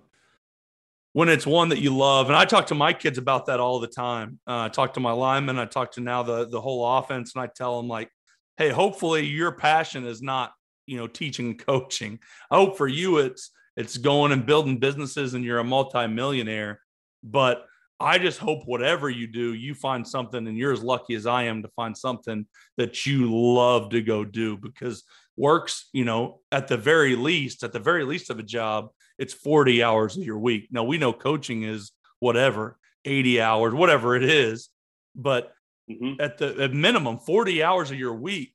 when 1.17 1.29
it's 1.29 1.47
one 1.47 1.69
that 1.69 1.79
you 1.79 1.97
love. 1.97 2.27
And 2.27 2.35
I 2.35 2.45
talk 2.45 2.67
to 2.67 2.75
my 2.75 2.93
kids 2.93 3.17
about 3.17 3.47
that 3.47 3.59
all 3.59 3.79
the 3.79 3.87
time. 3.87 4.37
Uh, 4.45 4.65
I 4.65 4.69
talk 4.69 4.93
to 4.93 4.99
my 4.99 5.11
linemen. 5.11 5.57
I 5.57 5.65
talk 5.65 5.93
to 5.93 5.99
now 5.99 6.21
the 6.21 6.47
the 6.47 6.61
whole 6.61 6.85
offense, 6.99 7.33
and 7.33 7.41
I 7.41 7.47
tell 7.47 7.77
them 7.77 7.87
like, 7.87 8.11
"Hey, 8.57 8.69
hopefully 8.69 9.25
your 9.25 9.53
passion 9.53 10.05
is 10.05 10.21
not 10.21 10.51
you 10.85 10.95
know 10.95 11.07
teaching 11.07 11.47
and 11.47 11.59
coaching. 11.65 12.19
I 12.51 12.57
hope 12.57 12.77
for 12.77 12.87
you 12.87 13.17
it's 13.17 13.49
it's 13.75 13.97
going 13.97 14.31
and 14.31 14.45
building 14.45 14.77
businesses, 14.77 15.33
and 15.33 15.43
you're 15.43 15.57
a 15.57 15.63
multimillionaire. 15.63 16.81
But 17.23 17.65
I 17.99 18.19
just 18.19 18.37
hope 18.37 18.67
whatever 18.67 19.09
you 19.09 19.25
do, 19.25 19.55
you 19.55 19.73
find 19.73 20.07
something, 20.07 20.45
and 20.45 20.55
you're 20.55 20.71
as 20.71 20.83
lucky 20.83 21.15
as 21.15 21.25
I 21.25 21.45
am 21.45 21.63
to 21.63 21.69
find 21.69 21.97
something 21.97 22.45
that 22.77 23.07
you 23.07 23.33
love 23.33 23.89
to 23.89 24.03
go 24.03 24.23
do 24.23 24.55
because 24.55 25.03
works, 25.35 25.89
you 25.93 26.05
know, 26.05 26.41
at 26.51 26.67
the 26.67 26.77
very 26.77 27.15
least, 27.15 27.63
at 27.63 27.73
the 27.73 27.79
very 27.79 28.03
least 28.03 28.29
of 28.29 28.37
a 28.37 28.43
job, 28.43 28.89
it's 29.17 29.33
40 29.33 29.83
hours 29.83 30.17
of 30.17 30.23
your 30.23 30.37
week. 30.37 30.67
Now 30.71 30.83
we 30.83 30.97
know 30.97 31.13
coaching 31.13 31.63
is 31.63 31.91
whatever, 32.19 32.77
80 33.05 33.41
hours, 33.41 33.73
whatever 33.73 34.15
it 34.15 34.23
is, 34.23 34.69
but 35.15 35.53
mm-hmm. 35.89 36.21
at 36.21 36.37
the 36.37 36.63
at 36.63 36.73
minimum 36.73 37.19
40 37.19 37.63
hours 37.63 37.91
of 37.91 37.99
your 37.99 38.13
week, 38.13 38.53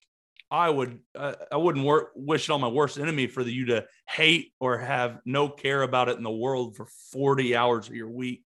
I 0.51 0.69
would 0.69 1.01
uh, 1.15 1.35
I 1.51 1.57
wouldn't 1.57 1.85
work, 1.85 2.13
wish 2.15 2.49
it 2.49 2.53
on 2.53 2.61
my 2.61 2.69
worst 2.69 2.99
enemy 2.99 3.27
for 3.27 3.43
the, 3.43 3.53
you 3.53 3.67
to 3.67 3.87
hate 4.09 4.53
or 4.61 4.79
have 4.79 5.19
no 5.25 5.49
care 5.49 5.83
about 5.83 6.09
it 6.09 6.19
in 6.19 6.23
the 6.23 6.31
world 6.31 6.77
for 6.77 6.87
40 7.13 7.57
hours 7.57 7.89
of 7.89 7.95
your 7.95 8.11
week. 8.11 8.45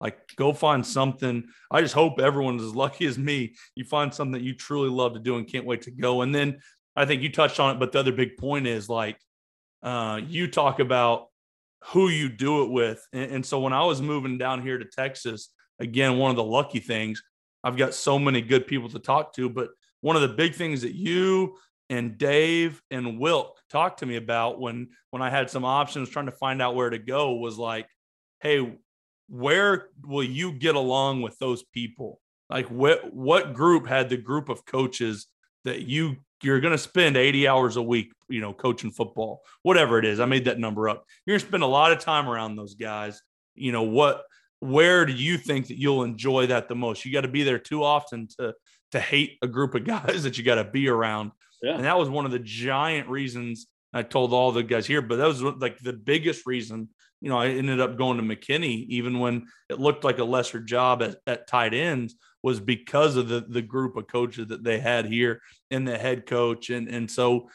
Like 0.00 0.20
go 0.36 0.52
find 0.52 0.86
something. 0.86 1.48
I 1.70 1.80
just 1.80 1.94
hope 1.94 2.20
everyone's 2.20 2.62
as 2.62 2.74
lucky 2.74 3.06
as 3.06 3.18
me. 3.18 3.56
You 3.74 3.84
find 3.84 4.14
something 4.14 4.32
that 4.32 4.42
you 4.42 4.54
truly 4.54 4.88
love 4.88 5.14
to 5.14 5.18
do 5.18 5.36
and 5.36 5.50
can't 5.50 5.66
wait 5.66 5.82
to 5.82 5.90
go. 5.90 6.22
And 6.22 6.32
then 6.32 6.60
I 6.94 7.04
think 7.04 7.22
you 7.22 7.32
touched 7.32 7.58
on 7.58 7.74
it, 7.74 7.80
but 7.80 7.90
the 7.90 7.98
other 7.98 8.12
big 8.12 8.36
point 8.36 8.68
is 8.68 8.88
like 8.88 9.18
uh, 9.82 10.20
you 10.26 10.48
talk 10.48 10.78
about 10.78 11.27
who 11.86 12.08
you 12.08 12.28
do 12.28 12.64
it 12.64 12.70
with. 12.70 13.06
And, 13.12 13.30
and 13.32 13.46
so 13.46 13.60
when 13.60 13.72
I 13.72 13.84
was 13.84 14.02
moving 14.02 14.38
down 14.38 14.62
here 14.62 14.78
to 14.78 14.84
Texas, 14.84 15.50
again, 15.78 16.18
one 16.18 16.30
of 16.30 16.36
the 16.36 16.44
lucky 16.44 16.80
things, 16.80 17.22
I've 17.64 17.76
got 17.76 17.94
so 17.94 18.18
many 18.18 18.40
good 18.40 18.66
people 18.66 18.88
to 18.90 18.98
talk 18.98 19.34
to. 19.34 19.48
But 19.48 19.70
one 20.00 20.16
of 20.16 20.22
the 20.22 20.28
big 20.28 20.54
things 20.54 20.82
that 20.82 20.94
you 20.94 21.56
and 21.90 22.18
Dave 22.18 22.82
and 22.90 23.18
Wilk 23.18 23.56
talked 23.70 24.00
to 24.00 24.06
me 24.06 24.16
about 24.16 24.60
when 24.60 24.88
when 25.10 25.22
I 25.22 25.30
had 25.30 25.50
some 25.50 25.64
options 25.64 26.10
trying 26.10 26.26
to 26.26 26.32
find 26.32 26.60
out 26.60 26.74
where 26.74 26.90
to 26.90 26.98
go 26.98 27.34
was 27.34 27.58
like, 27.58 27.88
hey, 28.40 28.76
where 29.28 29.88
will 30.04 30.24
you 30.24 30.52
get 30.52 30.74
along 30.74 31.22
with 31.22 31.38
those 31.38 31.62
people? 31.62 32.20
Like 32.50 32.68
what 32.68 33.12
what 33.12 33.54
group 33.54 33.86
had 33.86 34.08
the 34.08 34.16
group 34.16 34.48
of 34.48 34.64
coaches 34.64 35.26
that 35.64 35.82
you 35.82 36.16
you're 36.42 36.60
going 36.60 36.72
to 36.72 36.78
spend 36.78 37.16
80 37.16 37.48
hours 37.48 37.76
a 37.76 37.82
week, 37.82 38.12
you 38.28 38.40
know, 38.40 38.52
coaching 38.52 38.90
football, 38.90 39.42
whatever 39.62 39.98
it 39.98 40.04
is. 40.04 40.20
I 40.20 40.26
made 40.26 40.44
that 40.44 40.58
number 40.58 40.88
up. 40.88 41.04
You're 41.26 41.34
going 41.34 41.40
to 41.40 41.46
spend 41.46 41.62
a 41.62 41.66
lot 41.66 41.92
of 41.92 41.98
time 41.98 42.28
around 42.28 42.56
those 42.56 42.74
guys. 42.74 43.20
You 43.54 43.72
know, 43.72 43.82
what, 43.82 44.24
where 44.60 45.06
do 45.06 45.12
you 45.12 45.36
think 45.36 45.68
that 45.68 45.78
you'll 45.78 46.04
enjoy 46.04 46.46
that 46.46 46.68
the 46.68 46.74
most? 46.74 47.04
You 47.04 47.12
got 47.12 47.22
to 47.22 47.28
be 47.28 47.42
there 47.42 47.58
too 47.58 47.82
often 47.82 48.28
to, 48.38 48.54
to 48.92 49.00
hate 49.00 49.38
a 49.42 49.48
group 49.48 49.74
of 49.74 49.84
guys 49.86 50.22
that 50.22 50.38
you 50.38 50.44
got 50.44 50.56
to 50.56 50.64
be 50.64 50.88
around. 50.88 51.32
Yeah. 51.62 51.74
And 51.74 51.84
that 51.84 51.98
was 51.98 52.08
one 52.08 52.24
of 52.24 52.30
the 52.30 52.38
giant 52.38 53.08
reasons 53.08 53.66
I 53.92 54.02
told 54.02 54.32
all 54.32 54.52
the 54.52 54.62
guys 54.62 54.86
here, 54.86 55.02
but 55.02 55.16
that 55.16 55.26
was 55.26 55.42
like 55.42 55.78
the 55.78 55.94
biggest 55.94 56.46
reason, 56.46 56.90
you 57.20 57.30
know, 57.30 57.38
I 57.38 57.48
ended 57.48 57.80
up 57.80 57.96
going 57.96 58.18
to 58.18 58.22
McKinney, 58.22 58.86
even 58.88 59.18
when 59.18 59.46
it 59.70 59.80
looked 59.80 60.04
like 60.04 60.18
a 60.18 60.24
lesser 60.24 60.60
job 60.60 61.02
at, 61.02 61.16
at 61.26 61.48
tight 61.48 61.72
ends 61.72 62.14
was 62.48 62.60
because 62.60 63.16
of 63.16 63.28
the 63.28 63.44
the 63.46 63.62
group 63.62 63.96
of 63.96 64.06
coaches 64.06 64.48
that 64.48 64.64
they 64.64 64.78
had 64.78 65.04
here 65.04 65.42
and 65.70 65.86
the 65.86 65.98
head 65.98 66.26
coach. 66.26 66.70
And 66.70 66.88
and 66.88 67.10
so 67.10 67.50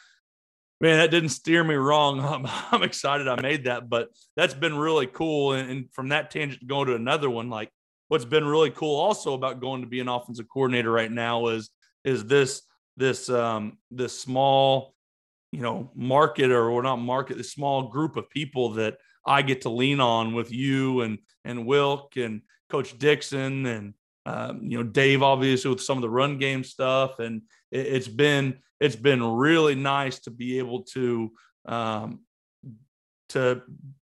man 0.80 1.00
that 1.00 1.12
didn't 1.12 1.30
steer 1.30 1.64
me 1.64 1.76
wrong. 1.76 2.20
I'm, 2.34 2.46
I'm 2.72 2.84
excited 2.84 3.28
i 3.28 3.42
made 3.42 3.66
that 3.66 3.90
but 3.90 4.10
that's 4.36 4.54
been 4.54 4.78
really 4.78 5.08
cool. 5.08 5.54
And, 5.54 5.70
and 5.70 5.94
from 5.94 6.10
that 6.10 6.30
tangent 6.32 6.62
to 6.62 6.68
go 6.68 6.86
to 6.86 6.96
another 6.96 7.30
one 7.30 7.50
like 7.50 7.72
what's 8.08 8.26
been 8.26 8.46
really 8.46 8.70
cool 8.70 9.00
also 9.00 9.34
about 9.34 9.60
going 9.60 9.82
to 9.82 9.88
be 9.88 10.00
an 10.00 10.08
offensive 10.08 10.48
coordinator 10.48 10.92
right 10.92 11.12
now 11.12 11.48
is 11.48 11.72
is 12.04 12.26
this 12.26 12.62
this 12.96 13.30
um 13.30 13.78
this 13.90 14.20
small 14.20 14.94
you 15.52 15.62
know 15.62 15.90
market 15.96 16.52
or, 16.52 16.70
or 16.70 16.84
not 16.84 16.98
market 16.98 17.38
this 17.38 17.52
small 17.52 17.90
group 17.90 18.16
of 18.16 18.30
people 18.30 18.74
that 18.74 18.98
i 19.26 19.42
get 19.42 19.62
to 19.62 19.70
lean 19.70 20.00
on 20.00 20.34
with 20.34 20.52
you 20.52 21.02
and 21.02 21.18
and 21.46 21.66
wilk 21.66 22.16
and 22.18 22.42
coach 22.70 22.98
dixon 22.98 23.66
and 23.66 23.94
um, 24.26 24.62
you 24.64 24.78
know 24.78 24.84
Dave 24.84 25.22
obviously 25.22 25.70
with 25.70 25.82
some 25.82 25.98
of 25.98 26.02
the 26.02 26.10
run 26.10 26.38
game 26.38 26.64
stuff, 26.64 27.20
and 27.20 27.42
it, 27.72 27.92
has 27.92 28.08
been 28.08 28.60
it's 28.80 28.96
been 28.96 29.24
really 29.24 29.76
nice 29.76 30.20
to 30.22 30.32
be 30.32 30.60
able 30.60 30.84
to 30.94 31.32
um, 31.66 32.20
to 33.30 33.62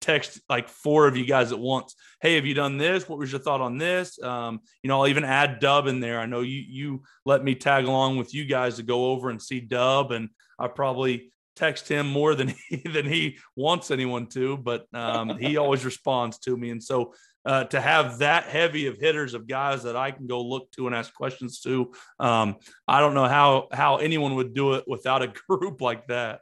text 0.05 0.39
like 0.49 0.69
four 0.69 1.07
of 1.07 1.17
you 1.17 1.25
guys 1.25 1.51
at 1.51 1.59
once. 1.59 1.95
Hey, 2.21 2.35
have 2.35 2.45
you 2.45 2.53
done 2.53 2.77
this? 2.77 3.09
What 3.09 3.17
was 3.17 3.31
your 3.31 3.41
thought 3.41 3.61
on 3.61 3.79
this? 3.79 4.21
Um, 4.21 4.59
you 4.83 4.87
know, 4.87 5.01
I'll 5.01 5.07
even 5.07 5.23
add 5.23 5.59
Dub 5.59 5.87
in 5.87 5.99
there. 5.99 6.19
I 6.19 6.27
know 6.27 6.41
you 6.41 6.63
you 6.67 7.03
let 7.25 7.43
me 7.43 7.55
tag 7.55 7.85
along 7.85 8.17
with 8.17 8.33
you 8.33 8.45
guys 8.45 8.75
to 8.75 8.83
go 8.83 9.11
over 9.11 9.29
and 9.29 9.41
see 9.41 9.59
Dub, 9.59 10.11
and 10.11 10.29
I 10.59 10.67
probably 10.67 11.31
text 11.55 11.87
him 11.87 12.07
more 12.07 12.35
than 12.35 12.53
he 12.69 12.77
than 12.77 13.05
he 13.05 13.37
wants 13.55 13.89
anyone 13.89 14.27
to, 14.27 14.57
but 14.57 14.85
um, 14.93 15.37
he 15.39 15.57
always 15.57 15.83
responds 15.83 16.37
to 16.39 16.55
me, 16.55 16.69
and 16.69 16.83
so 16.83 17.13
uh, 17.45 17.65
to 17.65 17.79
have 17.79 18.19
that 18.19 18.45
heavy 18.45 18.87
of 18.87 18.97
hitters 18.97 19.33
of 19.33 19.47
guys 19.47 19.83
that 19.83 19.95
I 19.95 20.11
can 20.11 20.27
go 20.27 20.41
look 20.41 20.71
to 20.71 20.87
and 20.87 20.95
ask 20.95 21.13
questions 21.13 21.59
to. 21.61 21.91
Um, 22.19 22.57
I 22.87 22.99
don't 22.99 23.13
know 23.13 23.27
how 23.27 23.67
how 23.71 23.97
anyone 23.97 24.35
would 24.35 24.53
do 24.53 24.73
it 24.73 24.85
without 24.87 25.21
a 25.21 25.27
group 25.47 25.81
like 25.81 26.07
that. 26.07 26.41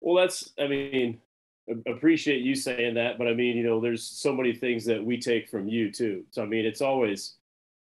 Well, 0.00 0.22
that's 0.22 0.52
I 0.58 0.68
mean, 0.68 1.20
appreciate 1.86 2.42
you 2.42 2.54
saying 2.54 2.94
that, 2.94 3.18
but 3.18 3.28
I 3.28 3.34
mean, 3.34 3.56
you 3.56 3.64
know, 3.64 3.80
there's 3.80 4.04
so 4.04 4.32
many 4.32 4.54
things 4.54 4.84
that 4.86 5.04
we 5.04 5.18
take 5.18 5.48
from 5.48 5.68
you 5.68 5.90
too. 5.92 6.24
So 6.30 6.42
I 6.42 6.46
mean, 6.46 6.64
it's 6.64 6.80
always, 6.80 7.34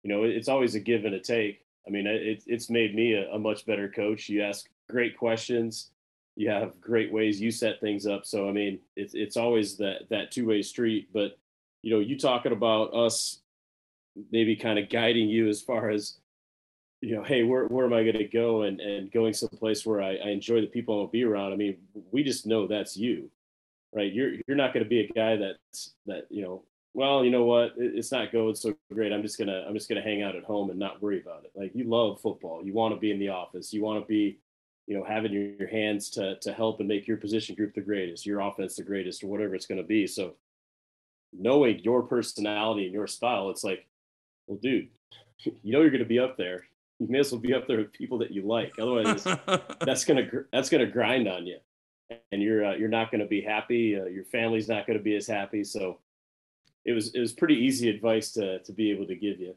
you 0.02 0.10
know, 0.10 0.24
it's 0.24 0.48
always 0.48 0.74
a 0.74 0.80
give 0.80 1.04
and 1.04 1.14
a 1.14 1.20
take. 1.20 1.60
I 1.86 1.90
mean, 1.90 2.06
it, 2.06 2.42
it's 2.46 2.68
made 2.68 2.94
me 2.94 3.12
a, 3.12 3.30
a 3.32 3.38
much 3.38 3.64
better 3.64 3.88
coach. 3.88 4.28
You 4.28 4.42
ask 4.42 4.66
great 4.88 5.16
questions 5.16 5.90
you 6.36 6.50
have 6.50 6.78
great 6.80 7.10
ways 7.10 7.40
you 7.40 7.50
set 7.50 7.80
things 7.80 8.06
up. 8.06 8.26
So 8.26 8.48
I 8.48 8.52
mean, 8.52 8.78
it's 8.94 9.14
it's 9.14 9.36
always 9.36 9.76
that 9.78 10.02
that 10.10 10.30
two 10.30 10.46
way 10.46 10.62
street. 10.62 11.08
But 11.12 11.38
you 11.86 11.92
know, 11.92 12.00
you 12.00 12.18
talking 12.18 12.50
about 12.50 12.92
us 12.94 13.42
maybe 14.32 14.56
kind 14.56 14.76
of 14.76 14.88
guiding 14.88 15.28
you 15.28 15.48
as 15.48 15.62
far 15.62 15.88
as, 15.88 16.18
you 17.00 17.14
know, 17.14 17.22
hey, 17.22 17.44
where, 17.44 17.66
where 17.66 17.86
am 17.86 17.92
I 17.92 18.02
going 18.02 18.18
to 18.18 18.24
go 18.24 18.62
and, 18.62 18.80
and 18.80 19.08
going 19.12 19.32
someplace 19.32 19.86
where 19.86 20.02
I, 20.02 20.16
I 20.16 20.30
enjoy 20.30 20.60
the 20.60 20.66
people 20.66 20.98
I'll 20.98 21.06
be 21.06 21.22
around. 21.22 21.52
I 21.52 21.54
mean, 21.56 21.76
we 22.10 22.24
just 22.24 22.44
know 22.44 22.66
that's 22.66 22.96
you, 22.96 23.30
right? 23.94 24.12
You're, 24.12 24.32
you're 24.48 24.56
not 24.56 24.74
going 24.74 24.82
to 24.82 24.90
be 24.90 24.98
a 24.98 25.08
guy 25.12 25.36
that's, 25.36 25.94
that, 26.06 26.26
you 26.28 26.42
know, 26.42 26.64
well, 26.92 27.24
you 27.24 27.30
know 27.30 27.44
what, 27.44 27.74
it's 27.76 28.10
not 28.10 28.32
going 28.32 28.56
so 28.56 28.74
great. 28.92 29.12
I'm 29.12 29.22
just 29.22 29.38
to, 29.38 29.64
I'm 29.68 29.74
just 29.74 29.88
to 29.88 30.02
hang 30.02 30.22
out 30.22 30.34
at 30.34 30.42
home 30.42 30.70
and 30.70 30.80
not 30.80 31.00
worry 31.00 31.20
about 31.20 31.44
it. 31.44 31.52
Like 31.54 31.70
you 31.72 31.84
love 31.84 32.20
football. 32.20 32.64
You 32.64 32.72
want 32.72 32.94
to 32.94 33.00
be 33.00 33.12
in 33.12 33.20
the 33.20 33.28
office. 33.28 33.72
You 33.72 33.84
want 33.84 34.02
to 34.02 34.08
be, 34.08 34.40
you 34.88 34.98
know, 34.98 35.04
having 35.04 35.32
your 35.32 35.68
hands 35.68 36.10
to, 36.10 36.36
to 36.40 36.52
help 36.52 36.80
and 36.80 36.88
make 36.88 37.06
your 37.06 37.18
position 37.18 37.54
group 37.54 37.74
the 37.74 37.80
greatest, 37.80 38.26
your 38.26 38.40
offense 38.40 38.74
the 38.74 38.82
greatest, 38.82 39.22
or 39.22 39.28
whatever 39.28 39.54
it's 39.54 39.66
going 39.66 39.80
to 39.80 39.86
be. 39.86 40.08
So 40.08 40.34
knowing 41.32 41.80
your 41.80 42.02
personality 42.02 42.84
and 42.84 42.94
your 42.94 43.06
style, 43.06 43.50
it's 43.50 43.64
like, 43.64 43.86
well, 44.46 44.58
dude, 44.62 44.88
you 45.44 45.72
know 45.72 45.80
you're 45.80 45.90
going 45.90 46.02
to 46.02 46.08
be 46.08 46.18
up 46.18 46.36
there. 46.36 46.66
You 46.98 47.08
may 47.08 47.18
as 47.18 47.30
well 47.30 47.40
be 47.40 47.54
up 47.54 47.66
there 47.66 47.78
with 47.78 47.92
people 47.92 48.18
that 48.18 48.30
you 48.30 48.42
like. 48.42 48.72
Otherwise, 48.78 49.24
that's 49.80 50.04
gonna 50.04 50.26
that's 50.50 50.70
gonna 50.70 50.86
grind 50.86 51.28
on 51.28 51.46
you. 51.46 51.58
And 52.32 52.40
you're 52.40 52.64
uh, 52.64 52.74
you're 52.74 52.88
not 52.88 53.10
going 53.10 53.20
to 53.20 53.26
be 53.26 53.42
happy. 53.42 53.98
Uh, 53.98 54.04
your 54.06 54.24
family's 54.24 54.68
not 54.68 54.86
going 54.86 54.98
to 54.98 55.02
be 55.02 55.14
as 55.16 55.26
happy. 55.26 55.62
So 55.62 55.98
it 56.86 56.92
was 56.92 57.14
it 57.14 57.20
was 57.20 57.32
pretty 57.32 57.56
easy 57.56 57.90
advice 57.90 58.30
to 58.32 58.60
to 58.60 58.72
be 58.72 58.90
able 58.90 59.06
to 59.06 59.14
give 59.14 59.38
you. 59.40 59.54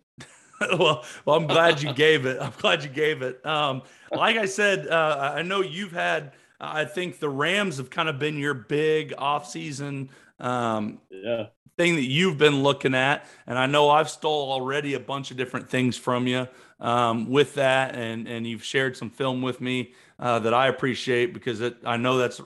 well, 0.78 1.06
well, 1.26 1.38
I'm 1.38 1.48
glad 1.48 1.82
you 1.82 1.94
gave 1.94 2.26
it. 2.26 2.38
I'm 2.42 2.54
glad 2.58 2.84
you 2.84 2.90
gave 2.90 3.22
it. 3.22 3.46
Um, 3.46 3.84
like 4.12 4.36
I 4.36 4.46
said, 4.46 4.88
uh, 4.88 5.34
I 5.36 5.42
know 5.42 5.62
you've 5.62 5.94
had. 5.94 6.34
I 6.60 6.84
think 6.84 7.20
the 7.20 7.30
Rams 7.30 7.78
have 7.78 7.90
kind 7.90 8.10
of 8.10 8.20
been 8.20 8.38
your 8.38 8.54
big 8.54 9.14
offseason 9.16 10.10
um, 10.40 11.00
yeah. 11.10 11.48
thing 11.78 11.96
that 11.96 12.06
you've 12.06 12.38
been 12.38 12.64
looking 12.64 12.96
at, 12.96 13.26
and 13.48 13.58
I 13.58 13.66
know 13.66 13.90
I've 13.90 14.10
stole 14.10 14.52
already 14.52 14.94
a 14.94 15.00
bunch 15.00 15.32
of 15.32 15.38
different 15.38 15.70
things 15.70 15.98
from 15.98 16.28
you 16.28 16.48
um, 16.80 17.30
with 17.30 17.56
that, 17.56 17.96
and 17.96 18.28
and 18.28 18.48
you've 18.48 18.64
shared 18.64 18.98
some 18.98 19.10
film 19.10 19.42
with 19.42 19.62
me 19.62 19.94
uh, 20.20 20.40
that 20.40 20.54
I 20.54 20.68
appreciate 20.68 21.34
because 21.34 21.62
it, 21.62 21.78
I 21.86 21.98
know 21.98 22.18
that's 22.18 22.42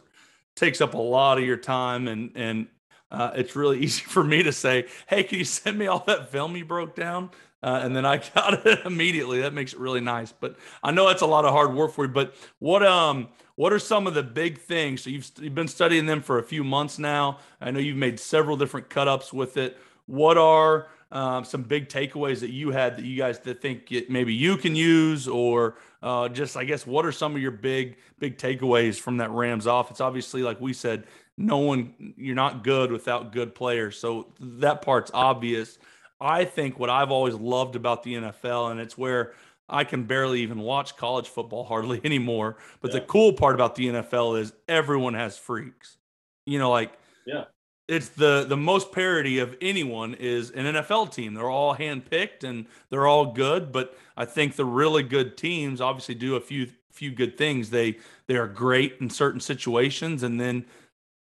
takes 0.56 0.82
up 0.82 0.94
a 0.94 0.98
lot 0.98 1.38
of 1.38 1.44
your 1.44 1.58
time, 1.58 2.08
and 2.08 2.32
and 2.36 2.68
uh, 3.12 3.32
it's 3.36 3.56
really 3.56 3.80
easy 3.84 4.04
for 4.04 4.24
me 4.24 4.44
to 4.44 4.52
say, 4.52 4.88
"Hey, 5.08 5.24
can 5.24 5.40
you 5.40 5.46
send 5.46 5.78
me 5.78 5.88
all 5.88 6.04
that 6.08 6.32
film 6.32 6.56
you 6.56 6.66
broke 6.66 6.96
down?" 6.96 7.30
Uh, 7.62 7.80
and 7.82 7.96
then 7.96 8.06
I 8.06 8.18
got 8.36 8.66
it 8.66 8.86
immediately. 8.86 9.42
That 9.42 9.54
makes 9.54 9.74
it 9.74 9.80
really 9.80 10.02
nice. 10.02 10.32
But 10.32 10.58
I 10.84 10.92
know 10.92 11.08
that's 11.08 11.22
a 11.22 11.28
lot 11.28 11.46
of 11.46 11.52
hard 11.52 11.74
work 11.74 11.94
for 11.94 12.06
you. 12.06 12.12
But 12.12 12.36
what 12.60 12.86
um 12.86 13.30
what 13.56 13.72
are 13.72 13.80
some 13.80 14.08
of 14.08 14.14
the 14.14 14.24
big 14.24 14.60
things? 14.60 15.04
So 15.04 15.10
you've, 15.10 15.30
you've 15.40 15.56
been 15.56 15.68
studying 15.68 16.06
them 16.06 16.22
for 16.22 16.40
a 16.40 16.44
few 16.44 16.64
months 16.64 16.98
now. 16.98 17.40
I 17.62 17.72
know 17.72 17.80
you've 17.80 17.98
made 17.98 18.20
several 18.20 18.58
different 18.58 18.90
cut 18.90 19.08
ups 19.08 19.32
with 19.32 19.58
it. 19.58 19.78
What 20.06 20.38
are 20.38 20.88
um, 21.14 21.46
some 21.46 21.62
big 21.62 21.90
takeaways 21.90 22.40
that 22.40 22.50
you 22.50 22.72
had 22.72 22.98
that 22.98 23.06
you 23.06 23.16
guys 23.16 23.40
that 23.40 23.62
think 23.62 23.92
it, 23.92 24.10
maybe 24.10 24.34
you 24.34 24.58
can 24.58 24.76
use, 24.76 25.28
or 25.28 25.76
uh, 26.02 26.28
just 26.28 26.58
I 26.58 26.64
guess 26.64 26.88
what 26.88 27.06
are 27.06 27.12
some 27.12 27.36
of 27.36 27.42
your 27.42 27.52
big 27.52 27.98
big 28.18 28.38
takeaways 28.38 29.00
from 29.00 29.18
that 29.18 29.30
Rams 29.30 29.68
off 29.68 29.92
it's 29.92 30.02
Obviously, 30.02 30.42
like 30.42 30.60
we 30.60 30.74
said, 30.74 31.06
no 31.38 31.60
one 31.60 32.14
you're 32.18 32.36
not 32.36 32.64
good 32.64 32.92
without 32.92 33.32
good 33.32 33.54
players, 33.54 33.98
so 33.98 34.34
that 34.40 34.82
part's 34.82 35.12
obvious. 35.14 35.78
I 36.20 36.46
think 36.46 36.80
what 36.80 36.90
I've 36.90 37.12
always 37.12 37.36
loved 37.36 37.76
about 37.76 38.02
the 38.02 38.16
NFL, 38.16 38.72
and 38.72 38.80
it's 38.80 38.98
where 38.98 39.34
I 39.74 39.84
can 39.84 40.04
barely 40.04 40.42
even 40.42 40.60
watch 40.60 40.96
college 40.96 41.28
football 41.28 41.64
hardly 41.64 42.00
anymore. 42.06 42.58
But 42.82 42.94
yeah. 42.94 43.00
the 43.00 43.06
cool 43.06 43.34
part 43.34 43.56
about 43.56 43.76
the 43.76 43.88
NFL 43.88 44.40
is 44.40 44.54
everyone 44.68 45.16
has 45.16 45.38
freaks. 45.38 45.98
You 46.46 46.60
know, 46.60 46.70
like 46.70 46.94
yeah, 47.26 47.46
it's 47.88 48.10
the 48.10 48.46
the 48.48 48.58
most 48.58 48.92
parity 48.92 49.40
of 49.40 49.58
anyone 49.62 50.14
is 50.14 50.52
an 50.52 50.66
NFL 50.66 51.14
team. 51.14 51.34
They're 51.34 51.50
all 51.50 51.76
handpicked 51.76 52.44
and 52.44 52.66
they're 52.90 53.08
all 53.08 53.34
good, 53.34 53.72
but 53.72 53.98
I 54.16 54.26
think 54.26 54.56
the 54.56 54.66
really 54.66 55.04
good 55.04 55.38
teams 55.38 55.82
obviously 55.82 56.16
do 56.16 56.36
a 56.36 56.42
few 56.42 56.70
few 56.92 57.12
good 57.12 57.38
things. 57.38 57.70
They 57.70 57.98
they 58.28 58.38
are 58.38 58.48
great 58.48 58.98
in 59.02 59.10
certain 59.10 59.42
situations, 59.42 60.24
and 60.24 60.40
then 60.40 60.66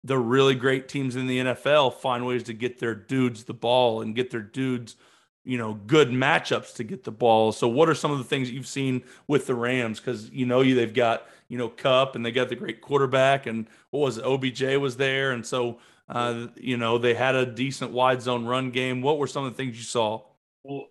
the 0.03 0.17
really 0.17 0.55
great 0.55 0.87
teams 0.87 1.15
in 1.15 1.27
the 1.27 1.39
NFL 1.39 1.95
find 1.95 2.25
ways 2.25 2.43
to 2.43 2.53
get 2.53 2.79
their 2.79 2.95
dudes 2.95 3.45
the 3.45 3.53
ball 3.53 4.01
and 4.01 4.15
get 4.15 4.31
their 4.31 4.41
dudes, 4.41 4.95
you 5.43 5.57
know, 5.57 5.73
good 5.87 6.09
matchups 6.09 6.75
to 6.75 6.83
get 6.83 7.03
the 7.03 7.11
ball. 7.11 7.51
So, 7.51 7.67
what 7.67 7.89
are 7.89 7.95
some 7.95 8.11
of 8.11 8.17
the 8.17 8.23
things 8.23 8.49
you've 8.49 8.67
seen 8.67 9.03
with 9.27 9.47
the 9.47 9.55
Rams? 9.55 9.99
Because 9.99 10.29
you 10.29 10.45
know 10.45 10.61
you 10.61 10.75
they've 10.75 10.93
got 10.93 11.27
you 11.47 11.57
know 11.57 11.69
Kupp 11.69 12.15
and 12.15 12.25
they 12.25 12.31
got 12.31 12.49
the 12.49 12.55
great 12.55 12.81
quarterback 12.81 13.45
and 13.45 13.67
what 13.91 13.99
was 13.99 14.17
it? 14.17 14.25
OBJ 14.25 14.77
was 14.77 14.97
there, 14.97 15.31
and 15.31 15.45
so 15.45 15.79
uh, 16.09 16.47
you 16.55 16.77
know 16.77 16.97
they 16.97 17.13
had 17.13 17.35
a 17.35 17.45
decent 17.45 17.91
wide 17.91 18.21
zone 18.21 18.45
run 18.45 18.71
game. 18.71 19.01
What 19.01 19.17
were 19.17 19.27
some 19.27 19.45
of 19.45 19.51
the 19.51 19.57
things 19.57 19.77
you 19.77 19.83
saw? 19.83 20.23
Well, 20.63 20.87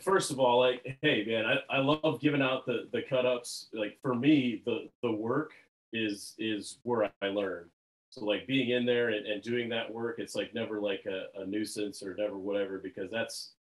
first 0.00 0.30
of 0.30 0.38
all, 0.38 0.60
like, 0.60 0.98
hey 1.02 1.24
man, 1.26 1.44
I, 1.44 1.76
I 1.76 1.80
love 1.80 2.20
giving 2.20 2.42
out 2.42 2.66
the 2.66 2.88
the 2.92 3.02
cut 3.02 3.26
ups. 3.26 3.68
Like 3.72 3.98
for 4.02 4.14
me, 4.14 4.62
the 4.64 4.88
the 5.02 5.12
work 5.12 5.52
is 5.92 6.34
is 6.38 6.78
where 6.82 7.10
I 7.22 7.28
learn 7.28 7.70
so 8.16 8.24
like 8.24 8.46
being 8.46 8.70
in 8.70 8.86
there 8.86 9.10
and, 9.10 9.26
and 9.26 9.42
doing 9.42 9.68
that 9.68 9.92
work, 9.92 10.18
it's 10.18 10.34
like 10.34 10.54
never 10.54 10.80
like 10.80 11.04
a, 11.06 11.40
a 11.40 11.46
nuisance 11.46 12.02
or 12.02 12.14
never 12.16 12.38
whatever 12.38 12.78
because 12.78 13.10
that's 13.10 13.52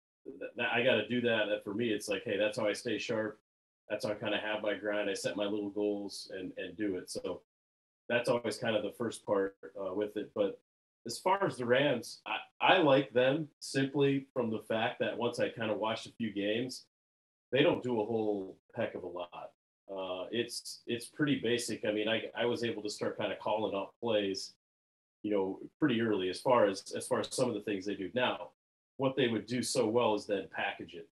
that, 0.55 0.67
I 0.73 0.83
got 0.83 0.95
to 0.95 1.07
do 1.07 1.21
that. 1.21 1.49
And 1.49 1.63
for 1.63 1.73
me, 1.73 1.89
it's 1.89 2.07
like, 2.07 2.23
hey, 2.23 2.37
that's 2.37 2.57
how 2.57 2.67
I 2.67 2.73
stay 2.73 2.97
sharp. 2.97 3.39
That's 3.89 4.05
how 4.05 4.11
I 4.11 4.15
kind 4.15 4.33
of 4.33 4.41
have 4.41 4.61
my 4.63 4.73
grind. 4.73 5.09
I 5.09 5.13
set 5.13 5.35
my 5.35 5.45
little 5.45 5.69
goals 5.69 6.31
and 6.37 6.51
and 6.57 6.75
do 6.75 6.95
it. 6.95 7.11
So 7.11 7.41
that's 8.09 8.29
always 8.29 8.57
kind 8.57 8.75
of 8.75 8.83
the 8.83 8.93
first 8.97 9.25
part 9.25 9.55
uh, 9.79 9.93
with 9.93 10.17
it. 10.17 10.31
But 10.35 10.59
as 11.05 11.19
far 11.19 11.45
as 11.45 11.57
the 11.57 11.65
Rams, 11.65 12.21
I, 12.25 12.75
I 12.75 12.77
like 12.77 13.13
them 13.13 13.47
simply 13.59 14.27
from 14.33 14.49
the 14.49 14.63
fact 14.67 14.99
that 14.99 15.17
once 15.17 15.39
I 15.39 15.49
kind 15.49 15.71
of 15.71 15.77
watched 15.77 16.07
a 16.07 16.13
few 16.13 16.31
games, 16.31 16.85
they 17.51 17.61
don't 17.61 17.83
do 17.83 18.01
a 18.01 18.05
whole 18.05 18.57
heck 18.75 18.95
of 18.95 19.03
a 19.03 19.07
lot. 19.07 19.51
Uh, 19.91 20.25
it's 20.31 20.81
it's 20.87 21.05
pretty 21.05 21.39
basic. 21.39 21.85
I 21.85 21.91
mean, 21.91 22.07
I 22.07 22.23
I 22.35 22.45
was 22.45 22.63
able 22.63 22.81
to 22.83 22.89
start 22.89 23.17
kind 23.17 23.31
of 23.31 23.39
calling 23.39 23.75
out 23.75 23.93
plays, 24.01 24.53
you 25.21 25.31
know, 25.31 25.59
pretty 25.79 26.01
early 26.01 26.29
as 26.29 26.39
far 26.39 26.65
as 26.65 26.91
as 26.97 27.05
far 27.07 27.19
as 27.19 27.27
some 27.33 27.49
of 27.49 27.53
the 27.53 27.61
things 27.61 27.85
they 27.85 27.93
do 27.93 28.09
now. 28.15 28.49
What 28.97 29.15
they 29.15 29.27
would 29.27 29.45
do 29.45 29.61
so 29.61 29.87
well 29.87 30.15
is 30.15 30.25
then 30.25 30.47
package 30.55 30.93
it, 30.93 31.09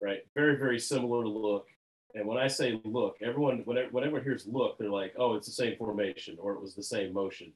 right? 0.00 0.20
Very 0.34 0.56
very 0.56 0.78
similar 0.78 1.22
to 1.22 1.28
look. 1.28 1.66
And 2.14 2.26
when 2.26 2.38
I 2.38 2.48
say 2.48 2.80
look, 2.84 3.16
everyone 3.22 3.62
whenever, 3.64 3.88
when 3.90 4.04
everyone 4.04 4.24
hears 4.24 4.46
look, 4.46 4.78
they're 4.78 4.88
like, 4.90 5.14
oh, 5.18 5.34
it's 5.34 5.46
the 5.46 5.52
same 5.52 5.76
formation 5.76 6.36
or 6.40 6.54
it 6.54 6.60
was 6.60 6.74
the 6.74 6.82
same 6.82 7.12
motion. 7.12 7.52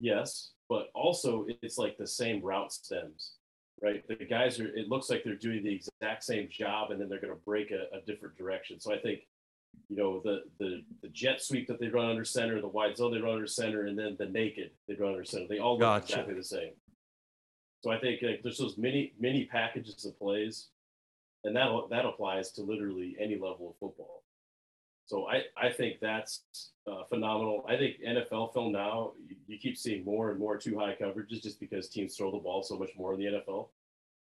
Yes, 0.00 0.50
but 0.68 0.88
also 0.94 1.46
it's 1.62 1.78
like 1.78 1.96
the 1.96 2.06
same 2.06 2.42
route 2.42 2.72
stems, 2.72 3.34
right? 3.82 4.06
The 4.08 4.16
guys 4.16 4.58
are. 4.58 4.66
It 4.74 4.88
looks 4.88 5.08
like 5.08 5.22
they're 5.24 5.36
doing 5.36 5.62
the 5.62 5.74
exact 5.74 6.24
same 6.24 6.48
job, 6.50 6.90
and 6.90 7.00
then 7.00 7.08
they're 7.08 7.20
going 7.20 7.32
to 7.32 7.44
break 7.44 7.70
a, 7.70 7.96
a 7.96 8.00
different 8.06 8.36
direction. 8.36 8.80
So 8.80 8.92
I 8.92 8.98
think 8.98 9.20
you 9.88 9.96
know, 9.96 10.20
the 10.24 10.42
the 10.58 10.82
the 11.02 11.08
jet 11.08 11.42
sweep 11.42 11.68
that 11.68 11.80
they 11.80 11.88
run 11.88 12.10
under 12.10 12.24
center, 12.24 12.60
the 12.60 12.68
wide 12.68 12.96
zone 12.96 13.12
they 13.12 13.20
run 13.20 13.34
under 13.34 13.46
center, 13.46 13.86
and 13.86 13.98
then 13.98 14.16
the 14.18 14.26
naked 14.26 14.70
they 14.88 14.94
run 14.94 15.12
under 15.12 15.24
center. 15.24 15.46
They 15.48 15.58
all 15.58 15.72
look 15.72 15.80
gotcha. 15.80 16.14
exactly 16.14 16.34
the 16.34 16.44
same. 16.44 16.72
So 17.84 17.90
I 17.90 17.98
think 17.98 18.22
like, 18.22 18.42
there's 18.42 18.56
those 18.56 18.78
many 18.78 19.12
many 19.20 19.44
packages 19.44 20.06
of 20.06 20.18
plays, 20.18 20.68
and 21.44 21.54
that 21.54 21.68
that 21.90 22.06
applies 22.06 22.50
to 22.52 22.62
literally 22.62 23.14
any 23.20 23.34
level 23.34 23.68
of 23.68 23.76
football. 23.78 24.22
So 25.04 25.28
I 25.28 25.42
I 25.54 25.70
think 25.70 26.00
that's 26.00 26.44
uh, 26.90 27.04
phenomenal. 27.04 27.66
I 27.68 27.76
think 27.76 27.96
NFL 28.00 28.54
film 28.54 28.72
now 28.72 29.12
you, 29.28 29.36
you 29.46 29.58
keep 29.58 29.76
seeing 29.76 30.02
more 30.02 30.30
and 30.30 30.38
more 30.38 30.56
two 30.56 30.78
high 30.78 30.96
coverages 30.98 31.42
just 31.42 31.60
because 31.60 31.90
teams 31.90 32.16
throw 32.16 32.30
the 32.30 32.38
ball 32.38 32.62
so 32.62 32.78
much 32.78 32.92
more 32.96 33.12
in 33.12 33.20
the 33.20 33.26
NFL 33.26 33.68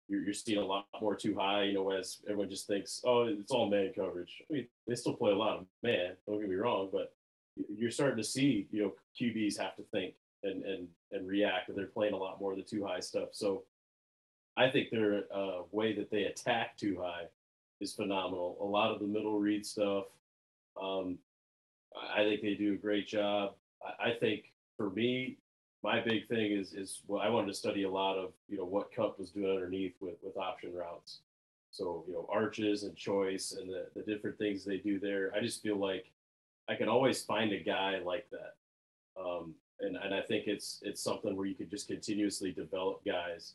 you're, 0.08 0.22
you're 0.22 0.34
seeing 0.34 0.58
a 0.58 0.66
lot 0.66 0.86
more 1.00 1.14
two 1.14 1.34
high, 1.34 1.62
you 1.62 1.74
know, 1.74 1.90
as 1.90 2.18
everyone 2.28 2.50
just 2.50 2.66
thinks, 2.66 3.00
oh, 3.04 3.26
it's 3.26 3.50
all 3.50 3.70
man 3.70 3.92
coverage. 3.94 4.42
I 4.50 4.52
mean, 4.52 4.66
they 4.86 4.94
still 4.94 5.14
play 5.14 5.32
a 5.32 5.36
lot 5.36 5.58
of 5.58 5.66
man, 5.82 6.12
don't 6.26 6.40
get 6.40 6.48
me 6.48 6.56
wrong, 6.56 6.90
but 6.92 7.14
you're 7.56 7.90
starting 7.90 8.18
to 8.18 8.24
see, 8.24 8.66
you 8.70 8.82
know, 8.82 8.92
QBs 9.18 9.58
have 9.58 9.76
to 9.76 9.84
think 9.92 10.14
and, 10.44 10.64
and, 10.64 10.88
and 11.12 11.26
react, 11.26 11.68
and 11.68 11.76
they're 11.78 11.86
playing 11.86 12.14
a 12.14 12.16
lot 12.18 12.40
more 12.40 12.52
of 12.52 12.58
the 12.58 12.64
two 12.64 12.84
high 12.84 13.00
stuff. 13.00 13.30
So 13.32 13.64
I 14.56 14.70
think 14.70 14.90
their 14.90 15.24
uh, 15.34 15.62
way 15.72 15.94
that 15.96 16.10
they 16.10 16.24
attack 16.24 16.76
two 16.76 16.98
high 17.00 17.24
is 17.80 17.94
phenomenal. 17.94 18.56
A 18.60 18.64
lot 18.64 18.92
of 18.92 19.00
the 19.00 19.06
middle 19.06 19.38
read 19.38 19.66
stuff, 19.66 20.04
um, 20.80 21.18
I 21.94 22.22
think 22.24 22.42
they 22.42 22.54
do 22.54 22.74
a 22.74 22.76
great 22.76 23.06
job. 23.06 23.54
I, 23.84 24.10
I 24.10 24.14
think 24.14 24.52
for 24.76 24.90
me, 24.90 25.38
my 25.82 26.00
big 26.00 26.26
thing 26.28 26.52
is 26.52 26.72
is 26.72 27.02
well, 27.06 27.20
I 27.20 27.28
wanted 27.28 27.48
to 27.48 27.54
study 27.54 27.82
a 27.82 27.90
lot 27.90 28.16
of 28.16 28.32
you 28.48 28.56
know 28.56 28.64
what 28.64 28.92
Kupp 28.92 29.18
was 29.18 29.30
doing 29.30 29.50
underneath 29.50 29.94
with 30.00 30.16
with 30.22 30.36
option 30.36 30.72
routes. 30.72 31.20
So 31.70 32.04
you 32.06 32.14
know 32.14 32.26
arches 32.32 32.84
and 32.84 32.96
choice 32.96 33.52
and 33.52 33.68
the 33.68 33.86
the 33.94 34.02
different 34.02 34.38
things 34.38 34.64
they 34.64 34.78
do 34.78 34.98
there. 34.98 35.32
I 35.36 35.40
just 35.40 35.62
feel 35.62 35.76
like 35.76 36.06
I 36.68 36.74
can 36.74 36.88
always 36.88 37.22
find 37.22 37.52
a 37.52 37.60
guy 37.60 38.00
like 38.04 38.26
that, 38.30 38.54
um, 39.20 39.54
and 39.80 39.96
and 39.96 40.14
I 40.14 40.20
think 40.20 40.46
it's 40.46 40.80
it's 40.82 41.02
something 41.02 41.36
where 41.36 41.46
you 41.46 41.54
could 41.54 41.70
just 41.70 41.88
continuously 41.88 42.52
develop 42.52 43.04
guys, 43.04 43.54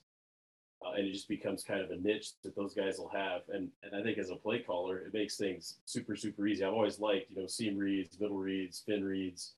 uh, 0.85 0.91
and 0.93 1.07
it 1.07 1.13
just 1.13 1.27
becomes 1.27 1.63
kind 1.63 1.81
of 1.81 1.91
a 1.91 1.97
niche 1.97 2.31
that 2.43 2.55
those 2.55 2.73
guys 2.73 2.97
will 2.97 3.09
have. 3.09 3.41
And 3.49 3.69
and 3.83 3.95
I 3.95 4.03
think 4.03 4.17
as 4.17 4.29
a 4.29 4.35
play 4.35 4.59
caller, 4.59 4.99
it 4.99 5.13
makes 5.13 5.37
things 5.37 5.75
super 5.85 6.15
super 6.15 6.47
easy. 6.47 6.63
I've 6.63 6.73
always 6.73 6.99
liked 6.99 7.31
you 7.31 7.41
know 7.41 7.47
seam 7.47 7.77
reads, 7.77 8.19
middle 8.19 8.37
reads, 8.37 8.77
spin 8.77 9.03
reads, 9.03 9.53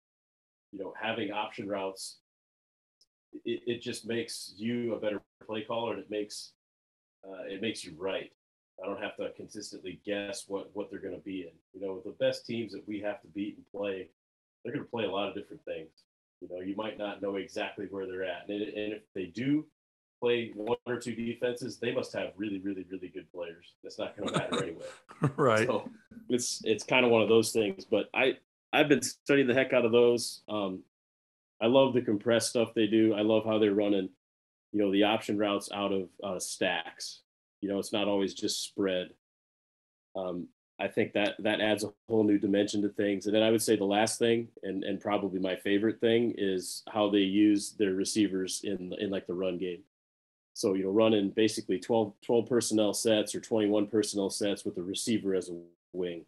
you 0.72 0.80
know 0.80 0.94
having 1.00 1.32
option 1.32 1.68
routes 1.68 2.18
it, 3.46 3.62
it 3.66 3.82
just 3.82 4.08
makes 4.08 4.54
you 4.58 4.94
a 4.94 5.00
better 5.00 5.22
play 5.46 5.62
caller 5.62 5.94
and 5.94 6.02
it 6.02 6.10
makes 6.10 6.52
uh, 7.28 7.44
it 7.48 7.62
makes 7.62 7.84
you 7.84 7.94
right. 7.98 8.32
I 8.84 8.88
don't 8.88 9.02
have 9.02 9.16
to 9.18 9.30
consistently 9.36 10.00
guess 10.06 10.46
what 10.48 10.70
what 10.74 10.90
they're 10.90 11.00
going 11.00 11.16
to 11.16 11.22
be 11.22 11.42
in. 11.42 11.54
You 11.74 11.86
know, 11.86 12.02
the 12.04 12.16
best 12.20 12.46
teams 12.46 12.72
that 12.74 12.88
we 12.88 13.00
have 13.02 13.22
to 13.22 13.28
beat 13.28 13.58
and 13.58 13.66
play, 13.72 14.10
they're 14.64 14.74
going 14.74 14.86
to 14.86 14.90
play 14.90 15.06
a 15.06 15.12
lot 15.12 15.30
of 15.30 15.36
different 15.36 15.64
things. 15.66 15.90
You 16.42 16.50
know, 16.50 16.62
you 16.62 16.76
might 16.76 16.98
not 16.98 17.22
know 17.22 17.36
exactly 17.36 17.86
where 17.90 18.06
they're 18.08 18.24
at, 18.24 18.50
and, 18.50 18.62
and 18.62 18.94
if 18.94 19.04
they 19.14 19.26
do 19.26 19.66
play 20.22 20.52
one 20.56 20.78
or 20.86 20.98
two 20.98 21.16
defenses, 21.16 21.78
they 21.78 21.94
must 21.94 22.14
have 22.14 22.32
really, 22.38 22.60
really, 22.60 22.86
really 22.90 23.10
good 23.10 23.32
players. 23.32 23.74
That's 23.84 23.98
not 23.98 24.16
going 24.16 24.30
to 24.30 24.38
matter 24.38 24.64
anyway. 24.64 24.86
right. 25.36 25.68
So 25.68 25.90
it's 26.30 26.62
it's 26.64 26.84
kind 26.84 27.06
of 27.06 27.12
one 27.12 27.22
of 27.22 27.30
those 27.30 27.52
things. 27.52 27.86
But 27.86 28.10
I 28.14 28.38
I've 28.72 28.88
been 28.88 29.02
studying 29.02 29.48
the 29.48 29.54
heck 29.54 29.74
out 29.74 29.86
of 29.86 29.92
those. 29.92 30.44
Um, 30.48 30.84
I 31.62 31.68
love 31.68 31.94
the 31.94 32.02
compressed 32.02 32.50
stuff 32.50 32.74
they 32.74 32.88
do. 32.88 33.14
I 33.14 33.22
love 33.22 33.46
how 33.46 33.60
they're 33.60 33.74
running, 33.74 34.10
you 34.72 34.80
know, 34.80 34.92
the 34.92 35.04
option 35.04 35.38
routes 35.38 35.70
out 35.72 35.92
of 35.92 36.10
uh, 36.24 36.40
stacks. 36.40 37.22
You 37.60 37.70
know, 37.70 37.78
it's 37.78 37.94
not 37.94 38.08
always 38.08 38.34
just 38.34 38.64
spread. 38.64 39.10
Um, 40.16 40.48
I 40.82 40.88
think 40.88 41.14
that 41.14 41.36
that 41.40 41.62
adds 41.62 41.84
a 41.84 41.94
whole 42.10 42.24
new 42.24 42.40
dimension 42.40 42.82
to 42.82 42.90
things. 42.90 43.28
And 43.28 43.36
then 43.36 43.44
I 43.44 43.52
would 43.52 43.62
say 43.62 43.76
the 43.76 43.86
last 43.86 44.18
thing, 44.18 44.48
and 44.64 44.84
and 44.84 45.00
probably 45.00 45.40
my 45.40 45.56
favorite 45.56 46.00
thing, 46.02 46.34
is 46.38 46.84
how 46.92 47.10
they 47.10 47.20
use 47.20 47.72
their 47.72 47.94
receivers 47.94 48.62
in 48.64 48.94
in 49.00 49.12
like 49.12 49.28
the 49.28 49.34
run 49.34 49.58
game. 49.58 49.84
So 50.54 50.74
you 50.74 50.84
know, 50.84 50.90
running 50.90 51.30
basically 51.30 51.80
12, 51.80 52.14
12 52.26 52.50
personnel 52.50 52.94
sets 52.94 53.36
or 53.36 53.40
twenty 53.40 53.70
one 53.70 53.88
personnel 53.88 54.30
sets 54.30 54.66
with 54.66 54.76
the 54.76 54.82
receiver 54.82 55.36
as 55.36 55.50
a 55.50 55.58
wing, 55.94 56.26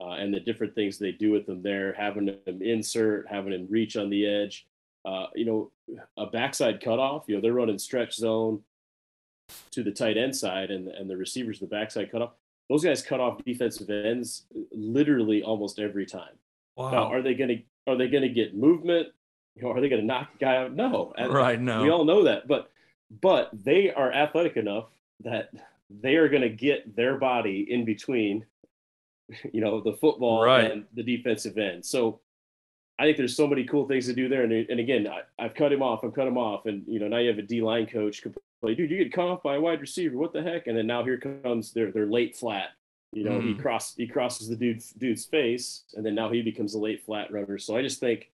uh, 0.00 0.12
and 0.12 0.32
the 0.32 0.40
different 0.40 0.74
things 0.74 0.98
they 0.98 1.12
do 1.12 1.30
with 1.30 1.46
them 1.46 1.62
there, 1.62 1.94
having 1.94 2.26
them 2.26 2.62
insert, 2.62 3.26
having 3.28 3.52
them 3.52 3.66
reach 3.70 3.96
on 3.96 4.10
the 4.10 4.26
edge. 4.26 4.66
Uh, 5.06 5.26
you 5.34 5.44
know, 5.44 5.70
a 6.16 6.26
backside 6.26 6.80
cutoff. 6.82 7.24
You 7.26 7.36
know, 7.36 7.40
they're 7.40 7.52
running 7.52 7.78
stretch 7.78 8.14
zone 8.14 8.62
to 9.70 9.82
the 9.82 9.92
tight 9.92 10.18
end 10.18 10.36
side, 10.36 10.70
and 10.70 10.88
and 10.88 11.08
the 11.08 11.16
receivers 11.16 11.58
the 11.58 11.66
backside 11.66 12.12
cutoff 12.12 12.32
those 12.68 12.84
guys 12.84 13.02
cut 13.02 13.20
off 13.20 13.44
defensive 13.44 13.90
ends 13.90 14.44
literally 14.72 15.42
almost 15.42 15.78
every 15.78 16.06
time. 16.06 16.32
Wow. 16.76 16.90
Now, 16.90 17.12
are 17.12 17.22
they 17.22 17.34
going 17.34 17.48
to 17.48 17.92
are 17.92 17.96
they 17.96 18.08
going 18.08 18.22
to 18.22 18.28
get 18.28 18.56
movement? 18.56 19.08
You 19.56 19.62
know, 19.62 19.72
are 19.72 19.80
they 19.80 19.88
going 19.88 20.00
to 20.00 20.06
knock 20.06 20.30
a 20.34 20.38
guy 20.38 20.56
out? 20.56 20.74
No. 20.74 21.12
Right. 21.18 21.60
No. 21.60 21.82
We 21.82 21.90
all 21.90 22.04
know 22.04 22.24
that, 22.24 22.48
but 22.48 22.70
but 23.22 23.50
they 23.52 23.92
are 23.92 24.12
athletic 24.12 24.56
enough 24.56 24.86
that 25.22 25.50
they 25.90 26.16
are 26.16 26.28
going 26.28 26.42
to 26.42 26.48
get 26.48 26.96
their 26.96 27.18
body 27.18 27.66
in 27.70 27.84
between, 27.84 28.44
you 29.52 29.60
know, 29.60 29.80
the 29.80 29.92
football 29.92 30.44
right. 30.44 30.70
and 30.70 30.84
the 30.94 31.02
defensive 31.02 31.58
end. 31.58 31.84
So 31.84 32.20
I 32.98 33.04
think 33.04 33.16
there's 33.16 33.36
so 33.36 33.46
many 33.46 33.64
cool 33.64 33.86
things 33.86 34.06
to 34.06 34.14
do 34.14 34.28
there. 34.28 34.42
And, 34.42 34.52
and 34.52 34.80
again, 34.80 35.06
I, 35.06 35.42
have 35.42 35.54
cut 35.54 35.72
him 35.72 35.82
off. 35.82 36.04
I've 36.04 36.14
cut 36.14 36.26
him 36.26 36.38
off. 36.38 36.66
And, 36.66 36.82
you 36.86 36.98
know, 36.98 37.08
now 37.08 37.18
you 37.18 37.28
have 37.28 37.38
a 37.38 37.42
D 37.42 37.60
line 37.60 37.86
coach 37.86 38.22
like, 38.64 38.76
dude, 38.76 38.90
you 38.90 38.98
get 38.98 39.12
cut 39.12 39.28
off 39.28 39.42
by 39.42 39.56
a 39.56 39.60
wide 39.60 39.80
receiver. 39.80 40.16
What 40.16 40.32
the 40.32 40.42
heck? 40.42 40.66
And 40.66 40.76
then 40.76 40.86
now 40.86 41.04
here 41.04 41.18
comes 41.18 41.72
their 41.72 41.90
their 41.90 42.06
late 42.06 42.36
flat. 42.36 42.70
You 43.12 43.24
know, 43.24 43.38
mm. 43.38 43.48
he 43.48 43.54
cross 43.54 43.94
he 43.94 44.06
crosses 44.06 44.48
the 44.48 44.56
dude 44.56 44.82
dude's 44.98 45.24
face, 45.24 45.84
and 45.94 46.04
then 46.04 46.14
now 46.14 46.30
he 46.30 46.42
becomes 46.42 46.74
a 46.74 46.78
late 46.78 47.04
flat 47.04 47.32
runner. 47.32 47.58
So 47.58 47.76
I 47.76 47.82
just 47.82 48.00
think, 48.00 48.32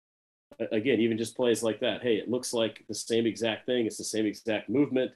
again, 0.72 1.00
even 1.00 1.18
just 1.18 1.36
plays 1.36 1.62
like 1.62 1.80
that. 1.80 2.02
Hey, 2.02 2.16
it 2.16 2.30
looks 2.30 2.54
like 2.54 2.84
the 2.88 2.94
same 2.94 3.26
exact 3.26 3.66
thing. 3.66 3.86
It's 3.86 3.98
the 3.98 4.04
same 4.04 4.24
exact 4.24 4.70
movement. 4.70 5.12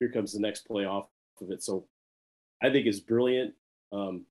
Here 0.00 0.10
comes 0.10 0.32
the 0.32 0.40
next 0.40 0.66
play 0.66 0.84
off 0.84 1.06
of 1.40 1.50
it. 1.50 1.62
So 1.62 1.86
I 2.62 2.70
think 2.70 2.86
it's 2.86 3.00
brilliant. 3.00 3.54
Um, 3.92 4.26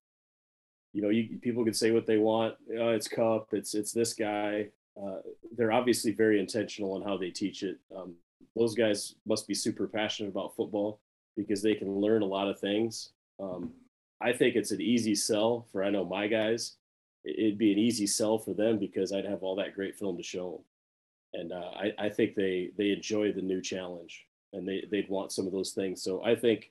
you 0.92 1.02
know, 1.02 1.08
you, 1.08 1.38
people 1.40 1.64
can 1.64 1.74
say 1.74 1.90
what 1.90 2.06
they 2.06 2.18
want. 2.18 2.54
Oh, 2.78 2.90
it's 2.90 3.08
Kupp. 3.08 3.48
It's 3.52 3.74
it's 3.74 3.92
this 3.92 4.14
guy. 4.14 4.68
Uh, 5.00 5.18
they're 5.56 5.72
obviously 5.72 6.12
very 6.12 6.38
intentional 6.40 6.92
on 6.92 7.02
how 7.02 7.16
they 7.16 7.30
teach 7.30 7.62
it. 7.62 7.78
Um, 7.96 8.14
those 8.56 8.74
guys 8.74 9.14
must 9.26 9.46
be 9.46 9.54
super 9.54 9.86
passionate 9.86 10.30
about 10.30 10.56
football 10.56 11.00
because 11.36 11.62
they 11.62 11.74
can 11.74 12.00
learn 12.00 12.22
a 12.22 12.26
lot 12.26 12.48
of 12.48 12.58
things. 12.58 13.10
Um, 13.40 13.72
I 14.20 14.32
think 14.32 14.56
it's 14.56 14.72
an 14.72 14.80
easy 14.80 15.14
sell 15.14 15.66
for 15.72 15.82
I 15.82 15.90
know 15.90 16.04
my 16.04 16.26
guys. 16.26 16.76
It'd 17.24 17.58
be 17.58 17.72
an 17.72 17.78
easy 17.78 18.06
sell 18.06 18.38
for 18.38 18.54
them 18.54 18.78
because 18.78 19.12
I'd 19.12 19.26
have 19.26 19.42
all 19.42 19.56
that 19.56 19.74
great 19.74 19.96
film 19.96 20.16
to 20.16 20.22
show 20.22 20.62
them, 21.32 21.40
and 21.40 21.52
uh, 21.52 21.70
I, 21.76 22.06
I 22.06 22.08
think 22.08 22.34
they 22.34 22.70
they 22.76 22.90
enjoy 22.90 23.32
the 23.32 23.42
new 23.42 23.60
challenge 23.60 24.26
and 24.52 24.66
they 24.66 24.84
they'd 24.90 25.08
want 25.08 25.32
some 25.32 25.46
of 25.46 25.52
those 25.52 25.72
things. 25.72 26.02
So 26.02 26.22
I 26.24 26.34
think 26.34 26.70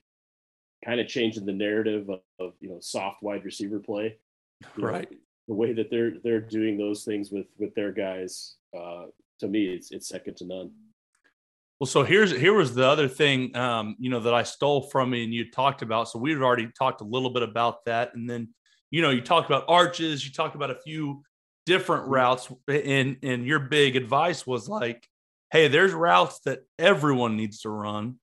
kind 0.84 1.00
of 1.00 1.08
changing 1.08 1.46
the 1.46 1.54
narrative 1.54 2.10
of, 2.10 2.22
of 2.40 2.54
you 2.60 2.70
know 2.70 2.80
soft 2.80 3.22
wide 3.22 3.46
receiver 3.46 3.80
play, 3.80 4.18
right? 4.78 5.10
Know, 5.10 5.18
the 5.48 5.54
way 5.54 5.74
that 5.74 5.90
they're 5.90 6.14
they're 6.24 6.42
doing 6.42 6.78
those 6.78 7.04
things 7.04 7.32
with 7.32 7.48
with 7.58 7.74
their 7.76 7.92
guys, 7.92 8.56
uh, 8.78 9.06
to 9.40 9.48
me, 9.48 9.68
it's 9.68 9.92
it's 9.92 10.08
second 10.08 10.38
to 10.38 10.46
none. 10.46 10.72
Well, 11.80 11.88
so 11.88 12.04
here's 12.04 12.32
here 12.32 12.54
was 12.54 12.76
the 12.76 12.86
other 12.86 13.08
thing, 13.08 13.56
um, 13.56 13.96
you 14.00 14.10
know, 14.10 14.20
that 14.20 14.34
I 14.34 14.44
stole 14.44 14.82
from 14.90 15.14
you 15.14 15.24
and 15.24 15.34
you 15.34 15.50
talked 15.50 15.82
about. 15.82 16.10
So 16.10 16.20
we've 16.20 16.42
already 16.42 16.70
talked 16.78 17.00
a 17.00 17.06
little 17.06 17.30
bit 17.30 17.42
about 17.42 17.86
that, 17.86 18.16
and 18.16 18.30
then, 18.30 18.50
you 18.92 19.02
know, 19.02 19.12
you 19.12 19.22
talked 19.22 19.50
about 19.50 19.64
arches, 19.70 20.26
you 20.26 20.34
talked 20.34 20.56
about 20.56 20.72
a 20.72 20.80
few 20.82 21.24
different 21.66 22.04
mm-hmm. 22.04 22.14
routes, 22.14 22.52
and 22.68 23.18
and 23.24 23.46
your 23.46 23.60
big 23.60 23.96
advice 23.96 24.46
was 24.46 24.68
like, 24.68 25.08
hey, 25.52 25.70
there's 25.70 25.94
routes 25.94 26.42
that 26.42 26.60
everyone 26.78 27.38
needs 27.38 27.62
to 27.62 27.70
run, 27.70 28.16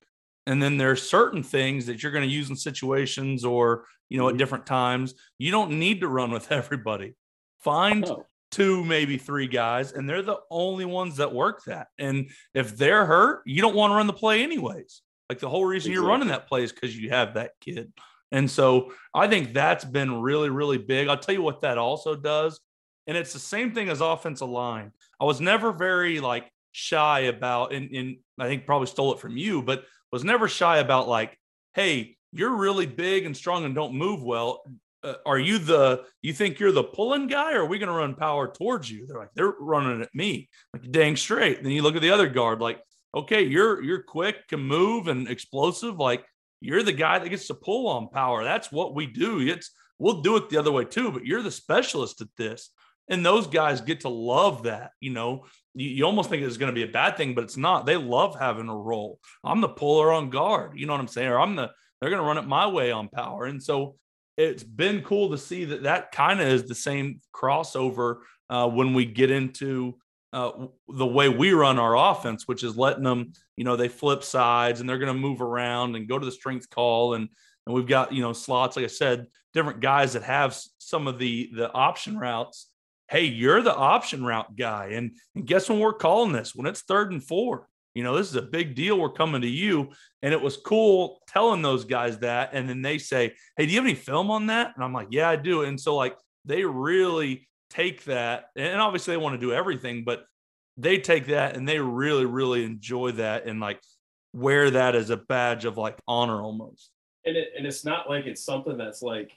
and 0.45 0.61
then 0.61 0.77
there's 0.77 1.09
certain 1.09 1.41
things 1.41 1.87
that 1.87 2.03
you're 2.03 2.11
going 2.11 2.27
to 2.27 2.33
use 2.33 2.51
in 2.51 2.55
situations 2.55 3.43
or 3.43 3.85
you 4.07 4.19
know 4.19 4.27
at 4.27 4.31
mm-hmm. 4.31 4.37
different 4.37 4.67
times. 4.67 5.15
You 5.39 5.49
don't 5.49 5.79
need 5.79 6.01
to 6.01 6.07
run 6.07 6.29
with 6.29 6.51
everybody. 6.51 7.15
Find 7.63 8.05
oh 8.05 8.23
two, 8.51 8.83
maybe 8.83 9.17
three 9.17 9.47
guys, 9.47 9.91
and 9.91 10.09
they're 10.09 10.21
the 10.21 10.39
only 10.49 10.85
ones 10.85 11.17
that 11.17 11.33
work 11.33 11.63
that. 11.65 11.87
And 11.97 12.29
if 12.53 12.77
they're 12.77 13.05
hurt, 13.05 13.41
you 13.45 13.61
don't 13.61 13.75
want 13.75 13.91
to 13.91 13.95
run 13.95 14.07
the 14.07 14.13
play 14.13 14.43
anyways. 14.43 15.01
Like 15.29 15.39
the 15.39 15.49
whole 15.49 15.65
reason 15.65 15.91
exactly. 15.91 15.93
you're 15.93 16.09
running 16.09 16.27
that 16.29 16.47
play 16.47 16.63
is 16.63 16.71
because 16.71 16.97
you 16.97 17.09
have 17.09 17.33
that 17.33 17.51
kid. 17.59 17.91
And 18.31 18.49
so 18.49 18.93
I 19.13 19.27
think 19.27 19.53
that's 19.53 19.85
been 19.85 20.21
really, 20.21 20.49
really 20.49 20.77
big. 20.77 21.07
I'll 21.07 21.17
tell 21.17 21.35
you 21.35 21.41
what 21.41 21.61
that 21.61 21.77
also 21.77 22.15
does. 22.15 22.59
And 23.07 23.15
it's 23.15 23.33
the 23.33 23.39
same 23.39 23.73
thing 23.73 23.89
as 23.89 24.01
offensive 24.01 24.49
line. 24.49 24.91
I 25.19 25.25
was 25.25 25.39
never 25.39 25.71
very 25.71 26.19
like 26.19 26.51
shy 26.71 27.21
about, 27.21 27.73
and, 27.73 27.89
and 27.91 28.17
I 28.39 28.47
think 28.47 28.65
probably 28.65 28.87
stole 28.87 29.13
it 29.13 29.19
from 29.19 29.37
you, 29.37 29.61
but 29.61 29.85
was 30.11 30.23
never 30.23 30.47
shy 30.47 30.77
about 30.77 31.07
like, 31.07 31.37
hey, 31.73 32.17
you're 32.33 32.55
really 32.55 32.85
big 32.85 33.25
and 33.25 33.35
strong 33.35 33.65
and 33.65 33.73
don't 33.73 33.93
move 33.93 34.21
well 34.21 34.63
uh, 35.03 35.13
are 35.25 35.39
you 35.39 35.59
the 35.59 36.03
you 36.21 36.33
think 36.33 36.59
you're 36.59 36.71
the 36.71 36.83
pulling 36.83 37.27
guy 37.27 37.53
or 37.53 37.61
are 37.61 37.65
we 37.65 37.79
going 37.79 37.87
to 37.87 37.93
run 37.93 38.15
power 38.15 38.51
towards 38.51 38.89
you? 38.89 39.05
They're 39.07 39.19
like 39.19 39.33
they're 39.35 39.53
running 39.59 40.01
at 40.01 40.13
me 40.13 40.49
like 40.73 40.89
dang 40.91 41.15
straight. 41.15 41.63
Then 41.63 41.71
you 41.71 41.81
look 41.81 41.95
at 41.95 42.01
the 42.01 42.11
other 42.11 42.27
guard 42.27 42.61
like 42.61 42.81
okay 43.13 43.43
you're 43.43 43.81
you're 43.83 44.03
quick 44.03 44.47
can 44.47 44.59
move 44.59 45.07
and 45.07 45.27
explosive 45.27 45.97
like 45.97 46.25
you're 46.61 46.83
the 46.83 46.91
guy 46.91 47.19
that 47.19 47.29
gets 47.29 47.47
to 47.47 47.53
pull 47.53 47.87
on 47.87 48.09
power. 48.09 48.43
That's 48.43 48.71
what 48.71 48.95
we 48.95 49.05
do. 49.05 49.39
It's 49.39 49.71
we'll 49.99 50.21
do 50.21 50.35
it 50.35 50.49
the 50.49 50.57
other 50.57 50.71
way 50.71 50.85
too 50.85 51.11
but 51.11 51.25
you're 51.25 51.43
the 51.43 51.51
specialist 51.51 52.21
at 52.21 52.29
this. 52.37 52.71
And 53.09 53.25
those 53.25 53.47
guys 53.47 53.79
get 53.79 54.01
to 54.01 54.09
love 54.09 54.63
that 54.63 54.91
you 54.99 55.11
know? 55.11 55.45
You, 55.73 55.89
you 55.89 56.05
almost 56.05 56.29
think 56.29 56.43
it's 56.43 56.57
going 56.57 56.73
to 56.73 56.75
be 56.75 56.89
a 56.89 56.91
bad 56.91 57.17
thing 57.17 57.35
but 57.35 57.43
it's 57.43 57.57
not. 57.57 57.85
They 57.85 57.97
love 57.97 58.37
having 58.37 58.67
a 58.67 58.75
role. 58.75 59.19
I'm 59.43 59.61
the 59.61 59.69
puller 59.69 60.11
on 60.11 60.31
guard 60.31 60.71
you 60.75 60.87
know 60.87 60.93
what 60.93 61.01
i'm 61.01 61.07
saying? 61.07 61.29
Or 61.29 61.39
i'm 61.39 61.55
the 61.55 61.71
they're 62.01 62.09
going 62.09 62.21
to 62.21 62.27
run 62.27 62.37
it 62.37 62.47
my 62.47 62.67
way 62.67 62.91
on 62.91 63.09
power. 63.09 63.45
And 63.45 63.61
so 63.61 63.95
it's 64.37 64.63
been 64.63 65.01
cool 65.01 65.31
to 65.31 65.37
see 65.37 65.65
that 65.65 65.83
that 65.83 66.11
kind 66.11 66.39
of 66.39 66.47
is 66.47 66.65
the 66.65 66.75
same 66.75 67.21
crossover 67.33 68.19
uh, 68.49 68.67
when 68.69 68.93
we 68.93 69.05
get 69.05 69.31
into 69.31 69.97
uh, 70.33 70.67
the 70.87 71.05
way 71.05 71.29
we 71.29 71.51
run 71.51 71.79
our 71.79 71.97
offense, 71.97 72.47
which 72.47 72.63
is 72.63 72.77
letting 72.77 73.03
them, 73.03 73.33
you 73.55 73.63
know, 73.63 73.75
they 73.75 73.87
flip 73.87 74.23
sides 74.23 74.79
and 74.79 74.89
they're 74.89 74.99
going 74.99 75.13
to 75.13 75.19
move 75.19 75.41
around 75.41 75.95
and 75.95 76.07
go 76.07 76.19
to 76.19 76.25
the 76.25 76.31
strength 76.31 76.69
call. 76.69 77.15
And, 77.15 77.29
and 77.65 77.75
we've 77.75 77.87
got, 77.87 78.13
you 78.13 78.21
know, 78.21 78.33
slots, 78.33 78.75
like 78.75 78.85
I 78.85 78.89
said, 78.89 79.27
different 79.53 79.79
guys 79.79 80.13
that 80.13 80.23
have 80.23 80.57
some 80.77 81.07
of 81.07 81.17
the, 81.17 81.49
the 81.55 81.71
option 81.71 82.17
routes. 82.19 82.69
Hey, 83.09 83.23
you're 83.25 83.61
the 83.61 83.75
option 83.75 84.23
route 84.23 84.55
guy. 84.55 84.89
And, 84.93 85.17
and 85.33 85.47
guess 85.47 85.69
when 85.69 85.79
we're 85.79 85.93
calling 85.93 86.33
this? 86.33 86.53
When 86.53 86.67
it's 86.67 86.81
third 86.81 87.11
and 87.11 87.23
four, 87.23 87.67
you 87.97 88.03
know, 88.03 88.15
this 88.15 88.29
is 88.29 88.35
a 88.35 88.43
big 88.43 88.75
deal. 88.75 88.99
We're 88.99 89.09
coming 89.09 89.41
to 89.41 89.49
you. 89.49 89.89
And 90.21 90.31
it 90.31 90.39
was 90.39 90.55
cool 90.55 91.19
telling 91.27 91.63
those 91.63 91.83
guys 91.83 92.19
that. 92.19 92.51
And 92.53 92.69
then 92.69 92.83
they 92.83 92.99
say, 92.99 93.33
Hey, 93.57 93.65
do 93.65 93.71
you 93.71 93.79
have 93.79 93.87
any 93.87 93.95
film 93.95 94.29
on 94.29 94.45
that? 94.47 94.73
And 94.75 94.83
I'm 94.83 94.93
like, 94.93 95.07
Yeah, 95.09 95.27
I 95.27 95.35
do. 95.35 95.63
And 95.63 95.81
so, 95.81 95.95
like, 95.95 96.15
they 96.45 96.63
really 96.63 97.49
take 97.71 98.03
that. 98.03 98.51
And 98.55 98.79
obviously, 98.79 99.13
they 99.13 99.17
want 99.17 99.33
to 99.33 99.43
do 99.43 99.51
everything, 99.51 100.03
but 100.03 100.25
they 100.77 100.99
take 100.99 101.25
that 101.25 101.57
and 101.57 101.67
they 101.67 101.79
really, 101.79 102.27
really 102.27 102.63
enjoy 102.63 103.13
that 103.13 103.47
and 103.47 103.59
like 103.59 103.81
wear 104.31 104.69
that 104.69 104.93
as 104.93 105.09
a 105.09 105.17
badge 105.17 105.65
of 105.65 105.79
like 105.79 105.97
honor 106.07 106.39
almost. 106.39 106.91
And, 107.25 107.35
it, 107.35 107.47
and 107.57 107.65
it's 107.65 107.83
not 107.83 108.07
like 108.07 108.27
it's 108.27 108.45
something 108.45 108.77
that's 108.77 109.01
like, 109.01 109.31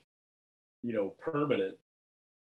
you 0.82 0.92
know, 0.92 1.14
permanent. 1.18 1.76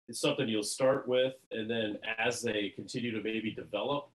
It's 0.09 0.19
something 0.19 0.49
you'll 0.49 0.63
start 0.63 1.07
with. 1.07 1.35
And 1.51 1.71
then 1.71 1.97
as 2.17 2.41
they 2.41 2.73
continue 2.75 3.11
to 3.11 3.23
maybe 3.23 3.51
develop, 3.51 4.09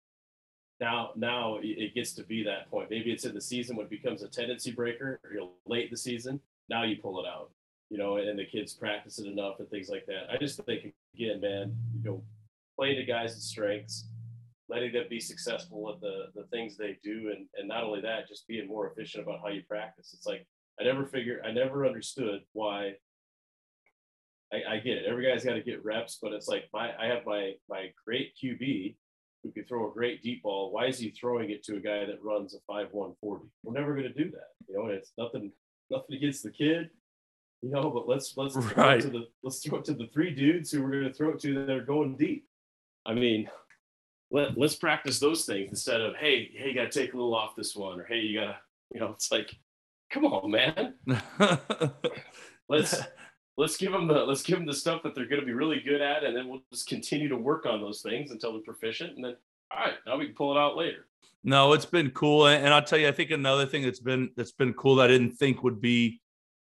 now 0.80 1.10
now 1.14 1.58
it 1.62 1.94
gets 1.94 2.12
to 2.14 2.22
be 2.22 2.42
that 2.44 2.70
point. 2.70 2.90
Maybe 2.90 3.12
it's 3.12 3.24
in 3.24 3.34
the 3.34 3.40
season 3.40 3.76
when 3.76 3.86
it 3.86 3.90
becomes 3.90 4.22
a 4.22 4.28
tendency 4.28 4.72
breaker, 4.72 5.20
you'll 5.32 5.52
late 5.66 5.84
in 5.84 5.90
the 5.90 5.96
season. 5.96 6.40
Now 6.68 6.84
you 6.84 6.96
pull 6.96 7.20
it 7.20 7.28
out, 7.28 7.50
you 7.90 7.98
know, 7.98 8.16
and 8.16 8.38
the 8.38 8.46
kids 8.46 8.72
practice 8.72 9.18
it 9.18 9.26
enough 9.26 9.60
and 9.60 9.68
things 9.68 9.88
like 9.90 10.06
that. 10.06 10.30
I 10.32 10.38
just 10.38 10.62
think 10.64 10.92
again, 11.14 11.40
man, 11.40 11.76
you 11.94 12.10
know, 12.10 12.22
play 12.76 12.96
the 12.96 13.04
guys' 13.04 13.42
strengths, 13.42 14.08
letting 14.68 14.92
them 14.92 15.04
be 15.10 15.20
successful 15.20 15.92
at 15.92 16.00
the 16.00 16.26
the 16.34 16.46
things 16.48 16.76
they 16.76 16.98
do, 17.04 17.32
and 17.36 17.46
and 17.58 17.68
not 17.68 17.84
only 17.84 18.00
that, 18.00 18.28
just 18.28 18.48
being 18.48 18.66
more 18.66 18.90
efficient 18.90 19.22
about 19.22 19.40
how 19.42 19.48
you 19.48 19.62
practice. 19.68 20.14
It's 20.14 20.26
like 20.26 20.46
I 20.80 20.84
never 20.84 21.04
figured, 21.04 21.42
I 21.44 21.52
never 21.52 21.86
understood 21.86 22.40
why. 22.52 22.94
I, 24.52 24.74
I 24.74 24.76
get 24.78 24.96
it. 24.96 25.04
Every 25.06 25.24
guy's 25.24 25.44
got 25.44 25.52
to 25.52 25.62
get 25.62 25.84
reps, 25.84 26.18
but 26.20 26.32
it's 26.32 26.48
like 26.48 26.64
my 26.72 26.90
I 26.98 27.06
have 27.06 27.24
my 27.26 27.52
my 27.68 27.92
great 28.04 28.32
QB 28.42 28.96
who 29.42 29.50
can 29.50 29.64
throw 29.64 29.88
a 29.88 29.92
great 29.92 30.22
deep 30.22 30.42
ball. 30.42 30.70
Why 30.70 30.86
is 30.86 30.98
he 30.98 31.10
throwing 31.10 31.50
it 31.50 31.64
to 31.64 31.76
a 31.76 31.80
guy 31.80 32.04
that 32.04 32.22
runs 32.22 32.54
a 32.54 32.58
five 32.66 32.88
one 32.92 33.14
forty? 33.20 33.46
We're 33.62 33.78
never 33.78 33.94
going 33.94 34.12
to 34.12 34.24
do 34.24 34.30
that. 34.30 34.48
You 34.68 34.76
know, 34.76 34.86
it's 34.86 35.12
nothing 35.16 35.52
nothing 35.90 36.16
against 36.16 36.42
the 36.42 36.50
kid. 36.50 36.90
You 37.62 37.70
know, 37.70 37.90
but 37.90 38.08
let's 38.08 38.34
let's 38.36 38.56
right. 38.56 38.74
throw 38.74 38.90
it 38.90 39.00
to 39.02 39.10
the 39.10 39.26
let's 39.42 39.64
throw 39.64 39.78
it 39.78 39.84
to 39.86 39.94
the 39.94 40.08
three 40.12 40.34
dudes 40.34 40.70
who 40.70 40.82
we're 40.82 40.90
going 40.90 41.04
to 41.04 41.12
throw 41.12 41.30
it 41.30 41.40
to 41.40 41.66
that 41.66 41.70
are 41.70 41.84
going 41.84 42.16
deep. 42.16 42.46
I 43.06 43.14
mean, 43.14 43.48
let 44.30 44.56
let's 44.56 44.76
practice 44.76 45.18
those 45.18 45.44
things 45.44 45.70
instead 45.70 46.00
of 46.00 46.14
hey 46.16 46.50
hey 46.54 46.68
you 46.68 46.74
got 46.74 46.90
to 46.90 47.00
take 47.00 47.12
a 47.12 47.16
little 47.16 47.34
off 47.34 47.56
this 47.56 47.74
one 47.74 48.00
or 48.00 48.04
hey 48.04 48.20
you 48.20 48.38
got 48.38 48.46
to 48.46 48.56
you 48.94 49.00
know 49.00 49.10
it's 49.10 49.30
like 49.30 49.54
come 50.10 50.24
on 50.24 50.50
man 50.50 50.94
let's 52.68 53.00
let's 53.60 53.76
give 53.76 53.92
them 53.92 54.08
the 54.08 54.24
let's 54.24 54.42
give 54.42 54.56
them 54.56 54.66
the 54.66 54.74
stuff 54.74 55.02
that 55.02 55.14
they're 55.14 55.26
going 55.26 55.40
to 55.40 55.46
be 55.46 55.52
really 55.52 55.80
good 55.80 56.00
at, 56.00 56.24
and 56.24 56.34
then 56.34 56.48
we'll 56.48 56.62
just 56.72 56.88
continue 56.88 57.28
to 57.28 57.36
work 57.36 57.66
on 57.66 57.80
those 57.80 58.00
things 58.00 58.30
until 58.30 58.52
they're 58.52 58.62
proficient, 58.62 59.14
and 59.16 59.24
then 59.24 59.36
all 59.70 59.84
right, 59.84 59.94
now 60.06 60.16
we 60.16 60.26
can 60.26 60.34
pull 60.34 60.56
it 60.56 60.58
out 60.58 60.76
later. 60.76 61.06
No, 61.44 61.72
it's 61.74 61.86
been 61.86 62.10
cool, 62.10 62.46
and 62.46 62.72
I'll 62.72 62.82
tell 62.82 62.98
you, 62.98 63.08
I 63.08 63.12
think 63.12 63.30
another 63.30 63.66
thing 63.66 63.82
that's 63.82 64.00
been 64.00 64.30
that's 64.36 64.52
been 64.52 64.72
cool 64.72 64.96
that 64.96 65.04
I 65.04 65.08
didn't 65.08 65.32
think 65.32 65.62
would 65.62 65.80
be 65.80 66.20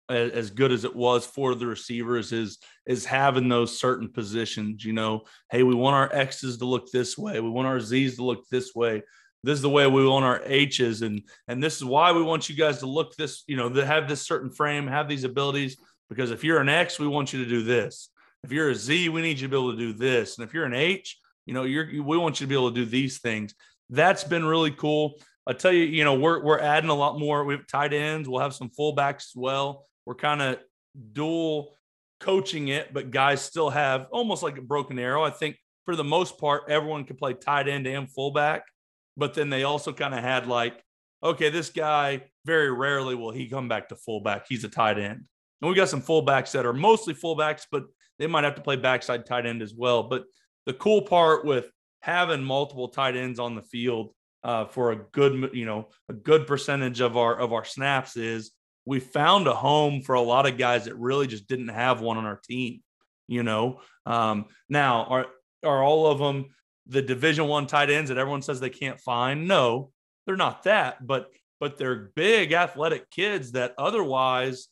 as 0.09 0.51
good 0.51 0.71
as 0.71 0.85
it 0.85 0.95
was 0.95 1.27
for 1.27 1.55
the 1.55 1.67
receivers 1.67 2.33
is 2.33 2.59
is 2.87 3.05
having 3.05 3.49
those 3.49 3.79
certain 3.79 4.09
positions. 4.09 4.85
You 4.85 4.95
know, 4.95 5.25
hey, 5.51 5.63
we 5.63 5.75
want 5.75 5.97
our 5.97 6.15
X's 6.15 6.57
to 6.59 6.65
look 6.65 6.91
this 6.91 7.19
way, 7.19 7.41
we 7.41 7.51
want 7.51 7.69
our 7.69 7.81
Z's 7.81 8.17
to 8.17 8.25
look 8.25 8.49
this 8.49 8.75
way. 8.75 9.03
This 9.43 9.57
is 9.57 9.63
the 9.63 9.71
way 9.71 9.87
we 9.87 10.07
want 10.07 10.25
our 10.25 10.41
H's, 10.45 11.03
and 11.03 11.23
and 11.47 11.63
this 11.63 11.77
is 11.77 11.85
why 11.85 12.13
we 12.13 12.23
want 12.23 12.49
you 12.49 12.57
guys 12.57 12.79
to 12.79 12.87
look 12.87 13.15
this. 13.17 13.45
You 13.47 13.57
know, 13.57 13.69
to 13.69 13.85
have 13.85 14.09
this 14.09 14.23
certain 14.23 14.51
frame, 14.51 14.87
have 14.87 15.09
these 15.09 15.25
abilities. 15.25 15.77
Because 16.09 16.31
if 16.31 16.45
you're 16.45 16.61
an 16.61 16.69
X, 16.69 16.99
we 16.99 17.09
want 17.09 17.33
you 17.33 17.43
to 17.43 17.49
do 17.49 17.63
this. 17.63 18.11
If 18.45 18.53
you're 18.53 18.71
a 18.71 18.75
Z, 18.75 19.09
we 19.09 19.23
need 19.23 19.41
you 19.41 19.49
to 19.49 19.51
be 19.51 19.57
able 19.57 19.73
to 19.73 19.79
do 19.79 19.93
this. 19.93 20.39
And 20.39 20.47
if 20.47 20.55
you're 20.55 20.65
an 20.65 20.75
H, 20.75 21.19
you 21.47 21.55
know, 21.55 21.65
you're 21.65 22.03
we 22.03 22.19
want 22.19 22.41
you 22.41 22.47
to 22.47 22.49
be 22.49 22.55
able 22.55 22.71
to 22.71 22.75
do 22.75 22.85
these 22.85 23.19
things. 23.19 23.55
That's 23.91 24.25
been 24.25 24.45
really 24.45 24.71
cool. 24.71 25.21
I 25.47 25.53
tell 25.53 25.73
you, 25.73 25.85
you 25.85 26.05
know, 26.05 26.15
we're 26.15 26.43
we're 26.43 26.61
adding 26.61 26.91
a 26.91 26.95
lot 26.95 27.19
more. 27.19 27.45
We 27.45 27.55
have 27.55 27.67
tight 27.67 27.93
ends. 27.93 28.29
We'll 28.29 28.41
have 28.41 28.55
some 28.55 28.71
fullbacks 28.71 29.27
as 29.29 29.33
well 29.35 29.87
we're 30.07 30.15
kind 30.15 30.41
of 30.41 30.59
dual 31.13 31.77
coaching 32.21 32.69
it, 32.69 32.95
but 32.95 33.11
guys 33.11 33.43
still 33.43 33.69
have 33.69 34.07
almost 34.11 34.43
like 34.43 34.57
a 34.57 34.63
broken 34.63 34.99
arrow. 34.99 35.23
I 35.23 35.31
think 35.31 35.57
for 35.85 35.97
the 35.97 36.05
most 36.05 36.39
part, 36.39 36.63
everyone 36.69 37.05
can 37.05 37.17
play 37.17 37.35
tight 37.35 37.69
end 37.69 37.87
and 37.87 38.11
fullback, 38.11 38.63
but 39.17 39.35
then 39.35 39.51
they 39.51 39.65
also 39.65 39.93
kind 39.93 40.15
of 40.15 40.21
had 40.21 40.47
like, 40.47 40.83
okay, 41.23 41.51
this 41.51 41.71
guy 41.71 42.23
very 42.45 42.73
rarely 42.73 43.15
will 43.15 43.33
he 43.33 43.49
come 43.49 43.69
back 43.69 43.89
to 43.89 43.97
fullback. 43.97 44.47
He's 44.49 44.65
a 44.65 44.69
tight 44.69 44.99
end. 44.99 45.25
And 45.61 45.69
we 45.69 45.75
got 45.75 45.89
some 45.89 46.03
fullbacks 46.03 46.53
that 46.53 46.67
are 46.67 46.73
mostly 46.73 47.15
fullbacks, 47.15 47.63
but 47.71 47.85
they 48.19 48.27
might 48.27 48.45
have 48.45 48.55
to 48.57 48.63
play 48.63 48.77
backside 48.77 49.27
tight 49.27 49.47
end 49.47 49.63
as 49.63 49.75
well. 49.75 50.03
But 50.03 50.25
the 50.67 50.75
cool 50.75 51.03
part 51.03 51.45
with 51.45 51.71
having 52.01 52.43
multiple 52.43 52.89
tight 52.89 53.17
ends 53.17 53.39
on 53.39 53.55
the 53.55 53.63
field 53.63 54.13
uh, 54.45 54.67
for 54.67 54.93
a 54.93 54.97
good, 55.13 55.51
you 55.55 55.65
know, 55.65 55.89
a 56.09 56.13
good 56.13 56.47
percentage 56.47 57.01
of 57.01 57.17
our 57.17 57.37
of 57.37 57.53
our 57.53 57.65
snaps 57.65 58.17
is 58.17 58.53
we 58.85 59.01
found 59.01 59.47
a 59.47 59.55
home 59.55 60.03
for 60.03 60.15
a 60.15 60.21
lot 60.21 60.47
of 60.47 60.59
guys 60.59 60.85
that 60.85 60.97
really 60.97 61.27
just 61.27 61.49
didn't 61.49 61.69
have 61.69 62.01
one 62.01 62.17
on 62.17 62.25
our 62.25 62.41
team. 62.49 62.83
You 63.29 63.43
know, 63.43 63.81
um, 64.05 64.47
now 64.69 65.05
are 65.05 65.27
are 65.65 65.83
all 65.83 66.07
of 66.07 66.19
them 66.19 66.47
the 66.87 67.03
Division 67.03 67.49
One 67.49 67.67
tight 67.67 67.91
ends 67.91 68.09
that 68.09 68.19
everyone 68.19 68.43
says 68.43 68.61
they 68.61 68.71
can't 68.71 69.01
find? 69.01 69.49
No, 69.49 69.91
they're 70.27 70.37
not 70.37 70.63
that, 70.65 71.05
but 71.05 71.31
but 71.59 71.77
they're 71.77 72.13
big 72.15 72.53
athletic 72.53 73.11
kids 73.11 73.53
that 73.53 73.75
otherwise 73.79 74.69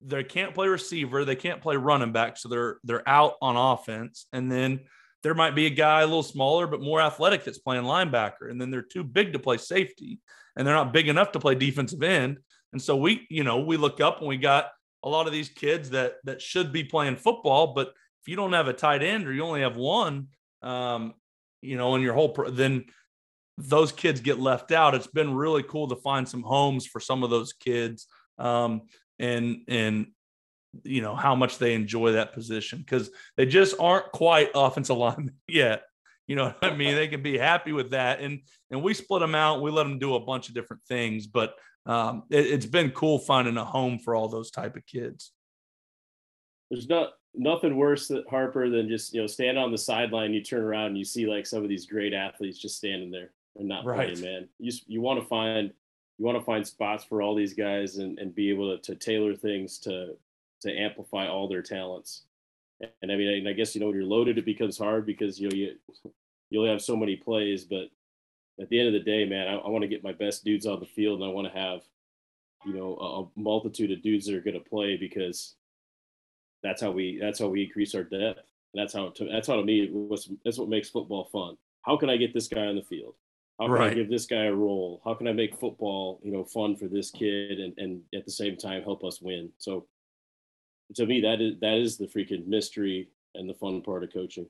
they 0.00 0.24
can't 0.24 0.54
play 0.54 0.68
receiver, 0.68 1.24
they 1.24 1.36
can't 1.36 1.60
play 1.60 1.76
running 1.76 2.12
back, 2.12 2.36
so 2.36 2.48
they're 2.48 2.78
they're 2.84 3.08
out 3.08 3.34
on 3.42 3.56
offense. 3.56 4.26
And 4.32 4.50
then 4.50 4.80
there 5.22 5.34
might 5.34 5.54
be 5.54 5.66
a 5.66 5.70
guy 5.70 6.02
a 6.02 6.06
little 6.06 6.22
smaller 6.22 6.66
but 6.66 6.80
more 6.80 7.00
athletic 7.00 7.44
that's 7.44 7.58
playing 7.58 7.84
linebacker, 7.84 8.50
and 8.50 8.60
then 8.60 8.70
they're 8.70 8.82
too 8.82 9.04
big 9.04 9.32
to 9.32 9.38
play 9.38 9.58
safety, 9.58 10.18
and 10.56 10.66
they're 10.66 10.74
not 10.74 10.92
big 10.92 11.08
enough 11.08 11.32
to 11.32 11.40
play 11.40 11.54
defensive 11.54 12.02
end. 12.02 12.38
And 12.72 12.82
so 12.82 12.96
we, 12.96 13.26
you 13.30 13.44
know, 13.44 13.60
we 13.60 13.76
look 13.76 14.00
up 14.00 14.18
and 14.18 14.28
we 14.28 14.36
got 14.36 14.70
a 15.02 15.08
lot 15.08 15.26
of 15.26 15.32
these 15.32 15.48
kids 15.48 15.90
that 15.90 16.14
that 16.24 16.42
should 16.42 16.72
be 16.72 16.84
playing 16.84 17.16
football, 17.16 17.74
but 17.74 17.88
if 18.22 18.28
you 18.28 18.36
don't 18.36 18.52
have 18.52 18.68
a 18.68 18.72
tight 18.72 19.02
end 19.02 19.26
or 19.26 19.32
you 19.32 19.42
only 19.42 19.60
have 19.60 19.76
one, 19.76 20.28
um, 20.62 21.14
you 21.62 21.76
know, 21.76 21.94
in 21.94 22.02
your 22.02 22.14
whole, 22.14 22.30
pro- 22.30 22.50
then 22.50 22.86
those 23.56 23.92
kids 23.92 24.20
get 24.20 24.38
left 24.38 24.72
out. 24.72 24.94
It's 24.94 25.06
been 25.06 25.34
really 25.34 25.62
cool 25.62 25.88
to 25.88 25.96
find 25.96 26.28
some 26.28 26.42
homes 26.42 26.86
for 26.86 27.00
some 27.00 27.22
of 27.22 27.30
those 27.30 27.52
kids, 27.52 28.06
um, 28.38 28.82
and 29.18 29.62
and 29.68 30.06
you 30.84 31.00
know 31.00 31.14
how 31.14 31.34
much 31.34 31.58
they 31.58 31.74
enjoy 31.74 32.12
that 32.12 32.32
position 32.32 32.78
because 32.78 33.10
they 33.36 33.46
just 33.46 33.74
aren't 33.80 34.10
quite 34.12 34.50
offensive 34.54 34.96
linemen 34.98 35.34
yet. 35.48 35.82
You 36.26 36.36
know 36.36 36.46
what 36.58 36.72
I 36.72 36.76
mean? 36.76 36.94
They 36.96 37.08
can 37.08 37.22
be 37.22 37.38
happy 37.38 37.72
with 37.72 37.90
that, 37.90 38.20
and 38.20 38.40
and 38.70 38.82
we 38.82 38.94
split 38.94 39.20
them 39.20 39.34
out. 39.34 39.62
We 39.62 39.70
let 39.70 39.84
them 39.84 39.98
do 39.98 40.14
a 40.14 40.20
bunch 40.20 40.48
of 40.48 40.54
different 40.54 40.82
things, 40.84 41.26
but 41.26 41.54
um, 41.86 42.24
it, 42.30 42.50
has 42.50 42.66
been 42.66 42.90
cool 42.90 43.18
finding 43.18 43.56
a 43.56 43.64
home 43.64 43.98
for 43.98 44.14
all 44.14 44.28
those 44.28 44.50
type 44.50 44.76
of 44.76 44.84
kids. 44.86 45.32
There's 46.70 46.88
not 46.88 47.10
nothing 47.32 47.76
worse 47.76 48.08
that 48.08 48.28
Harper 48.28 48.68
than 48.70 48.88
just 48.88 49.14
you 49.14 49.20
know 49.20 49.26
stand 49.26 49.58
on 49.58 49.70
the 49.70 49.78
sideline. 49.78 50.34
You 50.34 50.42
turn 50.42 50.62
around 50.62 50.86
and 50.86 50.98
you 50.98 51.04
see 51.04 51.26
like 51.26 51.46
some 51.46 51.62
of 51.62 51.68
these 51.68 51.86
great 51.86 52.12
athletes 52.12 52.58
just 52.58 52.76
standing 52.76 53.10
there 53.10 53.30
and 53.56 53.68
not 53.68 53.84
right. 53.84 54.12
playing. 54.12 54.20
Man, 54.20 54.48
you 54.58 54.72
you 54.86 55.00
want 55.00 55.20
to 55.20 55.26
find 55.26 55.72
you 56.18 56.24
want 56.24 56.38
to 56.38 56.44
find 56.44 56.66
spots 56.66 57.04
for 57.04 57.20
all 57.22 57.34
these 57.34 57.54
guys 57.54 57.98
and, 57.98 58.18
and 58.18 58.34
be 58.34 58.50
able 58.50 58.76
to, 58.76 58.82
to 58.82 58.94
tailor 58.98 59.34
things 59.34 59.78
to 59.80 60.16
to 60.62 60.72
amplify 60.72 61.28
all 61.28 61.48
their 61.48 61.62
talents. 61.62 62.22
And 63.02 63.12
I 63.12 63.16
mean, 63.16 63.46
I, 63.46 63.50
I 63.50 63.52
guess 63.52 63.74
you 63.74 63.80
know 63.80 63.88
when 63.88 63.96
you're 63.96 64.04
loaded, 64.04 64.38
it 64.38 64.44
becomes 64.44 64.78
hard 64.78 65.06
because 65.06 65.38
you 65.38 65.48
know 65.48 65.54
you 65.54 65.74
you 66.50 66.60
only 66.60 66.70
have 66.70 66.82
so 66.82 66.96
many 66.96 67.16
plays, 67.16 67.64
but 67.64 67.88
at 68.60 68.68
the 68.68 68.78
end 68.78 68.88
of 68.88 68.94
the 68.94 69.00
day, 69.00 69.24
man, 69.24 69.48
I, 69.48 69.56
I 69.56 69.68
want 69.68 69.82
to 69.82 69.88
get 69.88 70.04
my 70.04 70.12
best 70.12 70.44
dudes 70.44 70.66
on 70.66 70.80
the 70.80 70.86
field, 70.86 71.20
and 71.20 71.28
I 71.28 71.32
want 71.32 71.52
to 71.52 71.58
have, 71.58 71.80
you 72.64 72.72
know, 72.72 72.96
a, 72.96 73.22
a 73.22 73.40
multitude 73.40 73.92
of 73.92 74.02
dudes 74.02 74.26
that 74.26 74.34
are 74.34 74.40
going 74.40 74.54
to 74.54 74.68
play 74.68 74.96
because 74.96 75.54
that's 76.62 76.80
how 76.80 76.90
we 76.90 77.18
that's 77.20 77.38
how 77.38 77.48
we 77.48 77.64
increase 77.64 77.94
our 77.94 78.02
depth. 78.02 78.40
that's 78.74 78.92
how 78.92 79.10
to, 79.10 79.28
that's 79.30 79.48
how 79.48 79.56
to 79.56 79.62
me 79.62 79.88
what's 79.92 80.30
that's 80.44 80.58
what 80.58 80.68
makes 80.68 80.88
football 80.88 81.24
fun. 81.24 81.56
How 81.82 81.96
can 81.96 82.10
I 82.10 82.16
get 82.16 82.34
this 82.34 82.48
guy 82.48 82.66
on 82.66 82.76
the 82.76 82.82
field? 82.82 83.14
How 83.58 83.66
can 83.66 83.74
right. 83.74 83.90
I 83.90 83.94
give 83.94 84.10
this 84.10 84.26
guy 84.26 84.44
a 84.44 84.54
role? 84.54 85.00
How 85.04 85.14
can 85.14 85.28
I 85.28 85.32
make 85.32 85.58
football, 85.58 86.20
you 86.22 86.30
know, 86.30 86.44
fun 86.44 86.76
for 86.76 86.88
this 86.88 87.10
kid 87.10 87.58
and, 87.58 87.72
and 87.78 88.02
at 88.14 88.26
the 88.26 88.30
same 88.30 88.56
time 88.56 88.82
help 88.82 89.02
us 89.02 89.20
win? 89.20 89.50
So 89.58 89.86
to 90.94 91.06
me, 91.06 91.22
that 91.22 91.40
is 91.40 91.54
that 91.60 91.78
is 91.78 91.96
the 91.96 92.06
freaking 92.06 92.46
mystery 92.46 93.08
and 93.34 93.48
the 93.48 93.54
fun 93.54 93.82
part 93.82 94.04
of 94.04 94.12
coaching 94.12 94.46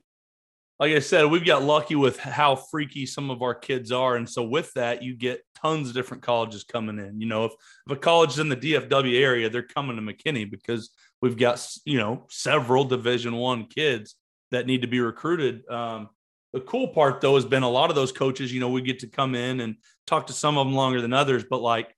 like 0.79 0.93
I 0.93 0.99
said, 0.99 1.25
we've 1.25 1.45
got 1.45 1.63
lucky 1.63 1.95
with 1.95 2.19
how 2.19 2.55
freaky 2.55 3.07
some 3.07 3.31
of 3.31 3.41
our 3.41 3.55
kids 3.55 3.91
are. 3.91 4.15
And 4.15 4.29
so 4.29 4.43
with 4.43 4.71
that, 4.73 5.01
you 5.01 5.15
get 5.15 5.41
tons 5.55 5.89
of 5.89 5.95
different 5.95 6.21
colleges 6.21 6.63
coming 6.63 6.99
in. 6.99 7.19
You 7.19 7.27
know, 7.27 7.45
if, 7.45 7.53
if 7.87 7.93
a 7.93 7.95
college 7.95 8.31
is 8.31 8.39
in 8.39 8.49
the 8.49 8.55
DFW 8.55 9.19
area, 9.19 9.49
they're 9.49 9.63
coming 9.63 9.95
to 9.95 10.01
McKinney 10.01 10.49
because 10.49 10.91
we've 11.19 11.37
got, 11.37 11.65
you 11.85 11.97
know, 11.97 12.27
several 12.29 12.83
division 12.83 13.35
one 13.35 13.65
kids 13.65 14.15
that 14.51 14.67
need 14.67 14.83
to 14.83 14.87
be 14.87 14.99
recruited. 14.99 15.67
Um, 15.67 16.09
the 16.57 16.65
cool 16.65 16.87
part 16.87 17.21
though 17.21 17.35
has 17.35 17.45
been 17.45 17.63
a 17.63 17.69
lot 17.69 17.89
of 17.89 17.95
those 17.95 18.11
coaches, 18.11 18.51
you 18.51 18.59
know, 18.59 18.69
we 18.69 18.81
get 18.81 18.99
to 18.99 19.07
come 19.07 19.35
in 19.35 19.59
and 19.59 19.75
talk 20.07 20.27
to 20.27 20.33
some 20.33 20.57
of 20.57 20.65
them 20.65 20.75
longer 20.75 21.01
than 21.01 21.13
others, 21.13 21.45
but 21.47 21.61
like 21.61 21.95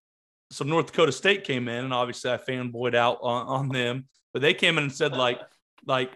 so 0.52 0.66
North 0.66 0.88
Dakota 0.88 1.12
State 1.12 1.44
came 1.44 1.68
in 1.68 1.86
and 1.86 1.94
obviously 1.94 2.32
I 2.32 2.38
fanboyed 2.38 2.96
out 2.96 3.20
on, 3.22 3.48
on 3.48 3.70
them, 3.70 4.08
but 4.34 4.42
they 4.42 4.54
came 4.54 4.78
in 4.78 4.84
and 4.86 4.94
said 4.94 5.14
like, 5.14 5.40
like 5.86 6.12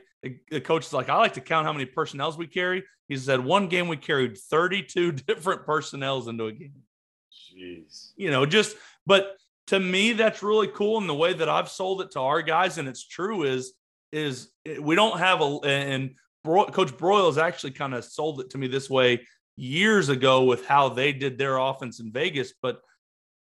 the 0.51 0.61
coach 0.61 0.85
is 0.85 0.93
like, 0.93 1.09
I 1.09 1.17
like 1.17 1.33
to 1.33 1.41
count 1.41 1.65
how 1.65 1.73
many 1.73 1.85
personnels 1.85 2.37
we 2.37 2.47
carry. 2.47 2.83
He 3.07 3.17
said 3.17 3.39
one 3.39 3.67
game 3.67 3.87
we 3.87 3.97
carried 3.97 4.37
32 4.37 5.11
different 5.27 5.65
personnels 5.65 6.27
into 6.27 6.45
a 6.45 6.51
game. 6.51 6.83
Jeez. 7.31 8.11
You 8.17 8.31
know, 8.31 8.45
just 8.45 8.75
but 9.05 9.37
to 9.67 9.79
me, 9.79 10.13
that's 10.13 10.43
really 10.43 10.67
cool. 10.67 10.97
And 10.97 11.09
the 11.09 11.13
way 11.13 11.33
that 11.33 11.47
I've 11.47 11.69
sold 11.69 12.01
it 12.01 12.11
to 12.11 12.19
our 12.19 12.41
guys, 12.41 12.77
and 12.77 12.87
it's 12.87 13.05
true, 13.05 13.43
is 13.43 13.73
is 14.11 14.49
eh, 14.65 14.77
we 14.79 14.95
don't 14.95 15.17
have 15.17 15.41
a 15.41 15.59
and 15.63 16.15
Bro, 16.43 16.65
Coach 16.67 16.91
Broyle 16.97 17.27
has 17.27 17.37
actually 17.37 17.71
kind 17.71 17.93
of 17.93 18.03
sold 18.03 18.41
it 18.41 18.49
to 18.51 18.57
me 18.57 18.67
this 18.67 18.89
way 18.89 19.25
years 19.55 20.09
ago 20.09 20.43
with 20.43 20.65
how 20.65 20.89
they 20.89 21.13
did 21.13 21.37
their 21.37 21.57
offense 21.57 21.99
in 21.99 22.11
Vegas, 22.11 22.53
but 22.61 22.81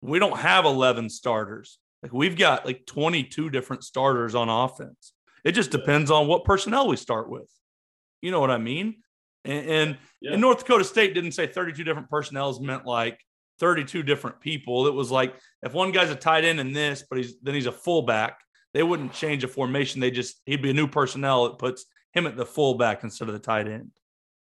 we 0.02 0.20
don't 0.20 0.38
have 0.38 0.66
11 0.66 1.10
starters. 1.10 1.80
Like 2.02 2.14
we've 2.14 2.38
got 2.38 2.66
like 2.66 2.86
22 2.86 3.50
different 3.50 3.84
starters 3.84 4.36
on 4.36 4.50
offense. 4.50 5.14
It 5.44 5.52
just 5.54 5.72
depends 5.72 6.12
on 6.12 6.28
what 6.28 6.46
personnel 6.46 6.88
we 6.88 6.98
start 6.98 7.30
with. 7.30 7.50
You 8.22 8.32
know 8.32 8.40
what 8.40 8.52
I 8.52 8.58
mean? 8.58 8.98
And, 9.46 9.70
and, 9.70 9.98
yeah. 10.22 10.32
and 10.34 10.42
North 10.42 10.60
Dakota 10.60 10.84
State 10.84 11.14
didn't 11.14 11.32
say 11.32 11.48
32 11.48 11.84
different 11.84 12.10
personnels 12.10 12.60
meant 12.60 12.86
like 12.86 13.20
32 13.60 14.04
different 14.04 14.40
people. 14.40 14.88
It 14.88 14.94
was 14.94 15.12
like 15.12 15.36
if 15.64 15.74
one 15.74 15.92
guy's 15.92 16.10
a 16.10 16.16
tight 16.16 16.46
end 16.46 16.60
in 16.60 16.74
this, 16.74 17.04
but 17.10 17.18
he's 17.18 17.40
then 17.42 17.56
he's 17.56 17.66
a 17.66 17.72
fullback, 17.72 18.40
they 18.74 18.84
wouldn't 18.84 19.14
change 19.14 19.44
a 19.44 19.48
formation. 19.48 20.02
They 20.02 20.12
just 20.12 20.42
he'd 20.46 20.62
be 20.62 20.72
a 20.72 20.74
new 20.74 20.88
personnel 20.88 21.48
It 21.48 21.58
puts 21.58 21.86
him 22.14 22.28
at 22.28 22.36
the 22.36 22.46
fullback 22.46 23.04
instead 23.04 23.28
of 23.28 23.34
the 23.34 23.40
tight 23.40 23.68
end. 23.68 23.92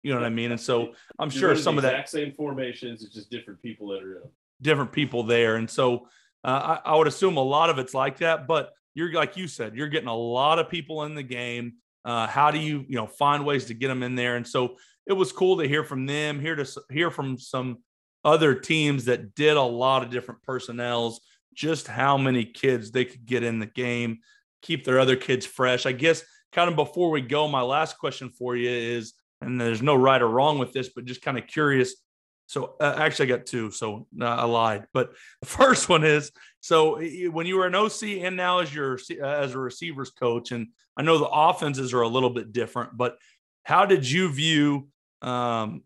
You 0.04 0.14
know 0.14 0.20
what 0.20 0.26
I 0.26 0.30
mean? 0.30 0.52
And 0.52 0.62
so 0.62 0.94
I'm 1.20 1.30
sure 1.30 1.56
some 1.56 1.78
of 1.78 1.82
that 1.84 1.94
exact 1.94 2.10
same 2.10 2.32
formations, 2.32 3.04
it's 3.04 3.14
just 3.14 3.30
different 3.30 3.62
people 3.62 3.90
that 3.90 4.04
are 4.04 4.18
in 4.18 4.30
different 4.62 4.92
people 4.92 5.24
there. 5.24 5.56
And 5.56 5.70
so 5.70 6.08
uh, 6.44 6.80
I, 6.86 6.92
I, 6.92 6.96
would 6.96 7.08
assume 7.08 7.38
a 7.38 7.44
lot 7.44 7.70
of 7.70 7.80
it's 7.80 7.94
like 7.94 8.20
that. 8.20 8.48
But 8.48 8.72
you're 8.94 9.12
like 9.14 9.38
you 9.38 9.48
said, 9.48 9.76
you're 9.76 9.90
getting 9.90 10.08
a 10.08 10.16
lot 10.16 10.60
of 10.60 10.70
people 10.70 11.04
in 11.04 11.16
the 11.16 11.24
game. 11.24 11.74
Uh, 12.06 12.28
how 12.28 12.52
do 12.52 12.58
you, 12.58 12.86
you 12.88 12.96
know, 12.96 13.08
find 13.08 13.46
ways 13.46 13.66
to 13.66 13.74
get 13.74 13.90
them 13.90 14.04
in 14.04 14.16
there? 14.16 14.38
And 14.38 14.48
so 14.48 14.78
it 15.06 15.14
was 15.14 15.32
cool 15.32 15.58
to 15.58 15.68
hear 15.68 15.84
from 15.84 16.06
them, 16.06 16.40
hear 16.40 16.56
to 16.56 16.82
hear 16.90 17.12
from 17.12 17.38
some 17.38 17.80
other 18.24 18.56
teams 18.56 19.06
that 19.06 19.36
did 19.36 19.58
a 19.58 19.62
lot 19.62 20.04
of 20.04 20.10
different 20.10 20.42
personnels, 20.44 21.22
just 21.54 21.88
how 21.88 22.18
many 22.18 22.46
kids 22.46 22.92
they 22.92 23.06
could 23.06 23.26
get 23.26 23.44
in 23.44 23.60
the 23.60 23.66
game, 23.66 24.20
keep 24.62 24.84
their 24.84 25.00
other 25.00 25.16
kids 25.16 25.46
fresh. 25.46 25.86
I 25.86 25.92
guess 25.92 26.24
kind 26.52 26.70
of 26.70 26.76
before 26.76 27.10
we 27.10 27.22
go, 27.22 27.48
my 27.48 27.62
last 27.62 27.98
question 27.98 28.30
for 28.30 28.56
you 28.56 28.70
is, 28.70 29.14
and 29.42 29.60
there's 29.60 29.82
no 29.82 29.96
right 29.96 30.22
or 30.22 30.28
wrong 30.28 30.58
with 30.58 30.74
this, 30.74 30.90
but 30.90 31.06
just 31.06 31.22
kind 31.22 31.38
of 31.38 31.46
curious, 31.48 31.96
So 32.48 32.76
uh, 32.80 32.96
actually, 32.98 33.32
I 33.32 33.38
got 33.38 33.46
two. 33.46 33.72
So 33.72 34.08
uh, 34.20 34.26
I 34.26 34.46
lied. 34.46 34.88
But 34.94 35.12
the 35.42 35.48
first 35.48 35.90
one 35.90 36.04
is 36.04 36.32
so 36.60 37.00
when 37.32 37.46
you 37.46 37.58
were 37.58 37.68
an 37.68 37.76
OC 37.76 38.04
and 38.22 38.36
now 38.36 38.60
as 38.60 38.74
your 38.74 39.00
uh, 39.22 39.26
as 39.26 39.54
a 39.54 39.60
receivers 39.60 40.10
coach, 40.10 40.52
and 40.52 40.68
I 40.98 41.04
know 41.04 41.18
the 41.18 41.26
offenses 41.28 41.94
are 41.94 42.02
a 42.02 42.08
little 42.08 42.32
bit 42.32 42.52
different, 42.52 42.98
but 42.98 43.18
how 43.64 43.86
did 43.86 44.10
you 44.10 44.30
view 44.32 44.88
um, 45.22 45.84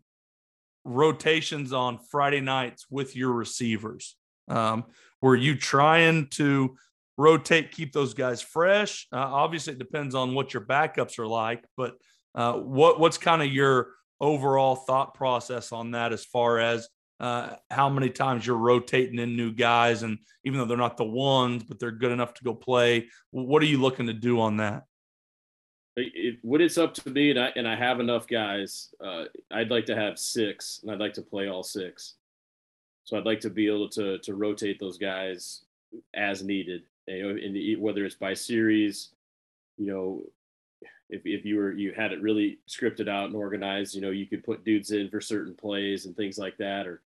rotations 0.84 1.72
on 1.72 1.98
Friday 1.98 2.40
nights 2.40 2.86
with 2.90 3.16
your 3.16 3.32
receivers? 3.32 4.16
Um, 4.48 4.84
were 5.20 5.36
you 5.36 5.56
trying 5.56 6.28
to 6.30 6.76
rotate, 7.16 7.72
keep 7.72 7.92
those 7.92 8.14
guys 8.14 8.40
fresh? 8.40 9.06
Uh, 9.12 9.18
obviously, 9.18 9.74
it 9.74 9.78
depends 9.78 10.14
on 10.14 10.34
what 10.34 10.54
your 10.54 10.64
backups 10.64 11.18
are 11.18 11.26
like, 11.26 11.64
but 11.76 11.94
uh, 12.34 12.54
what 12.54 12.98
what's 12.98 13.18
kind 13.18 13.42
of 13.42 13.52
your 13.52 13.90
overall 14.20 14.76
thought 14.76 15.14
process 15.14 15.72
on 15.72 15.90
that 15.92 16.12
as 16.12 16.24
far 16.24 16.58
as 16.58 16.88
uh, 17.20 17.54
how 17.70 17.88
many 17.88 18.10
times 18.10 18.46
you're 18.46 18.56
rotating 18.56 19.18
in 19.18 19.36
new 19.36 19.52
guys? 19.52 20.02
And 20.02 20.18
even 20.44 20.58
though 20.58 20.64
they're 20.64 20.76
not 20.76 20.96
the 20.96 21.04
ones 21.04 21.64
but 21.64 21.78
they're 21.78 21.90
good 21.90 22.12
enough 22.12 22.34
to 22.34 22.44
go 22.44 22.54
play 22.54 23.08
what 23.30 23.62
are 23.62 23.66
you 23.66 23.80
looking 23.80 24.06
to 24.06 24.12
do 24.12 24.40
on 24.40 24.58
that? 24.58 24.84
It, 25.96 26.38
when 26.42 26.62
it's 26.62 26.78
up 26.78 26.94
to 26.94 27.10
me 27.10 27.30
and 27.30 27.38
I, 27.38 27.52
and 27.54 27.68
I 27.68 27.76
have 27.76 28.00
enough 28.00 28.26
guys 28.26 28.94
uh, 29.04 29.24
i'd 29.50 29.70
like 29.70 29.84
to 29.86 29.94
have 29.94 30.18
six 30.18 30.80
and 30.82 30.90
i'd 30.90 30.98
like 30.98 31.12
to 31.14 31.22
play 31.22 31.48
all 31.48 31.62
six. 31.62 32.14
So 33.04 33.16
i'd 33.16 33.26
like 33.26 33.40
to 33.40 33.50
be 33.50 33.66
able 33.66 33.88
to 33.90 34.18
to 34.18 34.34
rotate 34.34 34.80
those 34.80 34.98
guys 34.98 35.64
as 36.14 36.42
needed 36.42 36.82
you 37.06 37.22
know, 37.22 37.36
in 37.36 37.52
the, 37.52 37.76
whether 37.76 38.04
it's 38.04 38.14
by 38.14 38.34
series 38.34 39.10
you 39.76 39.86
know 39.86 40.22
if, 41.08 41.22
if 41.24 41.44
you 41.44 41.56
were 41.56 41.72
you 41.72 41.92
had 41.92 42.12
it 42.12 42.22
really 42.22 42.58
scripted 42.68 43.08
out 43.08 43.26
and 43.26 43.36
organized 43.36 43.94
you 43.94 44.00
know 44.00 44.10
you 44.10 44.26
could 44.26 44.44
put 44.44 44.64
dudes 44.64 44.90
in 44.90 45.08
for 45.10 45.20
certain 45.20 45.54
plays 45.54 46.06
and 46.06 46.16
things 46.16 46.38
like 46.38 46.56
that 46.56 46.86
or 46.86 47.02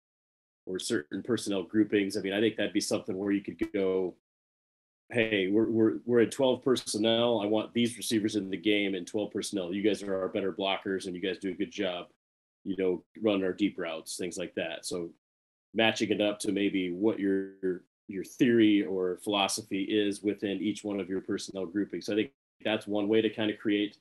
or 0.67 0.79
certain 0.79 1.21
personnel 1.21 1.63
groupings. 1.63 2.17
I 2.17 2.21
mean 2.21 2.33
i 2.33 2.39
think 2.39 2.55
that'd 2.55 2.73
be 2.73 2.81
something 2.81 3.17
where 3.17 3.31
you 3.31 3.41
could 3.41 3.71
go 3.71 4.15
hey 5.11 5.49
we're 5.49 5.69
we're, 5.69 5.93
we're 6.05 6.21
at 6.21 6.31
12 6.31 6.63
personnel. 6.63 7.39
I 7.41 7.45
want 7.45 7.73
these 7.73 7.97
receivers 7.97 8.35
in 8.35 8.49
the 8.49 8.57
game 8.57 8.95
and 8.95 9.05
12 9.05 9.31
personnel. 9.31 9.73
You 9.73 9.83
guys 9.83 10.01
are 10.03 10.19
our 10.19 10.29
better 10.29 10.51
blockers 10.51 11.05
and 11.05 11.15
you 11.15 11.21
guys 11.21 11.37
do 11.37 11.49
a 11.49 11.55
good 11.55 11.71
job 11.71 12.07
you 12.63 12.75
know 12.77 13.03
run 13.21 13.43
our 13.43 13.53
deep 13.53 13.77
routes 13.77 14.17
things 14.17 14.37
like 14.37 14.53
that. 14.55 14.85
So 14.85 15.09
matching 15.73 16.09
it 16.09 16.21
up 16.21 16.39
to 16.39 16.51
maybe 16.51 16.91
what 16.91 17.19
your 17.19 17.83
your 18.07 18.23
theory 18.23 18.83
or 18.85 19.19
philosophy 19.23 19.83
is 19.83 20.21
within 20.21 20.61
each 20.61 20.83
one 20.83 20.99
of 20.99 21.09
your 21.09 21.21
personnel 21.21 21.65
groupings 21.65 22.05
so 22.05 22.13
i 22.13 22.15
think 22.15 22.31
that's 22.63 22.87
one 22.87 23.07
way 23.07 23.21
to 23.21 23.29
kind 23.29 23.51
of 23.51 23.57
create 23.57 23.97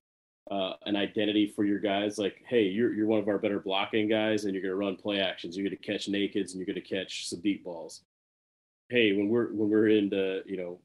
uh, 0.50 0.72
an 0.84 0.96
identity 0.96 1.46
for 1.46 1.64
your 1.64 1.78
guys. 1.78 2.18
Like, 2.18 2.42
hey, 2.46 2.64
you're 2.64 2.92
you're 2.92 3.06
one 3.06 3.18
of 3.18 3.28
our 3.28 3.38
better 3.38 3.60
blocking 3.60 4.08
guys, 4.08 4.44
and 4.44 4.54
you're 4.54 4.62
going 4.62 4.72
to 4.72 4.76
run 4.76 4.96
play 4.96 5.20
actions. 5.20 5.56
You're 5.56 5.66
going 5.66 5.76
to 5.76 5.82
catch 5.82 6.08
nakeds, 6.08 6.50
and 6.50 6.56
you're 6.56 6.66
going 6.66 6.74
to 6.74 6.80
catch 6.80 7.28
some 7.28 7.40
deep 7.40 7.64
balls. 7.64 8.02
Hey, 8.90 9.12
when 9.12 9.28
we're 9.28 9.52
when 9.52 9.70
we're 9.70 9.88
in 9.88 10.10
the 10.10 10.42
you 10.46 10.56
know 10.56 10.80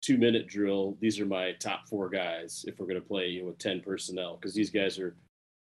two 0.00 0.16
minute 0.16 0.48
drill, 0.48 0.96
these 1.00 1.20
are 1.20 1.26
my 1.26 1.52
top 1.52 1.88
four 1.88 2.08
guys. 2.08 2.64
If 2.66 2.78
we're 2.78 2.86
going 2.86 3.00
to 3.00 3.06
play 3.06 3.28
you 3.28 3.42
know 3.42 3.48
with 3.48 3.58
ten 3.58 3.80
personnel, 3.80 4.36
because 4.36 4.54
these 4.54 4.70
guys 4.70 4.98
are 4.98 5.14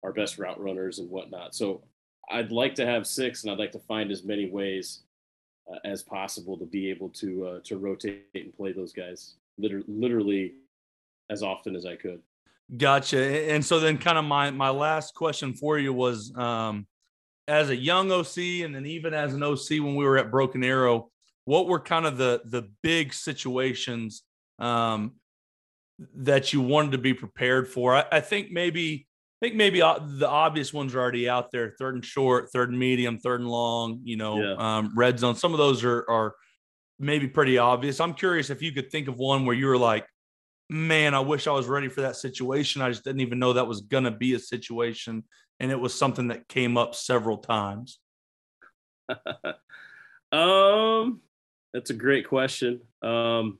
our 0.04 0.12
best 0.12 0.38
route 0.38 0.60
runners 0.60 0.98
and 0.98 1.10
whatnot. 1.10 1.54
So 1.54 1.82
I'd 2.30 2.52
like 2.52 2.76
to 2.76 2.86
have 2.86 3.06
six, 3.06 3.42
and 3.42 3.50
I'd 3.50 3.58
like 3.58 3.72
to 3.72 3.80
find 3.80 4.12
as 4.12 4.22
many 4.22 4.48
ways 4.48 5.00
as 5.84 6.02
possible 6.02 6.58
to 6.58 6.66
be 6.66 6.90
able 6.90 7.08
to 7.10 7.46
uh, 7.46 7.60
to 7.64 7.78
rotate 7.78 8.26
and 8.34 8.54
play 8.54 8.72
those 8.72 8.92
guys. 8.92 9.34
Literally, 9.58 9.84
literally 9.88 10.52
as 11.30 11.42
often 11.42 11.76
as 11.76 11.86
I 11.86 11.96
could. 11.96 12.20
Gotcha. 12.76 13.50
And 13.50 13.64
so 13.64 13.80
then 13.80 13.98
kind 13.98 14.18
of 14.18 14.24
my 14.24 14.50
my 14.50 14.70
last 14.70 15.14
question 15.14 15.54
for 15.54 15.78
you 15.78 15.92
was 15.92 16.34
um 16.36 16.86
as 17.48 17.68
a 17.68 17.76
young 17.76 18.12
OC 18.12 18.38
and 18.64 18.74
then 18.74 18.86
even 18.86 19.12
as 19.12 19.34
an 19.34 19.42
OC 19.42 19.70
when 19.70 19.96
we 19.96 20.04
were 20.04 20.18
at 20.18 20.30
Broken 20.30 20.62
Arrow, 20.62 21.10
what 21.44 21.66
were 21.66 21.80
kind 21.80 22.06
of 22.06 22.16
the 22.16 22.42
the 22.44 22.68
big 22.82 23.12
situations 23.12 24.22
um 24.58 25.12
that 26.14 26.52
you 26.52 26.60
wanted 26.60 26.92
to 26.92 26.98
be 26.98 27.12
prepared 27.12 27.68
for? 27.68 27.96
I, 27.96 28.04
I 28.12 28.20
think 28.20 28.52
maybe 28.52 29.08
I 29.40 29.46
think 29.46 29.56
maybe 29.56 29.80
uh, 29.80 29.98
the 30.02 30.28
obvious 30.28 30.72
ones 30.72 30.94
are 30.94 31.00
already 31.00 31.28
out 31.28 31.50
there: 31.50 31.74
third 31.78 31.94
and 31.94 32.04
short, 32.04 32.50
third 32.52 32.68
and 32.70 32.78
medium, 32.78 33.18
third 33.18 33.40
and 33.40 33.48
long. 33.48 34.00
You 34.04 34.16
know, 34.16 34.42
yeah. 34.42 34.54
um, 34.58 34.92
red 34.94 35.18
zone. 35.18 35.34
Some 35.34 35.52
of 35.52 35.58
those 35.58 35.82
are 35.82 36.04
are 36.10 36.34
maybe 36.98 37.26
pretty 37.26 37.56
obvious. 37.56 37.98
I'm 38.00 38.14
curious 38.14 38.50
if 38.50 38.60
you 38.60 38.72
could 38.72 38.90
think 38.90 39.08
of 39.08 39.16
one 39.16 39.46
where 39.46 39.56
you 39.56 39.66
were 39.66 39.78
like, 39.78 40.06
man, 40.68 41.14
I 41.14 41.20
wish 41.20 41.46
I 41.46 41.52
was 41.52 41.66
ready 41.66 41.88
for 41.88 42.02
that 42.02 42.16
situation. 42.16 42.82
I 42.82 42.90
just 42.90 43.02
didn't 43.02 43.22
even 43.22 43.38
know 43.38 43.54
that 43.54 43.66
was 43.66 43.80
going 43.80 44.04
to 44.04 44.10
be 44.10 44.34
a 44.34 44.38
situation. 44.38 45.24
And 45.58 45.70
it 45.70 45.80
was 45.80 45.92
something 45.94 46.28
that 46.28 46.46
came 46.48 46.78
up 46.78 46.94
several 46.94 47.38
times. 47.38 47.98
um, 50.32 51.20
that's 51.72 51.90
a 51.90 51.94
great 51.94 52.28
question. 52.28 52.80
Um, 53.02 53.58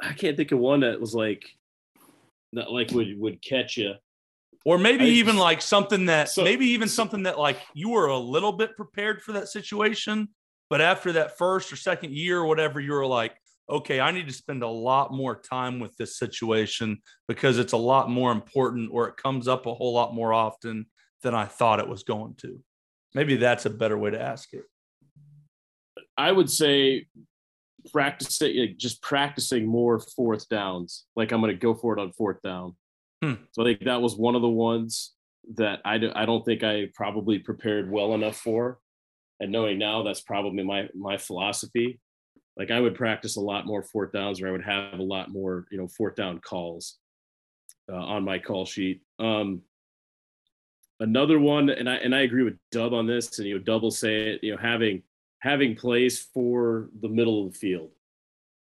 I 0.00 0.12
can't 0.12 0.36
think 0.36 0.52
of 0.52 0.58
one 0.58 0.80
that 0.80 1.00
was 1.00 1.14
like, 1.14 1.44
that 2.56 2.70
like 2.70 2.90
would, 2.90 3.18
would 3.18 3.42
catch 3.42 3.76
you. 3.76 3.94
Or 4.64 4.78
maybe 4.78 5.04
I, 5.04 5.08
even 5.08 5.36
like 5.36 5.62
something 5.62 6.06
that, 6.06 6.28
so, 6.28 6.42
maybe 6.42 6.66
even 6.66 6.88
something 6.88 7.22
that 7.22 7.38
like 7.38 7.58
you 7.72 7.90
were 7.90 8.06
a 8.06 8.18
little 8.18 8.52
bit 8.52 8.76
prepared 8.76 9.22
for 9.22 9.32
that 9.32 9.48
situation. 9.48 10.28
But 10.68 10.80
after 10.80 11.12
that 11.12 11.38
first 11.38 11.72
or 11.72 11.76
second 11.76 12.12
year 12.12 12.40
or 12.40 12.46
whatever, 12.46 12.80
you 12.80 12.92
were 12.92 13.06
like, 13.06 13.36
okay, 13.70 14.00
I 14.00 14.10
need 14.10 14.26
to 14.26 14.34
spend 14.34 14.62
a 14.62 14.68
lot 14.68 15.12
more 15.12 15.40
time 15.40 15.78
with 15.78 15.96
this 15.96 16.18
situation 16.18 17.00
because 17.28 17.58
it's 17.58 17.72
a 17.72 17.76
lot 17.78 18.10
more 18.10 18.32
important 18.32 18.90
or 18.92 19.08
it 19.08 19.16
comes 19.16 19.46
up 19.46 19.66
a 19.66 19.74
whole 19.74 19.92
lot 19.92 20.14
more 20.14 20.32
often 20.32 20.86
than 21.22 21.34
I 21.34 21.44
thought 21.44 21.80
it 21.80 21.88
was 21.88 22.02
going 22.02 22.34
to. 22.38 22.60
Maybe 23.14 23.36
that's 23.36 23.66
a 23.66 23.70
better 23.70 23.96
way 23.96 24.10
to 24.10 24.20
ask 24.20 24.52
it. 24.52 24.64
I 26.16 26.32
would 26.32 26.50
say 26.50 27.06
practicing 27.92 28.74
just 28.76 29.02
practicing 29.02 29.66
more 29.66 29.98
fourth 29.98 30.48
downs. 30.48 31.04
Like 31.16 31.32
I'm 31.32 31.40
going 31.40 31.52
to 31.52 31.58
go 31.58 31.74
for 31.74 31.96
it 31.96 32.00
on 32.00 32.12
fourth 32.12 32.42
down. 32.42 32.76
Hmm. 33.22 33.34
So 33.52 33.62
I 33.62 33.66
think 33.66 33.84
that 33.84 34.02
was 34.02 34.16
one 34.16 34.34
of 34.34 34.42
the 34.42 34.48
ones 34.48 35.14
that 35.54 35.80
I, 35.84 35.98
do, 35.98 36.10
I 36.14 36.26
don't 36.26 36.44
think 36.44 36.64
I 36.64 36.88
probably 36.94 37.38
prepared 37.38 37.90
well 37.90 38.14
enough 38.14 38.36
for. 38.36 38.78
And 39.40 39.52
knowing 39.52 39.78
now 39.78 40.02
that's 40.02 40.22
probably 40.22 40.62
my 40.62 40.88
my 40.94 41.18
philosophy 41.18 42.00
like 42.56 42.70
I 42.70 42.80
would 42.80 42.94
practice 42.94 43.36
a 43.36 43.40
lot 43.40 43.66
more 43.66 43.82
fourth 43.82 44.12
downs, 44.12 44.40
or 44.40 44.48
I 44.48 44.50
would 44.50 44.64
have 44.64 44.98
a 44.98 45.02
lot 45.02 45.30
more, 45.30 45.66
you 45.70 45.78
know, 45.78 45.88
fourth 45.88 46.14
down 46.14 46.38
calls 46.38 46.96
uh, 47.90 47.96
on 47.96 48.24
my 48.24 48.38
call 48.38 48.64
sheet. 48.64 49.02
Um, 49.18 49.62
another 50.98 51.38
one, 51.38 51.68
and 51.68 51.88
I 51.88 51.96
and 51.96 52.14
I 52.14 52.22
agree 52.22 52.44
with 52.44 52.56
Dub 52.72 52.94
on 52.94 53.06
this, 53.06 53.38
and 53.38 53.46
you 53.46 53.58
know, 53.58 53.62
double 53.62 53.90
say 53.90 54.30
it, 54.30 54.40
you 54.42 54.52
know, 54.52 54.60
having 54.60 55.02
having 55.40 55.76
plays 55.76 56.20
for 56.20 56.88
the 57.00 57.08
middle 57.08 57.46
of 57.46 57.52
the 57.52 57.58
field 57.58 57.90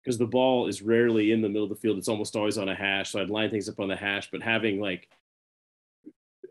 because 0.03 0.17
the 0.17 0.25
ball 0.25 0.67
is 0.67 0.81
rarely 0.81 1.31
in 1.31 1.41
the 1.41 1.49
middle 1.49 1.63
of 1.63 1.69
the 1.69 1.75
field; 1.75 1.97
it's 1.97 2.09
almost 2.09 2.35
always 2.35 2.57
on 2.57 2.69
a 2.69 2.75
hash. 2.75 3.11
So 3.11 3.21
I'd 3.21 3.29
line 3.29 3.49
things 3.49 3.69
up 3.69 3.79
on 3.79 3.87
the 3.89 3.95
hash, 3.95 4.29
but 4.31 4.41
having 4.41 4.79
like 4.79 5.09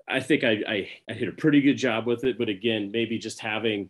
I 0.08 0.20
think 0.20 0.44
I, 0.44 0.62
I, 0.68 0.90
I 1.08 1.14
did 1.14 1.28
a 1.28 1.32
pretty 1.32 1.60
good 1.60 1.76
job 1.76 2.06
with 2.06 2.24
it, 2.24 2.36
but 2.36 2.48
again, 2.48 2.90
maybe 2.92 3.18
just 3.18 3.40
having 3.40 3.88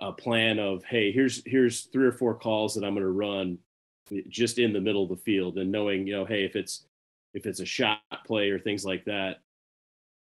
a 0.00 0.12
plan 0.12 0.58
of 0.58 0.84
hey 0.84 1.10
here's 1.10 1.42
here's 1.46 1.82
three 1.84 2.06
or 2.06 2.12
four 2.12 2.34
calls 2.34 2.74
that 2.74 2.84
i'm 2.84 2.94
going 2.94 3.02
to 3.02 3.10
run 3.10 3.58
just 4.28 4.58
in 4.58 4.72
the 4.72 4.80
middle 4.80 5.04
of 5.04 5.08
the 5.08 5.16
field 5.16 5.56
and 5.56 5.70
knowing 5.70 6.06
you 6.06 6.12
know 6.12 6.24
hey 6.24 6.44
if 6.44 6.54
it's 6.54 6.84
if 7.32 7.46
it's 7.46 7.60
a 7.60 7.64
shot 7.64 8.00
play 8.26 8.50
or 8.50 8.58
things 8.58 8.84
like 8.84 9.04
that 9.04 9.40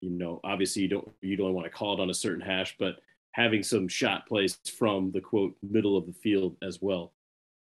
you 0.01 0.09
know 0.09 0.39
obviously 0.43 0.83
you 0.83 0.87
don't 0.87 1.09
you 1.21 1.35
don't 1.35 1.53
want 1.53 1.65
to 1.65 1.71
call 1.71 1.93
it 1.93 1.99
on 1.99 2.09
a 2.09 2.13
certain 2.13 2.41
hash 2.41 2.75
but 2.77 2.99
having 3.37 3.61
some 3.61 3.87
shot 3.87 4.27
plays 4.27 4.57
from 4.77 5.11
the 5.11 5.21
quote 5.21 5.55
middle 5.61 5.95
of 5.95 6.07
the 6.07 6.13
field 6.13 6.57
as 6.61 6.79
well 6.81 7.13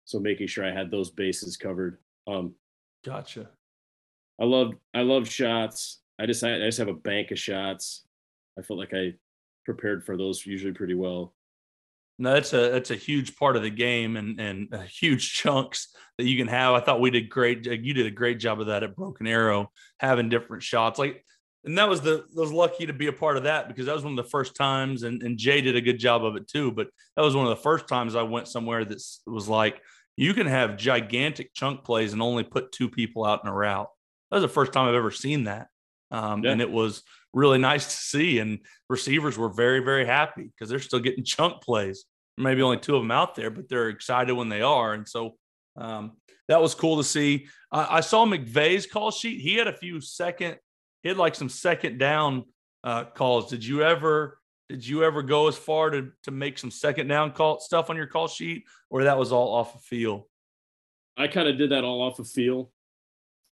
so 0.04 0.20
making 0.20 0.46
sure 0.46 0.64
i 0.64 0.72
had 0.72 0.90
those 0.90 1.10
bases 1.10 1.56
covered 1.56 1.98
um 2.28 2.54
gotcha 3.04 3.48
i 4.40 4.44
love 4.44 4.74
i 4.94 5.00
love 5.00 5.26
shots 5.26 6.00
i 6.20 6.26
just 6.26 6.44
i 6.44 6.58
just 6.58 6.78
have 6.78 6.88
a 6.88 6.94
bank 6.94 7.30
of 7.30 7.38
shots 7.38 8.04
i 8.58 8.62
felt 8.62 8.78
like 8.78 8.94
i 8.94 9.12
prepared 9.64 10.04
for 10.04 10.16
those 10.16 10.46
usually 10.46 10.72
pretty 10.72 10.94
well 10.94 11.34
no, 12.18 12.34
that's 12.34 12.52
a 12.52 12.70
that's 12.70 12.90
a 12.90 12.96
huge 12.96 13.36
part 13.36 13.56
of 13.56 13.62
the 13.62 13.70
game 13.70 14.16
and 14.16 14.38
and 14.38 14.74
huge 14.88 15.32
chunks 15.32 15.88
that 16.18 16.24
you 16.24 16.36
can 16.36 16.46
have. 16.46 16.74
I 16.74 16.80
thought 16.80 17.00
we 17.00 17.10
did 17.10 17.28
great. 17.28 17.66
You 17.66 17.94
did 17.94 18.06
a 18.06 18.12
great 18.12 18.38
job 18.38 18.60
of 18.60 18.66
that 18.66 18.84
at 18.84 18.94
Broken 18.94 19.26
Arrow, 19.26 19.72
having 19.98 20.28
different 20.28 20.62
shots. 20.62 21.00
Like, 21.00 21.24
and 21.64 21.78
that 21.78 21.88
was 21.88 22.00
the 22.00 22.24
I 22.36 22.40
was 22.40 22.52
lucky 22.52 22.86
to 22.86 22.92
be 22.92 23.06
a 23.06 23.12
part 23.12 23.36
of 23.36 23.44
that 23.44 23.68
because 23.68 23.86
that 23.86 23.94
was 23.94 24.04
one 24.04 24.18
of 24.18 24.24
the 24.24 24.30
first 24.30 24.56
times, 24.56 25.02
and 25.02 25.22
and 25.22 25.38
Jay 25.38 25.60
did 25.60 25.76
a 25.76 25.80
good 25.80 25.98
job 25.98 26.24
of 26.24 26.36
it 26.36 26.48
too. 26.48 26.72
But 26.72 26.88
that 27.16 27.22
was 27.22 27.36
one 27.36 27.46
of 27.46 27.50
the 27.50 27.62
first 27.62 27.88
times 27.88 28.14
I 28.14 28.22
went 28.22 28.48
somewhere 28.48 28.84
that 28.84 29.02
was 29.26 29.48
like 29.48 29.80
you 30.16 30.34
can 30.34 30.46
have 30.46 30.76
gigantic 30.76 31.54
chunk 31.54 31.84
plays 31.84 32.12
and 32.12 32.20
only 32.20 32.44
put 32.44 32.72
two 32.72 32.88
people 32.88 33.24
out 33.24 33.40
in 33.44 33.48
a 33.48 33.54
route. 33.54 33.88
That 34.30 34.36
was 34.36 34.42
the 34.42 34.48
first 34.48 34.72
time 34.72 34.88
I've 34.88 34.94
ever 34.94 35.10
seen 35.10 35.44
that, 35.44 35.68
um, 36.10 36.44
yeah. 36.44 36.50
and 36.50 36.60
it 36.60 36.70
was 36.70 37.02
really 37.32 37.58
nice 37.58 37.84
to 37.86 37.96
see. 37.96 38.38
And 38.38 38.60
receivers 38.88 39.38
were 39.38 39.48
very, 39.48 39.80
very 39.80 40.04
happy 40.04 40.44
because 40.44 40.68
they're 40.68 40.80
still 40.80 41.00
getting 41.00 41.24
chunk 41.24 41.62
plays. 41.62 42.04
Maybe 42.38 42.62
only 42.62 42.78
two 42.78 42.96
of 42.96 43.02
them 43.02 43.10
out 43.10 43.34
there, 43.34 43.50
but 43.50 43.68
they're 43.68 43.88
excited 43.88 44.32
when 44.32 44.48
they 44.48 44.62
are. 44.62 44.94
And 44.94 45.06
so 45.06 45.36
um, 45.76 46.12
that 46.48 46.60
was 46.60 46.74
cool 46.74 46.96
to 46.96 47.04
see. 47.04 47.46
I 47.70 48.00
saw 48.00 48.26
McVay's 48.26 48.86
call 48.86 49.10
sheet. 49.10 49.40
He 49.40 49.54
had 49.54 49.68
a 49.68 49.76
few 49.76 50.00
second, 50.00 50.56
had 51.08 51.18
like 51.18 51.34
some 51.34 51.48
second 51.48 51.98
down 51.98 52.44
uh, 52.84 53.04
calls. 53.04 53.50
Did 53.50 53.64
you 53.64 53.82
ever? 53.82 54.38
did 54.72 54.86
you 54.86 55.04
ever 55.04 55.22
go 55.22 55.48
as 55.48 55.56
far 55.56 55.90
to 55.90 56.10
to 56.22 56.30
make 56.30 56.58
some 56.58 56.70
second 56.70 57.06
down 57.06 57.32
call 57.32 57.60
stuff 57.60 57.90
on 57.90 57.96
your 57.96 58.06
call 58.06 58.26
sheet, 58.26 58.64
or 58.88 59.04
that 59.04 59.18
was 59.18 59.30
all 59.30 59.54
off 59.54 59.74
the 59.74 59.78
feel? 59.78 60.28
I 61.16 61.28
kind 61.28 61.46
of 61.46 61.58
did 61.58 61.70
that 61.72 61.84
all 61.84 62.00
off 62.00 62.16
the 62.16 62.24
feel, 62.24 62.70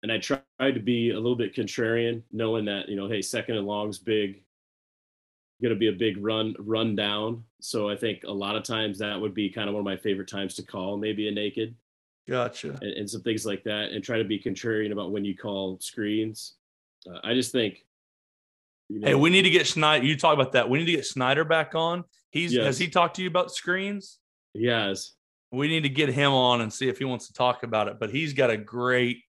and 0.03 0.13
I 0.13 0.19
tried 0.19 0.43
to 0.61 0.81
be 0.81 1.11
a 1.11 1.17
little 1.17 1.35
bit 1.35 1.55
contrarian, 1.55 2.23
knowing 2.33 2.67
that 2.67 2.89
you 2.89 2.97
know, 2.97 3.09
hey, 3.09 3.23
second 3.23 3.57
and 3.57 3.67
long's 3.67 3.99
big, 3.99 4.43
going 5.63 5.73
to 5.73 5.79
be 5.79 5.89
a 5.89 5.93
big 5.93 6.23
run 6.23 6.55
run 6.59 6.95
down. 6.95 7.45
So 7.61 7.89
I 7.89 7.97
think 7.97 8.25
a 8.25 8.33
lot 8.33 8.55
of 8.55 8.63
times 8.63 8.99
that 8.99 9.19
would 9.19 9.33
be 9.33 9.49
kind 9.49 9.69
of 9.69 9.75
one 9.75 9.81
of 9.81 9.87
my 9.87 9.97
favorite 9.97 10.29
times 10.29 10.55
to 10.57 10.63
call, 10.63 10.99
maybe 10.99 11.29
a 11.29 11.33
naked. 11.33 11.75
Gotcha. 12.29 12.77
And, 12.83 12.93
and 12.93 13.11
some 13.11 13.23
things 13.23 13.47
like 13.47 13.65
that, 13.65 13.93
and 13.93 14.05
try 14.05 14.19
to 14.19 14.25
be 14.25 14.39
contrarian 14.39 14.93
about 14.93 15.13
when 15.13 15.25
you 15.25 15.35
call 15.35 15.79
screens. 15.81 16.57
Uh, 17.07 17.19
I 17.25 17.35
just 17.35 17.53
think. 17.53 17.79
You 18.89 19.01
know, 19.01 19.09
hey, 19.09 19.15
we 19.15 19.31
need 19.31 19.43
to 19.43 19.51
get 19.51 19.67
Snyder. 19.67 20.05
You 20.05 20.17
talk 20.17 20.35
about 20.35 20.53
that. 20.53 20.71
We 20.71 20.79
need 20.79 20.87
to 20.87 20.93
get 20.93 21.07
Snyder 21.07 21.45
back 21.45 21.75
on. 21.75 22.05
He's 22.31 22.53
yes. 22.53 22.65
has 22.65 22.79
he 22.79 22.89
talked 22.89 23.17
to 23.17 23.23
you 23.23 23.29
about 23.29 23.51
screens? 23.51 24.19
Yes. 24.55 25.13
We 25.51 25.69
need 25.69 25.83
to 25.83 25.89
get 25.89 26.09
him 26.09 26.33
on 26.33 26.61
and 26.61 26.73
see 26.73 26.89
if 26.89 26.99
he 26.99 27.05
wants 27.05 27.27
to 27.29 27.33
talk 27.33 27.63
about 27.63 27.89
it. 27.89 27.99
But 27.99 28.11
he's 28.11 28.33
got 28.33 28.51
a 28.51 28.57
great. 28.57 29.23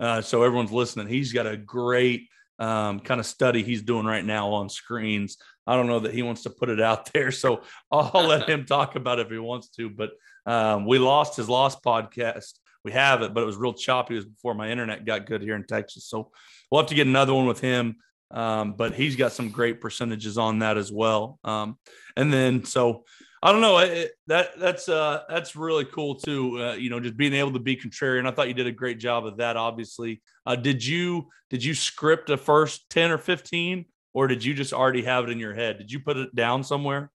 Uh, 0.00 0.20
so 0.20 0.42
everyone's 0.42 0.72
listening. 0.72 1.06
He's 1.06 1.32
got 1.32 1.46
a 1.46 1.56
great 1.56 2.28
um, 2.58 3.00
kind 3.00 3.20
of 3.20 3.26
study 3.26 3.62
he's 3.62 3.82
doing 3.82 4.06
right 4.06 4.24
now 4.24 4.52
on 4.52 4.68
screens. 4.68 5.38
I 5.66 5.76
don't 5.76 5.86
know 5.86 6.00
that 6.00 6.14
he 6.14 6.22
wants 6.22 6.42
to 6.42 6.50
put 6.50 6.68
it 6.68 6.80
out 6.80 7.12
there, 7.12 7.30
so 7.30 7.62
I'll 7.90 8.26
let 8.26 8.48
him 8.48 8.64
talk 8.66 8.96
about 8.96 9.18
it 9.18 9.26
if 9.26 9.32
he 9.32 9.38
wants 9.38 9.68
to. 9.70 9.90
But 9.90 10.10
um, 10.46 10.86
we 10.86 10.98
lost 10.98 11.36
his 11.36 11.48
lost 11.48 11.82
podcast. 11.82 12.58
We 12.84 12.92
have 12.92 13.22
it, 13.22 13.32
but 13.32 13.42
it 13.42 13.46
was 13.46 13.56
real 13.56 13.72
choppy. 13.72 14.14
It 14.14 14.18
was 14.18 14.26
before 14.26 14.54
my 14.54 14.70
internet 14.70 15.06
got 15.06 15.26
good 15.26 15.42
here 15.42 15.56
in 15.56 15.64
Texas, 15.64 16.06
so 16.06 16.30
we'll 16.70 16.82
have 16.82 16.88
to 16.90 16.94
get 16.94 17.06
another 17.06 17.32
one 17.34 17.46
with 17.46 17.60
him. 17.60 17.96
Um, 18.30 18.74
but 18.76 18.94
he's 18.94 19.16
got 19.16 19.32
some 19.32 19.50
great 19.50 19.80
percentages 19.80 20.38
on 20.38 20.58
that 20.58 20.76
as 20.76 20.90
well. 20.90 21.38
Um, 21.44 21.78
and 22.16 22.32
then 22.32 22.64
so 22.64 23.04
I 23.44 23.52
don't 23.52 23.60
know. 23.60 23.76
It, 23.76 24.12
that 24.26 24.58
that's 24.58 24.88
uh, 24.88 25.24
that's 25.28 25.54
really 25.54 25.84
cool 25.84 26.14
too. 26.14 26.62
Uh, 26.62 26.72
you 26.74 26.88
know, 26.88 26.98
just 26.98 27.16
being 27.16 27.34
able 27.34 27.52
to 27.52 27.58
be 27.58 27.76
contrarian. 27.76 28.26
I 28.26 28.30
thought 28.30 28.48
you 28.48 28.54
did 28.54 28.66
a 28.66 28.72
great 28.72 28.98
job 28.98 29.26
of 29.26 29.36
that. 29.36 29.58
Obviously, 29.58 30.22
uh, 30.46 30.56
did 30.56 30.84
you 30.84 31.28
did 31.50 31.62
you 31.62 31.74
script 31.74 32.30
a 32.30 32.38
first 32.38 32.88
ten 32.88 33.10
or 33.10 33.18
fifteen, 33.18 33.84
or 34.14 34.28
did 34.28 34.42
you 34.42 34.54
just 34.54 34.72
already 34.72 35.04
have 35.04 35.24
it 35.24 35.30
in 35.30 35.38
your 35.38 35.52
head? 35.52 35.76
Did 35.76 35.92
you 35.92 36.00
put 36.00 36.16
it 36.16 36.34
down 36.34 36.64
somewhere? 36.64 37.10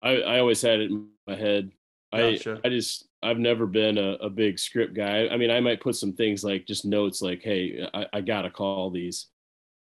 I, 0.00 0.18
I 0.20 0.38
always 0.38 0.62
had 0.62 0.78
it 0.78 0.90
in 0.92 1.08
my 1.26 1.34
head. 1.34 1.72
Gotcha. 2.12 2.60
I 2.64 2.68
I 2.68 2.70
just 2.70 3.08
I've 3.22 3.38
never 3.38 3.66
been 3.66 3.98
a, 3.98 4.12
a, 4.14 4.30
big 4.30 4.58
script 4.58 4.94
guy. 4.94 5.26
I 5.28 5.36
mean, 5.36 5.50
I 5.50 5.58
might 5.60 5.80
put 5.80 5.96
some 5.96 6.12
things 6.12 6.44
like 6.44 6.66
just 6.66 6.84
notes 6.84 7.20
like, 7.20 7.42
hey, 7.42 7.88
I, 7.92 8.06
I 8.12 8.20
gotta 8.20 8.50
call 8.50 8.90
these. 8.90 9.26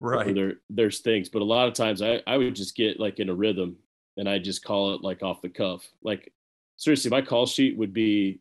Right. 0.00 0.34
There, 0.34 0.54
there's 0.70 1.00
things, 1.00 1.28
but 1.28 1.42
a 1.42 1.44
lot 1.44 1.68
of 1.68 1.74
times 1.74 2.00
I, 2.02 2.22
I 2.26 2.38
would 2.38 2.56
just 2.56 2.74
get 2.74 2.98
like 2.98 3.20
in 3.20 3.28
a 3.28 3.34
rhythm 3.34 3.76
and 4.16 4.28
I 4.28 4.38
just 4.38 4.64
call 4.64 4.94
it 4.94 5.02
like 5.02 5.22
off 5.22 5.42
the 5.42 5.48
cuff. 5.48 5.86
Like 6.02 6.32
seriously, 6.76 7.10
my 7.10 7.22
call 7.22 7.46
sheet 7.46 7.76
would 7.76 7.92
be, 7.92 8.40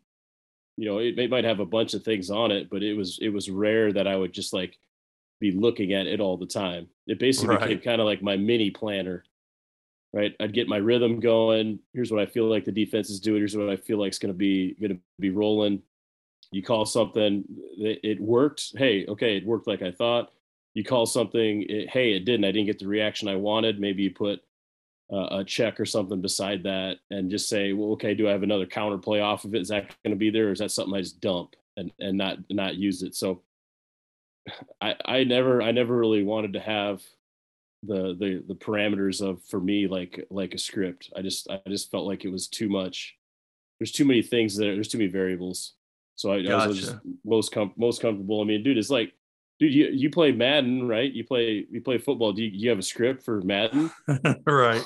you 0.76 0.88
know, 0.88 0.98
it, 0.98 1.18
it 1.18 1.30
might 1.30 1.44
have 1.44 1.60
a 1.60 1.66
bunch 1.66 1.94
of 1.94 2.02
things 2.02 2.30
on 2.30 2.50
it, 2.50 2.70
but 2.70 2.82
it 2.82 2.94
was 2.94 3.18
it 3.20 3.28
was 3.28 3.50
rare 3.50 3.92
that 3.92 4.06
I 4.06 4.16
would 4.16 4.32
just 4.32 4.52
like 4.52 4.78
be 5.38 5.52
looking 5.52 5.92
at 5.92 6.06
it 6.06 6.20
all 6.20 6.36
the 6.36 6.46
time. 6.46 6.88
It 7.06 7.18
basically 7.18 7.56
right. 7.56 7.68
became 7.68 7.80
kind 7.80 8.00
of 8.00 8.06
like 8.06 8.22
my 8.22 8.36
mini 8.36 8.70
planner. 8.70 9.24
Right. 10.12 10.34
I'd 10.40 10.52
get 10.52 10.66
my 10.66 10.78
rhythm 10.78 11.20
going. 11.20 11.78
Here's 11.92 12.10
what 12.10 12.20
I 12.20 12.26
feel 12.26 12.50
like 12.50 12.64
the 12.64 12.72
defense 12.72 13.10
is 13.10 13.20
doing. 13.20 13.38
Here's 13.38 13.56
what 13.56 13.70
I 13.70 13.76
feel 13.76 13.98
like 13.98 14.10
is 14.10 14.18
going 14.18 14.32
to 14.32 14.38
be 14.38 14.74
going 14.80 14.94
to 14.94 15.00
be 15.20 15.30
rolling. 15.30 15.82
You 16.50 16.64
call 16.64 16.84
something, 16.84 17.44
it 17.78 18.20
worked. 18.20 18.72
Hey, 18.76 19.06
okay, 19.06 19.36
it 19.36 19.46
worked 19.46 19.68
like 19.68 19.82
I 19.82 19.92
thought. 19.92 20.32
You 20.74 20.82
call 20.82 21.06
something, 21.06 21.62
it, 21.68 21.90
hey, 21.90 22.12
it 22.12 22.24
didn't. 22.24 22.44
I 22.44 22.50
didn't 22.50 22.66
get 22.66 22.80
the 22.80 22.88
reaction 22.88 23.28
I 23.28 23.36
wanted. 23.36 23.78
Maybe 23.78 24.02
you 24.02 24.10
put 24.10 24.40
uh, 25.12 25.38
a 25.38 25.44
check 25.44 25.78
or 25.80 25.86
something 25.86 26.20
beside 26.20 26.62
that 26.64 26.98
and 27.10 27.30
just 27.30 27.48
say, 27.48 27.72
well, 27.72 27.92
okay, 27.92 28.14
do 28.14 28.28
I 28.28 28.32
have 28.32 28.42
another 28.42 28.66
counter 28.66 28.98
play 28.98 29.20
off 29.20 29.44
of 29.44 29.54
it? 29.54 29.60
Is 29.60 29.68
that 29.68 29.94
going 30.04 30.14
to 30.14 30.16
be 30.16 30.30
there, 30.30 30.48
or 30.48 30.52
is 30.52 30.60
that 30.60 30.70
something 30.70 30.94
I 30.94 31.00
just 31.00 31.20
dump 31.20 31.54
and 31.76 31.92
and 31.98 32.16
not 32.18 32.38
not 32.50 32.76
use 32.76 33.02
it? 33.02 33.14
So 33.14 33.42
I 34.80 34.94
I 35.04 35.24
never 35.24 35.62
I 35.62 35.72
never 35.72 35.96
really 35.96 36.22
wanted 36.22 36.52
to 36.54 36.60
have 36.60 37.02
the 37.82 38.14
the 38.18 38.44
the 38.46 38.54
parameters 38.54 39.26
of 39.26 39.42
for 39.44 39.60
me 39.60 39.86
like 39.86 40.26
like 40.30 40.54
a 40.54 40.58
script. 40.58 41.10
I 41.16 41.22
just 41.22 41.48
I 41.50 41.60
just 41.68 41.90
felt 41.90 42.06
like 42.06 42.24
it 42.24 42.32
was 42.32 42.48
too 42.48 42.68
much. 42.68 43.16
There's 43.78 43.92
too 43.92 44.04
many 44.04 44.22
things 44.22 44.56
there. 44.56 44.74
There's 44.74 44.88
too 44.88 44.98
many 44.98 45.10
variables. 45.10 45.74
So 46.16 46.32
I, 46.32 46.42
gotcha. 46.42 46.64
I 46.64 46.66
was 46.66 46.78
just 46.78 46.96
most 47.24 47.52
com- 47.52 47.72
most 47.76 48.02
comfortable. 48.02 48.42
I 48.42 48.44
mean, 48.44 48.62
dude, 48.62 48.76
it's 48.76 48.90
like 48.90 49.14
dude, 49.58 49.72
you, 49.72 49.86
you 49.86 50.10
play 50.10 50.32
Madden, 50.32 50.86
right? 50.86 51.10
You 51.10 51.24
play 51.24 51.66
you 51.70 51.80
play 51.80 51.98
football. 51.98 52.32
Do 52.32 52.42
you, 52.42 52.50
you 52.52 52.68
have 52.68 52.78
a 52.78 52.82
script 52.82 53.22
for 53.22 53.40
Madden? 53.40 53.90
right. 54.46 54.84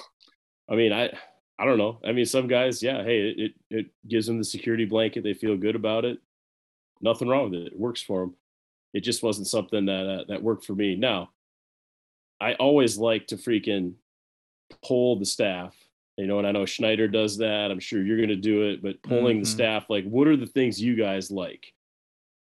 I 0.71 0.77
mean, 0.77 0.93
I 0.93 1.11
I 1.59 1.65
don't 1.65 1.79
know. 1.79 2.01
I 2.05 2.13
mean, 2.13 2.27
some 2.27 2.47
guys, 2.47 2.83
yeah, 2.83 3.03
hey, 3.03 3.35
it, 3.37 3.53
it 3.71 3.87
gives 4.07 4.27
them 4.27 4.39
the 4.39 4.45
security 4.45 4.85
blanket. 4.85 5.25
They 5.25 5.35
feel 5.35 5.57
good 5.57 5.77
about 5.77 6.05
it. 6.05 6.19
Nothing 7.01 7.29
wrong 7.29 7.51
with 7.51 7.61
it. 7.61 7.73
It 7.73 7.79
works 7.79 8.03
for 8.03 8.21
them. 8.21 8.35
It 8.93 9.01
just 9.01 9.23
wasn't 9.23 9.49
something 9.49 9.87
that 9.87 10.07
uh, 10.07 10.25
that 10.29 10.43
worked 10.43 10.65
for 10.65 10.75
me. 10.75 10.95
Now, 10.95 11.31
I 12.41 12.55
always 12.55 12.99
like 12.99 13.29
to 13.29 13.37
freaking 13.37 13.95
pull 14.85 15.19
the 15.19 15.27
staff. 15.27 15.75
You 16.17 16.29
know, 16.29 16.39
and 16.39 16.47
I 16.47 16.53
know 16.53 16.65
Schneider 16.65 17.09
does 17.09 17.39
that. 17.39 17.73
I'm 17.73 17.81
sure 17.81 18.01
you're 18.01 18.17
going 18.17 18.29
to 18.29 18.37
do 18.37 18.71
it, 18.71 18.83
but 18.83 19.03
pulling 19.03 19.39
mm-hmm. 19.39 19.43
the 19.43 19.49
staff, 19.49 19.91
like, 19.91 20.05
what 20.05 20.29
are 20.29 20.37
the 20.37 20.47
things 20.47 20.81
you 20.81 20.95
guys 20.95 21.29
like? 21.29 21.73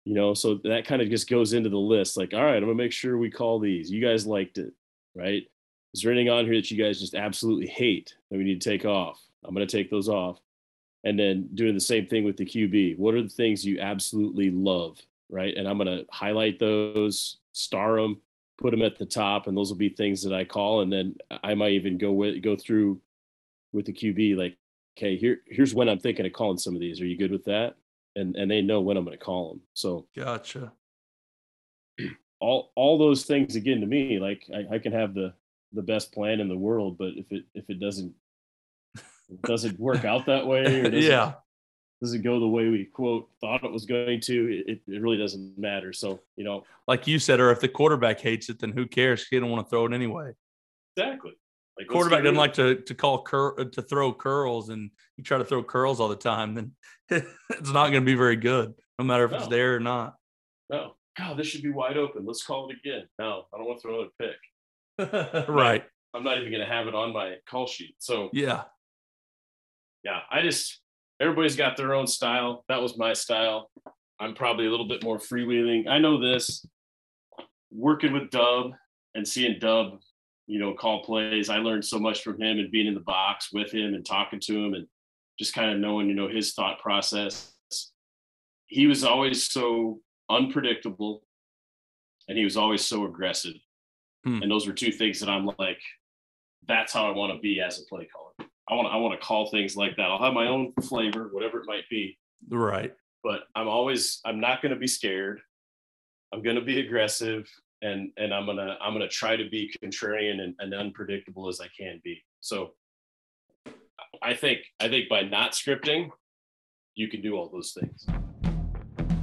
You 0.03 0.13
know, 0.13 0.33
so 0.33 0.55
that 0.65 0.85
kind 0.85 1.01
of 1.01 1.09
just 1.09 1.29
goes 1.29 1.53
into 1.53 1.69
the 1.69 1.77
list. 1.77 2.17
Like, 2.17 2.33
all 2.33 2.43
right, 2.43 2.57
I'm 2.57 2.63
gonna 2.63 2.73
make 2.73 2.91
sure 2.91 3.17
we 3.17 3.29
call 3.29 3.59
these. 3.59 3.89
You 3.89 4.01
guys 4.01 4.27
liked 4.27 4.57
it, 4.57 4.73
right? 5.15 5.43
Is 5.93 6.01
there 6.01 6.11
anything 6.11 6.29
on 6.29 6.45
here 6.45 6.55
that 6.55 6.71
you 6.71 6.81
guys 6.81 6.99
just 6.99 7.15
absolutely 7.15 7.67
hate 7.67 8.15
that 8.29 8.37
we 8.37 8.43
need 8.43 8.61
to 8.61 8.69
take 8.69 8.85
off? 8.85 9.21
I'm 9.43 9.53
going 9.53 9.67
to 9.67 9.77
take 9.77 9.89
those 9.89 10.07
off. 10.07 10.39
And 11.03 11.19
then 11.19 11.49
doing 11.55 11.73
the 11.73 11.81
same 11.81 12.05
thing 12.05 12.23
with 12.23 12.37
the 12.37 12.45
QB. 12.45 12.97
What 12.97 13.15
are 13.15 13.23
the 13.23 13.29
things 13.29 13.65
you 13.65 13.79
absolutely 13.79 14.51
love? 14.51 14.99
Right. 15.29 15.55
And 15.55 15.67
I'm 15.67 15.77
going 15.77 15.87
to 15.87 16.05
highlight 16.11 16.59
those, 16.59 17.37
star 17.53 17.99
them, 17.99 18.21
put 18.61 18.71
them 18.71 18.81
at 18.81 18.97
the 18.97 19.05
top. 19.05 19.47
And 19.47 19.57
those 19.57 19.69
will 19.69 19.77
be 19.77 19.89
things 19.89 20.23
that 20.23 20.33
I 20.33 20.43
call. 20.43 20.81
And 20.81 20.91
then 20.91 21.15
I 21.43 21.53
might 21.55 21.73
even 21.73 21.97
go 21.97 22.11
with, 22.11 22.41
go 22.41 22.55
through 22.55 23.01
with 23.73 23.85
the 23.85 23.93
QB, 23.93 24.37
like, 24.37 24.57
okay, 24.97 25.17
here, 25.17 25.39
here's 25.47 25.73
when 25.73 25.89
I'm 25.89 25.99
thinking 25.99 26.25
of 26.25 26.33
calling 26.33 26.57
some 26.57 26.75
of 26.75 26.81
these. 26.81 27.01
Are 27.01 27.05
you 27.05 27.17
good 27.17 27.31
with 27.31 27.45
that? 27.45 27.75
And, 28.15 28.35
and 28.35 28.51
they 28.51 28.61
know 28.61 28.81
when 28.81 28.97
I'm 28.97 29.05
going 29.05 29.17
to 29.17 29.23
call 29.23 29.49
them. 29.49 29.61
So, 29.73 30.07
gotcha. 30.15 30.71
All, 32.39 32.71
all 32.75 32.97
those 32.97 33.25
things 33.25 33.55
again 33.55 33.81
to 33.81 33.85
me, 33.85 34.17
like 34.17 34.49
I, 34.51 34.75
I 34.75 34.79
can 34.79 34.91
have 34.93 35.13
the, 35.13 35.31
the 35.73 35.81
best 35.81 36.11
plan 36.11 36.39
in 36.39 36.47
the 36.47 36.57
world, 36.57 36.97
but 36.97 37.11
if 37.15 37.31
it 37.31 37.45
if 37.53 37.69
it 37.69 37.79
doesn't 37.79 38.13
doesn't 39.43 39.79
work 39.79 40.05
out 40.05 40.25
that 40.25 40.45
way, 40.45 40.81
or 40.81 40.89
doesn't, 42.01 42.23
go 42.23 42.39
the 42.39 42.47
way 42.47 42.69
we 42.69 42.85
quote 42.85 43.29
thought 43.39 43.63
it 43.63 43.71
was 43.71 43.85
going 43.85 44.19
to, 44.21 44.63
it, 44.67 44.81
it 44.87 45.01
really 45.01 45.17
doesn't 45.17 45.57
matter. 45.57 45.93
So 45.93 46.19
you 46.35 46.43
know, 46.43 46.65
like 46.87 47.07
you 47.07 47.19
said, 47.19 47.39
or 47.39 47.51
if 47.51 47.59
the 47.59 47.67
quarterback 47.67 48.19
hates 48.19 48.49
it, 48.49 48.59
then 48.59 48.71
who 48.71 48.85
cares? 48.85 49.27
He 49.27 49.39
don't 49.39 49.51
want 49.51 49.65
to 49.65 49.69
throw 49.69 49.85
it 49.85 49.93
anyway. 49.93 50.31
Exactly. 50.97 51.33
Like 51.77 51.87
quarterback 51.87 52.23
doesn't 52.23 52.35
like 52.35 52.53
to 52.53 52.75
to 52.75 52.93
call 52.93 53.21
cur- 53.21 53.59
uh, 53.59 53.65
to 53.65 53.81
throw 53.81 54.13
curls, 54.13 54.69
and 54.69 54.91
you 55.17 55.23
try 55.23 55.37
to 55.37 55.45
throw 55.45 55.63
curls 55.63 55.99
all 55.99 56.09
the 56.09 56.15
time, 56.15 56.55
then 56.55 56.71
it's 57.09 57.71
not 57.71 57.89
going 57.89 58.01
to 58.01 58.01
be 58.01 58.15
very 58.15 58.35
good, 58.35 58.73
no 58.99 59.05
matter 59.05 59.25
if 59.25 59.31
no. 59.31 59.37
it's 59.37 59.47
there 59.47 59.75
or 59.75 59.79
not. 59.79 60.15
No. 60.69 60.95
God, 61.17 61.37
this 61.37 61.47
should 61.47 61.61
be 61.61 61.71
wide 61.71 61.97
open. 61.97 62.25
Let's 62.25 62.43
call 62.43 62.69
it 62.69 62.77
again. 62.83 63.07
No, 63.19 63.45
I 63.53 63.57
don't 63.57 63.67
want 63.67 63.79
to 63.79 63.87
throw 63.87 64.01
a 64.01 64.07
pick. 64.17 65.47
right. 65.49 65.83
I'm 66.13 66.23
not 66.23 66.37
even 66.37 66.51
going 66.51 66.65
to 66.65 66.73
have 66.73 66.87
it 66.87 66.95
on 66.95 67.13
my 67.13 67.35
call 67.49 67.67
sheet. 67.67 67.95
So, 67.99 68.29
yeah. 68.33 68.63
Yeah. 70.03 70.19
I 70.29 70.41
just, 70.41 70.80
everybody's 71.21 71.55
got 71.55 71.77
their 71.77 71.93
own 71.93 72.07
style. 72.07 72.65
That 72.67 72.81
was 72.81 72.97
my 72.97 73.13
style. 73.13 73.69
I'm 74.19 74.33
probably 74.33 74.65
a 74.65 74.71
little 74.71 74.87
bit 74.87 75.03
more 75.03 75.19
freewheeling. 75.19 75.87
I 75.87 75.99
know 75.99 76.19
this 76.19 76.65
working 77.71 78.11
with 78.11 78.31
Dub 78.31 78.71
and 79.15 79.27
seeing 79.27 79.59
Dub, 79.59 79.99
you 80.47 80.59
know, 80.59 80.73
call 80.73 81.03
plays. 81.03 81.49
I 81.49 81.57
learned 81.57 81.85
so 81.85 81.99
much 81.99 82.23
from 82.23 82.41
him 82.41 82.59
and 82.59 82.71
being 82.71 82.87
in 82.87 82.93
the 82.93 82.99
box 82.99 83.53
with 83.53 83.71
him 83.71 83.93
and 83.93 84.05
talking 84.05 84.39
to 84.41 84.65
him 84.65 84.73
and 84.73 84.87
just 85.39 85.53
kind 85.53 85.71
of 85.71 85.79
knowing, 85.79 86.09
you 86.09 86.15
know, 86.15 86.27
his 86.27 86.53
thought 86.53 86.79
process. 86.79 87.53
He 88.67 88.87
was 88.87 89.03
always 89.03 89.47
so 89.47 89.99
unpredictable 90.29 91.23
and 92.27 92.37
he 92.37 92.43
was 92.43 92.57
always 92.57 92.85
so 92.85 93.05
aggressive. 93.05 93.55
Hmm. 94.23 94.41
And 94.41 94.51
those 94.51 94.67
were 94.67 94.73
two 94.73 94.91
things 94.91 95.19
that 95.19 95.29
I'm 95.29 95.49
like, 95.57 95.81
that's 96.67 96.93
how 96.93 97.07
I 97.07 97.15
want 97.15 97.33
to 97.33 97.39
be 97.39 97.59
as 97.59 97.79
a 97.79 97.85
play 97.85 98.07
caller. 98.13 98.30
I 98.69 98.75
want 98.75 98.87
to, 98.87 98.91
I 98.91 98.97
want 98.97 99.19
to 99.19 99.25
call 99.25 99.49
things 99.49 99.75
like 99.75 99.95
that. 99.97 100.09
I'll 100.09 100.21
have 100.21 100.33
my 100.33 100.47
own 100.47 100.73
flavor, 100.83 101.29
whatever 101.31 101.59
it 101.59 101.65
might 101.67 101.89
be. 101.89 102.17
Right. 102.49 102.93
But 103.23 103.41
I'm 103.55 103.67
always, 103.67 104.19
I'm 104.25 104.39
not 104.39 104.61
going 104.61 104.73
to 104.73 104.79
be 104.79 104.87
scared. 104.87 105.41
I'm 106.33 106.41
going 106.41 106.55
to 106.55 106.61
be 106.61 106.79
aggressive 106.79 107.49
and, 107.81 108.11
and 108.17 108.33
I'm 108.33 108.45
going 108.45 108.57
to, 108.57 108.77
I'm 108.81 108.93
going 108.93 109.07
to 109.07 109.13
try 109.13 109.35
to 109.35 109.49
be 109.49 109.73
contrarian 109.83 110.39
and, 110.41 110.55
and 110.59 110.73
unpredictable 110.73 111.49
as 111.49 111.59
I 111.59 111.67
can 111.77 111.99
be. 112.03 112.23
So 112.39 112.71
I 114.21 114.33
think, 114.33 114.61
I 114.79 114.87
think 114.87 115.09
by 115.09 115.23
not 115.23 115.51
scripting, 115.51 116.09
you 116.95 117.07
can 117.07 117.21
do 117.21 117.35
all 117.35 117.49
those 117.49 117.75
things. 117.79 118.05